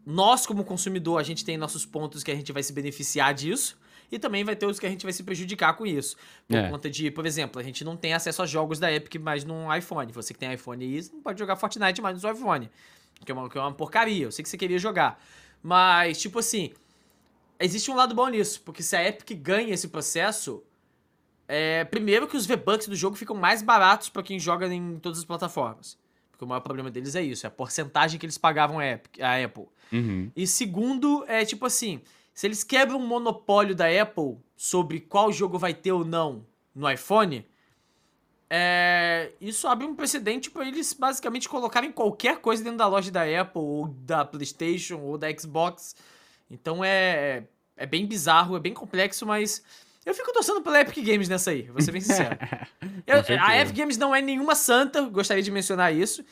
nós, 0.04 0.46
como 0.46 0.62
consumidor, 0.62 1.18
a 1.18 1.24
gente 1.24 1.44
tem 1.44 1.56
nossos 1.56 1.84
pontos 1.84 2.22
que 2.22 2.30
a 2.30 2.36
gente 2.36 2.52
vai 2.52 2.62
se 2.62 2.72
beneficiar 2.72 3.34
disso. 3.34 3.76
E 4.10 4.18
também 4.18 4.44
vai 4.44 4.54
ter 4.54 4.66
os 4.66 4.78
que 4.78 4.86
a 4.86 4.88
gente 4.88 5.04
vai 5.04 5.12
se 5.12 5.22
prejudicar 5.22 5.74
com 5.74 5.86
isso. 5.86 6.16
Por 6.46 6.56
é. 6.56 6.70
conta 6.70 6.88
de, 6.88 7.10
por 7.10 7.26
exemplo, 7.26 7.60
a 7.60 7.64
gente 7.64 7.84
não 7.84 7.96
tem 7.96 8.14
acesso 8.14 8.42
a 8.42 8.46
jogos 8.46 8.78
da 8.78 8.92
Epic 8.92 9.16
mais 9.20 9.44
no 9.44 9.74
iPhone. 9.74 10.12
Você 10.12 10.32
que 10.32 10.38
tem 10.38 10.52
iPhone 10.52 10.84
aí, 10.84 11.08
não 11.12 11.20
pode 11.20 11.38
jogar 11.38 11.56
Fortnite 11.56 12.00
mais 12.00 12.14
no 12.14 12.20
seu 12.20 12.32
iPhone. 12.32 12.70
Que 13.24 13.32
é, 13.32 13.34
uma, 13.34 13.48
que 13.48 13.58
é 13.58 13.60
uma 13.60 13.72
porcaria. 13.72 14.24
Eu 14.24 14.32
sei 14.32 14.42
que 14.42 14.48
você 14.48 14.56
queria 14.56 14.78
jogar. 14.78 15.20
Mas, 15.62 16.20
tipo 16.20 16.38
assim, 16.38 16.72
existe 17.58 17.90
um 17.90 17.94
lado 17.94 18.14
bom 18.14 18.28
nisso. 18.28 18.60
Porque 18.62 18.82
se 18.82 18.94
a 18.94 19.06
Epic 19.06 19.38
ganha 19.40 19.74
esse 19.74 19.88
processo, 19.88 20.62
é, 21.48 21.84
primeiro 21.84 22.26
que 22.26 22.36
os 22.36 22.46
V-Bucks 22.46 22.88
do 22.88 22.96
jogo 22.96 23.16
ficam 23.16 23.36
mais 23.36 23.62
baratos 23.62 24.08
para 24.08 24.22
quem 24.22 24.38
joga 24.38 24.72
em 24.72 24.98
todas 24.98 25.18
as 25.18 25.24
plataformas. 25.24 25.98
Porque 26.30 26.44
o 26.44 26.48
maior 26.48 26.60
problema 26.60 26.90
deles 26.90 27.14
é 27.14 27.22
isso, 27.22 27.46
é 27.46 27.48
a 27.48 27.50
porcentagem 27.50 28.20
que 28.20 28.26
eles 28.26 28.36
pagavam 28.36 28.78
a 28.78 29.44
Apple. 29.44 29.66
Uhum. 29.90 30.30
E 30.36 30.46
segundo, 30.46 31.24
é 31.26 31.44
tipo 31.46 31.64
assim, 31.64 32.02
se 32.36 32.46
eles 32.46 32.62
quebram 32.62 32.98
o 32.98 33.00
monopólio 33.00 33.74
da 33.74 33.86
Apple 33.86 34.36
sobre 34.54 35.00
qual 35.00 35.32
jogo 35.32 35.58
vai 35.58 35.72
ter 35.72 35.92
ou 35.92 36.04
não 36.04 36.44
no 36.74 36.88
iPhone, 36.88 37.48
é, 38.50 39.32
isso 39.40 39.66
abre 39.66 39.86
um 39.86 39.96
precedente 39.96 40.50
para 40.50 40.68
eles 40.68 40.92
basicamente 40.92 41.48
colocarem 41.48 41.90
qualquer 41.90 42.36
coisa 42.36 42.62
dentro 42.62 42.76
da 42.76 42.86
loja 42.86 43.10
da 43.10 43.22
Apple, 43.22 43.62
ou 43.62 43.88
da 43.88 44.22
PlayStation, 44.22 44.98
ou 44.98 45.16
da 45.16 45.34
Xbox. 45.34 45.96
Então 46.50 46.84
é, 46.84 47.44
é 47.74 47.86
bem 47.86 48.04
bizarro, 48.04 48.54
é 48.54 48.60
bem 48.60 48.74
complexo, 48.74 49.24
mas 49.24 49.62
eu 50.04 50.14
fico 50.14 50.30
torcendo 50.30 50.60
pela 50.60 50.82
Epic 50.82 51.02
Games 51.06 51.30
nessa 51.30 51.52
aí, 51.52 51.62
vou 51.62 51.80
ser 51.80 51.90
bem 51.90 52.02
sincero. 52.02 52.36
eu, 53.06 53.24
a 53.40 53.58
Epic 53.58 53.74
Games 53.74 53.96
não 53.96 54.14
é 54.14 54.20
nenhuma 54.20 54.54
santa, 54.54 55.00
gostaria 55.08 55.42
de 55.42 55.50
mencionar 55.50 55.94
isso. 55.94 56.22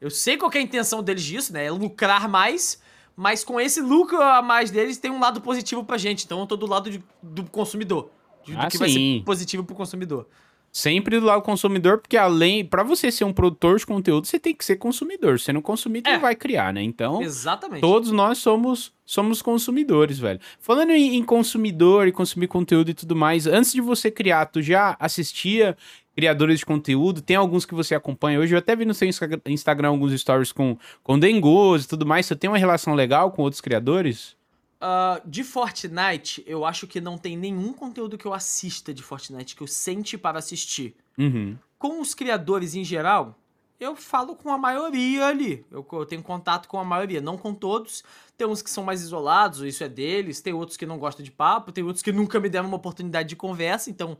Eu 0.00 0.10
sei 0.10 0.36
qual 0.36 0.50
é 0.52 0.58
a 0.58 0.62
intenção 0.62 1.00
deles 1.00 1.22
disso, 1.22 1.52
né? 1.52 1.66
É 1.66 1.70
lucrar 1.70 2.28
mais, 2.28 2.82
mas 3.18 3.42
com 3.42 3.60
esse 3.60 3.80
lucro 3.80 4.22
a 4.22 4.40
mais 4.40 4.70
deles 4.70 4.96
tem 4.96 5.10
um 5.10 5.18
lado 5.18 5.40
positivo 5.40 5.82
pra 5.82 5.98
gente. 5.98 6.24
Então 6.24 6.38
eu 6.38 6.46
tô 6.46 6.56
do 6.56 6.66
lado 6.66 6.88
de, 6.88 7.02
do 7.20 7.42
consumidor. 7.42 8.10
Do 8.46 8.56
ah, 8.56 8.68
que 8.68 8.74
sim. 8.74 8.78
vai 8.78 8.88
ser 8.88 9.24
positivo 9.24 9.64
pro 9.64 9.74
consumidor. 9.74 10.28
Sempre 10.70 11.18
do 11.18 11.26
lado 11.26 11.40
do 11.40 11.44
consumidor, 11.44 11.98
porque 11.98 12.16
além, 12.16 12.64
para 12.64 12.84
você 12.84 13.10
ser 13.10 13.24
um 13.24 13.32
produtor 13.32 13.76
de 13.76 13.84
conteúdo, 13.84 14.24
você 14.28 14.38
tem 14.38 14.54
que 14.54 14.64
ser 14.64 14.76
consumidor. 14.76 15.40
Se 15.40 15.46
você 15.46 15.52
não 15.52 15.60
consumir, 15.60 16.02
é. 16.06 16.12
não 16.12 16.20
vai 16.20 16.36
criar, 16.36 16.72
né? 16.72 16.80
Então, 16.80 17.20
Exatamente. 17.20 17.80
todos 17.80 18.12
nós 18.12 18.38
somos 18.38 18.92
somos 19.04 19.42
consumidores, 19.42 20.20
velho. 20.20 20.38
Falando 20.60 20.90
em, 20.92 21.16
em, 21.16 21.24
consumidor 21.24 22.06
e 22.06 22.12
consumir 22.12 22.46
conteúdo 22.46 22.90
e 22.90 22.94
tudo 22.94 23.16
mais, 23.16 23.48
antes 23.48 23.72
de 23.72 23.80
você 23.80 24.12
criar, 24.12 24.46
tu 24.46 24.62
já 24.62 24.96
assistia 25.00 25.76
criadores 26.18 26.58
de 26.58 26.66
conteúdo? 26.66 27.22
Tem 27.22 27.36
alguns 27.36 27.64
que 27.64 27.76
você 27.76 27.94
acompanha 27.94 28.40
hoje? 28.40 28.52
Eu 28.52 28.58
até 28.58 28.74
vi 28.74 28.84
no 28.84 28.92
seu 28.92 29.08
Instagram 29.46 29.88
alguns 29.88 30.20
stories 30.20 30.50
com, 30.50 30.76
com 31.00 31.16
Dengoz 31.16 31.84
e 31.84 31.88
tudo 31.88 32.04
mais. 32.04 32.26
Você 32.26 32.34
tem 32.34 32.50
uma 32.50 32.58
relação 32.58 32.92
legal 32.92 33.30
com 33.30 33.42
outros 33.42 33.60
criadores? 33.60 34.36
Uh, 34.82 35.22
de 35.24 35.44
Fortnite, 35.44 36.42
eu 36.44 36.64
acho 36.64 36.88
que 36.88 37.00
não 37.00 37.16
tem 37.16 37.36
nenhum 37.36 37.72
conteúdo 37.72 38.18
que 38.18 38.26
eu 38.26 38.34
assista 38.34 38.92
de 38.92 39.00
Fortnite 39.00 39.54
que 39.54 39.62
eu 39.62 39.68
sente 39.68 40.18
para 40.18 40.40
assistir. 40.40 40.96
Uhum. 41.16 41.56
Com 41.78 42.00
os 42.00 42.14
criadores 42.14 42.74
em 42.74 42.82
geral, 42.82 43.38
eu 43.78 43.94
falo 43.94 44.34
com 44.34 44.50
a 44.50 44.58
maioria 44.58 45.26
ali. 45.26 45.64
Eu, 45.70 45.86
eu, 45.92 46.04
tenho 46.04 46.24
contato 46.24 46.66
com 46.66 46.80
a 46.80 46.84
maioria, 46.84 47.20
não 47.20 47.38
com 47.38 47.54
todos. 47.54 48.02
Tem 48.36 48.44
uns 48.44 48.60
que 48.60 48.70
são 48.70 48.82
mais 48.82 49.02
isolados, 49.02 49.60
isso 49.60 49.84
é 49.84 49.88
deles. 49.88 50.40
Tem 50.40 50.52
outros 50.52 50.76
que 50.76 50.84
não 50.84 50.98
gostam 50.98 51.24
de 51.24 51.30
papo. 51.30 51.70
Tem 51.70 51.84
outros 51.84 52.02
que 52.02 52.10
nunca 52.10 52.40
me 52.40 52.48
deram 52.48 52.66
uma 52.66 52.76
oportunidade 52.76 53.28
de 53.28 53.36
conversa, 53.36 53.88
então 53.88 54.18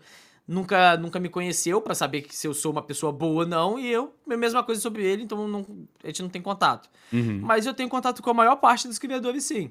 nunca, 0.48 0.96
nunca 0.96 1.20
me 1.20 1.28
conheceu 1.28 1.80
para 1.82 1.94
saber 1.94 2.26
se 2.30 2.48
eu 2.48 2.54
sou 2.54 2.72
uma 2.72 2.82
pessoa 2.82 3.12
boa 3.12 3.42
ou 3.42 3.46
não. 3.46 3.78
E 3.78 3.86
eu, 3.86 4.14
a 4.28 4.36
mesma 4.36 4.64
coisa 4.64 4.80
sobre 4.80 5.04
ele, 5.04 5.22
então 5.22 5.46
não, 5.46 5.66
a 6.02 6.06
gente 6.06 6.22
não 6.22 6.30
tem 6.30 6.40
contato. 6.40 6.88
Uhum. 7.12 7.40
Mas 7.42 7.66
eu 7.66 7.74
tenho 7.74 7.88
contato 7.88 8.22
com 8.22 8.30
a 8.30 8.34
maior 8.34 8.56
parte 8.56 8.88
dos 8.88 8.98
criadores, 8.98 9.44
sim. 9.44 9.70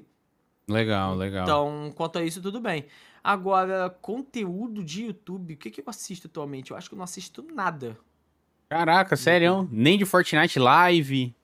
Legal, 0.68 1.14
legal. 1.16 1.42
Então, 1.42 1.92
quanto 1.96 2.18
a 2.18 2.24
isso, 2.24 2.40
tudo 2.40 2.60
bem. 2.60 2.86
Agora, 3.24 3.90
conteúdo 4.00 4.84
de 4.84 5.06
YouTube, 5.06 5.54
o 5.54 5.56
que, 5.56 5.70
que 5.70 5.80
eu 5.80 5.84
assisto 5.88 6.28
atualmente? 6.28 6.70
Eu 6.70 6.76
acho 6.76 6.88
que 6.88 6.94
eu 6.94 6.98
não 6.98 7.04
assisto 7.04 7.44
nada. 7.52 7.98
Caraca, 8.68 9.16
sério? 9.16 9.66
Nem 9.72 9.98
de 9.98 10.04
Fortnite 10.04 10.58
Live? 10.58 11.34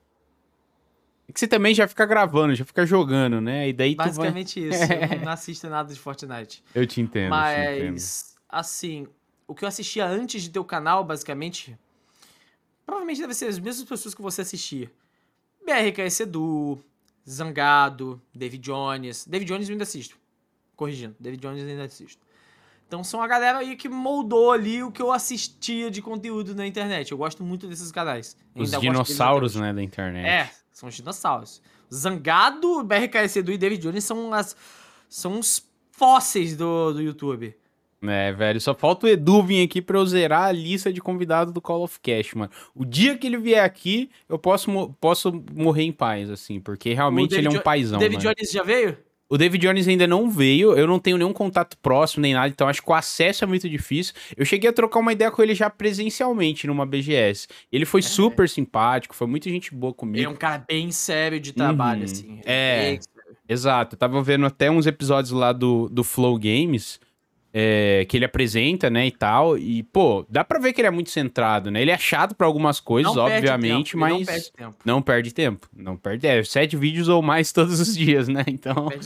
É 1.27 1.33
que 1.33 1.41
você 1.41 1.49
também 1.49 1.75
já 1.75 1.89
fica 1.89 2.05
gravando, 2.05 2.55
já 2.55 2.67
fica 2.67 2.85
jogando, 2.85 3.41
né? 3.41 3.71
E 3.71 3.73
daí 3.73 3.95
Basicamente 3.95 4.61
vai... 4.69 4.79
isso. 4.79 4.93
eu 4.93 5.21
não 5.25 5.33
assisto 5.33 5.69
nada 5.69 5.93
de 5.93 5.99
Fortnite. 5.99 6.63
Eu 6.75 6.87
te 6.87 7.01
entendo. 7.01 7.31
Mas, 7.31 7.57
te 7.57 7.81
entendo. 7.81 7.97
assim, 8.49 9.07
o 9.47 9.55
que 9.55 9.65
eu 9.65 9.69
assistia 9.69 10.07
antes 10.07 10.43
de 10.43 10.51
ter 10.51 10.59
o 10.59 10.65
canal, 10.65 11.05
basicamente, 11.05 11.79
provavelmente 12.85 13.21
deve 13.21 13.35
ser 13.35 13.47
as 13.47 13.59
mesmas 13.59 13.89
pessoas 13.89 14.15
que 14.15 14.23
você 14.23 14.43
assistia. 14.43 14.91
BRKS 15.65 16.21
Edu, 16.21 16.79
Zangado, 17.29 18.21
David 18.35 18.63
Jones. 18.63 19.27
David 19.27 19.49
Jones 19.49 19.69
eu 19.69 19.73
ainda 19.73 19.85
assisto. 19.85 20.17
Corrigindo, 20.77 21.15
David 21.19 21.41
Jones 21.41 21.63
eu 21.63 21.69
ainda 21.69 21.85
assisto. 21.85 22.23
Então 22.87 23.03
são 23.03 23.23
a 23.23 23.27
galera 23.27 23.59
aí 23.59 23.77
que 23.77 23.89
moldou 23.89 24.53
ali 24.53 24.83
o 24.83 24.93
que 24.93 25.01
eu 25.01 25.11
assistia 25.11 25.91
de 25.91 26.03
conteúdo 26.03 26.55
na 26.55 26.67
internet. 26.67 27.13
Eu 27.13 27.19
gosto 27.19 27.43
muito 27.43 27.67
desses 27.67 27.91
canais. 27.91 28.37
Os 28.55 28.71
dinossauros, 28.71 29.57
né, 29.57 29.73
da 29.73 29.83
internet. 29.83 30.27
É, 30.27 30.51
são 30.73 30.89
os 30.89 30.95
dinossauros. 30.95 31.63
Zangado, 31.93 32.83
BRKS 32.85 33.37
Edu 33.37 33.53
e 33.53 33.59
David 33.59 33.83
Jones 33.83 34.05
são 34.05 34.33
as 34.33 34.57
são 35.09 35.39
os 35.39 35.65
fósseis 35.93 36.57
do, 36.57 36.93
do 36.93 37.01
YouTube. 37.01 37.57
É, 38.11 38.33
velho, 38.33 38.61
só 38.61 38.75
falta 38.75 39.07
o 39.07 39.09
Edu 39.09 39.43
vir 39.43 39.63
aqui 39.63 39.81
pra 39.81 39.99
eu 39.99 40.07
zerar 40.07 40.45
a 40.45 40.53
lista 40.53 40.93
de 40.93 41.01
convidados 41.01 41.53
do 41.53 41.61
Call 41.61 41.83
of 41.83 41.99
Cash, 42.01 42.35
mano. 42.35 42.51
O 42.75 42.85
dia 42.85 43.17
que 43.17 43.27
ele 43.27 43.39
vier 43.39 43.65
aqui, 43.65 44.11
eu 44.29 44.39
posso, 44.39 44.95
posso 45.01 45.45
morrer 45.55 45.85
em 45.85 45.93
paz, 45.93 46.31
assim, 46.31 46.61
porque 46.61 46.93
realmente 46.93 47.35
ele 47.35 47.47
é 47.47 47.51
um 47.51 47.59
paizão. 47.59 47.99
O 47.99 48.01
David 48.01 48.25
mano. 48.25 48.35
Jones 48.37 48.51
já 48.51 48.63
veio? 48.63 48.97
O 49.29 49.39
David 49.39 49.67
Jones 49.67 49.89
ainda 49.89 50.07
não 50.07 50.31
veio, 50.31 50.75
eu 50.75 50.87
não 50.87 50.99
tenho 50.99 51.17
nenhum 51.17 51.33
contato 51.33 51.79
próximo 51.79 52.23
nem 52.23 52.35
nada, 52.35 52.49
então 52.49 52.69
acho 52.69 52.83
que 52.83 52.91
o 52.91 52.95
acesso 52.95 53.43
é 53.43 53.47
muito 53.47 53.69
difícil. 53.69 54.15
Eu 54.37 54.45
cheguei 54.45 54.69
a 54.69 54.73
trocar 54.73 55.01
uma 55.01 55.13
ideia 55.13 55.31
com 55.31 55.43
ele 55.43 55.55
já 55.55 55.71
presencialmente 55.71 56.67
numa 56.67 56.85
BGS. 56.85 57.49
Ele 57.73 57.87
foi 57.87 58.01
é. 58.01 58.03
super 58.03 58.49
simpático, 58.49 59.15
foi 59.15 59.27
muita 59.27 59.49
gente 59.49 59.75
boa 59.75 59.95
comigo. 59.95 60.19
Ele 60.19 60.27
é 60.27 60.29
um 60.29 60.37
cara 60.37 60.63
bem 60.69 60.91
sério 60.93 61.41
de 61.41 61.53
trabalho, 61.53 62.01
uhum. 62.01 62.05
assim. 62.05 62.41
É. 62.45 62.99
Exato. 63.49 63.95
Eu 63.95 63.99
tava 63.99 64.23
vendo 64.23 64.47
até 64.47 64.71
uns 64.71 64.87
episódios 64.87 65.33
lá 65.33 65.53
do, 65.53 65.89
do 65.89 66.05
Flow 66.05 66.39
Games. 66.39 67.01
É, 67.57 68.05
que 68.09 68.17
ele 68.17 68.25
apresenta, 68.25 68.91
né, 68.91 69.07
e 69.07 69.13
tal. 69.13 69.57
E, 69.57 69.85
pô, 69.85 70.27
dá 70.29 70.43
pra 70.43 70.59
ver 70.59 70.73
que 70.73 70.81
ele 70.81 70.89
é 70.89 70.91
muito 70.91 71.11
centrado, 71.11 71.71
né? 71.71 71.81
Ele 71.81 71.93
é 71.93 71.97
chato 71.97 72.35
pra 72.35 72.49
algumas 72.49 72.81
coisas, 72.81 73.15
Não 73.15 73.23
obviamente, 73.23 73.93
tempo, 73.93 73.99
mas 74.01 74.11
Não 74.13 74.25
perde 74.25 74.53
tempo. 74.53 74.77
não 74.85 75.03
perde 75.03 75.35
tempo. 75.35 75.69
Não 75.73 75.97
perde. 75.97 76.27
É, 76.27 76.43
sete 76.43 76.77
vídeos 76.77 77.09
ou 77.09 77.23
mais 77.23 77.53
todos 77.55 77.79
os 77.79 77.97
dias, 77.97 78.27
né? 78.27 78.45
Então. 78.49 78.89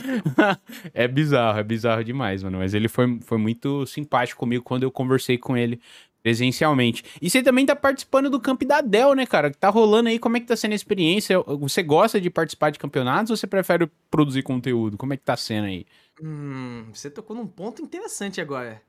É 0.94 1.06
bizarro, 1.06 1.58
é 1.58 1.62
bizarro 1.62 2.02
demais, 2.02 2.42
mano. 2.42 2.58
Mas 2.58 2.72
ele 2.72 2.88
foi, 2.88 3.18
foi 3.22 3.36
muito 3.36 3.84
simpático 3.86 4.40
comigo 4.40 4.64
quando 4.64 4.84
eu 4.84 4.90
conversei 4.90 5.36
com 5.36 5.56
ele 5.56 5.78
presencialmente. 6.22 7.04
E 7.20 7.28
você 7.28 7.42
também 7.42 7.64
tá 7.66 7.76
participando 7.76 8.28
do 8.30 8.40
Camp 8.40 8.62
da 8.62 8.80
Dell, 8.80 9.14
né, 9.14 9.26
cara? 9.26 9.50
Que 9.50 9.56
tá 9.58 9.68
rolando 9.68 10.08
aí, 10.08 10.18
como 10.18 10.36
é 10.36 10.40
que 10.40 10.46
tá 10.46 10.56
sendo 10.56 10.72
a 10.72 10.74
experiência? 10.74 11.38
Você 11.40 11.82
gosta 11.82 12.20
de 12.20 12.30
participar 12.30 12.70
de 12.70 12.78
campeonatos 12.78 13.30
ou 13.30 13.36
você 13.36 13.46
prefere 13.46 13.88
produzir 14.10 14.42
conteúdo? 14.42 14.96
Como 14.96 15.12
é 15.12 15.16
que 15.16 15.24
tá 15.24 15.36
sendo 15.36 15.66
aí? 15.66 15.86
Hum, 16.22 16.86
você 16.92 17.10
tocou 17.10 17.34
num 17.36 17.46
ponto 17.46 17.82
interessante 17.82 18.40
agora. 18.40 18.82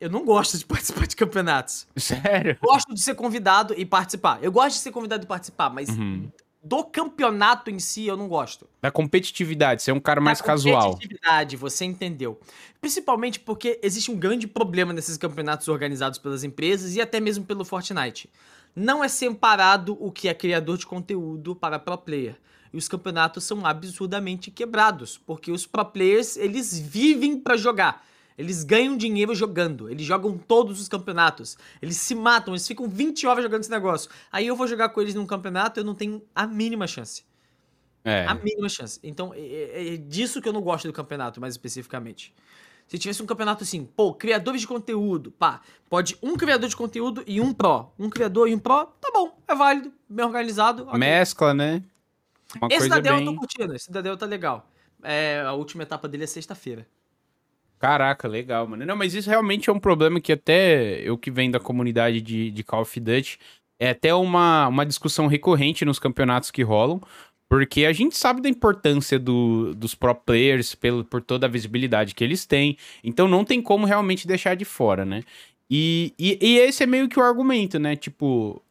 Eu 0.00 0.10
não 0.10 0.24
gosto 0.24 0.58
de 0.58 0.64
participar 0.66 1.06
de 1.06 1.16
campeonatos. 1.16 1.86
Sério? 1.96 2.58
Gosto 2.62 2.92
de 2.94 3.00
ser 3.00 3.14
convidado 3.14 3.74
e 3.76 3.84
participar. 3.86 4.38
Eu 4.42 4.52
gosto 4.52 4.76
de 4.76 4.82
ser 4.82 4.90
convidado 4.90 5.24
e 5.24 5.26
participar, 5.26 5.70
mas 5.70 5.88
Uhum. 5.88 6.30
do 6.62 6.82
campeonato 6.84 7.70
em 7.70 7.78
si 7.78 8.06
eu 8.06 8.16
não 8.16 8.26
gosto. 8.28 8.66
Da 8.82 8.90
competitividade, 8.90 9.82
você 9.82 9.90
é 9.90 9.94
um 9.94 10.00
cara 10.00 10.20
mais 10.20 10.38
Da 10.40 10.44
casual. 10.46 10.92
competitividade, 10.92 11.56
você 11.56 11.84
entendeu. 11.84 12.40
Principalmente 12.80 13.38
porque 13.40 13.78
existe 13.82 14.10
um 14.10 14.16
grande 14.16 14.46
problema 14.46 14.92
nesses 14.92 15.16
campeonatos 15.16 15.68
organizados 15.68 16.18
pelas 16.18 16.42
empresas 16.44 16.96
e 16.96 17.00
até 17.00 17.20
mesmo 17.20 17.44
pelo 17.44 17.64
Fortnite. 17.64 18.30
Não 18.74 19.04
é 19.04 19.08
separado 19.08 19.96
o 20.00 20.10
que 20.10 20.28
é 20.28 20.34
criador 20.34 20.76
de 20.78 20.86
conteúdo 20.86 21.54
para 21.54 21.78
pro 21.78 21.96
player. 21.96 22.36
E 22.74 22.76
os 22.76 22.88
campeonatos 22.88 23.44
são 23.44 23.64
absurdamente 23.64 24.50
quebrados, 24.50 25.16
porque 25.16 25.52
os 25.52 25.64
pro 25.64 25.84
players, 25.84 26.36
eles 26.36 26.76
vivem 26.76 27.38
pra 27.38 27.56
jogar. 27.56 28.04
Eles 28.36 28.64
ganham 28.64 28.96
dinheiro 28.96 29.32
jogando. 29.32 29.88
Eles 29.88 30.04
jogam 30.04 30.36
todos 30.36 30.80
os 30.80 30.88
campeonatos. 30.88 31.56
Eles 31.80 31.96
se 31.98 32.16
matam, 32.16 32.52
eles 32.52 32.66
ficam 32.66 32.88
20 32.88 33.28
horas 33.28 33.44
jogando 33.44 33.60
esse 33.60 33.70
negócio. 33.70 34.10
Aí 34.32 34.44
eu 34.48 34.56
vou 34.56 34.66
jogar 34.66 34.88
com 34.88 35.00
eles 35.00 35.14
num 35.14 35.24
campeonato, 35.24 35.78
eu 35.78 35.84
não 35.84 35.94
tenho 35.94 36.20
a 36.34 36.48
mínima 36.48 36.88
chance. 36.88 37.22
É. 38.02 38.26
A 38.26 38.34
mínima 38.34 38.68
chance. 38.68 38.98
Então, 39.04 39.32
é, 39.32 39.38
é- 39.38 39.94
é 39.94 39.96
disso 39.96 40.42
que 40.42 40.48
eu 40.48 40.52
não 40.52 40.60
gosto 40.60 40.88
do 40.88 40.92
campeonato, 40.92 41.40
mais 41.40 41.54
especificamente. 41.54 42.34
Se 42.88 42.98
tivesse 42.98 43.22
um 43.22 43.26
campeonato 43.26 43.62
assim, 43.62 43.84
pô, 43.84 44.12
criadores 44.12 44.62
de 44.62 44.66
conteúdo, 44.66 45.30
pá, 45.30 45.60
pode 45.88 46.18
um 46.20 46.36
criador 46.36 46.68
de 46.68 46.74
conteúdo 46.76 47.22
e 47.28 47.40
um 47.40 47.52
pró. 47.52 47.94
Um 47.96 48.10
criador 48.10 48.48
e 48.48 48.54
um 48.54 48.58
pró, 48.58 48.84
tá 49.00 49.10
bom, 49.14 49.38
é 49.46 49.54
válido, 49.54 49.92
bem 50.08 50.26
organizado. 50.26 50.82
ok. 50.88 50.98
Mescla, 50.98 51.54
né? 51.54 51.84
Uma 52.60 52.68
Esse 52.70 52.88
da 52.88 52.98
Dell 52.98 53.14
eu 53.14 53.18
bem... 53.18 53.26
tô 53.26 53.36
curtindo, 53.36 53.74
esse 53.74 53.90
da 53.90 54.00
Dell 54.00 54.16
tá 54.16 54.26
legal. 54.26 54.68
É, 55.02 55.42
a 55.46 55.52
última 55.52 55.82
etapa 55.82 56.08
dele 56.08 56.24
é 56.24 56.26
sexta-feira. 56.26 56.86
Caraca, 57.78 58.26
legal, 58.26 58.66
mano. 58.66 58.86
Não, 58.86 58.96
mas 58.96 59.14
isso 59.14 59.28
realmente 59.28 59.68
é 59.68 59.72
um 59.72 59.78
problema 59.78 60.20
que 60.20 60.32
até 60.32 61.00
eu 61.00 61.18
que 61.18 61.30
venho 61.30 61.52
da 61.52 61.60
comunidade 61.60 62.20
de, 62.20 62.50
de 62.50 62.62
Call 62.62 62.82
of 62.82 62.98
Duty, 62.98 63.38
é 63.78 63.90
até 63.90 64.14
uma, 64.14 64.68
uma 64.68 64.86
discussão 64.86 65.26
recorrente 65.26 65.84
nos 65.84 65.98
campeonatos 65.98 66.50
que 66.50 66.62
rolam, 66.62 67.00
porque 67.48 67.84
a 67.84 67.92
gente 67.92 68.16
sabe 68.16 68.40
da 68.40 68.48
importância 68.48 69.18
do, 69.18 69.74
dos 69.74 69.94
pro 69.94 70.14
players 70.14 70.74
pelo, 70.74 71.04
por 71.04 71.20
toda 71.20 71.46
a 71.46 71.50
visibilidade 71.50 72.14
que 72.14 72.24
eles 72.24 72.46
têm, 72.46 72.78
então 73.02 73.28
não 73.28 73.44
tem 73.44 73.60
como 73.60 73.86
realmente 73.86 74.26
deixar 74.26 74.56
de 74.56 74.64
fora, 74.64 75.04
né? 75.04 75.22
E, 75.70 76.14
e, 76.18 76.38
e 76.40 76.58
esse 76.58 76.82
é 76.82 76.86
meio 76.86 77.08
que 77.08 77.18
o 77.18 77.22
argumento, 77.22 77.78
né? 77.78 77.96
Tipo, 77.96 78.62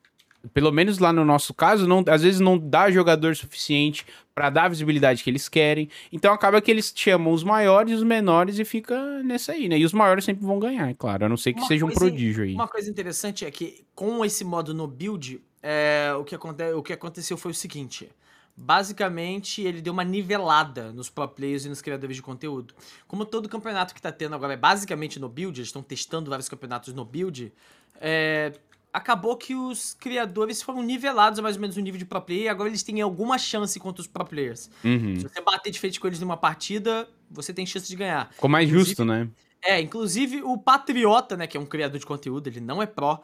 pelo 0.51 0.71
menos 0.71 0.97
lá 0.97 1.13
no 1.13 1.23
nosso 1.23 1.53
caso, 1.53 1.87
não, 1.87 2.03
às 2.07 2.21
vezes 2.21 2.39
não 2.39 2.57
dá 2.57 2.91
jogador 2.91 3.35
suficiente 3.35 4.05
pra 4.35 4.49
dar 4.49 4.65
a 4.65 4.69
visibilidade 4.69 5.23
que 5.23 5.29
eles 5.29 5.47
querem. 5.47 5.89
Então 6.11 6.33
acaba 6.33 6.61
que 6.61 6.69
eles 6.69 6.91
chamam 6.93 7.31
os 7.31 7.43
maiores 7.43 7.93
e 7.93 7.95
os 7.95 8.03
menores 8.03 8.59
e 8.59 8.65
fica 8.65 9.23
nessa 9.23 9.53
aí, 9.53 9.69
né? 9.69 9.77
E 9.77 9.85
os 9.85 9.93
maiores 9.93 10.25
sempre 10.25 10.45
vão 10.45 10.59
ganhar, 10.59 10.89
é 10.89 10.93
claro. 10.93 11.25
A 11.25 11.29
não 11.29 11.37
ser 11.37 11.53
que 11.53 11.61
Uma 11.61 11.67
seja 11.67 11.85
um 11.85 11.89
prodígio 11.89 12.43
aí. 12.43 12.53
Uma 12.53 12.67
coisa 12.67 12.89
interessante 12.89 13.45
é 13.45 13.51
que 13.51 13.85
com 13.95 14.25
esse 14.25 14.43
modo 14.43 14.73
no 14.73 14.87
build, 14.87 15.41
é, 15.61 16.13
o, 16.19 16.23
que 16.23 16.35
aconte, 16.35 16.63
o 16.73 16.83
que 16.83 16.91
aconteceu 16.91 17.37
foi 17.37 17.51
o 17.51 17.55
seguinte. 17.55 18.09
Basicamente, 18.55 19.61
ele 19.61 19.81
deu 19.81 19.93
uma 19.93 20.03
nivelada 20.03 20.91
nos 20.91 21.09
pro 21.09 21.27
players 21.27 21.65
e 21.65 21.69
nos 21.69 21.81
criadores 21.81 22.15
de 22.15 22.21
conteúdo. 22.21 22.75
Como 23.07 23.25
todo 23.25 23.49
campeonato 23.49 23.95
que 23.95 24.01
tá 24.01 24.11
tendo 24.11 24.35
agora 24.35 24.53
é 24.53 24.57
basicamente 24.57 25.19
no 25.19 25.27
build, 25.27 25.59
eles 25.59 25.69
estão 25.69 25.81
testando 25.81 26.29
vários 26.29 26.47
campeonatos 26.47 26.93
no 26.93 27.03
build, 27.03 27.51
é, 27.99 28.53
acabou 28.93 29.35
que 29.35 29.55
os 29.55 29.95
criadores 29.95 30.61
foram 30.61 30.83
nivelados 30.83 31.39
a 31.39 31.41
mais 31.41 31.55
ou 31.55 31.61
menos 31.61 31.75
o 31.75 31.81
nível 31.81 31.97
de 31.97 32.05
pro 32.05 32.21
player 32.21 32.43
e 32.43 32.47
agora 32.47 32.69
eles 32.69 32.83
têm 32.83 33.01
alguma 33.01 33.37
chance 33.39 33.79
contra 33.79 34.01
os 34.01 34.07
pro 34.07 34.23
players. 34.23 34.69
Uhum. 34.83 35.15
Se 35.19 35.23
você 35.27 35.41
bater 35.41 35.71
de 35.71 35.79
frente 35.79 35.99
com 35.99 36.05
eles 36.07 36.19
numa 36.19 36.37
partida, 36.37 37.09
você 37.31 37.51
tem 37.51 37.65
chance 37.65 37.87
de 37.87 37.95
ganhar. 37.95 38.31
Ficou 38.31 38.49
mais 38.49 38.67
Inclusive- 38.69 38.89
justo, 38.91 39.03
né? 39.05 39.27
É, 39.61 39.81
inclusive 39.81 40.43
o 40.43 40.57
Patriota, 40.57 41.35
né, 41.35 41.47
que 41.47 41.57
é 41.57 41.59
um 41.59 41.65
criador 41.65 41.97
de 41.99 42.05
conteúdo, 42.05 42.47
ele 42.47 42.59
não 42.59 42.81
é 42.81 42.85
pró, 42.85 43.23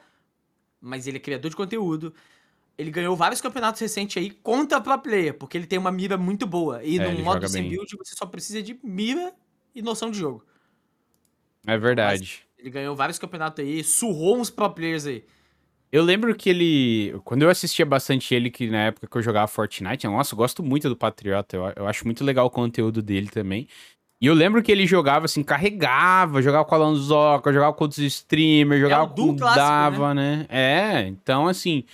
mas 0.81 1.05
ele 1.05 1.17
é 1.17 1.19
criador 1.19 1.49
de 1.51 1.55
conteúdo. 1.55 2.13
Ele 2.77 2.89
ganhou 2.91 3.13
vários 3.15 3.41
campeonatos 3.41 3.81
recentes 3.81 4.15
aí 4.15 4.31
contra 4.31 4.79
pro 4.79 4.97
player, 4.99 5.33
porque 5.33 5.57
ele 5.57 5.67
tem 5.67 5.77
uma 5.77 5.91
mira 5.91 6.17
muito 6.17 6.47
boa. 6.47 6.81
E 6.81 6.97
É, 6.97 7.11
no 7.11 7.19
modo 7.23 7.45
sem 7.49 7.63
bem. 7.63 7.71
build 7.71 7.93
você 7.97 8.15
só 8.15 8.25
precisa 8.25 8.63
de 8.63 8.79
mira 8.81 9.33
e 9.75 9.81
noção 9.81 10.09
de 10.09 10.17
jogo. 10.17 10.45
É 11.67 11.77
verdade. 11.77 12.39
Ele 12.57 12.69
ganhou 12.69 12.95
vários 12.95 13.19
campeonatos 13.19 13.63
aí, 13.63 13.83
surrou 13.83 14.39
uns 14.39 14.49
pro 14.49 14.69
players 14.69 15.05
aí. 15.05 15.25
Eu 15.91 16.03
lembro 16.03 16.35
que 16.35 16.49
ele. 16.49 17.19
Quando 17.23 17.41
eu 17.41 17.49
assistia 17.49 17.85
bastante 17.85 18.33
ele, 18.35 18.51
que 18.51 18.69
na 18.69 18.85
época 18.85 19.07
que 19.07 19.17
eu 19.17 19.21
jogava 19.21 19.47
Fortnite, 19.47 20.07
nossa, 20.07 20.33
eu 20.33 20.37
gosto 20.37 20.61
muito 20.61 20.87
do 20.87 20.95
Patriota. 20.95 21.57
Eu, 21.57 21.73
eu 21.75 21.87
acho 21.87 22.05
muito 22.05 22.23
legal 22.23 22.45
o 22.45 22.51
conteúdo 22.51 23.01
dele 23.01 23.27
também. 23.27 23.67
E 24.21 24.27
eu 24.27 24.33
lembro 24.33 24.61
que 24.61 24.71
ele 24.71 24.85
jogava 24.85 25.25
assim, 25.25 25.41
carregava, 25.41 26.41
jogava 26.41 26.65
com 26.65 26.75
a 26.75 26.77
Lanzoca, 26.77 27.53
jogava 27.53 27.73
com 27.73 27.85
outros 27.85 27.99
streamers, 27.99 28.81
jogava 28.81 29.03
o 29.05 29.15
duo 29.15 29.27
com 29.27 29.33
o 29.33 29.37
clássico, 29.37 29.61
Dava, 29.61 30.13
né? 30.13 30.45
É, 30.49 31.07
então 31.07 31.47
assim. 31.47 31.85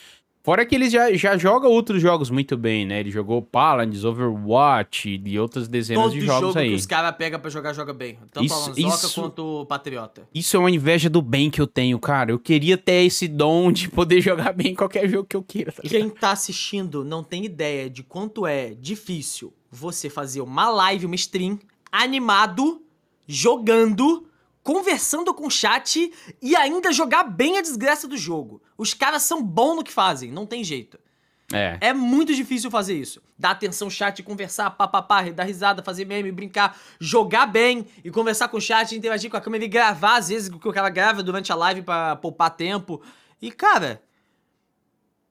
Fora 0.46 0.64
que 0.64 0.76
ele 0.76 0.88
já, 0.90 1.12
já 1.14 1.36
joga 1.38 1.68
outros 1.68 2.00
jogos 2.00 2.30
muito 2.30 2.56
bem, 2.56 2.86
né? 2.86 3.00
Ele 3.00 3.10
jogou 3.10 3.42
Paladins, 3.42 4.04
Overwatch 4.04 5.20
e 5.26 5.40
outras 5.40 5.68
dezenas 5.68 6.04
Todo 6.04 6.14
de 6.14 6.22
jogo 6.22 6.40
jogos 6.42 6.58
aí. 6.58 6.70
que 6.70 6.76
os 6.76 6.86
caras 6.86 7.16
pegam 7.18 7.40
pra 7.40 7.50
jogar, 7.50 7.74
joga 7.74 7.92
bem. 7.94 8.20
Tanto 8.32 8.46
Isso- 8.46 8.70
a 8.70 8.80
isso- 8.80 9.22
quanto 9.22 9.62
o 9.62 9.66
Patriota. 9.66 10.30
Isso 10.34 10.56
é 10.56 10.60
uma 10.60 10.70
inveja 10.70 11.10
do 11.10 11.20
bem 11.20 11.50
que 11.50 11.60
eu 11.60 11.66
tenho, 11.66 11.98
cara. 11.98 12.32
Eu 12.32 12.38
queria 12.38 12.78
ter 12.78 13.04
esse 13.04 13.28
dom 13.28 13.72
de 13.72 13.90
poder 13.90 14.22
jogar 14.22 14.54
bem 14.54 14.68
em 14.74 14.76
qualquer 14.76 15.10
jogo 15.10 15.28
que 15.28 15.36
eu 15.36 15.42
queira. 15.42 15.72
Tá? 15.72 15.82
Quem 15.82 16.10
tá 16.12 16.30
assistindo 16.32 17.04
não 17.04 17.24
tem 17.24 17.44
ideia 17.44 17.90
de 17.90 18.04
quanto 18.04 18.46
é 18.46 18.76
difícil 18.80 19.52
você 19.72 20.12
fazer 20.12 20.42
uma 20.42 20.70
live, 20.70 21.08
uma 21.08 21.16
stream, 21.16 21.58
animado, 21.92 22.82
jogando, 23.28 24.28
conversando 24.66 25.32
com 25.32 25.46
o 25.46 25.52
chat 25.52 26.12
e 26.42 26.56
ainda 26.56 26.92
jogar 26.92 27.24
bem 27.24 27.60
a 27.60 27.62
desgraça 27.62 28.08
do 28.08 28.18
jogo. 28.18 28.60
Os 28.76 28.96
caras 28.96 29.22
são 29.22 29.42
bons 29.42 29.76
no 29.76 29.84
que 29.84 29.94
fazem, 29.94 30.32
não 30.32 30.48
tem 30.48 30.64
jeito. 30.64 31.00
É. 31.54 31.78
É 31.80 31.94
muito 31.94 32.34
difícil 32.34 32.72
fazer 32.72 32.96
isso. 32.96 33.22
Dar 33.38 33.52
atenção 33.52 33.86
ao 33.86 33.92
chat, 33.92 34.24
conversar, 34.24 34.72
papapá, 34.72 35.22
dar 35.30 35.44
risada, 35.44 35.84
fazer 35.84 36.06
meme, 36.06 36.32
brincar, 36.32 36.76
jogar 37.00 37.46
bem 37.46 37.86
e 38.04 38.10
conversar 38.10 38.48
com 38.48 38.58
o 38.58 38.62
chat, 38.62 38.96
interagir 38.96 39.30
com 39.30 39.38
a 39.38 39.42
câmera 39.42 39.66
e 39.66 39.68
gravar, 39.68 40.18
às 40.18 40.30
vezes, 40.30 40.50
o 40.50 40.58
que 40.58 40.68
o 40.68 40.74
cara 40.74 40.90
grava 40.90 41.22
durante 41.22 41.52
a 41.52 41.56
live 41.56 41.84
pra 41.84 42.16
poupar 42.16 42.50
tempo. 42.50 43.00
E, 43.40 43.52
cara, 43.52 44.02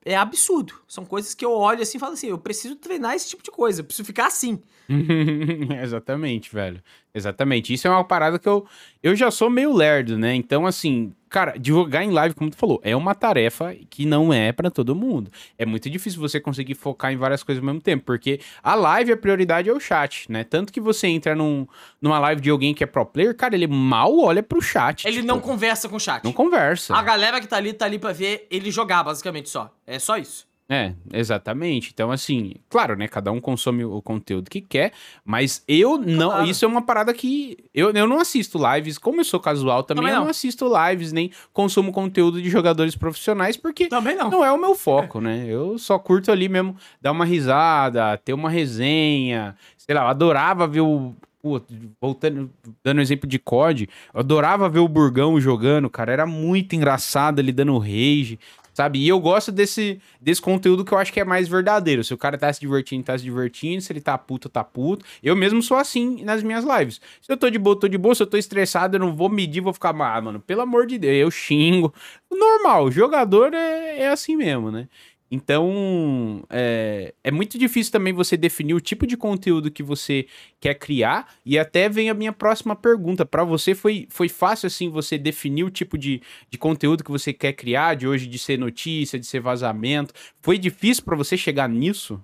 é 0.04 0.16
absurdo. 0.16 0.74
São 0.86 1.04
coisas 1.04 1.34
que 1.34 1.44
eu 1.44 1.52
olho 1.52 1.82
assim 1.82 1.96
e 1.96 2.00
falo 2.00 2.12
assim: 2.12 2.28
eu 2.28 2.38
preciso 2.38 2.76
treinar 2.76 3.14
esse 3.14 3.30
tipo 3.30 3.42
de 3.42 3.50
coisa, 3.50 3.80
eu 3.80 3.84
preciso 3.84 4.06
ficar 4.06 4.26
assim. 4.26 4.60
Exatamente, 5.82 6.52
velho. 6.52 6.82
Exatamente. 7.14 7.72
Isso 7.72 7.86
é 7.86 7.90
uma 7.90 8.04
parada 8.04 8.38
que 8.38 8.48
eu. 8.48 8.66
Eu 9.02 9.16
já 9.16 9.30
sou 9.30 9.48
meio 9.48 9.72
lerdo, 9.72 10.18
né? 10.18 10.34
Então, 10.34 10.66
assim, 10.66 11.14
cara, 11.34 11.58
divulgar 11.58 12.04
em 12.04 12.12
live, 12.12 12.32
como 12.32 12.48
tu 12.48 12.56
falou, 12.56 12.80
é 12.84 12.94
uma 12.94 13.12
tarefa 13.12 13.74
que 13.90 14.06
não 14.06 14.32
é 14.32 14.52
pra 14.52 14.70
todo 14.70 14.94
mundo. 14.94 15.32
É 15.58 15.66
muito 15.66 15.90
difícil 15.90 16.20
você 16.20 16.38
conseguir 16.38 16.76
focar 16.76 17.12
em 17.12 17.16
várias 17.16 17.42
coisas 17.42 17.60
ao 17.60 17.66
mesmo 17.66 17.80
tempo, 17.80 18.04
porque 18.04 18.38
a 18.62 18.76
live, 18.76 19.10
a 19.10 19.16
prioridade 19.16 19.68
é 19.68 19.72
o 19.72 19.80
chat, 19.80 20.30
né? 20.30 20.44
Tanto 20.44 20.72
que 20.72 20.80
você 20.80 21.08
entra 21.08 21.34
num, 21.34 21.66
numa 22.00 22.20
live 22.20 22.40
de 22.40 22.50
alguém 22.50 22.72
que 22.72 22.84
é 22.84 22.86
pro 22.86 23.04
player, 23.04 23.34
cara, 23.34 23.56
ele 23.56 23.66
mal 23.66 24.16
olha 24.16 24.44
pro 24.44 24.62
chat. 24.62 25.04
Ele 25.04 25.16
tipo, 25.16 25.26
não 25.26 25.40
conversa 25.40 25.88
com 25.88 25.96
o 25.96 26.00
chat. 26.00 26.22
não 26.22 26.32
conversa. 26.32 26.94
A 26.94 27.02
galera 27.02 27.40
que 27.40 27.48
tá 27.48 27.56
ali, 27.56 27.72
tá 27.72 27.86
ali 27.86 27.98
pra 27.98 28.12
ver 28.12 28.46
ele 28.48 28.70
jogar, 28.70 29.02
basicamente 29.02 29.48
só. 29.48 29.74
É 29.84 29.98
só 29.98 30.16
isso. 30.16 30.46
É, 30.66 30.94
exatamente. 31.12 31.90
Então, 31.92 32.10
assim, 32.10 32.54
claro, 32.70 32.96
né? 32.96 33.06
Cada 33.06 33.30
um 33.30 33.38
consome 33.38 33.84
o 33.84 34.00
conteúdo 34.00 34.48
que 34.48 34.62
quer, 34.62 34.92
mas 35.22 35.62
eu 35.68 35.98
não. 35.98 36.30
Claro. 36.30 36.46
Isso 36.46 36.64
é 36.64 36.68
uma 36.68 36.80
parada 36.80 37.12
que. 37.12 37.58
Eu, 37.74 37.90
eu 37.92 38.06
não 38.06 38.18
assisto 38.18 38.58
lives, 38.72 38.96
como 38.96 39.20
eu 39.20 39.24
sou 39.24 39.38
casual 39.38 39.82
também, 39.82 40.02
Também 40.02 40.12
eu 40.14 40.18
não 40.20 40.24
não. 40.24 40.30
assisto 40.30 40.66
lives, 40.66 41.12
nem 41.12 41.30
consumo 41.52 41.92
conteúdo 41.92 42.40
de 42.40 42.48
jogadores 42.48 42.96
profissionais, 42.96 43.58
porque 43.58 43.88
Também 43.88 44.16
não. 44.16 44.30
não 44.30 44.44
é 44.44 44.50
o 44.50 44.58
meu 44.58 44.74
foco, 44.74 45.20
né? 45.20 45.44
Eu 45.46 45.76
só 45.78 45.98
curto 45.98 46.32
ali 46.32 46.48
mesmo 46.48 46.74
dar 46.98 47.12
uma 47.12 47.26
risada, 47.26 48.16
ter 48.16 48.32
uma 48.32 48.48
resenha. 48.48 49.54
Sei 49.76 49.94
lá, 49.94 50.02
eu 50.04 50.08
adorava 50.08 50.66
ver 50.66 50.80
o. 50.80 51.12
pô, 51.42 51.60
voltando, 52.00 52.50
dando 52.82 53.02
exemplo 53.02 53.28
de 53.28 53.38
COD, 53.38 53.86
eu 54.14 54.20
adorava 54.20 54.66
ver 54.70 54.78
o 54.78 54.88
Burgão 54.88 55.38
jogando, 55.38 55.90
cara. 55.90 56.10
Era 56.10 56.24
muito 56.24 56.74
engraçado 56.74 57.38
ele 57.38 57.52
dando 57.52 57.76
rage. 57.76 58.38
Sabe? 58.74 58.98
E 58.98 59.08
eu 59.08 59.18
gosto 59.20 59.50
desse, 59.50 60.00
desse 60.20 60.42
conteúdo 60.42 60.84
que 60.84 60.92
eu 60.92 60.98
acho 60.98 61.12
que 61.12 61.20
é 61.20 61.24
mais 61.24 61.48
verdadeiro. 61.48 62.04
Se 62.04 62.12
o 62.12 62.18
cara 62.18 62.36
tá 62.36 62.52
se 62.52 62.60
divertindo, 62.60 63.04
tá 63.04 63.16
se 63.16 63.24
divertindo. 63.24 63.80
Se 63.80 63.92
ele 63.92 64.00
tá 64.00 64.18
puto, 64.18 64.48
tá 64.48 64.62
puto. 64.62 65.04
Eu 65.22 65.34
mesmo 65.36 65.62
sou 65.62 65.76
assim 65.76 66.22
nas 66.24 66.42
minhas 66.42 66.64
lives. 66.64 67.00
Se 67.22 67.32
eu 67.32 67.36
tô 67.36 67.48
de 67.48 67.58
boa, 67.58 67.78
tô 67.78 67.88
de 67.88 67.96
boa. 67.96 68.14
Se 68.14 68.22
eu 68.22 68.26
tô 68.26 68.36
estressado, 68.36 68.96
eu 68.96 69.00
não 69.00 69.14
vou 69.14 69.30
medir, 69.30 69.60
vou 69.60 69.72
ficar, 69.72 69.90
ah, 69.90 70.20
mano, 70.20 70.40
pelo 70.40 70.60
amor 70.60 70.86
de 70.86 70.98
Deus, 70.98 71.16
eu 71.16 71.30
xingo. 71.30 71.94
Normal, 72.30 72.90
jogador 72.90 73.54
é, 73.54 74.00
é 74.00 74.08
assim 74.08 74.36
mesmo, 74.36 74.70
né? 74.70 74.88
Então, 75.30 76.44
é, 76.50 77.14
é, 77.24 77.30
muito 77.30 77.58
difícil 77.58 77.90
também 77.90 78.12
você 78.12 78.36
definir 78.36 78.74
o 78.74 78.80
tipo 78.80 79.06
de 79.06 79.16
conteúdo 79.16 79.70
que 79.70 79.82
você 79.82 80.26
quer 80.60 80.74
criar. 80.74 81.34
E 81.44 81.58
até 81.58 81.88
vem 81.88 82.08
a 82.08 82.14
minha 82.14 82.32
próxima 82.32 82.76
pergunta. 82.76 83.24
Para 83.24 83.42
você, 83.42 83.74
foi, 83.74 84.06
foi 84.10 84.28
fácil, 84.28 84.66
assim, 84.66 84.88
você 84.88 85.18
definir 85.18 85.64
o 85.64 85.70
tipo 85.70 85.98
de, 85.98 86.22
de 86.48 86.58
conteúdo 86.58 87.02
que 87.02 87.10
você 87.10 87.32
quer 87.32 87.52
criar, 87.54 87.94
de 87.94 88.06
hoje 88.06 88.26
de 88.26 88.38
ser 88.38 88.58
notícia, 88.58 89.18
de 89.18 89.26
ser 89.26 89.40
vazamento? 89.40 90.14
Foi 90.40 90.58
difícil 90.58 91.04
para 91.04 91.16
você 91.16 91.36
chegar 91.36 91.68
nisso? 91.68 92.22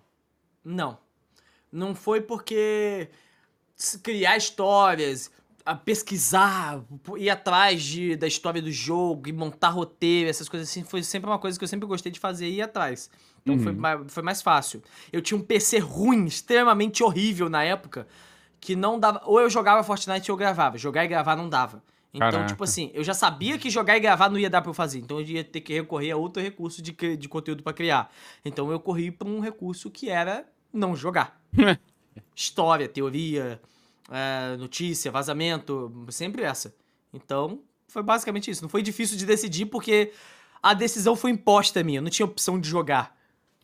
Não. 0.64 0.98
Não 1.72 1.94
foi 1.94 2.20
porque 2.20 3.08
criar 4.02 4.36
histórias, 4.36 5.30
a 5.70 5.74
pesquisar, 5.76 6.82
ir 7.16 7.30
atrás 7.30 7.80
de, 7.80 8.16
da 8.16 8.26
história 8.26 8.60
do 8.60 8.72
jogo 8.72 9.28
e 9.28 9.32
montar 9.32 9.68
roteiro, 9.68 10.28
essas 10.28 10.48
coisas 10.48 10.68
assim, 10.68 10.82
foi 10.82 11.00
sempre 11.00 11.30
uma 11.30 11.38
coisa 11.38 11.56
que 11.56 11.62
eu 11.62 11.68
sempre 11.68 11.86
gostei 11.86 12.10
de 12.10 12.18
fazer 12.18 12.48
e 12.48 12.56
ir 12.56 12.62
atrás. 12.62 13.08
Então 13.40 13.54
uhum. 13.54 13.62
foi, 13.62 13.72
mais, 13.72 14.12
foi 14.12 14.22
mais 14.24 14.42
fácil. 14.42 14.82
Eu 15.12 15.22
tinha 15.22 15.38
um 15.38 15.40
PC 15.40 15.78
ruim, 15.78 16.26
extremamente 16.26 17.04
horrível 17.04 17.48
na 17.48 17.62
época, 17.62 18.08
que 18.60 18.74
não 18.74 18.98
dava. 18.98 19.22
Ou 19.24 19.40
eu 19.40 19.48
jogava 19.48 19.84
Fortnite 19.84 20.28
ou 20.28 20.34
eu 20.34 20.38
gravava. 20.38 20.76
Jogar 20.76 21.04
e 21.04 21.08
gravar 21.08 21.36
não 21.36 21.48
dava. 21.48 21.80
Então, 22.12 22.32
Caraca. 22.32 22.48
tipo 22.48 22.64
assim, 22.64 22.90
eu 22.92 23.04
já 23.04 23.14
sabia 23.14 23.56
que 23.56 23.70
jogar 23.70 23.96
e 23.96 24.00
gravar 24.00 24.28
não 24.28 24.40
ia 24.40 24.50
dar 24.50 24.62
pra 24.62 24.70
eu 24.70 24.74
fazer. 24.74 24.98
Então 24.98 25.20
eu 25.20 25.24
ia 25.24 25.44
ter 25.44 25.60
que 25.60 25.72
recorrer 25.72 26.10
a 26.10 26.16
outro 26.16 26.42
recurso 26.42 26.82
de, 26.82 27.16
de 27.16 27.28
conteúdo 27.28 27.62
para 27.62 27.72
criar. 27.72 28.10
Então 28.44 28.72
eu 28.72 28.80
corri 28.80 29.12
pra 29.12 29.28
um 29.28 29.38
recurso 29.38 29.88
que 29.88 30.10
era 30.10 30.44
não 30.72 30.96
jogar. 30.96 31.40
História, 32.34 32.88
teoria, 32.88 33.60
é, 34.10 34.56
notícia, 34.56 35.10
vazamento, 35.10 36.06
sempre 36.10 36.42
essa. 36.42 36.74
Então, 37.12 37.60
foi 37.88 38.02
basicamente 38.02 38.50
isso. 38.50 38.62
Não 38.62 38.68
foi 38.68 38.82
difícil 38.82 39.16
de 39.16 39.24
decidir 39.24 39.66
porque 39.66 40.12
a 40.62 40.74
decisão 40.74 41.16
foi 41.16 41.30
imposta 41.30 41.80
a 41.80 41.84
minha, 41.84 42.00
não 42.00 42.10
tinha 42.10 42.26
opção 42.26 42.58
de 42.60 42.68
jogar. 42.68 43.16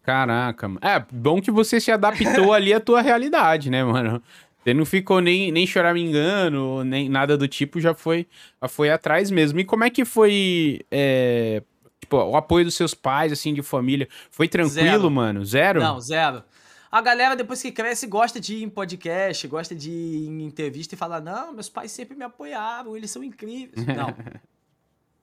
Caraca, 0.02 0.70
é 0.82 1.04
bom 1.12 1.40
que 1.40 1.50
você 1.50 1.80
se 1.80 1.90
adaptou 1.90 2.52
ali 2.52 2.72
à 2.72 2.78
tua 2.78 3.02
realidade, 3.02 3.68
né, 3.68 3.82
mano? 3.82 4.22
Você 4.62 4.74
não 4.74 4.84
ficou 4.84 5.20
nem, 5.20 5.52
nem 5.52 5.66
chorar 5.66 5.94
me 5.94 6.02
engano, 6.02 6.82
nem 6.82 7.08
nada 7.08 7.36
do 7.36 7.46
tipo, 7.46 7.80
já 7.80 7.94
foi, 7.94 8.26
já 8.60 8.68
foi 8.68 8.90
atrás 8.90 9.30
mesmo. 9.30 9.60
E 9.60 9.64
como 9.64 9.84
é 9.84 9.90
que 9.90 10.04
foi 10.04 10.80
é, 10.90 11.62
tipo, 12.00 12.16
o 12.16 12.36
apoio 12.36 12.64
dos 12.64 12.74
seus 12.74 12.94
pais, 12.94 13.32
assim, 13.32 13.54
de 13.54 13.62
família? 13.62 14.08
Foi 14.30 14.48
tranquilo, 14.48 14.84
zero. 14.84 15.10
mano? 15.10 15.44
Zero? 15.44 15.80
Não, 15.80 16.00
zero. 16.00 16.42
A 16.90 17.00
galera, 17.00 17.34
depois 17.34 17.60
que 17.60 17.72
cresce, 17.72 18.06
gosta 18.06 18.40
de 18.40 18.56
ir 18.56 18.62
em 18.62 18.68
podcast, 18.68 19.46
gosta 19.48 19.74
de 19.74 19.90
ir 19.90 20.28
em 20.28 20.42
entrevista 20.42 20.94
e 20.94 20.98
falar: 20.98 21.20
não, 21.20 21.52
meus 21.52 21.68
pais 21.68 21.90
sempre 21.90 22.16
me 22.16 22.24
apoiavam, 22.24 22.96
eles 22.96 23.10
são 23.10 23.22
incríveis. 23.24 23.84
Não. 23.86 24.14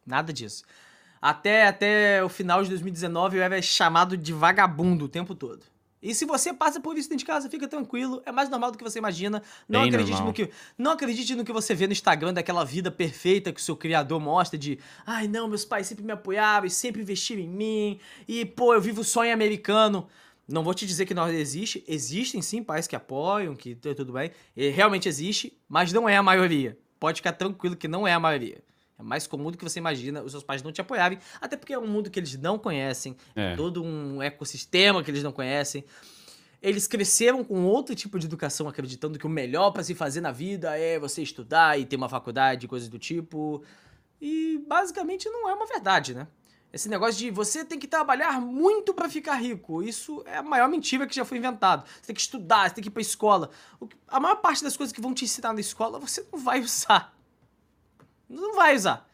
nada 0.06 0.34
disso. 0.34 0.64
Até, 1.22 1.68
até 1.68 2.23
o 2.23 2.27
final 2.27 2.61
de 2.64 2.69
2019 2.69 3.38
eu 3.38 3.44
era 3.44 3.61
chamado 3.61 4.18
de 4.18 4.34
vagabundo 4.34 5.06
o 5.06 5.10
tempo 5.10 5.34
todo. 5.34 5.64
E 6.02 6.14
se 6.14 6.26
você 6.26 6.53
passa 6.53 6.81
por 6.81 6.98
isso 6.98 7.07
dentro 7.07 7.19
de 7.19 7.26
casa, 7.26 7.49
fica 7.49 7.65
tranquilo, 7.65 8.22
é 8.26 8.31
mais 8.31 8.49
normal 8.49 8.72
do 8.72 8.77
que 8.77 8.84
você 8.84 8.99
imagina. 8.99 9.41
Não 9.69 9.80
Bem 9.80 9.90
acredite 9.90 10.11
normal. 10.11 10.27
no 10.27 10.34
que 10.34 10.49
não 10.77 10.91
acredite 10.91 11.34
no 11.34 11.45
que 11.45 11.53
você 11.53 11.73
vê 11.73 11.88
no 11.88 11.94
Instagram 11.94 12.34
daquela 12.34 12.65
vida 12.65 12.91
perfeita 12.91 13.53
que 13.53 13.61
o 13.61 13.64
seu 13.64 13.77
criador 13.77 14.19
mostra 14.19 14.60
de, 14.60 14.77
ai 15.06 15.30
não, 15.30 15.48
meus 15.48 15.64
pais 15.64 15.88
sempre 15.88 16.03
me 16.03 16.11
apoiavam 16.11 16.68
e 16.68 16.69
sempre 16.69 17.02
investiram 17.02 17.41
em 17.41 17.48
mim 17.48 17.99
e 18.27 18.44
pô, 18.44 18.73
eu 18.73 18.81
vivo 18.81 18.99
o 18.99 19.03
sonho 19.06 19.34
americano. 19.34 20.06
Não 20.48 20.64
vou 20.64 20.74
te 20.74 20.86
dizer 20.86 21.06
que 21.06 21.14
não 21.14 21.30
existe. 21.30 21.84
Existem 21.88 22.41
sim 22.41 22.61
pais 22.61 22.88
que 22.88 22.95
apoiam, 22.95 23.56
que 23.56 23.76
tudo 23.76 24.14
bem. 24.14 24.32
E 24.56 24.70
realmente 24.70 25.07
existe, 25.07 25.57
mas 25.68 25.94
não 25.94 26.07
é 26.07 26.18
a 26.18 26.24
maioria. 26.24 26.78
Pode 26.99 27.18
ficar 27.18 27.34
tranquilo 27.34 27.76
que 27.76 27.88
não 27.88 28.07
é 28.07 28.14
a 28.14 28.20
maioria. 28.20 28.61
É 28.98 29.03
mais 29.03 29.26
comum 29.26 29.52
do 29.52 29.57
que 29.57 29.64
você 29.64 29.80
imagina 29.80 30.22
os 30.22 30.32
seus 30.32 30.44
pais 30.44 30.61
não 30.61 30.72
te 30.72 30.82
apoiarem, 30.82 31.18
até 31.41 31.57
porque 31.57 31.74
é 31.74 31.80
um 31.80 31.88
mundo 31.88 32.10
que 32.10 32.20
eles 32.20 32.38
não 32.38 32.60
conhecem, 32.60 33.15
é. 33.36 33.56
todo 33.56 33.84
um 33.84 34.22
ecossistema 34.22 35.03
que 35.03 35.10
eles 35.10 35.24
não 35.24 35.32
conhecem. 35.32 35.84
Eles 36.61 36.88
cresceram 36.88 37.44
com 37.44 37.65
outro 37.65 37.94
tipo 37.94 38.18
de 38.18 38.26
educação, 38.26 38.70
acreditando 38.70 39.20
que 39.20 39.26
o 39.26 39.30
melhor 39.30 39.72
para 39.72 39.84
se 39.84 39.94
fazer 39.94 40.22
na 40.22 40.32
vida 40.32 40.78
é 40.78 40.98
você 40.98 41.22
estudar 41.22 41.78
e 41.78 41.86
ter 41.86 41.98
uma 41.98 42.07
faculdade, 42.07 42.68
coisas 42.68 42.88
do 42.88 42.98
tipo. 42.98 43.61
E 44.22 44.64
basicamente 44.65 45.28
não 45.30 45.49
é 45.49 45.53
uma 45.53 45.65
verdade, 45.65 46.14
né? 46.14 46.26
Esse 46.73 46.89
negócio 46.89 47.19
de 47.19 47.29
você 47.29 47.63
tem 47.63 47.77
que 47.77 47.87
trabalhar 47.87 48.41
muito 48.41 48.95
para 48.95 49.07
ficar 49.07 49.35
rico. 49.35 49.83
Isso 49.83 50.23
é 50.25 50.37
a 50.37 50.43
maior 50.43 50.67
mentira 50.67 51.05
que 51.05 51.15
já 51.15 51.23
foi 51.23 51.37
inventado. 51.37 51.85
Você 51.85 52.07
tem 52.07 52.15
que 52.15 52.21
estudar, 52.21 52.67
você 52.67 52.73
tem 52.73 52.81
que 52.81 52.89
ir 52.89 52.91
pra 52.91 53.01
escola. 53.01 53.51
A 54.07 54.19
maior 54.19 54.37
parte 54.37 54.63
das 54.63 54.75
coisas 54.75 54.91
que 54.91 54.99
vão 54.99 55.13
te 55.13 55.23
ensinar 55.23 55.53
na 55.53 55.59
escola 55.59 55.99
você 55.99 56.25
não 56.33 56.39
vai 56.39 56.59
usar. 56.59 57.15
Não 58.27 58.55
vai 58.55 58.75
usar. 58.75 59.07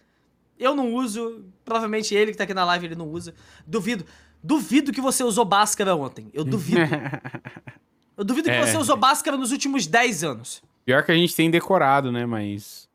Eu 0.57 0.73
não 0.73 0.93
uso, 0.93 1.43
provavelmente 1.65 2.15
ele 2.15 2.31
que 2.31 2.37
tá 2.37 2.45
aqui 2.45 2.53
na 2.53 2.63
live 2.63 2.85
ele 2.85 2.95
não 2.95 3.09
usa. 3.09 3.35
Duvido. 3.67 4.05
Duvido 4.41 4.93
que 4.93 5.01
você 5.01 5.21
usou 5.21 5.43
Bhaskara 5.43 5.97
ontem. 5.97 6.29
Eu 6.33 6.45
duvido. 6.45 6.79
Eu 8.15 8.25
duvido 8.25 8.49
que 8.49 8.55
é. 8.55 8.65
você 8.65 8.77
usou 8.77 8.97
Bhaskara 8.97 9.37
nos 9.37 9.53
últimos 9.53 9.87
10 9.87 10.25
anos. 10.25 10.61
Pior 10.83 11.05
que 11.05 11.11
a 11.11 11.15
gente 11.15 11.33
tem 11.33 11.49
decorado, 11.49 12.11
né? 12.11 12.25
Mas. 12.25 12.89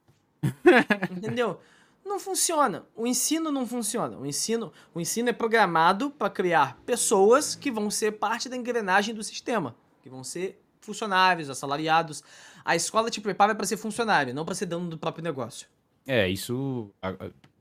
Entendeu? 1.10 1.60
não 2.04 2.18
funciona. 2.18 2.84
O 2.94 3.06
ensino 3.06 3.50
não 3.50 3.66
funciona. 3.66 4.16
O 4.18 4.26
ensino, 4.26 4.72
o 4.94 5.00
ensino 5.00 5.30
é 5.30 5.32
programado 5.32 6.10
para 6.10 6.30
criar 6.30 6.78
pessoas 6.84 7.54
que 7.54 7.70
vão 7.70 7.90
ser 7.90 8.12
parte 8.12 8.48
da 8.48 8.56
engrenagem 8.56 9.14
do 9.14 9.22
sistema, 9.22 9.74
que 10.02 10.08
vão 10.08 10.22
ser 10.22 10.60
funcionários, 10.80 11.48
assalariados. 11.48 12.22
A 12.64 12.76
escola 12.76 13.10
te 13.10 13.20
prepara 13.20 13.54
para 13.54 13.66
ser 13.66 13.76
funcionário, 13.76 14.34
não 14.34 14.44
para 14.44 14.54
ser 14.54 14.66
dono 14.66 14.88
do 14.90 14.98
próprio 14.98 15.24
negócio. 15.24 15.66
É, 16.06 16.28
isso 16.28 16.90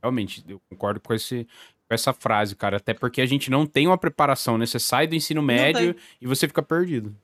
realmente 0.02 0.44
eu 0.48 0.62
concordo 0.70 1.00
com 1.00 1.14
esse 1.14 1.48
com 1.88 1.94
essa 1.94 2.14
frase, 2.14 2.56
cara, 2.56 2.78
até 2.78 2.94
porque 2.94 3.22
a 3.22 3.26
gente 3.26 3.52
não 3.52 3.66
tem 3.66 3.88
uma 3.88 3.98
preparação, 3.98 4.58
né? 4.58 4.66
Você 4.66 4.80
sai 4.80 5.06
do 5.06 5.16
ensino 5.16 5.42
médio 5.42 5.96
e 6.22 6.26
você 6.26 6.48
fica 6.48 6.64
perdido 6.64 7.16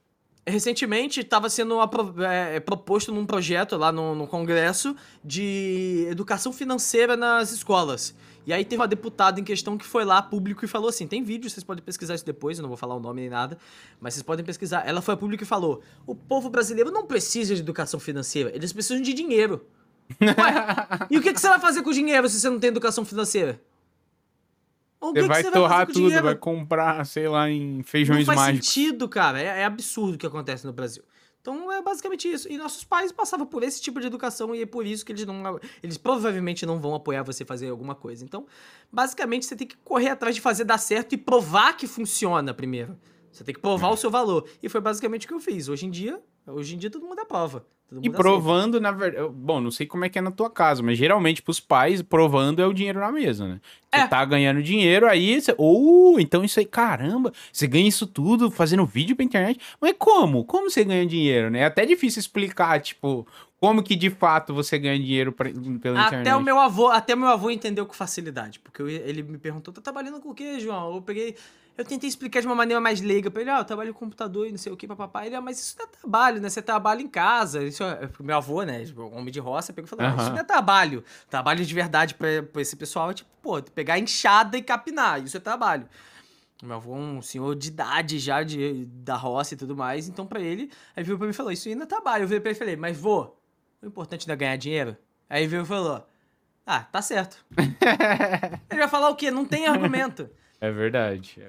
recentemente 0.50 1.22
estava 1.22 1.50
sendo 1.50 1.80
é, 2.24 2.56
é, 2.56 2.60
proposto 2.60 3.12
num 3.12 3.26
projeto 3.26 3.78
lá 3.78 3.92
no, 3.92 4.16
no, 4.16 4.28
Congresso 4.28 4.96
de 5.24 6.06
educação 6.10 6.52
financeira 6.52 7.16
nas 7.16 7.52
escolas. 7.52 8.14
E 8.46 8.54
aí 8.54 8.66
teve 8.66 8.82
uma 8.82 8.88
deputada 8.88 9.40
em 9.40 9.44
questão 9.44 9.78
que 9.78 9.86
foi 9.86 10.04
lá 10.04 10.22
público 10.22 10.66
e 10.66 10.68
falou 10.68 10.90
assim: 10.90 11.08
tem 11.08 11.24
vídeo, 11.24 11.50
vocês 11.50 11.64
podem 11.64 11.84
pesquisar 11.84 12.16
isso 12.16 12.26
depois, 12.26 12.58
eu 12.58 12.64
não 12.64 12.70
vou 12.70 12.78
falar 12.78 12.96
o 12.96 13.00
nome 13.00 13.22
nem 13.22 13.30
nada, 13.30 13.58
mas 14.00 14.14
vocês 14.14 14.24
podem 14.24 14.44
pesquisar. 14.44 14.84
Ela 14.88 15.02
foi 15.02 15.14
a 15.14 15.18
público 15.18 15.44
e 15.44 15.46
falou: 15.46 15.82
o 16.06 16.16
povo 16.16 16.50
brasileiro 16.50 16.92
não 16.92 17.06
precisa 17.06 17.54
de 17.54 17.62
educação 17.62 18.00
financeira, 18.00 18.52
eles 18.56 18.74
precisam 18.74 19.02
de 19.02 19.14
dinheiro. 19.14 19.66
Ué, 20.20 21.08
e 21.12 21.18
o 21.18 21.22
que, 21.22 21.32
que 21.32 21.40
você 21.40 21.48
vai 21.48 21.60
fazer 21.60 21.84
com 21.84 21.92
o 21.92 21.94
dinheiro 21.94 22.28
se 22.28 22.40
você 22.40 22.50
não 22.50 22.60
tem 22.60 22.70
educação 22.70 23.06
financeira? 23.06 23.62
O 25.02 25.14
você 25.14 25.28
vai 25.28 25.44
torrar 25.44 25.88
tudo, 25.88 25.96
dinheiro? 25.96 26.26
vai 26.26 26.36
comprar, 26.36 27.06
sei 27.06 27.28
lá, 27.28 27.50
em 27.50 27.82
feijões 27.84 28.28
mágicos. 28.28 28.28
Não 28.28 28.36
faz 28.36 28.48
mágicos. 28.48 28.68
sentido, 28.68 29.08
cara. 29.08 29.42
É, 29.42 29.62
é, 29.62 29.66
absurdo 29.66 30.16
o 30.16 30.18
que 30.18 30.26
acontece 30.26 30.66
no 30.66 30.74
Brasil. 30.74 31.04
Então 31.42 31.72
é 31.72 31.82
basicamente 31.82 32.30
isso. 32.30 32.52
E 32.52 32.58
nossos 32.58 32.84
pais 32.84 33.12
passavam 33.12 33.46
por 33.46 33.64
esse 33.64 33.82
tipo 33.82 34.02
de 34.02 34.08
educação 34.08 34.54
e 34.54 34.62
é 34.62 34.66
por 34.66 34.86
isso 34.86 35.06
que 35.06 35.14
eles 35.14 35.26
não. 35.26 35.60
Eles 35.82 35.98
provavelmente 35.98 36.66
não 36.66 36.80
vão 36.80 36.94
apoiar 36.94 37.24
você 37.24 37.46
fazer 37.46 37.70
alguma 37.70 37.96
coisa. 37.96 38.26
Então, 38.26 38.46
basicamente, 38.92 39.46
você 39.46 39.56
tem 39.56 39.66
que 39.66 39.78
correr 39.78 40.10
atrás 40.10 40.36
de 40.36 40.42
fazer 40.42 40.66
dar 40.66 40.78
certo 40.78 41.14
e 41.14 41.18
provar 41.18 41.78
que 41.78 41.88
funciona 41.88 42.54
primeiro. 42.54 43.00
Você 43.32 43.44
tem 43.44 43.56
que 43.56 43.62
provar 43.62 43.88
é. 43.88 43.94
o 43.94 43.98
seu 43.98 44.12
valor. 44.12 44.50
E 44.62 44.68
foi 44.68 44.82
basicamente 44.82 45.26
o 45.26 45.28
que 45.30 45.34
eu 45.34 45.40
fiz. 45.40 45.70
Hoje 45.70 45.86
em 45.86 45.90
dia, 45.90 46.22
hoje 46.46 46.76
em 46.76 46.78
dia 46.78 46.90
todo 46.90 47.06
mundo 47.06 47.22
é 47.22 47.26
prova. 47.26 47.66
E 48.02 48.10
provando, 48.10 48.80
na 48.80 48.92
verdade. 48.92 49.28
Bom, 49.34 49.60
não 49.60 49.72
sei 49.72 49.88
como 49.88 50.06
é 50.06 50.10
que 50.10 50.20
é 50.20 50.22
na 50.22 50.30
tua 50.30 50.50
casa, 50.50 50.84
mas 50.84 50.98
geralmente 50.98 51.42
pros 51.42 51.60
pais, 51.60 52.02
provando 52.02 52.62
é 52.62 52.68
o 52.68 52.74
dinheiro 52.74 53.00
na 53.00 53.12
mesa, 53.12 53.48
né? 53.48 53.60
Você 53.92 54.02
é. 54.02 54.08
tá 54.08 54.24
ganhando 54.24 54.62
dinheiro, 54.62 55.08
aí 55.08 55.42
você. 55.42 55.56
Ou, 55.58 56.14
oh, 56.14 56.20
então 56.20 56.44
isso 56.44 56.60
aí, 56.60 56.66
caramba, 56.66 57.34
você 57.52 57.66
ganha 57.66 57.88
isso 57.88 58.06
tudo 58.06 58.52
fazendo 58.52 58.86
vídeo 58.86 59.16
pra 59.16 59.26
internet. 59.26 59.60
Mas 59.82 59.96
como? 59.98 60.46
Como 60.46 60.70
você 60.70 60.84
ganha 60.84 61.06
dinheiro, 61.06 61.50
né? 61.50 61.62
É 61.62 61.66
até 61.66 61.84
difícil 61.86 62.20
explicar, 62.20 62.80
tipo, 62.80 63.28
como 63.60 63.84
que 63.84 63.96
de 63.96 64.10
fato 64.10 64.54
você 64.54 64.78
ganha 64.78 64.98
dinheiro 64.98 65.32
pra, 65.32 65.50
pela 65.82 66.00
até 66.00 66.22
internet. 66.22 66.34
O 66.36 66.42
meu 66.42 66.60
avô, 66.60 66.88
até 66.88 67.14
o 67.16 67.18
meu 67.18 67.28
avô 67.28 67.50
entendeu 67.50 67.86
com 67.86 67.94
facilidade. 67.94 68.60
Porque 68.60 68.82
eu, 68.82 68.88
ele 68.88 69.24
me 69.24 69.38
perguntou: 69.38 69.74
tá 69.74 69.82
trabalhando 69.82 70.20
com 70.22 70.30
o 70.30 70.34
quê, 70.34 70.60
João? 70.60 70.96
Eu 70.96 71.02
peguei. 71.02 71.36
Eu 71.80 71.86
tentei 71.86 72.10
explicar 72.10 72.42
de 72.42 72.46
uma 72.46 72.56
maneira 72.56 72.82
mais 72.82 73.00
leiga 73.00 73.32
pra 73.32 73.42
ele, 73.42 73.50
ah, 73.50 73.60
eu 73.60 73.64
trabalho 73.64 73.94
com 73.94 74.02
computador 74.02 74.46
e 74.46 74.52
não 74.52 74.58
sei 74.58 74.70
o 74.70 74.76
que, 74.76 74.86
papapá. 74.86 75.26
Ele, 75.26 75.34
ah, 75.34 75.40
mas 75.40 75.58
isso 75.62 75.78
não 75.80 75.86
é 75.86 75.88
trabalho, 75.88 76.42
né? 76.42 76.50
Você 76.50 76.62
trabalha 76.62 77.02
em 77.02 77.08
casa. 77.08 77.64
Isso 77.64 77.82
é... 77.82 78.10
Meu 78.20 78.36
avô, 78.36 78.64
né, 78.64 78.84
tipo, 78.84 79.02
homem 79.04 79.32
de 79.32 79.40
roça, 79.40 79.72
pegou 79.72 79.88
e 79.88 79.90
falou, 79.90 80.06
uhum. 80.06 80.18
isso 80.18 80.30
não 80.30 80.40
é 80.40 80.44
trabalho. 80.44 81.06
Trabalho 81.30 81.66
de 81.66 81.74
verdade 81.74 82.16
pra, 82.16 82.44
pra 82.44 82.62
esse 82.62 82.76
pessoal 82.76 83.12
é 83.12 83.14
tipo, 83.14 83.30
pô, 83.42 83.62
pegar 83.62 83.98
enxada 83.98 84.58
e 84.58 84.62
capinar, 84.62 85.24
isso 85.24 85.38
é 85.38 85.40
trabalho. 85.40 85.88
Meu 86.62 86.76
avô 86.76 86.94
é 86.94 87.00
um 87.00 87.22
senhor 87.22 87.56
de 87.56 87.70
idade 87.70 88.20
já, 88.20 88.44
de, 88.44 88.84
da 88.86 89.16
roça 89.16 89.54
e 89.54 89.58
tudo 89.58 89.74
mais, 89.74 90.10
então 90.10 90.28
pra 90.28 90.42
ele, 90.42 90.70
aí 90.94 91.02
viu 91.02 91.18
pra 91.18 91.28
mim 91.28 91.32
e 91.32 91.34
falou, 91.34 91.50
isso 91.50 91.70
ainda 91.70 91.86
é 91.86 91.88
trabalho. 91.88 92.26
Eu 92.26 92.28
vi 92.28 92.42
pra 92.42 92.50
ele 92.50 92.58
e 92.58 92.60
falei, 92.60 92.76
mas 92.76 92.98
vô, 92.98 93.34
o 93.82 93.88
importante 93.88 94.28
não 94.28 94.34
é 94.34 94.36
ganhar 94.36 94.58
dinheiro? 94.58 94.98
Aí 95.30 95.48
viu 95.48 95.62
e 95.62 95.66
falou, 95.66 96.06
ah, 96.66 96.82
tá 96.82 97.02
certo. 97.02 97.38
ele 98.70 98.80
vai 98.80 98.90
falar 98.90 99.10
o 99.12 99.16
quê? 99.16 99.32
Não 99.32 99.46
tem 99.46 99.66
argumento. 99.66 100.30
É 100.60 100.70
verdade. 100.70 101.42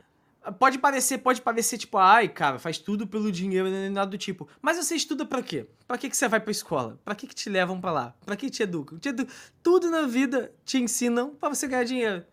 Pode 0.59 0.79
parecer, 0.79 1.19
pode 1.19 1.43
parecer 1.43 1.77
tipo, 1.77 1.99
ai, 1.99 2.27
cara, 2.27 2.59
faz 2.59 2.79
tudo 2.79 3.07
pelo 3.07 3.31
dinheiro, 3.31 3.69
nem 3.69 3.91
nada 3.91 4.11
do 4.11 4.19
tipo. 4.19 4.49
Mas 4.63 4.79
você 4.79 4.95
estuda 4.95 5.27
pra 5.27 5.43
quê? 5.43 5.67
Pra 5.87 5.99
que, 5.99 6.09
que 6.09 6.17
você 6.17 6.29
vai 6.29 6.41
pra 6.41 6.51
escola? 6.51 6.99
Pra 7.05 7.15
que, 7.15 7.27
que 7.27 7.35
te 7.35 7.51
levam 7.51 7.79
pra 7.79 7.93
lá? 7.93 8.15
Pra 8.25 8.37
que 8.37 8.49
te 8.49 8.63
educam? 8.63 8.99
Te. 8.99 9.11
Tudo 9.63 9.91
na 9.91 10.03
vida 10.07 10.51
te 10.65 10.79
ensinam 10.79 11.35
pra 11.35 11.51
você 11.51 11.69
ganhar 11.69 11.85
dinheiro. 11.85 12.25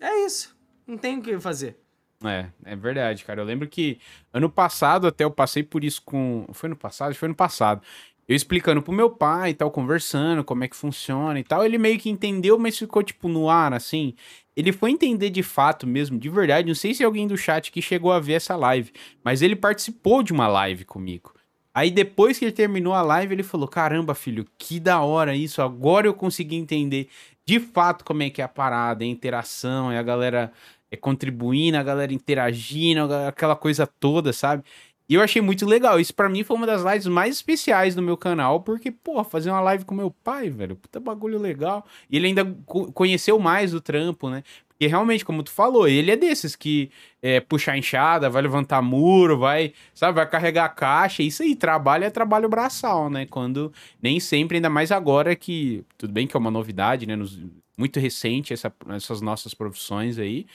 É 0.00 0.26
isso. 0.26 0.56
Não 0.84 0.98
tem 0.98 1.18
o 1.18 1.22
que 1.22 1.38
fazer. 1.38 1.78
É, 2.24 2.46
é 2.64 2.74
verdade, 2.74 3.24
cara. 3.24 3.40
Eu 3.40 3.44
lembro 3.44 3.68
que 3.68 4.00
ano 4.32 4.50
passado 4.50 5.06
até 5.06 5.22
eu 5.22 5.30
passei 5.30 5.62
por 5.62 5.84
isso 5.84 6.02
com. 6.04 6.46
Foi 6.52 6.68
no 6.68 6.76
passado? 6.76 7.14
Foi 7.14 7.28
no 7.28 7.34
passado. 7.34 7.82
Eu 8.26 8.34
explicando 8.34 8.82
pro 8.82 8.92
meu 8.92 9.08
pai 9.08 9.50
e 9.50 9.54
tal, 9.54 9.70
conversando 9.70 10.42
como 10.42 10.64
é 10.64 10.68
que 10.68 10.74
funciona 10.74 11.38
e 11.38 11.44
tal. 11.44 11.64
Ele 11.64 11.78
meio 11.78 11.98
que 11.98 12.10
entendeu, 12.10 12.58
mas 12.58 12.76
ficou 12.76 13.02
tipo 13.02 13.28
no 13.28 13.48
ar, 13.48 13.72
assim. 13.72 14.14
Ele 14.56 14.72
foi 14.72 14.90
entender 14.90 15.30
de 15.30 15.42
fato 15.42 15.86
mesmo, 15.86 16.18
de 16.18 16.28
verdade. 16.28 16.66
Não 16.66 16.74
sei 16.74 16.94
se 16.94 17.04
alguém 17.04 17.26
do 17.26 17.36
chat 17.36 17.70
que 17.70 17.82
chegou 17.82 18.10
a 18.10 18.18
ver 18.18 18.34
essa 18.34 18.56
live, 18.56 18.90
mas 19.22 19.42
ele 19.42 19.54
participou 19.54 20.22
de 20.22 20.32
uma 20.32 20.48
live 20.48 20.84
comigo. 20.84 21.34
Aí 21.74 21.90
depois 21.90 22.38
que 22.38 22.46
ele 22.46 22.52
terminou 22.52 22.94
a 22.94 23.02
live, 23.02 23.34
ele 23.34 23.42
falou: 23.42 23.68
Caramba, 23.68 24.14
filho, 24.14 24.46
que 24.56 24.80
da 24.80 25.02
hora 25.02 25.36
isso. 25.36 25.60
Agora 25.60 26.06
eu 26.06 26.14
consegui 26.14 26.56
entender 26.56 27.08
de 27.44 27.60
fato 27.60 28.02
como 28.04 28.22
é 28.22 28.30
que 28.30 28.40
é 28.40 28.44
a 28.44 28.48
parada, 28.48 29.04
a 29.04 29.06
interação, 29.06 29.92
é 29.92 29.98
a 29.98 30.02
galera 30.02 30.50
é, 30.90 30.96
contribuindo, 30.96 31.76
a 31.76 31.82
galera 31.82 32.12
interagindo, 32.14 33.12
aquela 33.28 33.54
coisa 33.54 33.86
toda, 33.86 34.32
sabe? 34.32 34.64
E 35.08 35.14
eu 35.14 35.22
achei 35.22 35.40
muito 35.40 35.64
legal. 35.64 36.00
Isso 36.00 36.14
para 36.14 36.28
mim 36.28 36.42
foi 36.42 36.56
uma 36.56 36.66
das 36.66 36.82
lives 36.82 37.06
mais 37.06 37.36
especiais 37.36 37.94
do 37.94 38.02
meu 38.02 38.16
canal, 38.16 38.60
porque, 38.60 38.90
pô, 38.90 39.22
fazer 39.22 39.50
uma 39.50 39.60
live 39.60 39.84
com 39.84 39.94
meu 39.94 40.10
pai, 40.10 40.50
velho, 40.50 40.76
puta 40.76 40.98
bagulho 40.98 41.38
legal. 41.38 41.86
E 42.10 42.16
ele 42.16 42.26
ainda 42.28 42.44
conheceu 42.92 43.38
mais 43.38 43.72
o 43.72 43.80
trampo, 43.80 44.28
né? 44.28 44.42
Porque 44.68 44.88
realmente, 44.88 45.24
como 45.24 45.42
tu 45.42 45.50
falou, 45.50 45.88
ele 45.88 46.10
é 46.10 46.16
desses 46.16 46.54
que 46.54 46.90
é, 47.22 47.40
puxa 47.40 47.72
a 47.72 47.78
enxada, 47.78 48.28
vai 48.28 48.42
levantar 48.42 48.82
muro, 48.82 49.38
vai, 49.38 49.72
sabe, 49.94 50.16
vai 50.16 50.28
carregar 50.28 50.66
a 50.66 50.68
caixa. 50.68 51.22
Isso 51.22 51.42
aí, 51.42 51.56
trabalho 51.56 52.04
é 52.04 52.10
trabalho 52.10 52.46
braçal, 52.46 53.08
né? 53.08 53.24
Quando 53.24 53.72
nem 54.02 54.20
sempre, 54.20 54.58
ainda 54.58 54.68
mais 54.68 54.92
agora 54.92 55.34
que, 55.34 55.82
tudo 55.96 56.12
bem 56.12 56.26
que 56.26 56.36
é 56.36 56.40
uma 56.40 56.50
novidade, 56.50 57.06
né? 57.06 57.16
Nos, 57.16 57.40
muito 57.78 58.00
recente 58.00 58.52
essa, 58.52 58.72
essas 58.90 59.20
nossas 59.20 59.54
profissões 59.54 60.18
aí. 60.18 60.46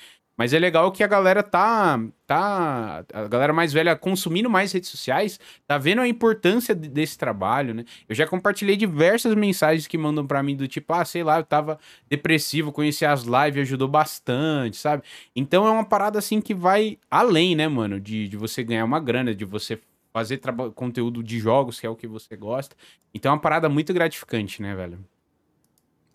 Mas 0.42 0.54
é 0.54 0.58
legal 0.58 0.92
que 0.92 1.04
a 1.04 1.08
galera 1.08 1.44
tá, 1.44 2.04
tá, 2.26 3.06
a 3.14 3.28
galera 3.28 3.54
mais 3.54 3.72
velha 3.72 3.96
consumindo 3.96 4.50
mais 4.50 4.72
redes 4.72 4.90
sociais, 4.90 5.40
tá 5.68 5.78
vendo 5.78 6.02
a 6.02 6.08
importância 6.08 6.74
desse 6.74 7.16
trabalho, 7.16 7.76
né? 7.76 7.86
Eu 8.10 8.16
já 8.16 8.26
compartilhei 8.26 8.76
diversas 8.76 9.36
mensagens 9.36 9.86
que 9.86 10.00
mandam 10.00 10.26
para 10.26 10.42
mim 10.42 10.56
do 10.56 10.68
tipo, 10.68 10.92
ah, 10.94 11.06
sei 11.06 11.24
lá, 11.24 11.38
eu 11.38 11.44
tava 11.44 11.78
depressivo, 12.10 12.72
conheci 12.72 13.06
as 13.06 13.22
lives, 13.22 13.62
ajudou 13.62 13.88
bastante, 13.88 14.78
sabe? 14.78 15.04
Então 15.36 15.68
é 15.68 15.70
uma 15.70 15.86
parada 15.86 16.18
assim 16.18 16.42
que 16.42 16.56
vai 16.56 16.98
além, 17.08 17.56
né, 17.56 17.68
mano, 17.68 18.00
de, 18.00 18.28
de 18.28 18.36
você 18.36 18.64
ganhar 18.64 18.84
uma 18.84 19.00
grana, 19.00 19.36
de 19.36 19.46
você 19.46 19.80
fazer 20.12 20.42
conteúdo 20.74 21.22
de 21.22 21.38
jogos, 21.38 21.80
que 21.80 21.86
é 21.86 21.90
o 21.92 21.96
que 21.96 22.08
você 22.08 22.36
gosta. 22.36 22.76
Então 23.14 23.30
é 23.30 23.36
uma 23.36 23.42
parada 23.42 23.70
muito 23.70 23.94
gratificante, 23.94 24.60
né, 24.60 24.74
velho? 24.74 25.06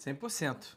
100%. 0.04 0.76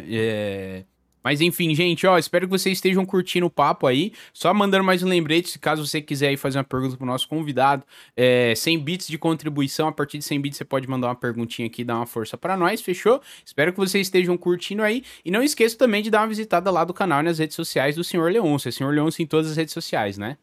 É... 0.00 0.84
Mas 1.24 1.40
enfim, 1.40 1.74
gente, 1.74 2.06
ó, 2.06 2.18
espero 2.18 2.46
que 2.46 2.50
vocês 2.50 2.76
estejam 2.76 3.06
curtindo 3.06 3.46
o 3.46 3.50
papo 3.50 3.86
aí. 3.86 4.12
Só 4.34 4.52
mandando 4.52 4.84
mais 4.84 5.02
um 5.02 5.08
lembrete, 5.08 5.48
se 5.48 5.58
caso 5.58 5.86
você 5.86 6.02
quiser 6.02 6.28
aí 6.28 6.36
fazer 6.36 6.58
uma 6.58 6.64
pergunta 6.64 6.98
pro 6.98 7.06
nosso 7.06 7.26
convidado, 7.26 7.82
é, 8.14 8.54
100 8.54 8.78
bits 8.80 9.08
de 9.08 9.16
contribuição, 9.16 9.88
a 9.88 9.92
partir 9.92 10.18
de 10.18 10.24
100 10.24 10.40
bits 10.40 10.58
você 10.58 10.64
pode 10.66 10.86
mandar 10.86 11.08
uma 11.08 11.14
perguntinha 11.14 11.66
aqui, 11.66 11.82
dar 11.82 11.96
uma 11.96 12.06
força 12.06 12.36
para 12.36 12.58
nós, 12.58 12.82
fechou? 12.82 13.22
Espero 13.42 13.72
que 13.72 13.78
vocês 13.78 14.06
estejam 14.06 14.36
curtindo 14.36 14.82
aí. 14.82 15.02
E 15.24 15.30
não 15.30 15.42
esqueça 15.42 15.78
também 15.78 16.02
de 16.02 16.10
dar 16.10 16.20
uma 16.20 16.28
visitada 16.28 16.70
lá 16.70 16.84
do 16.84 16.92
canal 16.92 17.20
e 17.20 17.22
nas 17.22 17.38
redes 17.38 17.56
sociais 17.56 17.96
do 17.96 18.04
Senhor 18.04 18.30
Leôncio. 18.30 18.68
É 18.68 18.72
Senhor 18.72 18.94
Leôncio 18.94 19.22
em 19.22 19.26
todas 19.26 19.50
as 19.50 19.56
redes 19.56 19.72
sociais, 19.72 20.18
né? 20.18 20.36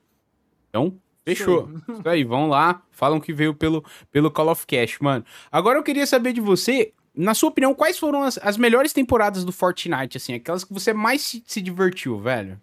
Então, 0.70 0.98
Fechou. 1.24 1.70
Isso 1.88 2.10
aí, 2.10 2.24
vão 2.24 2.48
lá, 2.48 2.82
falam 2.92 3.20
que 3.20 3.32
veio 3.32 3.54
pelo, 3.54 3.84
pelo 4.12 4.32
Call 4.32 4.50
of 4.50 4.66
Cash, 4.66 4.98
mano. 5.00 5.24
Agora 5.52 5.78
eu 5.78 5.84
queria 5.84 6.08
saber 6.08 6.34
de 6.34 6.42
você, 6.42 6.94
na 7.14 7.34
sua 7.34 7.50
opinião, 7.50 7.74
quais 7.74 8.00
foram 8.00 8.24
as, 8.24 8.38
as 8.42 8.58
melhores 8.58 8.94
temporadas 8.94 9.44
do 9.44 9.52
Fortnite, 9.52 10.18
assim? 10.18 10.34
Aquelas 10.34 10.64
que 10.64 10.74
você 10.74 10.94
mais 10.94 11.22
se, 11.22 11.44
se 11.46 11.62
divertiu, 11.62 12.20
velho? 12.20 12.60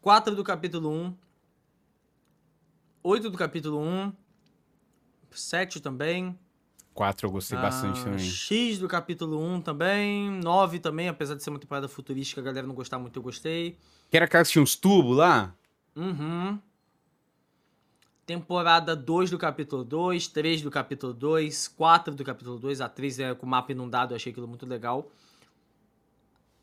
4 0.00 0.34
do 0.34 0.44
capítulo 0.44 0.90
1. 0.90 1.14
8 3.02 3.30
do 3.30 3.38
capítulo 3.38 3.80
1. 3.80 4.12
7 5.30 5.80
também. 5.80 6.38
4 6.92 7.26
eu 7.26 7.30
gostei 7.30 7.56
ah, 7.56 7.62
bastante 7.62 8.02
também. 8.02 8.18
X 8.18 8.78
do 8.78 8.88
capítulo 8.88 9.40
1 9.40 9.62
também. 9.62 10.30
9 10.30 10.78
também, 10.78 11.08
apesar 11.08 11.34
de 11.34 11.42
ser 11.42 11.50
uma 11.50 11.58
temporada 11.58 11.88
futurística, 11.88 12.40
a 12.40 12.44
galera 12.44 12.66
não 12.66 12.74
gostar 12.74 12.98
muito, 12.98 13.18
eu 13.18 13.22
gostei. 13.22 13.78
Que 14.10 14.16
era 14.16 14.26
aquela 14.26 14.44
que 14.44 14.50
tinha 14.50 14.62
uns 14.62 14.76
tubos 14.76 15.16
lá? 15.16 15.54
Uhum 15.96 16.58
temporada 18.28 18.94
2 18.94 19.30
do 19.30 19.38
capítulo 19.38 19.82
2, 19.82 20.28
3 20.28 20.60
do 20.60 20.70
capítulo 20.70 21.14
2, 21.14 21.66
4 21.68 22.14
do 22.14 22.22
capítulo 22.22 22.58
2, 22.58 22.82
a 22.82 22.86
3 22.86 23.20
é 23.20 23.34
com 23.34 23.46
o 23.46 23.48
mapa 23.48 23.72
inundado, 23.72 24.12
eu 24.12 24.16
achei 24.16 24.30
aquilo 24.30 24.46
muito 24.46 24.66
legal. 24.66 25.10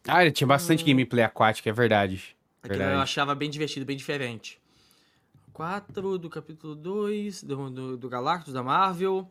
Ah, 0.08 0.22
ele 0.22 0.32
tinha 0.32 0.46
bastante 0.46 0.84
hum. 0.84 0.86
gameplay 0.86 1.26
aquático, 1.26 1.68
é 1.68 1.72
verdade. 1.72 2.38
Aquilo 2.62 2.78
verdade. 2.78 2.98
eu 2.98 3.02
achava 3.02 3.34
bem 3.34 3.50
divertido, 3.50 3.84
bem 3.84 3.98
diferente. 3.98 4.62
4 5.54 6.20
do 6.20 6.30
capítulo 6.30 6.76
2, 6.76 7.42
do, 7.42 7.70
do, 7.72 7.98
do 7.98 8.10
Galactus, 8.10 8.54
da 8.54 8.62
Marvel. 8.62 9.28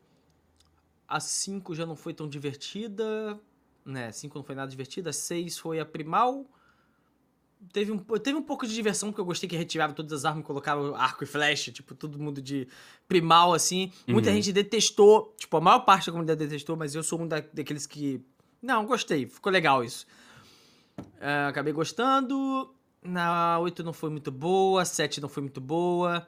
A 1.07 1.21
5 1.21 1.73
já 1.73 1.87
não 1.87 1.95
foi 1.95 2.13
tão 2.13 2.29
divertida, 2.29 3.39
né? 3.85 4.11
5 4.11 4.37
não 4.37 4.45
foi 4.45 4.57
nada 4.57 4.69
divertida. 4.69 5.11
A 5.11 5.13
6 5.13 5.57
foi 5.57 5.79
a 5.79 5.87
Primal 5.87 6.45
teve 7.73 7.93
um, 7.93 7.99
teve 7.99 8.37
um 8.37 8.43
pouco 8.43 8.67
de 8.67 8.75
diversão, 8.75 9.11
porque 9.11 9.21
eu 9.21 9.25
gostei 9.25 9.49
que 9.49 9.57
retirava 9.57 9.93
todas 9.93 10.13
as 10.13 10.25
armas 10.25 10.43
e 10.43 10.47
colocava 10.47 10.97
arco 10.97 11.25
e 11.25 11.27
flecha, 11.27 11.71
tipo, 11.73 11.95
todo 11.95 12.19
mundo 12.19 12.41
de 12.41 12.69
primal, 13.09 13.53
assim. 13.53 13.93
Muita 14.07 14.31
uhum. 14.31 14.37
gente 14.37 14.53
detestou, 14.53 15.35
tipo, 15.39 15.57
a 15.57 15.61
maior 15.61 15.81
parte 15.81 16.07
da 16.07 16.13
comunidade 16.13 16.39
detestou, 16.39 16.77
mas 16.77 16.95
eu 16.95 17.03
sou 17.03 17.21
um 17.21 17.29
da, 17.29 17.41
daqueles 17.53 17.87
que. 17.87 18.21
Não, 18.63 18.87
gostei, 18.87 19.27
ficou 19.27 19.53
legal 19.53 19.85
isso. 19.85 20.07
Uh, 20.99 21.49
acabei 21.49 21.73
gostando. 21.73 22.73
Na 23.03 23.59
8 23.59 23.85
não 23.85 23.93
foi 23.93 24.09
muito 24.09 24.31
boa, 24.31 24.81
a 24.81 24.85
7 24.85 25.21
não 25.21 25.29
foi 25.29 25.43
muito 25.43 25.61
boa. 25.61 26.27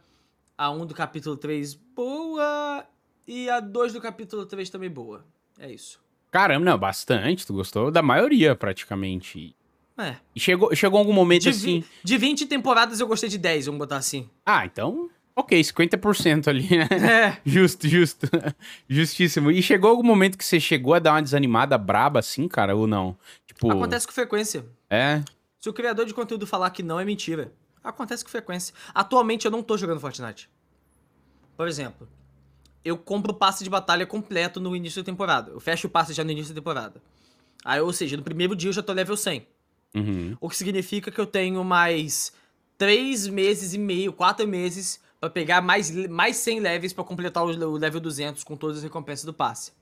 A 0.59 0.71
1 0.71 0.87
do 0.87 0.95
capítulo 0.95 1.37
3, 1.37 1.75
boa. 1.75 2.87
E 3.27 3.49
a 3.49 3.61
2 3.61 3.95
do 3.95 4.01
capítulo 4.01 4.45
3 4.45 4.69
também 4.69 4.91
boa. 4.91 5.25
É 5.59 5.73
isso. 5.73 5.99
Caramba, 6.31 6.67
não, 6.67 6.79
bastante. 6.79 7.47
Tu 7.47 7.55
gostou 7.55 7.91
da 7.91 8.03
maioria, 8.03 8.55
praticamente. 8.55 9.56
É. 9.98 10.16
E 10.35 10.40
chegou, 10.40 10.74
chegou 10.74 10.98
algum 10.98 11.12
momento 11.12 11.43
de 11.43 11.48
assim. 11.48 11.85
De 12.02 12.18
20 12.18 12.47
temporadas 12.47 13.01
eu 13.01 13.06
gostei 13.06 13.28
de 13.28 13.39
10, 13.39 13.66
vamos 13.66 13.78
botar 13.78 13.97
assim. 13.97 14.28
Ah, 14.44 14.66
então. 14.66 15.10
Ok, 15.35 15.60
50% 15.60 16.48
ali, 16.48 16.66
né? 16.68 16.89
É. 16.90 17.40
Justo, 17.44 17.86
justo. 17.86 18.27
Justíssimo. 18.89 19.51
E 19.51 19.62
chegou 19.62 19.90
algum 19.90 20.02
momento 20.02 20.39
que 20.39 20.44
você 20.44 20.59
chegou 20.59 20.94
a 20.94 20.98
dar 20.98 21.12
uma 21.12 21.23
desanimada 21.23 21.77
braba 21.77 22.20
assim, 22.20 22.48
cara, 22.48 22.74
ou 22.74 22.86
não? 22.86 23.16
Tipo... 23.47 23.70
Acontece 23.70 24.06
com 24.06 24.14
frequência. 24.14 24.64
É. 24.89 25.23
Se 25.60 25.68
o 25.68 25.74
criador 25.74 26.06
de 26.06 26.14
conteúdo 26.14 26.47
falar 26.47 26.70
que 26.70 26.82
não, 26.82 26.98
é 26.98 27.05
mentira. 27.05 27.52
Acontece 27.85 28.24
com 28.24 28.31
frequência. 28.31 28.74
Atualmente 28.94 29.44
eu 29.44 29.51
não 29.51 29.62
tô 29.62 29.77
jogando 29.77 30.01
Fortnite. 30.01 30.48
Por 31.55 31.68
exemplo, 31.68 32.09
eu 32.85 32.97
compro 32.97 33.32
o 33.32 33.35
passe 33.35 33.62
de 33.62 33.68
batalha 33.68 34.06
completo 34.06 34.59
no 34.59 34.74
início 34.74 35.02
da 35.02 35.06
temporada. 35.06 35.51
Eu 35.51 35.60
fecho 35.60 35.86
o 35.86 35.90
passe 35.90 36.14
já 36.14 36.24
no 36.24 36.31
início 36.31 36.55
da 36.55 36.60
temporada. 36.60 37.02
Aí, 37.64 37.81
ou 37.81 37.93
seja, 37.93 38.16
no 38.16 38.23
primeiro 38.23 38.56
dia 38.56 38.70
eu 38.70 38.73
já 38.73 38.82
tô 38.82 38.93
level 38.93 39.16
100. 39.16 39.47
Uhum. 39.97 40.36
O 40.40 40.48
que 40.48 40.56
significa 40.56 41.10
que 41.10 41.18
eu 41.18 41.27
tenho 41.27 41.64
mais 41.64 42.32
três 42.77 43.27
meses 43.27 43.73
e 43.73 43.78
meio, 43.78 44.12
quatro 44.12 44.47
meses 44.47 45.01
para 45.18 45.31
pegar 45.31 45.62
mais, 45.62 45.90
mais 46.09 46.36
100 46.36 46.60
levels 46.60 46.93
para 46.93 47.02
completar 47.05 47.43
o 47.43 47.77
level 47.77 48.01
200 48.01 48.44
com 48.44 48.56
todas 48.56 48.78
as 48.78 48.82
recompensas 48.82 49.24
do 49.24 49.32
passe. 49.32 49.73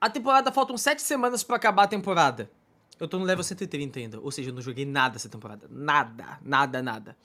A 0.00 0.08
temporada 0.08 0.50
faltam 0.50 0.78
sete 0.78 1.02
semanas 1.02 1.42
para 1.42 1.56
acabar 1.56 1.82
a 1.84 1.88
temporada. 1.88 2.50
Eu 2.98 3.06
tô 3.06 3.18
no 3.18 3.24
level 3.24 3.44
130 3.44 3.98
ainda, 3.98 4.20
ou 4.20 4.30
seja, 4.30 4.50
eu 4.50 4.54
não 4.54 4.62
joguei 4.62 4.84
nada 4.84 5.16
essa 5.16 5.28
temporada. 5.28 5.66
Nada, 5.70 6.38
nada, 6.42 6.82
nada. 6.82 7.16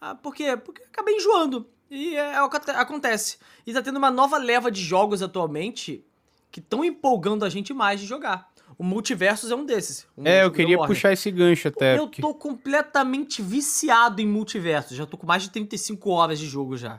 Ah, 0.00 0.14
por 0.14 0.34
quê? 0.34 0.56
Porque 0.56 0.82
acabei 0.82 1.16
enjoando. 1.16 1.68
E 1.90 2.16
é, 2.16 2.34
é 2.34 2.42
o 2.42 2.48
que 2.48 2.70
acontece. 2.70 3.38
E 3.66 3.72
tá 3.72 3.82
tendo 3.82 3.98
uma 3.98 4.10
nova 4.10 4.38
leva 4.38 4.70
de 4.70 4.82
jogos 4.82 5.22
atualmente 5.22 6.04
que 6.50 6.60
estão 6.60 6.84
empolgando 6.84 7.44
a 7.44 7.48
gente 7.48 7.72
mais 7.74 8.00
de 8.00 8.06
jogar. 8.06 8.49
O 8.80 8.82
Multiversos 8.82 9.50
é 9.50 9.54
um 9.54 9.66
desses. 9.66 10.06
Um 10.16 10.26
é, 10.26 10.42
eu 10.42 10.50
queria 10.50 10.78
puxar 10.78 11.12
esse 11.12 11.30
gancho 11.30 11.68
até. 11.68 11.98
Eu 11.98 12.06
porque... 12.06 12.22
tô 12.22 12.32
completamente 12.32 13.42
viciado 13.42 14.22
em 14.22 14.26
Multiversos. 14.26 14.96
Já 14.96 15.04
tô 15.04 15.18
com 15.18 15.26
mais 15.26 15.42
de 15.42 15.50
35 15.50 16.08
horas 16.08 16.38
de 16.38 16.46
jogo 16.46 16.78
já. 16.78 16.98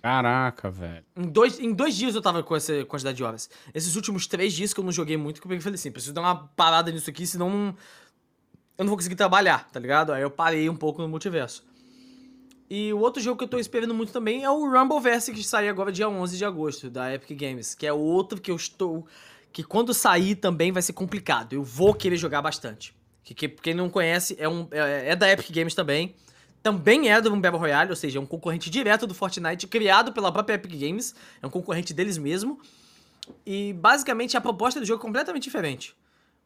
Caraca, 0.00 0.70
velho. 0.70 1.04
Em 1.14 1.28
dois, 1.28 1.60
em 1.60 1.74
dois 1.74 1.94
dias 1.94 2.14
eu 2.14 2.22
tava 2.22 2.42
com 2.42 2.56
essa 2.56 2.86
quantidade 2.86 3.18
de 3.18 3.22
horas. 3.22 3.50
Esses 3.74 3.96
últimos 3.96 4.26
três 4.26 4.54
dias 4.54 4.72
que 4.72 4.80
eu 4.80 4.84
não 4.84 4.90
joguei 4.90 5.18
muito, 5.18 5.42
que 5.42 5.46
eu 5.46 5.60
falei 5.60 5.74
assim, 5.74 5.92
preciso 5.92 6.14
dar 6.14 6.22
uma 6.22 6.48
parada 6.56 6.90
nisso 6.90 7.10
aqui, 7.10 7.26
senão 7.26 7.76
eu 8.78 8.84
não 8.84 8.88
vou 8.88 8.96
conseguir 8.96 9.14
trabalhar, 9.14 9.68
tá 9.70 9.78
ligado? 9.78 10.14
Aí 10.14 10.22
eu 10.22 10.30
parei 10.30 10.70
um 10.70 10.76
pouco 10.76 11.02
no 11.02 11.08
multiverso. 11.08 11.62
E 12.70 12.94
o 12.94 12.98
outro 12.98 13.22
jogo 13.22 13.36
que 13.36 13.44
eu 13.44 13.48
tô 13.48 13.58
esperando 13.58 13.92
muito 13.92 14.10
também 14.10 14.42
é 14.42 14.50
o 14.50 14.66
Rumbleverse, 14.70 15.34
que 15.34 15.44
sai 15.44 15.68
agora 15.68 15.92
dia 15.92 16.08
11 16.08 16.38
de 16.38 16.46
agosto, 16.46 16.88
da 16.88 17.14
Epic 17.14 17.38
Games, 17.38 17.74
que 17.74 17.86
é 17.86 17.92
outro 17.92 18.40
que 18.40 18.50
eu 18.50 18.56
estou 18.56 19.06
que 19.52 19.62
quando 19.62 19.92
sair 19.92 20.34
também 20.34 20.72
vai 20.72 20.82
ser 20.82 20.92
complicado. 20.92 21.52
Eu 21.52 21.62
vou 21.62 21.94
querer 21.94 22.16
jogar 22.16 22.42
bastante. 22.42 22.94
Que, 23.22 23.34
que 23.34 23.48
quem 23.48 23.74
não 23.74 23.88
conhece 23.90 24.36
é, 24.38 24.48
um, 24.48 24.66
é, 24.70 25.10
é 25.10 25.16
da 25.16 25.30
Epic 25.30 25.50
Games 25.50 25.74
também. 25.74 26.14
Também 26.62 27.10
é 27.10 27.20
do 27.20 27.34
Battle 27.36 27.58
Royale, 27.58 27.90
ou 27.90 27.96
seja, 27.96 28.18
é 28.18 28.20
um 28.20 28.26
concorrente 28.26 28.68
direto 28.68 29.06
do 29.06 29.14
Fortnite, 29.14 29.66
criado 29.66 30.12
pela 30.12 30.30
própria 30.30 30.54
Epic 30.54 30.72
Games. 30.72 31.14
É 31.40 31.46
um 31.46 31.50
concorrente 31.50 31.94
deles 31.94 32.18
mesmo. 32.18 32.60
E 33.46 33.72
basicamente 33.74 34.36
a 34.36 34.40
proposta 34.40 34.78
do 34.78 34.86
jogo 34.86 35.00
é 35.00 35.02
completamente 35.02 35.44
diferente. 35.44 35.94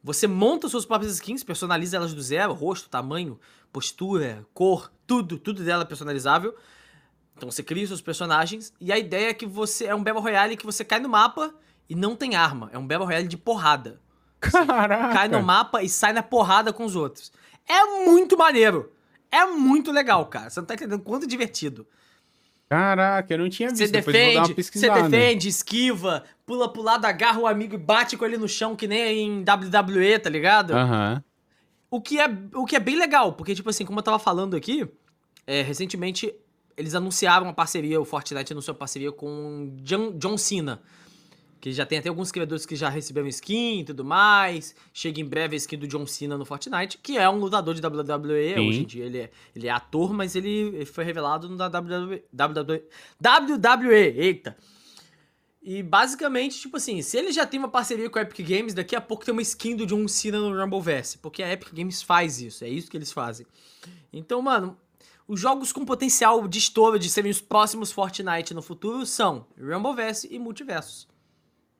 Você 0.02 0.26
monta 0.26 0.68
suas 0.68 0.84
próprias 0.84 1.14
skins, 1.14 1.42
personaliza 1.42 1.96
elas 1.96 2.12
do 2.12 2.20
zero, 2.20 2.52
rosto, 2.52 2.90
tamanho, 2.90 3.40
postura, 3.72 4.46
cor, 4.52 4.92
tudo, 5.06 5.38
tudo 5.38 5.64
dela 5.64 5.82
é 5.82 5.86
personalizável. 5.86 6.54
Então 7.36 7.50
você 7.50 7.62
cria 7.62 7.86
seus 7.86 8.00
personagens 8.00 8.72
e 8.80 8.92
a 8.92 8.98
ideia 8.98 9.30
é 9.30 9.34
que 9.34 9.46
você 9.46 9.86
é 9.86 9.94
um 9.94 10.04
Battle 10.04 10.22
Royale 10.22 10.56
que 10.56 10.66
você 10.66 10.84
cai 10.84 11.00
no 11.00 11.08
mapa 11.08 11.54
e 11.88 11.94
não 11.94 12.16
tem 12.16 12.34
arma. 12.34 12.70
É 12.72 12.78
um 12.78 12.86
Battle 12.86 13.06
Royale 13.06 13.28
de 13.28 13.36
porrada. 13.36 14.00
Caraca. 14.40 15.12
Cai 15.14 15.28
no 15.28 15.42
mapa 15.42 15.82
e 15.82 15.88
sai 15.88 16.12
na 16.12 16.22
porrada 16.22 16.72
com 16.72 16.84
os 16.84 16.96
outros. 16.96 17.32
É 17.68 18.04
muito 18.04 18.36
maneiro. 18.36 18.92
É 19.30 19.44
muito 19.46 19.90
legal, 19.90 20.26
cara. 20.26 20.50
Você 20.50 20.60
não 20.60 20.66
tá 20.66 20.74
entendendo 20.74 21.02
quanto 21.02 21.26
divertido. 21.26 21.86
Caraca, 22.68 23.32
eu 23.32 23.38
não 23.38 23.48
tinha 23.48 23.68
visto. 23.68 23.86
Você 23.86 23.92
defende, 23.92 24.54
você 24.54 24.90
defende, 24.90 25.48
esquiva, 25.48 26.24
pula 26.46 26.72
pro 26.72 26.82
lado, 26.82 27.04
agarra 27.04 27.38
o 27.38 27.46
amigo 27.46 27.74
e 27.74 27.78
bate 27.78 28.16
com 28.16 28.24
ele 28.24 28.36
no 28.36 28.48
chão, 28.48 28.74
que 28.74 28.88
nem 28.88 29.26
em 29.26 29.40
WWE, 29.40 30.18
tá 30.18 30.30
ligado? 30.30 30.72
Aham. 30.72 31.14
Uhum. 31.14 31.22
O, 31.90 32.00
que 32.00 32.18
é, 32.18 32.26
o 32.54 32.64
que 32.64 32.74
é 32.74 32.80
bem 32.80 32.96
legal, 32.96 33.34
porque, 33.34 33.54
tipo 33.54 33.70
assim, 33.70 33.84
como 33.84 34.00
eu 34.00 34.02
tava 34.02 34.18
falando 34.18 34.56
aqui, 34.56 34.88
é, 35.46 35.62
recentemente 35.62 36.34
eles 36.76 36.94
anunciaram 36.94 37.46
uma 37.46 37.52
parceria, 37.52 38.00
o 38.00 38.04
Fortnite 38.04 38.52
anunciou 38.52 38.74
uma 38.74 38.78
parceria 38.78 39.12
com 39.12 39.76
John, 39.82 40.12
John 40.18 40.36
Cena. 40.36 40.82
Que 41.64 41.72
já 41.72 41.86
tem 41.86 41.96
até 41.96 42.10
alguns 42.10 42.30
criadores 42.30 42.66
que 42.66 42.76
já 42.76 42.90
receberam 42.90 43.26
skin 43.26 43.80
e 43.80 43.84
tudo 43.84 44.04
mais. 44.04 44.74
Chega 44.92 45.18
em 45.18 45.24
breve 45.24 45.54
a 45.54 45.56
skin 45.56 45.78
do 45.78 45.88
John 45.88 46.06
Cena 46.06 46.36
no 46.36 46.44
Fortnite, 46.44 46.98
que 46.98 47.16
é 47.16 47.26
um 47.30 47.38
lutador 47.38 47.72
de 47.74 47.80
WWE. 47.80 48.54
Sim. 48.54 48.68
Hoje 48.68 48.80
em 48.80 48.84
dia 48.84 49.04
ele 49.06 49.18
é, 49.20 49.30
ele 49.56 49.66
é 49.66 49.70
ator, 49.70 50.12
mas 50.12 50.36
ele 50.36 50.84
foi 50.84 51.04
revelado 51.04 51.48
na 51.48 51.68
WWE, 51.68 52.22
WWE. 52.34 52.82
WWE! 53.18 53.94
Eita! 53.94 54.54
E 55.62 55.82
basicamente, 55.82 56.60
tipo 56.60 56.76
assim, 56.76 57.00
se 57.00 57.16
ele 57.16 57.32
já 57.32 57.46
tem 57.46 57.58
uma 57.58 57.70
parceria 57.70 58.10
com 58.10 58.18
a 58.18 58.22
Epic 58.22 58.46
Games, 58.46 58.74
daqui 58.74 58.94
a 58.94 59.00
pouco 59.00 59.24
tem 59.24 59.32
uma 59.32 59.40
skin 59.40 59.74
do 59.74 59.86
John 59.86 60.06
Cena 60.06 60.38
no 60.38 60.54
Rumbleverse. 60.54 61.16
Porque 61.16 61.42
a 61.42 61.50
Epic 61.50 61.72
Games 61.72 62.02
faz 62.02 62.42
isso, 62.42 62.62
é 62.62 62.68
isso 62.68 62.90
que 62.90 62.96
eles 62.98 63.10
fazem. 63.10 63.46
Então, 64.12 64.42
mano, 64.42 64.76
os 65.26 65.40
jogos 65.40 65.72
com 65.72 65.82
potencial 65.86 66.46
de 66.46 66.58
estouro 66.58 66.98
de 66.98 67.08
serem 67.08 67.30
os 67.30 67.40
próximos 67.40 67.90
Fortnite 67.90 68.52
no 68.52 68.60
futuro 68.60 69.06
são 69.06 69.46
Rumbleverse 69.58 70.28
e 70.30 70.38
Multiversos. 70.38 71.13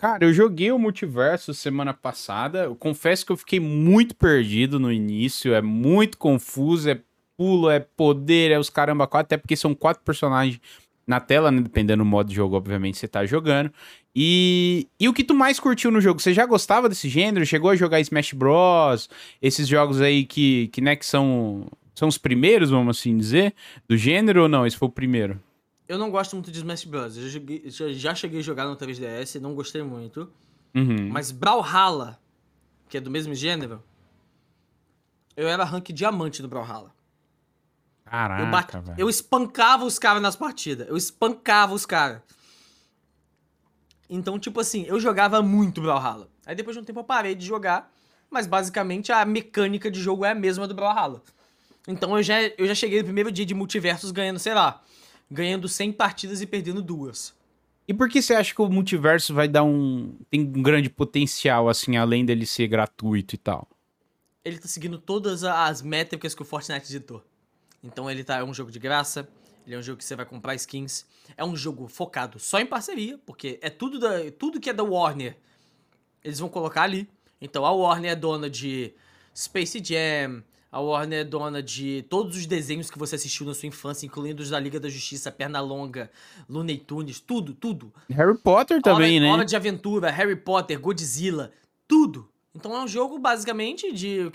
Cara, 0.04 0.22
eu 0.26 0.34
joguei 0.34 0.70
o 0.70 0.78
Multiverso 0.78 1.54
semana 1.54 1.94
passada. 1.94 2.64
Eu 2.64 2.76
confesso 2.76 3.24
que 3.24 3.32
eu 3.32 3.38
fiquei 3.38 3.58
muito 3.58 4.14
perdido 4.14 4.78
no 4.78 4.92
início. 4.92 5.54
É 5.54 5.62
muito 5.62 6.18
confuso. 6.18 6.90
É 6.90 7.00
pulo, 7.38 7.70
é 7.70 7.80
poder, 7.80 8.50
é 8.50 8.58
os 8.58 8.68
caramba 8.68 9.06
quatro. 9.06 9.24
Até 9.24 9.38
porque 9.38 9.56
são 9.56 9.74
quatro 9.74 10.04
personagens 10.04 10.60
na 11.06 11.20
tela, 11.20 11.50
né? 11.50 11.62
Dependendo 11.62 12.04
do 12.04 12.06
modo 12.06 12.28
de 12.28 12.34
jogo, 12.34 12.54
obviamente, 12.54 12.98
você 12.98 13.08
tá 13.08 13.24
jogando. 13.24 13.72
E, 14.14 14.86
e 15.00 15.08
o 15.08 15.14
que 15.14 15.24
tu 15.24 15.34
mais 15.34 15.58
curtiu 15.58 15.90
no 15.90 16.02
jogo? 16.02 16.20
Você 16.20 16.34
já 16.34 16.44
gostava 16.44 16.86
desse 16.86 17.08
gênero? 17.08 17.46
Chegou 17.46 17.70
a 17.70 17.74
jogar 17.74 17.98
Smash 18.00 18.34
Bros? 18.34 19.08
Esses 19.40 19.66
jogos 19.66 20.02
aí 20.02 20.26
que, 20.26 20.68
que, 20.68 20.82
né, 20.82 20.96
que 20.96 21.06
são, 21.06 21.66
são 21.94 22.08
os 22.08 22.18
primeiros, 22.18 22.68
vamos 22.68 22.98
assim 22.98 23.16
dizer, 23.16 23.54
do 23.88 23.96
gênero 23.96 24.42
ou 24.42 24.48
não? 24.50 24.66
Esse 24.66 24.76
foi 24.76 24.86
o 24.86 24.92
primeiro? 24.92 25.40
Eu 25.86 25.98
não 25.98 26.10
gosto 26.10 26.34
muito 26.34 26.50
de 26.50 26.58
Smash 26.58 26.84
Bros. 26.84 27.16
Eu 27.16 27.24
já, 27.24 27.28
joguei, 27.28 27.62
já, 27.66 27.92
já 27.92 28.14
cheguei 28.14 28.40
a 28.40 28.42
jogar 28.42 28.64
no 28.66 28.76
3DS, 28.76 29.40
não 29.40 29.54
gostei 29.54 29.82
muito. 29.82 30.32
Uhum. 30.74 31.08
Mas 31.10 31.30
Brawlhalla, 31.30 32.18
que 32.88 32.96
é 32.96 33.00
do 33.00 33.10
mesmo 33.10 33.34
gênero, 33.34 33.82
eu 35.36 35.46
era 35.46 35.64
rank 35.64 35.90
diamante 35.90 36.40
do 36.40 36.48
Brawlhalla. 36.48 36.94
Caraca, 38.04 38.42
eu, 38.42 38.50
bate... 38.50 39.00
eu 39.00 39.08
espancava 39.08 39.84
os 39.84 39.98
caras 39.98 40.22
nas 40.22 40.36
partidas. 40.36 40.88
Eu 40.88 40.96
espancava 40.96 41.74
os 41.74 41.84
caras. 41.84 42.22
Então, 44.08 44.38
tipo 44.38 44.60
assim, 44.60 44.84
eu 44.84 45.00
jogava 45.00 45.42
muito 45.42 45.80
Brawlhalla. 45.80 46.28
Aí 46.46 46.54
depois 46.54 46.76
de 46.76 46.82
um 46.82 46.84
tempo 46.84 47.00
eu 47.00 47.04
parei 47.04 47.34
de 47.34 47.44
jogar, 47.44 47.90
mas 48.30 48.46
basicamente 48.46 49.10
a 49.12 49.24
mecânica 49.24 49.90
de 49.90 50.00
jogo 50.00 50.24
é 50.24 50.30
a 50.30 50.34
mesma 50.34 50.68
do 50.68 50.74
Brawlhalla. 50.74 51.22
Então 51.86 52.16
eu 52.16 52.22
já, 52.22 52.40
eu 52.42 52.66
já 52.66 52.74
cheguei 52.74 52.98
no 52.98 53.04
primeiro 53.04 53.30
dia 53.30 53.44
de 53.44 53.54
multiversos 53.54 54.10
ganhando, 54.10 54.38
sei 54.38 54.54
lá, 54.54 54.82
ganhando 55.34 55.68
100 55.68 55.92
partidas 55.92 56.40
e 56.40 56.46
perdendo 56.46 56.80
duas. 56.80 57.34
E 57.86 57.92
por 57.92 58.08
que 58.08 58.22
você 58.22 58.34
acha 58.34 58.54
que 58.54 58.62
o 58.62 58.68
multiverso 58.68 59.34
vai 59.34 59.46
dar 59.46 59.64
um. 59.64 60.16
tem 60.30 60.40
um 60.40 60.62
grande 60.62 60.88
potencial, 60.88 61.68
assim, 61.68 61.96
além 61.96 62.24
dele 62.24 62.46
ser 62.46 62.68
gratuito 62.68 63.34
e 63.34 63.38
tal? 63.38 63.68
Ele 64.42 64.58
tá 64.58 64.68
seguindo 64.68 64.98
todas 64.98 65.44
as 65.44 65.82
métricas 65.82 66.34
que 66.34 66.40
o 66.40 66.44
Fortnite 66.44 66.86
editou. 66.88 67.22
Então 67.82 68.10
ele 68.10 68.24
tá. 68.24 68.38
É 68.38 68.44
um 68.44 68.54
jogo 68.54 68.70
de 68.70 68.78
graça, 68.78 69.28
ele 69.66 69.74
é 69.74 69.78
um 69.78 69.82
jogo 69.82 69.98
que 69.98 70.04
você 70.04 70.16
vai 70.16 70.24
comprar 70.24 70.54
skins. 70.54 71.04
É 71.36 71.44
um 71.44 71.56
jogo 71.56 71.88
focado 71.88 72.38
só 72.38 72.58
em 72.58 72.66
parceria, 72.66 73.18
porque 73.26 73.58
é 73.60 73.68
tudo, 73.68 73.98
da, 73.98 74.30
tudo 74.38 74.60
que 74.60 74.70
é 74.70 74.72
da 74.72 74.84
Warner, 74.84 75.36
eles 76.22 76.38
vão 76.38 76.48
colocar 76.48 76.82
ali. 76.82 77.08
Então 77.40 77.66
a 77.66 77.72
Warner 77.72 78.12
é 78.12 78.16
dona 78.16 78.48
de 78.48 78.94
Space 79.36 79.82
Jam, 79.84 80.42
a 80.74 80.80
Warner 80.80 81.20
é 81.20 81.24
dona 81.24 81.62
de 81.62 82.04
todos 82.10 82.36
os 82.36 82.46
desenhos 82.46 82.90
que 82.90 82.98
você 82.98 83.14
assistiu 83.14 83.46
na 83.46 83.54
sua 83.54 83.68
infância, 83.68 84.04
incluindo 84.04 84.42
os 84.42 84.50
da 84.50 84.58
Liga 84.58 84.80
da 84.80 84.88
Justiça, 84.88 85.30
Pernalonga, 85.30 86.10
Looney 86.48 86.78
Tunes, 86.78 87.20
tudo, 87.20 87.54
tudo. 87.54 87.94
Harry 88.10 88.36
Potter 88.36 88.82
também, 88.82 89.18
Hora, 89.18 89.24
né? 89.24 89.32
Hora 89.32 89.44
de 89.44 89.54
Aventura, 89.54 90.10
Harry 90.10 90.34
Potter, 90.34 90.80
Godzilla, 90.80 91.52
tudo. 91.86 92.28
Então 92.52 92.74
é 92.74 92.82
um 92.82 92.88
jogo 92.88 93.20
basicamente 93.20 93.92
de 93.92 94.32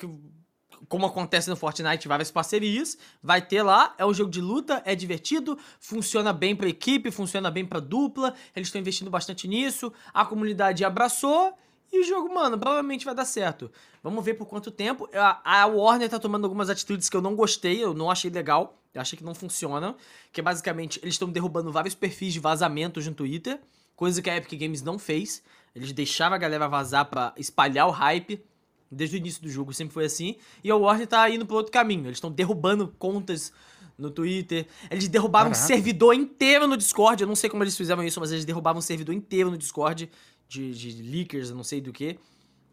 como 0.88 1.06
acontece 1.06 1.50
no 1.50 1.58
Fortnite, 1.58 2.08
várias 2.08 2.32
parcerias, 2.32 2.98
vai 3.22 3.42
ter 3.42 3.62
lá, 3.62 3.94
é 3.98 4.06
um 4.06 4.14
jogo 4.14 4.32
de 4.32 4.40
luta, 4.40 4.82
é 4.86 4.96
divertido, 4.96 5.60
funciona 5.78 6.32
bem 6.32 6.56
pra 6.56 6.70
equipe, 6.70 7.12
funciona 7.12 7.52
bem 7.52 7.66
pra 7.66 7.82
dupla, 7.82 8.34
eles 8.56 8.70
estão 8.70 8.80
investindo 8.80 9.12
bastante 9.12 9.46
nisso, 9.46 9.92
a 10.14 10.24
comunidade 10.24 10.86
abraçou 10.86 11.54
e 11.92 12.00
o 12.02 12.04
jogo, 12.04 12.34
mano, 12.34 12.58
provavelmente 12.58 13.04
vai 13.04 13.16
dar 13.16 13.26
certo. 13.26 13.72
Vamos 14.04 14.24
ver 14.24 14.36
por 14.36 14.46
quanto 14.46 14.70
tempo. 14.70 15.10
A, 15.14 15.62
a 15.62 15.66
Warner 15.66 16.10
tá 16.10 16.20
tomando 16.20 16.46
algumas 16.46 16.70
atitudes 16.70 17.10
que 17.10 17.18
eu 17.18 17.22
não 17.22 17.36
gostei, 17.36 17.84
eu 17.84 17.94
não 17.94 18.12
achei 18.12 18.30
legal. 18.30 18.78
Eu 18.94 19.02
achei 19.02 19.18
que 19.18 19.24
não 19.24 19.34
funciona. 19.34 19.96
Que 20.32 20.40
é 20.40 20.44
basicamente, 20.44 21.00
eles 21.02 21.16
estão 21.16 21.30
derrubando 21.30 21.72
vários 21.72 21.96
perfis 21.96 22.34
de 22.34 22.40
vazamentos 22.40 23.08
no 23.08 23.14
Twitter. 23.14 23.60
Coisa 23.96 24.22
que 24.22 24.30
a 24.30 24.38
Epic 24.38 24.60
Games 24.60 24.82
não 24.82 25.00
fez. 25.00 25.44
Eles 25.76 25.92
deixaram 25.92 26.36
a 26.36 26.40
galera 26.40 26.68
vazar 26.68 27.06
para 27.06 27.34
espalhar 27.38 27.88
o 27.88 27.92
hype. 27.92 28.44
Desde 28.92 29.16
o 29.16 29.18
início 29.18 29.42
do 29.42 29.50
jogo 29.50 29.74
sempre 29.74 29.94
foi 29.94 30.06
assim. 30.06 30.36
E 30.64 30.70
a 30.70 30.76
Warner 30.76 31.08
tá 31.08 31.30
indo 31.30 31.46
pro 31.46 31.56
outro 31.56 31.72
caminho. 31.72 32.06
Eles 32.06 32.18
estão 32.18 32.32
derrubando 32.32 32.88
contas 33.00 33.52
no 33.98 34.10
Twitter. 34.10 34.66
Eles 34.90 35.08
derrubaram 35.08 35.52
Caraca. 35.52 35.64
um 35.64 35.68
servidor 35.68 36.14
inteiro 36.14 36.68
no 36.68 36.78
Discord. 36.78 37.22
Eu 37.22 37.28
não 37.28 37.36
sei 37.36 37.50
como 37.50 37.64
eles 37.64 37.76
fizeram 37.76 38.04
isso, 38.04 38.20
mas 38.20 38.32
eles 38.32 38.46
derrubaram 38.46 38.80
um 38.80 38.82
servidor 38.82 39.14
inteiro 39.14 39.52
no 39.52 39.58
Discord 39.58 40.10
de, 40.50 40.74
de 40.74 41.04
leakers, 41.04 41.52
não 41.52 41.64
sei 41.64 41.80
do 41.80 41.94
que. 41.94 42.20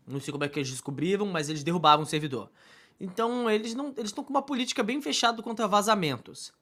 Não 0.06 0.18
sei 0.18 0.32
como 0.32 0.44
é 0.44 0.48
que 0.48 0.58
eles 0.58 0.70
descobriram, 0.70 1.26
mas 1.26 1.48
eles 1.48 1.62
derrubaram 1.62 2.02
o 2.02 2.06
servidor. 2.06 2.50
Então 2.98 3.50
eles 3.50 3.74
não 3.74 3.88
eles 3.96 4.10
estão 4.10 4.24
com 4.24 4.30
uma 4.30 4.42
política 4.42 4.82
bem 4.82 5.00
fechada 5.02 5.42
contra 5.42 5.68
vazamentos. 5.68 6.52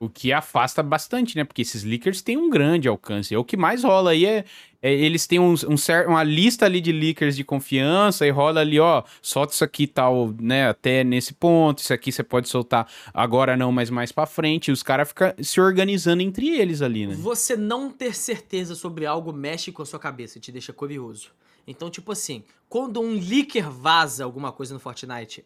O 0.00 0.08
que 0.08 0.32
afasta 0.32 0.80
bastante, 0.80 1.36
né? 1.36 1.42
Porque 1.42 1.62
esses 1.62 1.82
leakers 1.82 2.22
têm 2.22 2.36
um 2.36 2.48
grande 2.48 2.86
alcance. 2.86 3.34
É 3.34 3.38
o 3.38 3.44
que 3.44 3.56
mais 3.56 3.82
rola 3.82 4.12
aí 4.12 4.24
é, 4.24 4.44
é 4.80 4.92
eles 4.92 5.26
têm 5.26 5.40
um, 5.40 5.54
um 5.54 5.74
uma 6.06 6.22
lista 6.22 6.66
ali 6.66 6.80
de 6.80 6.92
leakers 6.92 7.34
de 7.34 7.42
confiança 7.42 8.24
e 8.24 8.30
rola 8.30 8.60
ali, 8.60 8.78
ó, 8.78 9.02
solta 9.20 9.52
isso 9.52 9.64
aqui 9.64 9.88
tal, 9.88 10.32
né? 10.40 10.68
Até 10.68 11.02
nesse 11.02 11.34
ponto, 11.34 11.78
isso 11.78 11.92
aqui 11.92 12.12
você 12.12 12.22
pode 12.22 12.48
soltar 12.48 12.88
agora 13.12 13.56
não, 13.56 13.72
mas 13.72 13.90
mais 13.90 14.12
para 14.12 14.24
frente. 14.24 14.68
E 14.68 14.72
os 14.72 14.84
caras 14.84 15.08
ficam 15.08 15.34
se 15.42 15.60
organizando 15.60 16.22
entre 16.22 16.48
eles 16.48 16.80
ali, 16.80 17.04
né? 17.04 17.14
Você 17.16 17.56
não 17.56 17.90
ter 17.90 18.14
certeza 18.14 18.76
sobre 18.76 19.04
algo 19.04 19.32
mexe 19.32 19.72
com 19.72 19.82
a 19.82 19.86
sua 19.86 19.98
cabeça 19.98 20.38
e 20.38 20.40
te 20.40 20.52
deixa 20.52 20.72
curioso. 20.72 21.32
Então, 21.66 21.90
tipo 21.90 22.12
assim, 22.12 22.44
quando 22.68 23.00
um 23.00 23.12
leaker 23.12 23.68
vaza 23.68 24.24
alguma 24.24 24.52
coisa 24.52 24.72
no 24.72 24.80
Fortnite, 24.80 25.44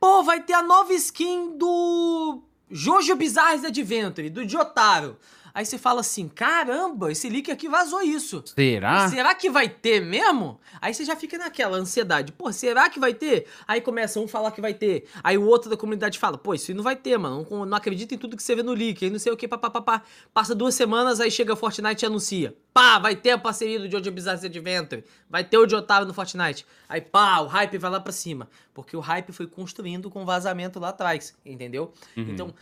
pô, 0.00 0.22
vai 0.22 0.42
ter 0.42 0.54
a 0.54 0.62
nova 0.62 0.92
skin 0.94 1.56
do 1.56 2.42
Jojo 2.70 3.16
Bizarre 3.16 3.66
Adventure, 3.66 4.30
do 4.30 4.44
Jotaro. 4.44 5.16
Aí 5.60 5.66
você 5.66 5.76
fala 5.76 6.00
assim: 6.00 6.26
caramba, 6.26 7.12
esse 7.12 7.28
leak 7.28 7.50
aqui 7.50 7.68
vazou 7.68 8.00
isso. 8.00 8.42
Será? 8.46 9.10
será 9.10 9.34
que 9.34 9.50
vai 9.50 9.68
ter 9.68 10.00
mesmo? 10.00 10.58
Aí 10.80 10.94
você 10.94 11.04
já 11.04 11.14
fica 11.14 11.36
naquela 11.36 11.76
ansiedade: 11.76 12.32
pô, 12.32 12.50
será 12.50 12.88
que 12.88 12.98
vai 12.98 13.12
ter? 13.12 13.46
Aí 13.68 13.78
começa 13.78 14.18
um 14.18 14.26
falar 14.26 14.52
que 14.52 14.60
vai 14.62 14.72
ter. 14.72 15.04
Aí 15.22 15.36
o 15.36 15.44
outro 15.44 15.68
da 15.68 15.76
comunidade 15.76 16.18
fala: 16.18 16.38
pô, 16.38 16.54
isso 16.54 16.70
aí 16.70 16.74
não 16.74 16.82
vai 16.82 16.96
ter, 16.96 17.18
mano. 17.18 17.46
Não, 17.50 17.66
não 17.66 17.76
acredita 17.76 18.14
em 18.14 18.16
tudo 18.16 18.38
que 18.38 18.42
você 18.42 18.56
vê 18.56 18.62
no 18.62 18.72
leak. 18.72 19.04
Aí 19.04 19.10
não 19.10 19.18
sei 19.18 19.30
o 19.30 19.36
que, 19.36 19.46
papapá. 19.46 20.02
Passa 20.32 20.54
duas 20.54 20.74
semanas, 20.74 21.20
aí 21.20 21.30
chega 21.30 21.52
o 21.52 21.56
Fortnite 21.56 22.02
e 22.02 22.06
anuncia: 22.06 22.56
pá, 22.72 22.98
vai 22.98 23.14
ter 23.14 23.32
a 23.32 23.38
parceria 23.38 23.78
do 23.78 23.90
Jojo 23.90 24.10
Bizarre 24.10 24.46
Adventure. 24.46 25.04
Vai 25.28 25.44
ter 25.44 25.58
o 25.58 25.66
de 25.66 25.74
Otávio 25.74 26.08
no 26.08 26.14
Fortnite. 26.14 26.64
Aí 26.88 27.02
pá, 27.02 27.38
o 27.40 27.46
hype 27.46 27.76
vai 27.76 27.90
lá 27.90 28.00
pra 28.00 28.12
cima. 28.12 28.48
Porque 28.72 28.96
o 28.96 29.00
hype 29.00 29.30
foi 29.30 29.46
construindo 29.46 30.08
com 30.08 30.24
vazamento 30.24 30.80
lá 30.80 30.88
atrás, 30.88 31.36
entendeu? 31.44 31.92
Uhum. 32.16 32.30
Então 32.30 32.54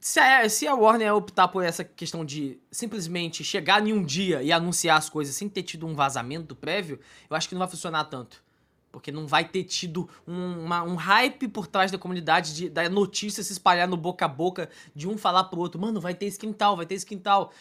se 0.00 0.20
a, 0.20 0.48
se 0.48 0.66
a 0.66 0.74
Warner 0.74 1.14
optar 1.14 1.48
por 1.48 1.64
essa 1.64 1.82
questão 1.84 2.24
de 2.24 2.58
simplesmente 2.70 3.42
chegar 3.42 3.84
em 3.86 3.92
um 3.92 4.02
dia 4.04 4.42
e 4.42 4.52
anunciar 4.52 4.96
as 4.96 5.08
coisas 5.08 5.34
sem 5.34 5.48
ter 5.48 5.62
tido 5.62 5.86
um 5.86 5.94
vazamento 5.94 6.54
prévio, 6.54 7.00
eu 7.28 7.36
acho 7.36 7.48
que 7.48 7.54
não 7.54 7.60
vai 7.60 7.68
funcionar 7.68 8.04
tanto. 8.04 8.42
Porque 8.90 9.12
não 9.12 9.26
vai 9.26 9.44
ter 9.44 9.64
tido 9.64 10.08
um, 10.26 10.60
uma- 10.64 10.82
um 10.82 10.94
hype 10.94 11.46
por 11.48 11.66
trás 11.66 11.90
da 11.90 11.98
comunidade, 11.98 12.54
de, 12.54 12.68
da 12.70 12.88
notícia 12.88 13.42
se 13.42 13.52
espalhar 13.52 13.86
no 13.86 13.96
boca 13.96 14.24
a 14.24 14.28
boca, 14.28 14.70
de 14.94 15.06
um 15.06 15.18
falar 15.18 15.44
pro 15.44 15.60
outro, 15.60 15.80
mano, 15.80 16.00
vai 16.00 16.14
ter 16.14 16.30
tal, 16.56 16.76
vai 16.76 16.86
ter 16.86 16.98
tal. 17.18 17.52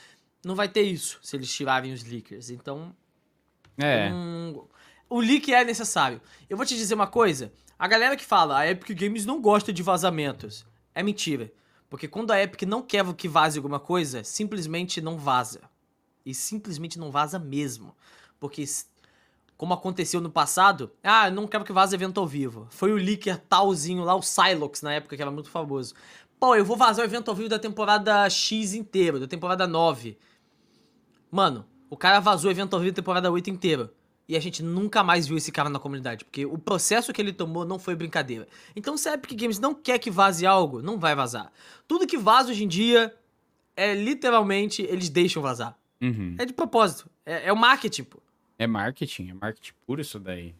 Não 0.45 0.55
vai 0.55 0.69
ter 0.69 0.84
isso 0.84 1.19
se 1.22 1.35
eles 1.35 1.51
tirarem 1.53 1.91
os 1.91 2.03
leakers. 2.03 2.49
Então, 2.49 2.95
É. 3.77 4.09
Hum, 4.11 4.64
o 5.09 5.19
leak 5.19 5.53
é 5.53 5.64
necessário. 5.65 6.22
Eu 6.49 6.55
vou 6.55 6.65
te 6.65 6.76
dizer 6.76 6.93
uma 6.95 7.07
coisa. 7.07 7.51
A 7.77 7.88
galera 7.88 8.15
que 8.15 8.23
fala, 8.26 8.57
a 8.59 8.69
Epic 8.69 8.97
Games 8.97 9.26
não 9.26 9.41
gosta 9.41 9.72
de 9.73 9.84
vazamentos. 9.84 10.65
É 10.95 11.03
mentira. 11.03 11.51
Porque 11.89 12.07
quando 12.07 12.31
a 12.31 12.41
Epic 12.41 12.64
não 12.64 12.81
quer 12.81 13.05
que 13.14 13.27
vaze 13.27 13.57
alguma 13.57 13.80
coisa, 13.80 14.23
simplesmente 14.23 14.99
não 15.01 15.18
vaza. 15.18 15.61
E 16.26 16.34
simplesmente 16.34 16.99
não 16.99 17.11
vaza 17.11 17.39
mesmo. 17.39 17.95
Porque, 18.39 18.65
como 19.55 19.73
aconteceu 19.73 20.19
no 20.19 20.30
passado, 20.30 20.91
ah, 21.01 21.30
não 21.30 21.47
quero 21.47 21.64
que 21.64 21.72
vaze 21.72 21.95
evento 21.95 22.19
ao 22.19 22.27
vivo. 22.27 22.68
Foi 22.69 22.91
o 22.91 22.97
leaker 22.97 23.38
talzinho 23.38 24.03
lá, 24.03 24.15
o 24.15 24.22
Silox, 24.22 24.81
na 24.81 24.93
época, 24.93 25.15
que 25.15 25.22
era 25.22 25.31
muito 25.31 25.49
famoso. 25.49 25.93
Pô, 26.39 26.55
eu 26.55 26.65
vou 26.65 26.77
vazar 26.77 27.03
o 27.03 27.07
evento 27.07 27.30
ao 27.30 27.35
vivo 27.35 27.49
da 27.49 27.57
temporada 27.57 28.30
X 28.30 28.73
inteiro, 28.73 29.19
da 29.19 29.27
temporada 29.27 29.65
9. 29.65 30.18
Mano, 31.31 31.65
o 31.89 31.97
cara 31.97 32.19
vazou 32.19 32.49
o 32.49 32.53
evento 32.53 32.76
ao 32.76 32.80
vivo 32.80 32.91
da 32.91 33.01
temporada 33.01 33.31
8 33.31 33.49
inteira. 33.49 33.91
E 34.27 34.35
a 34.35 34.39
gente 34.39 34.61
nunca 34.61 35.03
mais 35.03 35.25
viu 35.25 35.37
esse 35.37 35.51
cara 35.51 35.69
na 35.69 35.79
comunidade. 35.79 36.25
Porque 36.25 36.45
o 36.45 36.57
processo 36.57 37.13
que 37.13 37.21
ele 37.21 37.31
tomou 37.31 37.65
não 37.65 37.79
foi 37.79 37.95
brincadeira. 37.95 38.47
Então, 38.75 38.97
se 38.97 39.07
a 39.07 39.13
Epic 39.13 39.39
Games 39.39 39.59
não 39.59 39.73
quer 39.73 39.99
que 39.99 40.11
vaze 40.11 40.45
algo, 40.45 40.81
não 40.81 40.99
vai 40.99 41.15
vazar. 41.15 41.51
Tudo 41.87 42.05
que 42.05 42.17
vaza 42.17 42.51
hoje 42.51 42.65
em 42.65 42.67
dia 42.67 43.15
é 43.75 43.93
literalmente 43.93 44.81
eles 44.81 45.09
deixam 45.09 45.41
vazar. 45.41 45.77
Uhum. 46.01 46.35
É 46.37 46.45
de 46.45 46.53
propósito. 46.53 47.09
É, 47.25 47.47
é 47.47 47.53
o 47.53 47.57
marketing, 47.57 48.03
pô. 48.03 48.19
É 48.59 48.67
marketing, 48.67 49.29
é 49.29 49.33
marketing 49.33 49.73
puro 49.85 50.01
isso 50.01 50.19
daí. 50.19 50.53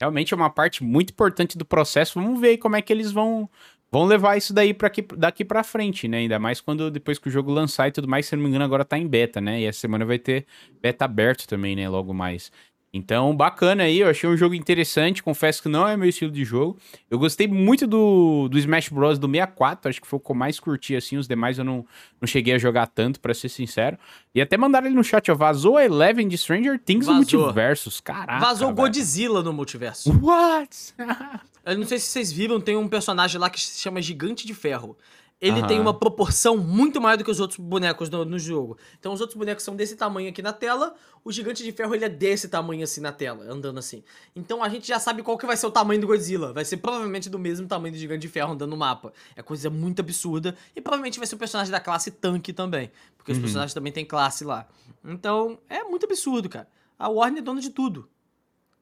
Realmente 0.00 0.32
é 0.32 0.36
uma 0.36 0.50
parte 0.50 0.84
muito 0.84 1.10
importante 1.10 1.58
do 1.58 1.64
processo. 1.64 2.20
Vamos 2.20 2.40
ver 2.40 2.58
como 2.58 2.76
é 2.76 2.82
que 2.82 2.92
eles 2.92 3.10
vão 3.10 3.50
vão 3.90 4.04
levar 4.04 4.36
isso 4.36 4.52
daí 4.52 4.74
para 4.74 4.90
daqui 5.16 5.44
pra 5.44 5.64
frente, 5.64 6.06
né? 6.06 6.18
Ainda 6.18 6.38
mais 6.38 6.60
quando 6.60 6.90
depois 6.90 7.18
que 7.18 7.28
o 7.28 7.30
jogo 7.30 7.50
lançar 7.50 7.88
e 7.88 7.92
tudo 7.92 8.06
mais, 8.06 8.26
se 8.26 8.36
não 8.36 8.42
me 8.42 8.48
engano, 8.48 8.64
agora 8.64 8.84
tá 8.84 8.98
em 8.98 9.06
beta, 9.06 9.40
né? 9.40 9.60
E 9.60 9.64
essa 9.64 9.80
semana 9.80 10.04
vai 10.04 10.18
ter 10.18 10.46
beta 10.80 11.04
aberto 11.04 11.46
também, 11.46 11.74
né? 11.74 11.88
Logo 11.88 12.12
mais. 12.12 12.52
Então, 12.92 13.36
bacana 13.36 13.82
aí, 13.82 14.00
eu 14.00 14.08
achei 14.08 14.28
um 14.28 14.36
jogo 14.36 14.54
interessante, 14.54 15.22
confesso 15.22 15.62
que 15.62 15.68
não 15.68 15.86
é 15.86 15.96
meu 15.96 16.08
estilo 16.08 16.30
de 16.30 16.42
jogo. 16.42 16.78
Eu 17.10 17.18
gostei 17.18 17.46
muito 17.46 17.86
do, 17.86 18.48
do 18.48 18.58
Smash 18.58 18.88
Bros. 18.88 19.18
do 19.18 19.26
64, 19.26 19.90
acho 19.90 20.00
que 20.00 20.06
foi 20.06 20.16
o 20.16 20.20
que 20.20 20.30
eu 20.30 20.34
mais 20.34 20.58
curti, 20.58 20.96
assim, 20.96 21.18
os 21.18 21.28
demais 21.28 21.58
eu 21.58 21.64
não, 21.64 21.84
não 22.18 22.26
cheguei 22.26 22.54
a 22.54 22.58
jogar 22.58 22.86
tanto, 22.86 23.20
pra 23.20 23.34
ser 23.34 23.50
sincero. 23.50 23.98
E 24.34 24.40
até 24.40 24.56
mandaram 24.56 24.86
ele 24.86 24.96
no 24.96 25.04
chat, 25.04 25.30
ó, 25.30 25.34
vazou 25.34 25.76
a 25.76 25.84
Eleven 25.84 26.26
de 26.28 26.38
Stranger 26.38 26.78
Things 26.78 27.06
no 27.06 27.18
Vazou. 27.18 27.40
Multiversos, 27.40 28.00
caraca. 28.00 28.38
Vazou 28.38 28.70
o. 28.70 28.74
Godzilla 28.74 29.42
no 29.42 29.52
multiverso. 29.52 30.10
What? 30.22 30.94
Eu 31.66 31.76
não 31.76 31.86
sei 31.86 31.98
se 31.98 32.06
vocês 32.06 32.32
viram, 32.32 32.58
tem 32.58 32.76
um 32.76 32.88
personagem 32.88 33.38
lá 33.38 33.50
que 33.50 33.60
se 33.60 33.78
chama 33.78 34.00
Gigante 34.00 34.46
de 34.46 34.54
Ferro. 34.54 34.96
Ele 35.40 35.60
Aham. 35.60 35.66
tem 35.68 35.80
uma 35.80 35.94
proporção 35.94 36.56
muito 36.56 37.00
maior 37.00 37.16
do 37.16 37.24
que 37.24 37.30
os 37.30 37.38
outros 37.38 37.60
bonecos 37.60 38.10
no, 38.10 38.24
no 38.24 38.38
jogo. 38.38 38.76
Então 38.98 39.12
os 39.12 39.20
outros 39.20 39.38
bonecos 39.38 39.62
são 39.62 39.76
desse 39.76 39.94
tamanho 39.94 40.28
aqui 40.28 40.42
na 40.42 40.52
tela, 40.52 40.94
o 41.24 41.30
Gigante 41.30 41.62
de 41.62 41.70
Ferro 41.70 41.94
ele 41.94 42.04
é 42.04 42.08
desse 42.08 42.48
tamanho 42.48 42.82
assim 42.82 43.00
na 43.00 43.12
tela, 43.12 43.44
andando 43.44 43.78
assim. 43.78 44.02
Então 44.34 44.64
a 44.64 44.68
gente 44.68 44.88
já 44.88 44.98
sabe 44.98 45.22
qual 45.22 45.38
que 45.38 45.46
vai 45.46 45.56
ser 45.56 45.66
o 45.66 45.70
tamanho 45.70 46.00
do 46.00 46.08
Godzilla. 46.08 46.52
Vai 46.52 46.64
ser 46.64 46.78
provavelmente 46.78 47.30
do 47.30 47.38
mesmo 47.38 47.68
tamanho 47.68 47.94
do 47.94 47.98
Gigante 47.98 48.22
de 48.22 48.28
Ferro 48.28 48.52
andando 48.52 48.70
no 48.70 48.76
mapa. 48.76 49.12
É 49.36 49.42
coisa 49.42 49.70
muito 49.70 50.00
absurda. 50.00 50.56
E 50.74 50.80
provavelmente 50.80 51.18
vai 51.18 51.26
ser 51.26 51.36
o 51.36 51.38
personagem 51.38 51.70
da 51.70 51.80
classe 51.80 52.10
tanque 52.10 52.52
também. 52.52 52.90
Porque 53.16 53.30
os 53.30 53.38
personagens 53.38 53.72
também 53.72 53.92
têm 53.92 54.04
classe 54.04 54.44
lá. 54.44 54.66
Então 55.04 55.58
é 55.68 55.84
muito 55.84 56.04
absurdo, 56.04 56.48
cara. 56.48 56.68
A 56.98 57.08
Warner 57.08 57.38
é 57.40 57.42
dona 57.42 57.60
de 57.60 57.70
tudo. 57.70 58.08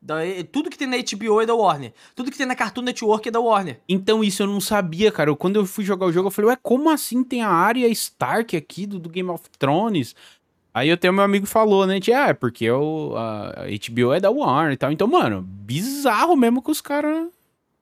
Da- 0.06 0.20
tudo 0.52 0.70
que 0.70 0.78
tem 0.78 0.86
na 0.86 0.96
HBO 0.96 1.40
é 1.40 1.46
da 1.46 1.54
Warner. 1.54 1.92
Tudo 2.14 2.30
que 2.30 2.38
tem 2.38 2.46
na 2.46 2.54
Cartoon 2.54 2.82
Network 2.82 3.28
é 3.28 3.30
da 3.32 3.40
Warner. 3.40 3.80
Então, 3.88 4.22
isso 4.22 4.42
eu 4.42 4.46
não 4.46 4.60
sabia, 4.60 5.10
cara. 5.10 5.30
Eu- 5.30 5.36
Quando 5.36 5.56
eu 5.56 5.66
fui 5.66 5.84
jogar 5.84 6.06
o 6.06 6.12
jogo, 6.12 6.28
eu 6.28 6.30
falei, 6.30 6.50
ué, 6.52 6.58
como 6.62 6.88
assim 6.90 7.24
tem 7.24 7.42
a 7.42 7.48
área 7.50 7.88
Stark 7.88 8.56
aqui 8.56 8.86
do, 8.86 9.00
do 9.00 9.08
Game 9.08 9.28
of 9.28 9.42
Thrones? 9.58 10.14
Aí 10.72 10.92
até 10.92 11.10
o 11.10 11.12
meu 11.12 11.24
amigo 11.24 11.44
falou, 11.46 11.86
né? 11.86 11.98
Tipo, 11.98 12.16
ah, 12.16 12.28
é 12.28 12.34
porque 12.34 12.68
a 12.68 13.64
HBO 13.68 14.12
é 14.12 14.20
da 14.20 14.30
Warner 14.30 14.74
e 14.74 14.76
tal. 14.76 14.92
Então, 14.92 15.08
mano, 15.08 15.42
bizarro 15.42 16.36
mesmo 16.36 16.62
que 16.62 16.70
os 16.70 16.80
caras 16.80 17.28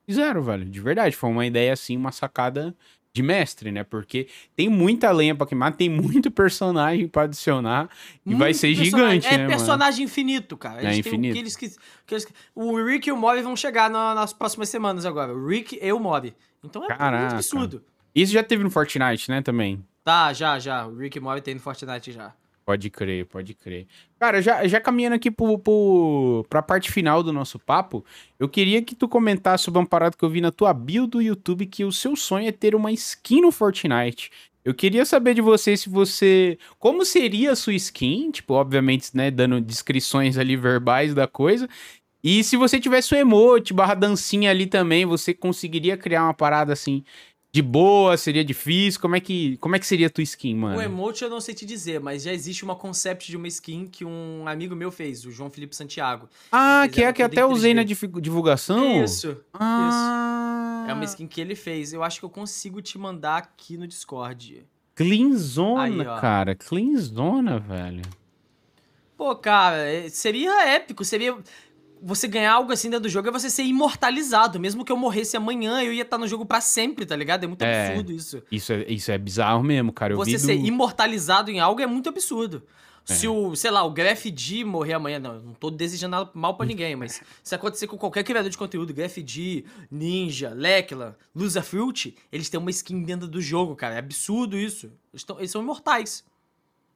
fizeram, 0.07 0.43
velho. 0.43 0.65
De 0.65 0.81
verdade. 0.81 1.15
Foi 1.15 1.29
uma 1.29 1.45
ideia, 1.45 1.73
assim, 1.75 1.97
uma 1.97 2.13
sacada 2.13 2.75
de 3.15 3.23
mestre, 3.23 3.71
né? 3.71 3.85
Porque 3.85 4.27
tem 4.57 4.69
muita 4.69 5.11
lenha 5.13 5.35
pra 5.37 5.47
queimar, 5.47 5.73
tem 5.77 5.89
muito 5.89 6.31
personagem 6.33 7.07
pra 7.07 7.23
adicionar. 7.23 7.89
E 8.27 8.35
vai 8.35 8.49
Muito 8.49 8.59
ser 8.59 8.75
gigante, 8.75 9.27
É 9.29 9.31
né, 9.31 9.37
mano? 9.39 9.51
personagem 9.51 10.05
infinito, 10.05 10.57
cara. 10.57 10.81
É 10.81 10.87
Eles 10.87 10.91
têm 10.95 11.01
infinito. 11.13 11.31
o 11.31 11.35
que 11.35 11.39
eles, 11.39 11.57
quis- 11.57 11.79
que 12.05 12.17
O 12.57 12.85
Rick 12.85 13.09
e 13.09 13.13
o 13.13 13.17
Morty 13.17 13.41
vão 13.43 13.55
chegar 13.57 13.89
na- 13.89 14.15
nas 14.17 14.33
próximas 14.33 14.69
semanas 14.69 15.07
agora. 15.07 15.33
O 15.33 15.47
Rick 15.47 15.79
e 15.81 15.93
o 15.93 16.01
Morty. 16.01 16.35
Então 16.63 16.85
é 16.85 16.89
Caraca. 16.89 17.19
muito 17.21 17.35
absurdo. 17.35 17.85
Isso 18.13 18.33
já 18.33 18.43
teve 18.43 18.65
no 18.65 18.71
Fortnite, 18.71 19.31
né, 19.31 19.41
também. 19.43 19.85
Tá, 20.03 20.33
já, 20.33 20.59
já. 20.59 20.85
O 20.87 20.97
Rick 20.97 21.17
e 21.17 21.21
o 21.21 21.23
Morty 21.23 21.41
tem 21.41 21.55
no 21.55 21.61
Fortnite 21.61 22.11
já. 22.11 22.33
Pode 22.65 22.89
crer, 22.89 23.27
pode 23.27 23.53
crer. 23.53 23.87
Cara, 24.19 24.41
já, 24.41 24.67
já 24.67 24.81
caminhando 24.81 25.17
aqui 25.17 25.31
pro, 25.31 25.59
pro, 25.59 26.47
pra 26.49 26.63
parte 26.63 26.91
final 26.91 27.23
do 27.23 27.31
nosso 27.31 27.59
papo, 27.59 28.03
eu 28.39 28.49
queria 28.49 28.81
que 28.81 28.95
tu 28.95 29.07
comentasse 29.07 29.65
sobre 29.65 29.79
uma 29.81 29.87
parada 29.87 30.17
que 30.17 30.25
eu 30.25 30.31
vi 30.31 30.41
na 30.41 30.51
tua 30.51 30.73
bio 30.73 31.07
do 31.07 31.21
YouTube, 31.21 31.67
que 31.67 31.85
o 31.85 31.93
seu 31.93 32.17
sonho 32.17 32.49
é 32.49 32.53
ter 32.53 32.75
uma 32.75 32.91
skin 32.91 33.43
no 33.43 33.53
Fortnite. 33.53 34.31
Eu 34.65 34.73
queria 34.73 35.05
saber 35.05 35.35
de 35.35 35.43
você 35.43 35.77
se 35.77 35.91
você... 35.91 36.59
Como 36.79 37.05
seria 37.05 37.53
a 37.53 37.57
sua 37.57 37.75
skin? 37.75 38.31
Tipo, 38.31 38.55
obviamente, 38.55 39.15
né, 39.15 39.31
dando 39.31 39.61
descrições 39.61 40.39
ali 40.39 40.57
verbais 40.57 41.13
da 41.13 41.29
coisa. 41.29 41.69
E 42.23 42.43
se 42.43 42.57
você 42.57 42.81
tivesse 42.81 43.15
o 43.15 43.19
emote 43.19 43.75
barra 43.75 43.93
dancinha 43.93 44.51
ali 44.51 44.67
também, 44.67 45.05
você 45.05 45.35
conseguiria 45.35 45.99
criar 45.99 46.25
uma 46.25 46.35
parada 46.35 46.73
assim... 46.73 47.05
De 47.55 47.63
boa, 47.63 48.17
seria 48.17 48.45
difícil? 48.45 49.01
Como 49.01 49.15
é 49.15 49.21
que, 49.21 49.57
como 49.59 49.77
é 49.77 49.79
que 49.79 49.87
seria 49.87 50.09
a 50.09 50.11
tua 50.11 50.25
skin, 50.25 50.57
mano? 50.57 50.77
O 50.77 50.83
emote 50.83 51.23
eu 51.23 51.31
não 51.31 51.41
sei 51.41 51.55
te 51.55 51.65
dizer, 51.65 52.01
mas 52.01 52.25
já 52.25 52.33
existe 52.33 52.65
uma 52.65 52.75
concept 52.75 53.31
de 53.31 53.37
uma 53.37 53.47
skin 53.47 53.87
que 53.87 54.05
um 54.05 54.43
amigo 54.49 54.75
meu 54.75 54.91
fez, 54.91 55.25
o 55.25 55.31
João 55.31 55.49
Felipe 55.49 55.77
Santiago. 55.77 56.29
Ah, 56.51 56.89
que 56.91 57.01
é 57.01 57.13
que 57.13 57.23
até 57.23 57.47
usei 57.47 57.73
3D. 57.73 57.77
na 57.77 58.21
divulgação? 58.21 59.05
Isso. 59.05 59.37
Ah, 59.53 60.85
É 60.89 60.93
uma 60.93 61.05
skin 61.05 61.29
que 61.29 61.41
ele 61.41 61.55
fez. 61.55 61.93
Eu 61.93 62.03
acho 62.03 62.19
que 62.19 62.25
eu 62.25 62.29
consigo 62.31 62.83
te 62.83 62.99
mandar 62.99 63.37
aqui 63.37 63.77
no 63.77 63.87
Discord. 63.87 64.67
Cleanzona, 64.97 65.83
Aí, 65.85 66.21
cara. 66.21 66.57
Cleanzona, 66.57 67.61
velho. 67.61 68.03
Pô, 69.17 69.33
cara, 69.37 69.77
é- 69.77 70.09
seria 70.09 70.71
épico, 70.71 71.05
seria. 71.05 71.37
Você 72.07 72.29
ganhar 72.29 72.53
algo 72.53 72.71
assim 72.71 72.91
dentro 72.91 73.05
do 73.05 73.09
jogo 73.09 73.29
é 73.29 73.31
você 73.33 73.49
ser 73.49 73.63
imortalizado. 73.63 74.61
Mesmo 74.61 74.85
que 74.85 74.93
eu 74.93 74.97
morresse 74.97 75.37
amanhã, 75.37 75.83
eu 75.83 75.93
ia 75.93 76.03
estar 76.03 76.19
no 76.19 76.29
jogo 76.29 76.45
pra 76.45 76.61
sempre, 76.61 77.07
tá 77.07 77.17
ligado? 77.17 77.45
É 77.45 77.47
muito 77.47 77.63
É. 77.63 77.89
absurdo 77.89 78.13
isso. 78.13 78.43
Isso 78.53 78.73
é, 78.73 78.85
isso 78.93 79.11
é 79.11 79.17
bizarro 79.19 79.63
mesmo, 79.63 79.93
cara. 79.93 80.13
Eu 80.13 80.17
Você 80.19 80.39
ser 80.39 80.59
do... 80.59 80.67
imortalizado 80.67 81.51
em 81.51 81.61
algo 81.61 81.81
é 81.81 81.87
muito 81.87 82.09
absurdo. 82.11 82.63
É. 83.09 83.13
Se 83.15 83.29
o, 83.29 83.55
sei 83.55 83.71
lá, 83.71 83.83
o 83.85 83.91
Graph 83.91 84.25
D 84.27 84.65
morrer 84.65 84.95
amanhã, 84.95 85.19
não, 85.19 85.39
não 85.41 85.53
tô 85.55 85.71
desejando 85.71 86.31
mal 86.33 86.57
pra 86.57 86.65
ninguém, 86.65 86.97
mas 86.97 87.21
se 87.43 87.55
acontecer 87.55 87.87
com 87.87 87.99
qualquer 87.99 88.23
criador 88.25 88.51
de 88.51 88.57
conteúdo, 88.57 88.95
Graph 88.95 89.19
D, 89.19 89.65
Ninja, 89.91 90.51
Lekla, 90.55 91.17
Fruit, 91.63 92.15
eles 92.33 92.49
têm 92.49 92.59
uma 92.59 92.71
skin 92.71 93.03
dentro 93.03 93.29
do 93.29 93.41
jogo, 93.43 93.77
cara. 93.77 93.97
É 93.97 93.99
absurdo 93.99 94.57
isso. 94.57 94.91
Eles, 95.13 95.23
tão- 95.23 95.39
eles 95.39 95.51
são 95.51 95.61
imortais. 95.63 96.25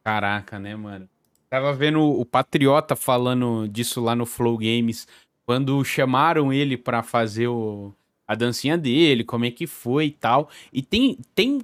Caraca, 0.03 0.59
né, 0.59 0.75
mano? 0.77 1.09
Tava 1.51 1.73
vendo 1.73 2.01
o 2.01 2.25
Patriota 2.25 2.95
falando 2.95 3.67
disso 3.69 4.01
lá 4.01 4.15
no 4.15 4.27
Flow 4.27 4.59
Games, 4.59 5.09
quando 5.47 5.83
chamaram 5.85 6.53
ele 6.53 6.77
pra 6.77 7.03
fazer 7.03 7.49
o... 7.49 7.93
a 8.27 8.35
dancinha 8.35 8.77
dele, 8.77 9.25
como 9.25 9.47
é 9.47 9.51
que 9.51 9.67
foi 9.67 10.07
e 10.07 10.11
tal. 10.11 10.51
E 10.71 10.83
tem, 10.83 11.19
tem 11.35 11.61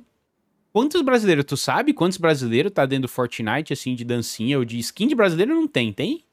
quantos 0.72 1.02
brasileiros, 1.02 1.44
tu 1.44 1.56
sabe 1.56 1.92
quantos 1.92 2.16
brasileiros 2.16 2.72
tá 2.72 2.86
dentro 2.86 3.02
do 3.02 3.08
Fortnite, 3.08 3.72
assim, 3.72 3.94
de 3.94 4.04
dancinha 4.04 4.58
ou 4.58 4.64
de 4.64 4.78
skin 4.78 5.06
de 5.06 5.14
brasileiro 5.14 5.54
não 5.54 5.68
tem, 5.68 5.92
tem? 5.92 6.24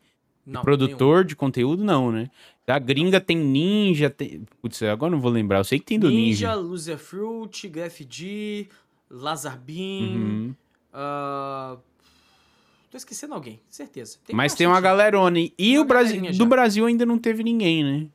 Não, 0.45 0.61
Produtor 0.61 1.23
de 1.23 1.35
conteúdo, 1.35 1.83
não, 1.83 2.11
né? 2.11 2.29
Da 2.65 2.79
gringa 2.79 3.19
tem 3.19 3.37
ninja, 3.37 4.09
tem... 4.09 4.43
Putz, 4.61 4.81
agora 4.83 5.11
não 5.11 5.19
vou 5.19 5.29
lembrar, 5.29 5.59
eu 5.59 5.63
sei 5.63 5.77
que 5.77 5.85
tem 5.85 5.99
do 5.99 6.09
Ninja, 6.09 6.47
ninja. 6.47 6.55
Loser 6.55 6.97
Fruit, 6.97 7.67
Graph 7.67 7.99
D, 8.01 8.67
Lazar 9.09 9.59
Beam. 9.59 10.15
Uhum. 10.15 10.55
ah, 10.93 11.77
Tô 12.91 12.97
esquecendo 12.97 13.33
alguém, 13.33 13.61
certeza. 13.69 14.17
Mas 14.33 14.53
tem 14.53 14.67
uma 14.67 14.81
galerona. 14.81 15.39
E 15.39 15.49
Tem 15.49 15.77
o 15.77 15.81
uma 15.81 15.87
Brasil, 15.87 16.21
do. 16.33 16.45
Brasil 16.45 16.85
ainda 16.85 17.05
não 17.05 17.17
teve 17.17 17.41
ninguém, 17.41 17.83
né? 17.83 18.07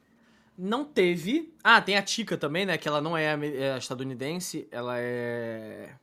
Não 0.57 0.85
teve. 0.85 1.53
Ah, 1.65 1.81
tem 1.81 1.97
a 1.97 2.03
Tika 2.03 2.37
também, 2.37 2.67
né? 2.67 2.77
Que 2.77 2.87
ela 2.87 3.01
não 3.01 3.17
é, 3.17 3.35
é 3.35 3.79
estadunidense, 3.79 4.69
ela 4.71 4.99
é 4.99 5.95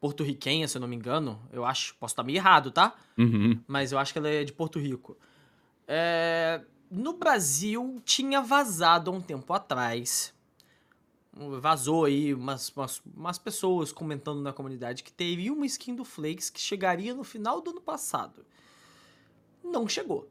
porto-riquenha, 0.00 0.66
se 0.66 0.76
eu 0.76 0.80
não 0.80 0.88
me 0.88 0.96
engano. 0.96 1.40
Eu 1.52 1.64
acho. 1.64 1.94
Posso 1.94 2.12
estar 2.12 2.24
meio 2.24 2.36
errado, 2.38 2.72
tá? 2.72 2.94
Uhum. 3.16 3.60
Mas 3.68 3.92
eu 3.92 3.98
acho 3.98 4.12
que 4.12 4.18
ela 4.18 4.28
é 4.28 4.42
de 4.42 4.52
Porto 4.52 4.80
Rico. 4.80 5.16
É, 5.86 6.60
No 6.90 7.12
Brasil, 7.12 8.00
tinha 8.04 8.40
vazado 8.40 9.10
há 9.10 9.14
um 9.14 9.20
tempo 9.20 9.52
atrás. 9.52 10.34
Vazou 11.60 12.04
aí 12.04 12.34
umas, 12.34 12.68
umas, 12.70 13.02
umas 13.14 13.38
pessoas 13.38 13.92
comentando 13.92 14.40
na 14.40 14.52
comunidade 14.52 15.04
que 15.04 15.12
teve 15.12 15.50
uma 15.50 15.66
skin 15.66 15.94
do 15.94 16.04
Flakes 16.04 16.50
que 16.50 16.60
chegaria 16.60 17.14
no 17.14 17.22
final 17.22 17.60
do 17.60 17.70
ano 17.70 17.80
passado. 17.80 18.44
Não 19.62 19.86
chegou. 19.86 20.28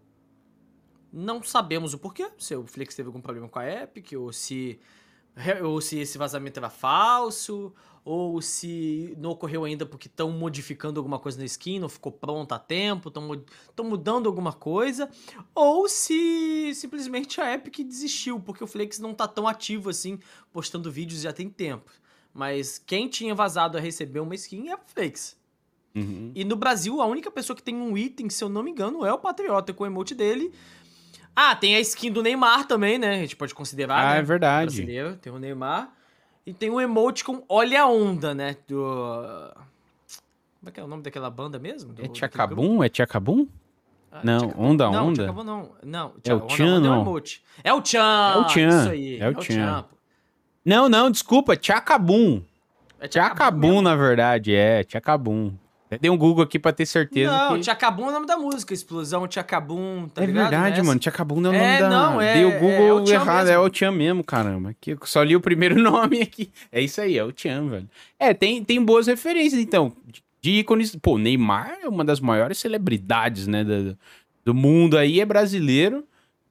Não 1.11 1.41
sabemos 1.41 1.93
o 1.93 1.97
porquê, 1.97 2.29
se 2.37 2.55
o 2.55 2.67
Flix 2.67 2.93
teve 2.93 3.07
algum 3.07 3.21
problema 3.21 3.47
com 3.47 3.59
a 3.59 3.65
Epic, 3.65 4.11
ou 4.13 4.33
se, 4.33 4.79
ou 5.63 5.79
se 5.81 5.99
esse 5.99 6.17
vazamento 6.17 6.59
era 6.59 6.69
falso, 6.69 7.73
ou 8.03 8.41
se 8.41 9.13
não 9.17 9.31
ocorreu 9.31 9.65
ainda 9.65 9.85
porque 9.85 10.07
estão 10.07 10.31
modificando 10.31 10.99
alguma 10.99 11.19
coisa 11.19 11.37
na 11.37 11.45
skin, 11.45 11.79
não 11.79 11.89
ficou 11.89 12.11
pronta 12.11 12.55
a 12.55 12.59
tempo, 12.59 13.09
estão 13.09 13.85
mudando 13.85 14.27
alguma 14.27 14.53
coisa, 14.53 15.09
ou 15.53 15.89
se 15.89 16.73
simplesmente 16.73 17.41
a 17.41 17.53
Epic 17.53 17.79
desistiu, 17.85 18.39
porque 18.39 18.63
o 18.63 18.67
Flix 18.67 18.97
não 18.97 19.13
tá 19.13 19.27
tão 19.27 19.47
ativo 19.47 19.89
assim, 19.89 20.19
postando 20.53 20.89
vídeos 20.89 21.21
já 21.21 21.33
tem 21.33 21.49
tempo. 21.49 21.91
Mas 22.33 22.77
quem 22.77 23.09
tinha 23.09 23.35
vazado 23.35 23.77
a 23.77 23.81
receber 23.81 24.21
uma 24.21 24.35
skin 24.35 24.69
é 24.69 24.75
o 24.75 24.79
Flix. 24.85 25.35
Uhum. 25.95 26.31
E 26.35 26.45
no 26.45 26.55
Brasil, 26.55 27.01
a 27.01 27.07
única 27.07 27.31
pessoa 27.31 27.57
que 27.57 27.63
tem 27.63 27.75
um 27.75 27.97
item, 27.97 28.29
se 28.29 28.43
eu 28.43 28.47
não 28.47 28.61
me 28.61 28.69
engano, 28.69 29.03
é 29.03 29.11
o 29.11 29.17
Patriota 29.17 29.73
com 29.73 29.83
o 29.83 29.87
emote 29.87 30.13
dele. 30.13 30.53
Ah, 31.39 31.55
tem 31.55 31.75
a 31.75 31.79
skin 31.79 32.11
do 32.11 32.23
Neymar 32.23 32.65
também, 32.65 32.97
né? 32.97 33.11
A 33.11 33.17
gente 33.19 33.35
pode 33.35 33.53
considerar. 33.53 33.99
Ah, 34.03 34.13
né? 34.13 34.19
é 34.19 34.21
verdade. 34.23 34.65
Brasileiro, 34.77 35.15
tem 35.17 35.31
o 35.31 35.37
Neymar. 35.37 35.89
E 36.43 36.51
tem 36.51 36.71
o 36.71 36.81
emote 36.81 37.23
com 37.23 37.43
Olha 37.47 37.83
a 37.83 37.87
Onda, 37.87 38.33
né? 38.33 38.55
Do. 38.67 39.53
Como 40.59 40.69
é 40.69 40.71
que 40.71 40.79
é 40.79 40.83
o 40.83 40.87
nome 40.87 41.03
daquela 41.03 41.29
banda 41.29 41.59
mesmo? 41.59 41.93
Do, 41.93 42.03
É 42.03 42.07
Tchacabum? 42.07 42.83
É 42.83 42.89
Tchacabum? 42.89 43.47
Ah, 44.11 44.21
Não, 44.23 44.39
Tchacabum. 44.39 44.65
Onda 44.65 44.89
Não, 44.89 45.07
Onda? 45.09 45.23
Tchacabum 45.23 45.43
não. 45.43 45.71
Não, 45.83 46.13
É 46.23 46.33
o 46.33 46.39
Tchan, 46.41 46.63
É 46.75 46.77
o 46.77 46.79
não. 46.79 47.01
emote. 47.01 47.43
É 47.63 47.73
o 47.73 47.81
Tchan! 47.81 48.33
É 48.33 48.37
o 48.39 48.43
Tchan, 48.45 48.69
Isso 48.81 48.89
aí. 48.89 49.19
é 49.19 49.29
o 49.29 49.33
Tchan. 49.35 49.85
Não, 50.65 50.89
não, 50.89 51.11
desculpa, 51.11 51.55
Tchacabum. 51.55 52.41
É 52.99 53.07
Tchacabum, 53.07 53.79
na 53.81 53.95
verdade, 53.95 54.55
é, 54.55 54.83
Tchacabum. 54.83 55.53
Dei 56.01 56.09
um 56.11 56.17
Google 56.17 56.43
aqui 56.43 56.59
pra 56.59 56.73
ter 56.73 56.85
certeza 56.85 57.31
Não, 57.31 57.55
que... 57.55 57.61
Tchacabum 57.61 58.05
é 58.05 58.09
o 58.09 58.11
nome 58.11 58.25
da 58.25 58.35
música. 58.37 58.73
Explosão 58.73 59.25
Tchacabum, 59.27 60.07
tá 60.13 60.21
é 60.21 60.25
ligado? 60.25 60.49
verdade, 60.49 60.71
Nessa. 60.77 60.83
mano. 60.83 60.99
Tchacabum 60.99 61.39
não 61.39 61.53
é 61.53 61.55
o 61.55 61.59
nome 61.59 61.65
É, 61.75 61.79
da... 61.79 61.89
não, 61.89 62.21
é- 62.21 62.33
Dei 62.33 62.45
o 62.45 62.49
é- 62.49 62.59
Google 62.59 63.07
é 63.07 63.11
errado, 63.13 63.45
mesmo. 63.45 63.51
é 63.51 63.59
o 63.59 63.69
Tchan 63.69 63.91
mesmo, 63.91 64.23
caramba. 64.23 64.75
Que 64.81 64.97
só 65.05 65.23
li 65.23 65.35
o 65.35 65.41
primeiro 65.41 65.75
nome 65.81 66.21
aqui. 66.21 66.51
É 66.71 66.81
isso 66.81 66.99
aí, 66.99 67.17
é 67.17 67.23
o 67.23 67.31
Tchan, 67.31 67.67
velho. 67.69 67.89
É, 68.19 68.33
tem, 68.33 68.63
tem 68.63 68.83
boas 68.83 69.07
referências, 69.07 69.61
então. 69.61 69.93
De, 70.05 70.21
de 70.41 70.51
ícones... 70.59 70.95
Pô, 71.01 71.17
Neymar 71.17 71.77
é 71.81 71.87
uma 71.87 72.03
das 72.03 72.19
maiores 72.19 72.57
celebridades, 72.57 73.47
né, 73.47 73.63
do, 73.63 73.97
do 74.43 74.53
mundo 74.53 74.97
aí, 74.97 75.21
é 75.21 75.25
brasileiro. 75.25 76.03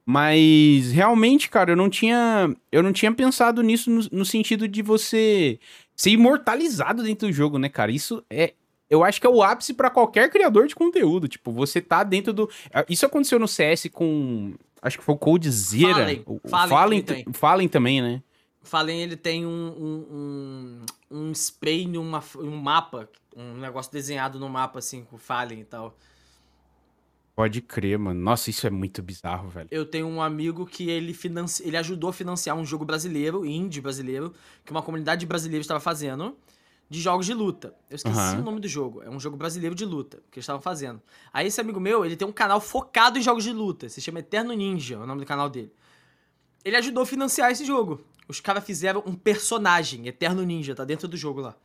Mas, 0.08 0.92
realmente, 0.92 1.50
cara, 1.50 1.72
eu 1.72 1.76
não 1.76 1.90
tinha... 1.90 2.54
Eu 2.70 2.82
não 2.82 2.92
tinha 2.92 3.12
pensado 3.12 3.60
nisso 3.62 3.90
no, 3.90 4.00
no 4.12 4.24
sentido 4.24 4.68
de 4.68 4.80
você 4.80 5.58
ser 5.96 6.10
imortalizado 6.10 7.02
dentro 7.02 7.26
do 7.26 7.32
jogo, 7.34 7.58
né, 7.58 7.68
cara? 7.68 7.90
Isso 7.90 8.24
é... 8.30 8.54
Eu 8.88 9.02
acho 9.02 9.20
que 9.20 9.26
é 9.26 9.30
o 9.30 9.42
ápice 9.42 9.74
pra 9.74 9.90
qualquer 9.90 10.30
criador 10.30 10.66
de 10.68 10.74
conteúdo. 10.74 11.26
Tipo, 11.28 11.50
você 11.50 11.80
tá 11.80 12.04
dentro 12.04 12.32
do. 12.32 12.48
Isso 12.88 13.04
aconteceu 13.06 13.38
no 13.38 13.48
CS 13.48 13.88
com. 13.92 14.54
Acho 14.80 14.98
que 14.98 15.04
foi 15.04 15.14
o 15.14 15.18
Coldzera. 15.18 15.94
Fallen. 15.94 16.22
O- 16.26 16.40
o 16.42 16.48
Fallen 16.48 16.68
Fallen, 16.68 17.02
também 17.02 17.24
tem. 17.24 17.32
Fallen 17.32 17.68
também, 17.68 18.02
né? 18.02 18.22
Falem, 18.62 19.00
ele 19.02 19.16
tem 19.16 19.46
um, 19.46 19.50
um, 19.50 20.82
um, 21.10 21.18
um 21.28 21.32
spray 21.32 21.86
numa, 21.86 22.22
um 22.36 22.56
mapa, 22.56 23.08
um 23.36 23.54
negócio 23.58 23.92
desenhado 23.92 24.40
no 24.40 24.48
mapa, 24.48 24.80
assim, 24.80 25.04
com 25.04 25.16
Fallen 25.16 25.60
e 25.60 25.64
tal. 25.64 25.96
Pode 27.34 27.60
crer, 27.60 27.98
mano. 27.98 28.18
Nossa, 28.18 28.48
isso 28.48 28.66
é 28.66 28.70
muito 28.70 29.02
bizarro, 29.02 29.48
velho. 29.50 29.68
Eu 29.70 29.84
tenho 29.84 30.06
um 30.08 30.22
amigo 30.22 30.64
que 30.64 30.88
ele, 30.88 31.12
financi... 31.12 31.62
ele 31.66 31.76
ajudou 31.76 32.08
a 32.08 32.12
financiar 32.12 32.56
um 32.56 32.64
jogo 32.64 32.84
brasileiro, 32.84 33.44
indie 33.44 33.80
brasileiro, 33.80 34.32
que 34.64 34.70
uma 34.72 34.80
comunidade 34.82 35.26
brasileira 35.26 35.60
estava 35.60 35.78
fazendo, 35.78 36.34
de 36.88 37.00
jogos 37.00 37.26
de 37.26 37.34
luta. 37.34 37.74
Eu 37.90 37.96
esqueci 37.96 38.18
Aham. 38.18 38.40
o 38.40 38.42
nome 38.44 38.60
do 38.60 38.68
jogo. 38.68 39.02
É 39.02 39.10
um 39.10 39.18
jogo 39.18 39.36
brasileiro 39.36 39.74
de 39.74 39.84
luta, 39.84 40.18
que 40.30 40.38
eles 40.38 40.44
estavam 40.44 40.62
fazendo. 40.62 41.02
Aí 41.32 41.46
esse 41.46 41.60
amigo 41.60 41.80
meu, 41.80 42.04
ele 42.04 42.16
tem 42.16 42.26
um 42.26 42.32
canal 42.32 42.60
focado 42.60 43.18
em 43.18 43.22
jogos 43.22 43.44
de 43.44 43.52
luta. 43.52 43.88
Se 43.88 44.00
chama 44.00 44.20
Eterno 44.20 44.52
Ninja, 44.52 44.94
é 44.94 44.98
o 44.98 45.06
nome 45.06 45.20
do 45.20 45.26
canal 45.26 45.48
dele. 45.48 45.72
Ele 46.64 46.76
ajudou 46.76 47.02
a 47.02 47.06
financiar 47.06 47.50
esse 47.50 47.64
jogo. 47.64 48.04
Os 48.28 48.40
caras 48.40 48.64
fizeram 48.64 49.02
um 49.06 49.14
personagem, 49.14 50.06
Eterno 50.06 50.42
Ninja, 50.42 50.74
tá 50.74 50.84
dentro 50.84 51.06
do 51.06 51.16
jogo 51.16 51.40
lá. 51.40 51.56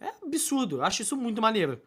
É 0.00 0.12
absurdo, 0.22 0.76
eu 0.76 0.84
acho 0.84 1.02
isso 1.02 1.16
muito 1.16 1.40
maneiro. 1.40 1.80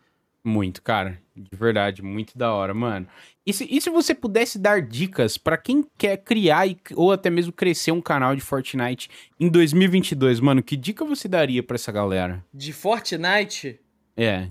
Muito, 0.48 0.82
cara. 0.82 1.22
De 1.36 1.58
verdade, 1.58 2.02
muito 2.02 2.38
da 2.38 2.54
hora, 2.54 2.74
mano. 2.74 3.06
E 3.46 3.52
se, 3.52 3.68
e 3.70 3.82
se 3.82 3.90
você 3.90 4.16
pudesse 4.16 4.58
dar 4.58 4.82
dicas 4.82 5.38
pra 5.38 5.58
quem 5.58 5.86
quer 5.98 6.16
criar 6.18 6.66
e- 6.68 6.80
ou 6.96 7.12
até 7.12 7.30
mesmo 7.30 7.52
crescer 7.52 7.92
um 7.92 8.02
canal 8.02 8.34
de 8.34 8.42
Fortnite 8.42 9.10
em 9.38 9.50
2022, 9.50 10.40
mano, 10.40 10.64
que 10.64 10.78
dica 10.78 11.04
você 11.04 11.28
daria 11.28 11.62
pra 11.62 11.76
essa 11.76 11.92
galera? 11.92 12.46
De 12.54 12.72
Fortnite, 12.72 13.80
É. 14.16 14.50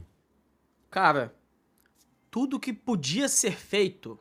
Cara, 0.90 1.34
tudo 2.30 2.60
que 2.60 2.72
podia 2.74 3.26
ser 3.26 3.52
feito. 3.52 4.18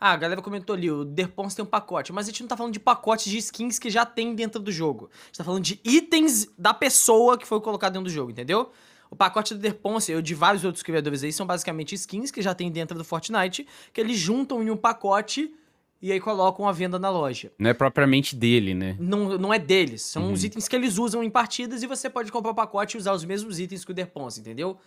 Ah, 0.00 0.12
a 0.12 0.16
galera 0.16 0.40
comentou 0.40 0.76
ali, 0.76 0.88
o 0.90 1.04
Derpons 1.04 1.54
tem 1.56 1.64
um 1.64 1.68
pacote, 1.68 2.12
mas 2.12 2.26
a 2.26 2.30
gente 2.30 2.42
não 2.42 2.48
tá 2.48 2.56
falando 2.56 2.72
de 2.72 2.78
pacotes 2.80 3.30
de 3.30 3.36
skins 3.38 3.78
que 3.80 3.90
já 3.90 4.06
tem 4.06 4.34
dentro 4.34 4.60
do 4.62 4.70
jogo. 4.70 5.10
A 5.12 5.26
gente 5.26 5.38
tá 5.38 5.44
falando 5.44 5.62
de 5.64 5.80
itens 5.84 6.48
da 6.56 6.72
pessoa 6.72 7.36
que 7.36 7.46
foi 7.46 7.60
colocado 7.60 7.94
dentro 7.94 8.04
do 8.04 8.10
jogo, 8.14 8.30
entendeu? 8.30 8.70
O 9.10 9.16
pacote 9.16 9.54
do 9.54 9.60
Derponce 9.60 10.12
e 10.12 10.22
de 10.22 10.34
vários 10.34 10.64
outros 10.64 10.82
criadores 10.82 11.22
aí 11.22 11.32
são 11.32 11.46
basicamente 11.46 11.94
skins 11.94 12.30
que 12.30 12.42
já 12.42 12.54
tem 12.54 12.70
dentro 12.70 12.96
do 12.96 13.04
Fortnite, 13.04 13.66
que 13.92 14.00
eles 14.00 14.18
juntam 14.18 14.62
em 14.62 14.70
um 14.70 14.76
pacote 14.76 15.52
e 16.00 16.12
aí 16.12 16.20
colocam 16.20 16.68
a 16.68 16.72
venda 16.72 16.98
na 16.98 17.10
loja. 17.10 17.50
Não 17.58 17.70
é 17.70 17.74
propriamente 17.74 18.36
dele, 18.36 18.74
né? 18.74 18.96
Não, 19.00 19.36
não 19.38 19.52
é 19.52 19.58
deles, 19.58 20.02
são 20.02 20.32
os 20.32 20.44
itens 20.44 20.68
que 20.68 20.76
eles 20.76 20.98
usam 20.98 21.22
em 21.22 21.30
partidas 21.30 21.82
e 21.82 21.86
você 21.86 22.08
pode 22.08 22.30
comprar 22.30 22.52
o 22.52 22.54
pacote 22.54 22.96
e 22.96 22.98
usar 22.98 23.12
os 23.12 23.24
mesmos 23.24 23.58
itens 23.58 23.84
que 23.84 23.90
o 23.90 23.94
Derponce, 23.94 24.40
entendeu? 24.40 24.78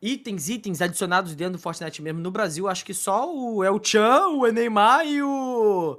Itens, 0.00 0.48
itens 0.48 0.82
adicionados 0.82 1.34
dentro 1.34 1.54
do 1.54 1.58
Fortnite 1.58 2.02
mesmo 2.02 2.20
no 2.20 2.30
Brasil, 2.30 2.68
acho 2.68 2.84
que 2.84 2.92
só 2.92 3.34
o 3.34 3.64
El 3.64 3.80
Chan, 3.82 4.28
o 4.28 4.46
Neymar 4.50 5.06
e 5.06 5.22
o. 5.22 5.98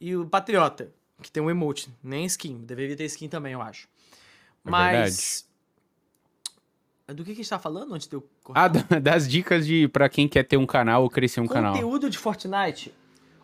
E 0.00 0.14
o 0.14 0.26
Patriota, 0.26 0.92
que 1.22 1.30
tem 1.30 1.42
um 1.42 1.48
emote, 1.48 1.88
nem 2.02 2.26
skin. 2.26 2.58
Deveria 2.58 2.94
ter 2.94 3.06
skin 3.06 3.28
também, 3.28 3.54
eu 3.54 3.62
acho. 3.62 3.88
É 4.66 4.70
Mas. 4.70 5.48
Do 7.12 7.22
que, 7.24 7.34
que 7.34 7.40
a 7.40 7.42
gente 7.42 7.50
tá 7.50 7.58
falando 7.58 7.94
antes 7.94 8.06
de 8.06 8.16
eu 8.16 8.26
cortar? 8.42 8.64
Ah, 8.64 8.68
da- 8.68 8.98
das 8.98 9.28
dicas 9.28 9.66
de 9.66 9.86
para 9.88 10.08
quem 10.08 10.26
quer 10.26 10.44
ter 10.44 10.56
um 10.56 10.66
canal 10.66 11.02
ou 11.02 11.10
crescer 11.10 11.40
um 11.40 11.46
canal. 11.46 11.72
conteúdo 11.74 12.08
de 12.08 12.16
Fortnite, 12.16 12.94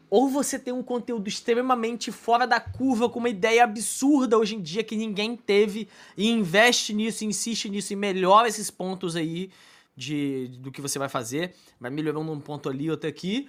ou 0.08 0.28
você 0.28 0.58
tem 0.58 0.72
um 0.72 0.82
conteúdo 0.82 1.28
extremamente 1.28 2.10
fora 2.10 2.46
da 2.46 2.58
curva, 2.58 3.08
com 3.08 3.18
uma 3.18 3.28
ideia 3.28 3.62
absurda 3.62 4.38
hoje 4.38 4.56
em 4.56 4.62
dia 4.62 4.82
que 4.82 4.96
ninguém 4.96 5.36
teve, 5.36 5.88
e 6.16 6.28
investe 6.28 6.94
nisso, 6.94 7.24
insiste 7.24 7.68
nisso 7.68 7.92
e 7.92 7.96
melhora 7.96 8.48
esses 8.48 8.70
pontos 8.70 9.14
aí 9.14 9.50
de, 9.94 10.48
do 10.58 10.72
que 10.72 10.80
você 10.80 10.98
vai 10.98 11.08
fazer, 11.08 11.54
vai 11.78 11.90
melhorando 11.90 12.32
um 12.32 12.40
ponto 12.40 12.68
ali, 12.68 12.90
outro 12.90 13.08
aqui, 13.08 13.48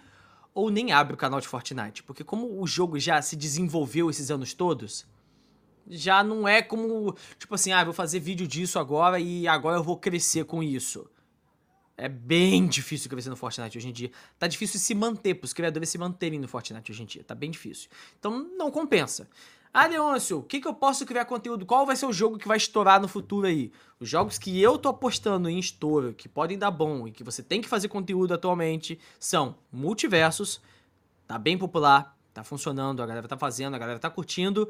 ou 0.53 0.69
nem 0.69 0.91
abre 0.91 1.13
o 1.13 1.17
canal 1.17 1.39
de 1.39 1.47
Fortnite, 1.47 2.03
porque 2.03 2.23
como 2.23 2.61
o 2.61 2.67
jogo 2.67 2.99
já 2.99 3.21
se 3.21 3.37
desenvolveu 3.37 4.09
esses 4.09 4.29
anos 4.29 4.53
todos, 4.53 5.05
já 5.91 6.23
não 6.23 6.47
é 6.47 6.61
como, 6.61 7.15
tipo 7.37 7.53
assim, 7.53 7.71
ah, 7.73 7.83
vou 7.83 7.93
fazer 7.93 8.19
vídeo 8.19 8.47
disso 8.47 8.79
agora 8.79 9.19
e 9.19 9.47
agora 9.47 9.77
eu 9.77 9.83
vou 9.83 9.97
crescer 9.97 10.45
com 10.45 10.63
isso. 10.63 11.09
É 11.97 12.07
bem 12.09 12.65
difícil 12.65 13.09
crescer 13.09 13.29
no 13.29 13.35
Fortnite 13.35 13.77
hoje 13.77 13.89
em 13.89 13.91
dia. 13.91 14.11
Tá 14.39 14.47
difícil 14.47 14.79
se 14.79 14.95
manter, 14.95 15.35
pros 15.35 15.53
criadores 15.53 15.89
se 15.89 15.97
manterem 15.97 16.39
no 16.39 16.47
Fortnite 16.47 16.91
hoje 16.91 17.03
em 17.03 17.05
dia. 17.05 17.23
Tá 17.23 17.35
bem 17.35 17.51
difícil. 17.51 17.89
Então 18.17 18.49
não 18.57 18.71
compensa. 18.71 19.29
Ah, 19.73 19.85
Leôncio, 19.85 20.39
o 20.39 20.43
que, 20.43 20.59
que 20.59 20.67
eu 20.67 20.73
posso 20.73 21.05
criar 21.05 21.25
conteúdo? 21.25 21.65
Qual 21.65 21.85
vai 21.85 21.95
ser 21.95 22.05
o 22.05 22.11
jogo 22.11 22.37
que 22.37 22.47
vai 22.47 22.57
estourar 22.57 22.99
no 22.99 23.07
futuro 23.07 23.47
aí? 23.47 23.71
Os 23.99 24.09
jogos 24.09 24.37
que 24.37 24.59
eu 24.59 24.77
tô 24.77 24.89
apostando 24.89 25.47
em 25.47 25.59
estouro, 25.59 26.13
que 26.13 26.27
podem 26.27 26.57
dar 26.57 26.71
bom 26.71 27.07
e 27.07 27.11
que 27.11 27.23
você 27.23 27.41
tem 27.43 27.61
que 27.61 27.69
fazer 27.69 27.87
conteúdo 27.87 28.33
atualmente, 28.33 28.99
são 29.17 29.55
Multiversos, 29.71 30.59
tá 31.25 31.37
bem 31.37 31.57
popular, 31.57 32.17
tá 32.33 32.43
funcionando, 32.43 33.01
a 33.01 33.05
galera 33.05 33.27
tá 33.27 33.37
fazendo, 33.37 33.75
a 33.75 33.79
galera 33.79 33.99
tá 33.99 34.09
curtindo. 34.09 34.69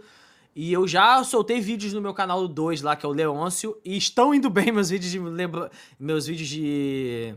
E 0.56 0.72
eu 0.72 0.88
já 0.88 1.23
soltei 1.23 1.61
vídeos 1.61 1.94
no 1.94 2.02
meu 2.02 2.14
canal 2.14 2.48
2 2.48 2.82
lá, 2.82 2.95
que 2.95 3.06
é 3.06 3.10
o 3.10 3.11
Leôncio, 3.11 3.80
e 3.86 3.95
estão 3.95 4.34
indo 4.34 4.49
bem 4.49 4.72
meus 4.72 4.90
vídeos 4.90 5.11
de 5.11 5.19
lembra, 5.19 5.72
meus 5.99 6.28
vídeos 6.28 6.49
de 6.49 7.36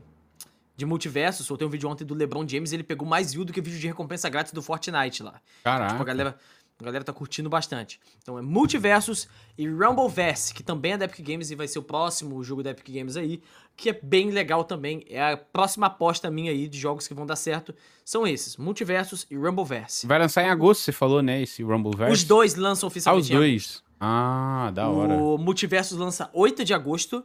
de 0.77 0.85
multiverso. 0.85 1.45
Soltei 1.45 1.67
um 1.67 1.71
vídeo 1.71 1.89
ontem 1.89 2.05
do 2.05 2.15
LeBron 2.15 2.47
James, 2.47 2.73
ele 2.73 2.83
pegou 2.83 3.07
mais 3.07 3.33
view 3.33 3.45
do 3.45 3.53
que 3.53 3.61
vídeo 3.61 3.79
de 3.79 3.87
recompensa 3.87 4.29
grátis 4.29 4.53
do 4.53 4.63
Fortnite 4.63 5.23
lá. 5.23 5.41
Caraca. 5.63 5.93
Tipo, 5.93 6.03
a 6.03 6.07
galera, 6.07 6.37
a 6.81 6.85
galera 6.85 7.05
tá 7.05 7.13
curtindo 7.13 7.49
bastante. 7.49 8.01
Então 8.23 8.39
é 8.39 8.43
Multiversus 8.43 9.29
e 9.57 9.69
Rumbleverse, 9.69 10.53
que 10.53 10.63
também 10.63 10.93
é 10.93 10.99
da 10.99 11.05
Epic 11.05 11.25
Games 11.25 11.51
e 11.51 11.55
vai 11.55 11.69
ser 11.69 11.79
o 11.79 11.83
próximo 11.83 12.43
jogo 12.43 12.63
da 12.63 12.71
Epic 12.71 12.89
Games 12.93 13.17
aí, 13.17 13.41
que 13.77 13.91
é 13.91 14.01
bem 14.03 14.31
legal 14.31 14.65
também. 14.65 15.05
É 15.09 15.33
a 15.33 15.37
próxima 15.37 15.87
aposta 15.87 16.31
minha 16.31 16.51
aí 16.51 16.67
de 16.69 16.79
jogos 16.79 17.07
que 17.07 17.15
vão 17.15 17.25
dar 17.27 17.37
certo. 17.37 17.75
São 18.05 18.27
esses, 18.27 18.57
Multiversus 18.57 19.25
e 19.31 19.37
Rumbleverse. 19.37 20.07
Vai 20.07 20.19
lançar 20.19 20.43
em 20.43 20.49
agosto, 20.51 20.83
você 20.83 20.93
falou, 20.93 21.23
né? 21.23 21.43
Esse 21.43 21.63
Rumbleverse. 21.63 22.13
Os 22.13 22.25
dois 22.25 22.55
lançam 22.57 22.87
Ah, 22.87 22.89
oficialmente 22.89 23.25
os 23.25 23.31
em 23.31 23.35
dois. 23.35 23.83
Ah, 24.01 24.71
da 24.75 24.89
hora. 24.89 25.15
o 25.15 25.39
Multiversus 25.39 25.97
lança 25.97 26.29
8 26.35 26.65
de 26.65 26.75
agosto. 26.75 27.25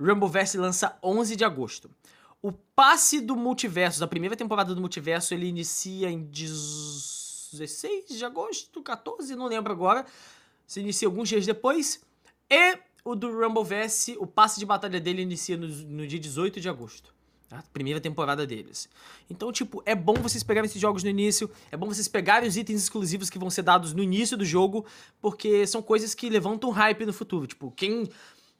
Rumbleverse 0.00 0.56
lança 0.58 0.96
11 1.02 1.34
de 1.36 1.44
agosto. 1.44 1.90
O 2.40 2.52
passe 2.52 3.20
do 3.20 3.34
Multiversus, 3.34 4.00
a 4.02 4.06
primeira 4.06 4.36
temporada 4.36 4.72
do 4.74 4.80
Multiverso, 4.80 5.34
ele 5.34 5.46
inicia 5.46 6.08
em 6.08 6.22
16 7.50 8.08
de 8.08 8.24
agosto, 8.24 8.82
14, 8.82 9.34
não 9.36 9.46
lembro 9.46 9.72
agora. 9.72 10.04
Se 10.66 10.80
inicia 10.80 11.06
alguns 11.08 11.28
dias 11.28 11.46
depois. 11.46 12.00
E 12.50 12.78
o 13.04 13.14
do 13.14 13.30
Rumbleverse, 13.40 14.16
o 14.18 14.26
passe 14.26 14.58
de 14.58 14.66
batalha 14.66 15.00
dele 15.00 15.22
inicia 15.22 15.56
no, 15.56 15.66
no 15.68 16.06
dia 16.06 16.18
18 16.18 16.60
de 16.60 16.68
agosto. 16.68 17.14
A 17.48 17.62
primeira 17.72 18.00
temporada 18.00 18.44
deles. 18.44 18.88
Então, 19.30 19.52
tipo, 19.52 19.80
é 19.86 19.94
bom 19.94 20.14
vocês 20.14 20.42
pegarem 20.42 20.68
esses 20.68 20.80
jogos 20.80 21.04
no 21.04 21.10
início, 21.10 21.48
é 21.70 21.76
bom 21.76 21.86
vocês 21.86 22.08
pegarem 22.08 22.48
os 22.48 22.56
itens 22.56 22.82
exclusivos 22.82 23.30
que 23.30 23.38
vão 23.38 23.48
ser 23.48 23.62
dados 23.62 23.92
no 23.92 24.02
início 24.02 24.36
do 24.36 24.44
jogo, 24.44 24.84
porque 25.20 25.64
são 25.64 25.80
coisas 25.80 26.12
que 26.12 26.28
levantam 26.28 26.70
hype 26.70 27.06
no 27.06 27.12
futuro. 27.12 27.46
Tipo, 27.46 27.70
quem, 27.70 28.08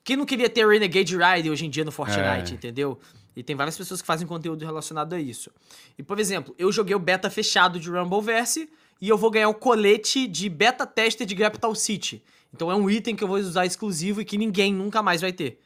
quem 0.05 0.15
não 0.17 0.25
queria 0.25 0.49
ter 0.49 0.65
Renegade 0.69 1.17
Ride 1.17 1.51
hoje 1.51 1.67
em 1.67 1.71
dia 1.71 1.85
no 1.85 1.91
Fortnite, 1.91 2.53
É. 2.53 2.55
entendeu? 2.55 2.97
E 3.37 3.43
tem 3.43 3.55
várias 3.55 3.77
pessoas 3.77 4.01
que 4.01 4.07
fazem 4.07 4.27
conteúdo 4.27 4.65
relacionado 4.65 5.13
a 5.13 5.21
isso. 5.21 5.51
E, 5.99 6.03
por 6.03 6.19
exemplo, 6.19 6.55
eu 6.59 6.73
joguei 6.73 6.97
o 6.97 6.99
beta 6.99 7.29
fechado 7.29 7.79
de 7.79 7.91
Rumbleverse 7.91 8.69
e 9.01 9.09
eu 9.09 9.19
vou 9.19 9.31
ganhar 9.31 9.51
o 9.51 9.55
colete 9.55 10.27
de 10.27 10.49
beta 10.49 10.87
tester 10.87 11.27
de 11.27 11.37
Capital 11.37 11.75
City. 11.75 12.25
Então 12.53 12.71
é 12.71 12.75
um 12.75 12.89
item 12.89 13.15
que 13.15 13.23
eu 13.23 13.29
vou 13.29 13.37
usar 13.37 13.67
exclusivo 13.67 14.23
e 14.23 14.25
que 14.25 14.39
ninguém 14.39 14.73
nunca 14.73 15.03
mais 15.03 15.21
vai 15.21 15.33
ter. 15.33 15.61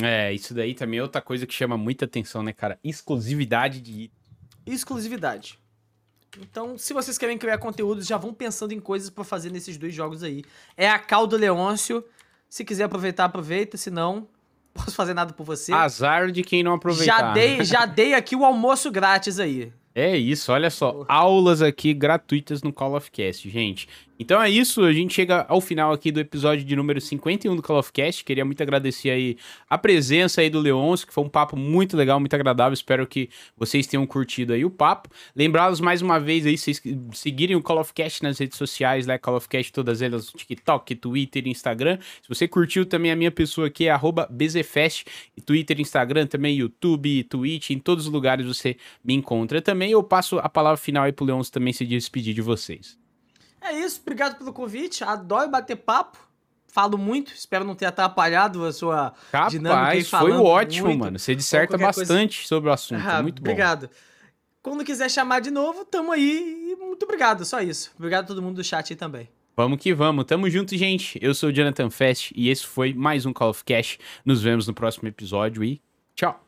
É, 0.00 0.32
isso 0.32 0.54
daí 0.54 0.74
também 0.74 1.00
é 1.00 1.02
outra 1.02 1.20
coisa 1.20 1.44
que 1.44 1.52
chama 1.52 1.76
muita 1.76 2.04
atenção, 2.04 2.42
né, 2.42 2.52
cara? 2.52 2.78
Exclusividade 2.84 3.80
de. 3.80 4.12
exclusividade. 4.64 5.58
Então, 6.40 6.78
se 6.78 6.92
vocês 6.92 7.18
querem 7.18 7.36
criar 7.36 7.58
conteúdos, 7.58 8.06
já 8.06 8.16
vão 8.16 8.32
pensando 8.32 8.72
em 8.72 8.78
coisas 8.78 9.10
pra 9.10 9.24
fazer 9.24 9.50
nesses 9.50 9.76
dois 9.76 9.92
jogos 9.92 10.22
aí. 10.22 10.44
É 10.76 10.88
a 10.88 10.98
Cal 10.98 11.26
do 11.26 11.36
Leôncio. 11.36 12.04
Se 12.48 12.64
quiser 12.64 12.84
aproveitar, 12.84 13.24
aproveita. 13.24 13.76
Se 13.76 13.90
não, 13.90 14.28
posso 14.84 14.96
fazer 14.96 15.14
nada 15.14 15.32
por 15.32 15.44
você. 15.44 15.72
Azar 15.72 16.30
de 16.30 16.42
quem 16.42 16.62
não 16.62 16.74
aproveitar. 16.74 17.18
já 17.18 17.32
dei, 17.32 17.64
já 17.64 17.86
dei 17.86 18.14
aqui 18.14 18.34
o 18.34 18.44
almoço 18.44 18.90
grátis 18.90 19.38
aí. 19.38 19.72
É 19.94 20.16
isso, 20.16 20.52
olha 20.52 20.70
só. 20.70 21.04
Aulas 21.08 21.60
aqui 21.60 21.92
gratuitas 21.92 22.62
no 22.62 22.72
Call 22.72 22.94
of 22.94 23.10
Cast, 23.10 23.48
gente. 23.50 23.88
Então 24.20 24.42
é 24.42 24.50
isso, 24.50 24.82
a 24.82 24.92
gente 24.92 25.14
chega 25.14 25.46
ao 25.48 25.60
final 25.60 25.92
aqui 25.92 26.10
do 26.10 26.18
episódio 26.18 26.64
de 26.64 26.74
número 26.74 27.00
51 27.00 27.54
do 27.54 27.62
Call 27.62 27.78
of 27.78 27.92
Cast. 27.92 28.24
Queria 28.24 28.44
muito 28.44 28.60
agradecer 28.60 29.10
aí 29.10 29.36
a 29.70 29.78
presença 29.78 30.40
aí 30.40 30.50
do 30.50 30.58
Leôncio, 30.58 31.06
que 31.06 31.14
foi 31.14 31.22
um 31.22 31.28
papo 31.28 31.56
muito 31.56 31.96
legal, 31.96 32.18
muito 32.18 32.34
agradável. 32.34 32.74
Espero 32.74 33.06
que 33.06 33.30
vocês 33.56 33.86
tenham 33.86 34.04
curtido 34.04 34.52
aí 34.52 34.64
o 34.64 34.70
papo. 34.70 35.08
Lembrá-los 35.36 35.80
mais 35.80 36.02
uma 36.02 36.18
vez 36.18 36.44
aí, 36.46 36.58
vocês 36.58 36.82
seguirem 37.12 37.54
o 37.54 37.62
Call 37.62 37.78
of 37.78 37.94
Cast 37.94 38.24
nas 38.24 38.40
redes 38.40 38.58
sociais, 38.58 39.06
né? 39.06 39.18
Call 39.18 39.36
of 39.36 39.48
Cast, 39.48 39.72
todas 39.72 40.02
elas, 40.02 40.32
TikTok, 40.32 40.96
Twitter, 40.96 41.46
Instagram. 41.46 41.98
Se 42.20 42.28
você 42.28 42.48
curtiu 42.48 42.84
também 42.84 43.12
a 43.12 43.16
minha 43.16 43.30
pessoa 43.30 43.68
aqui, 43.68 43.86
é 43.86 43.96
e 45.36 45.40
Twitter, 45.40 45.80
Instagram, 45.80 46.26
também 46.26 46.56
YouTube, 46.56 47.22
Twitch, 47.22 47.70
em 47.70 47.78
todos 47.78 48.06
os 48.06 48.12
lugares 48.12 48.44
você 48.44 48.76
me 49.04 49.14
encontra 49.14 49.62
também. 49.62 49.92
Eu 49.92 50.02
passo 50.02 50.40
a 50.40 50.48
palavra 50.48 50.76
final 50.76 51.04
aí 51.04 51.12
pro 51.12 51.24
Leôncio 51.24 51.52
também 51.52 51.72
se 51.72 51.86
despedir 51.86 52.34
de 52.34 52.42
vocês. 52.42 52.98
É 53.60 53.72
isso, 53.72 54.00
obrigado 54.02 54.36
pelo 54.38 54.52
convite. 54.52 55.02
Adoro 55.04 55.50
bater 55.50 55.76
papo. 55.76 56.18
Falo 56.70 56.98
muito, 56.98 57.32
espero 57.32 57.64
não 57.64 57.74
ter 57.74 57.86
atrapalhado 57.86 58.64
a 58.64 58.72
sua 58.72 59.12
dinâmica 59.48 59.80
Capaz, 59.80 60.08
foi 60.08 60.18
falando 60.30 60.44
ótimo, 60.44 60.88
muito. 60.88 61.00
mano. 61.00 61.18
Você 61.18 61.34
disserta 61.34 61.68
qualquer 61.78 61.94
coisa- 61.94 62.00
bastante 62.14 62.46
sobre 62.46 62.68
o 62.68 62.72
assunto. 62.72 63.02
Ah, 63.08 63.22
muito 63.22 63.42
bom. 63.42 63.50
obrigado. 63.50 63.88
Quando 64.62 64.84
quiser 64.84 65.10
chamar 65.10 65.40
de 65.40 65.50
novo, 65.50 65.84
tamo 65.86 66.12
aí. 66.12 66.72
E 66.72 66.76
muito 66.76 67.02
obrigado, 67.04 67.44
só 67.44 67.60
isso. 67.62 67.90
Obrigado 67.96 68.24
a 68.24 68.26
todo 68.28 68.42
mundo 68.42 68.56
do 68.56 68.64
chat 68.64 68.92
aí 68.92 68.96
também. 68.96 69.28
Vamos 69.56 69.78
que 69.80 69.94
vamos. 69.94 70.24
Tamo 70.26 70.48
junto, 70.50 70.76
gente. 70.76 71.18
Eu 71.22 71.34
sou 71.34 71.48
o 71.48 71.52
Jonathan 71.52 71.88
Fest 71.90 72.32
e 72.36 72.48
esse 72.50 72.64
foi 72.66 72.92
mais 72.92 73.24
um 73.24 73.32
Call 73.32 73.48
of 73.50 73.64
Cash. 73.64 73.98
Nos 74.24 74.42
vemos 74.42 74.68
no 74.68 74.74
próximo 74.74 75.08
episódio 75.08 75.64
e 75.64 75.80
tchau. 76.14 76.47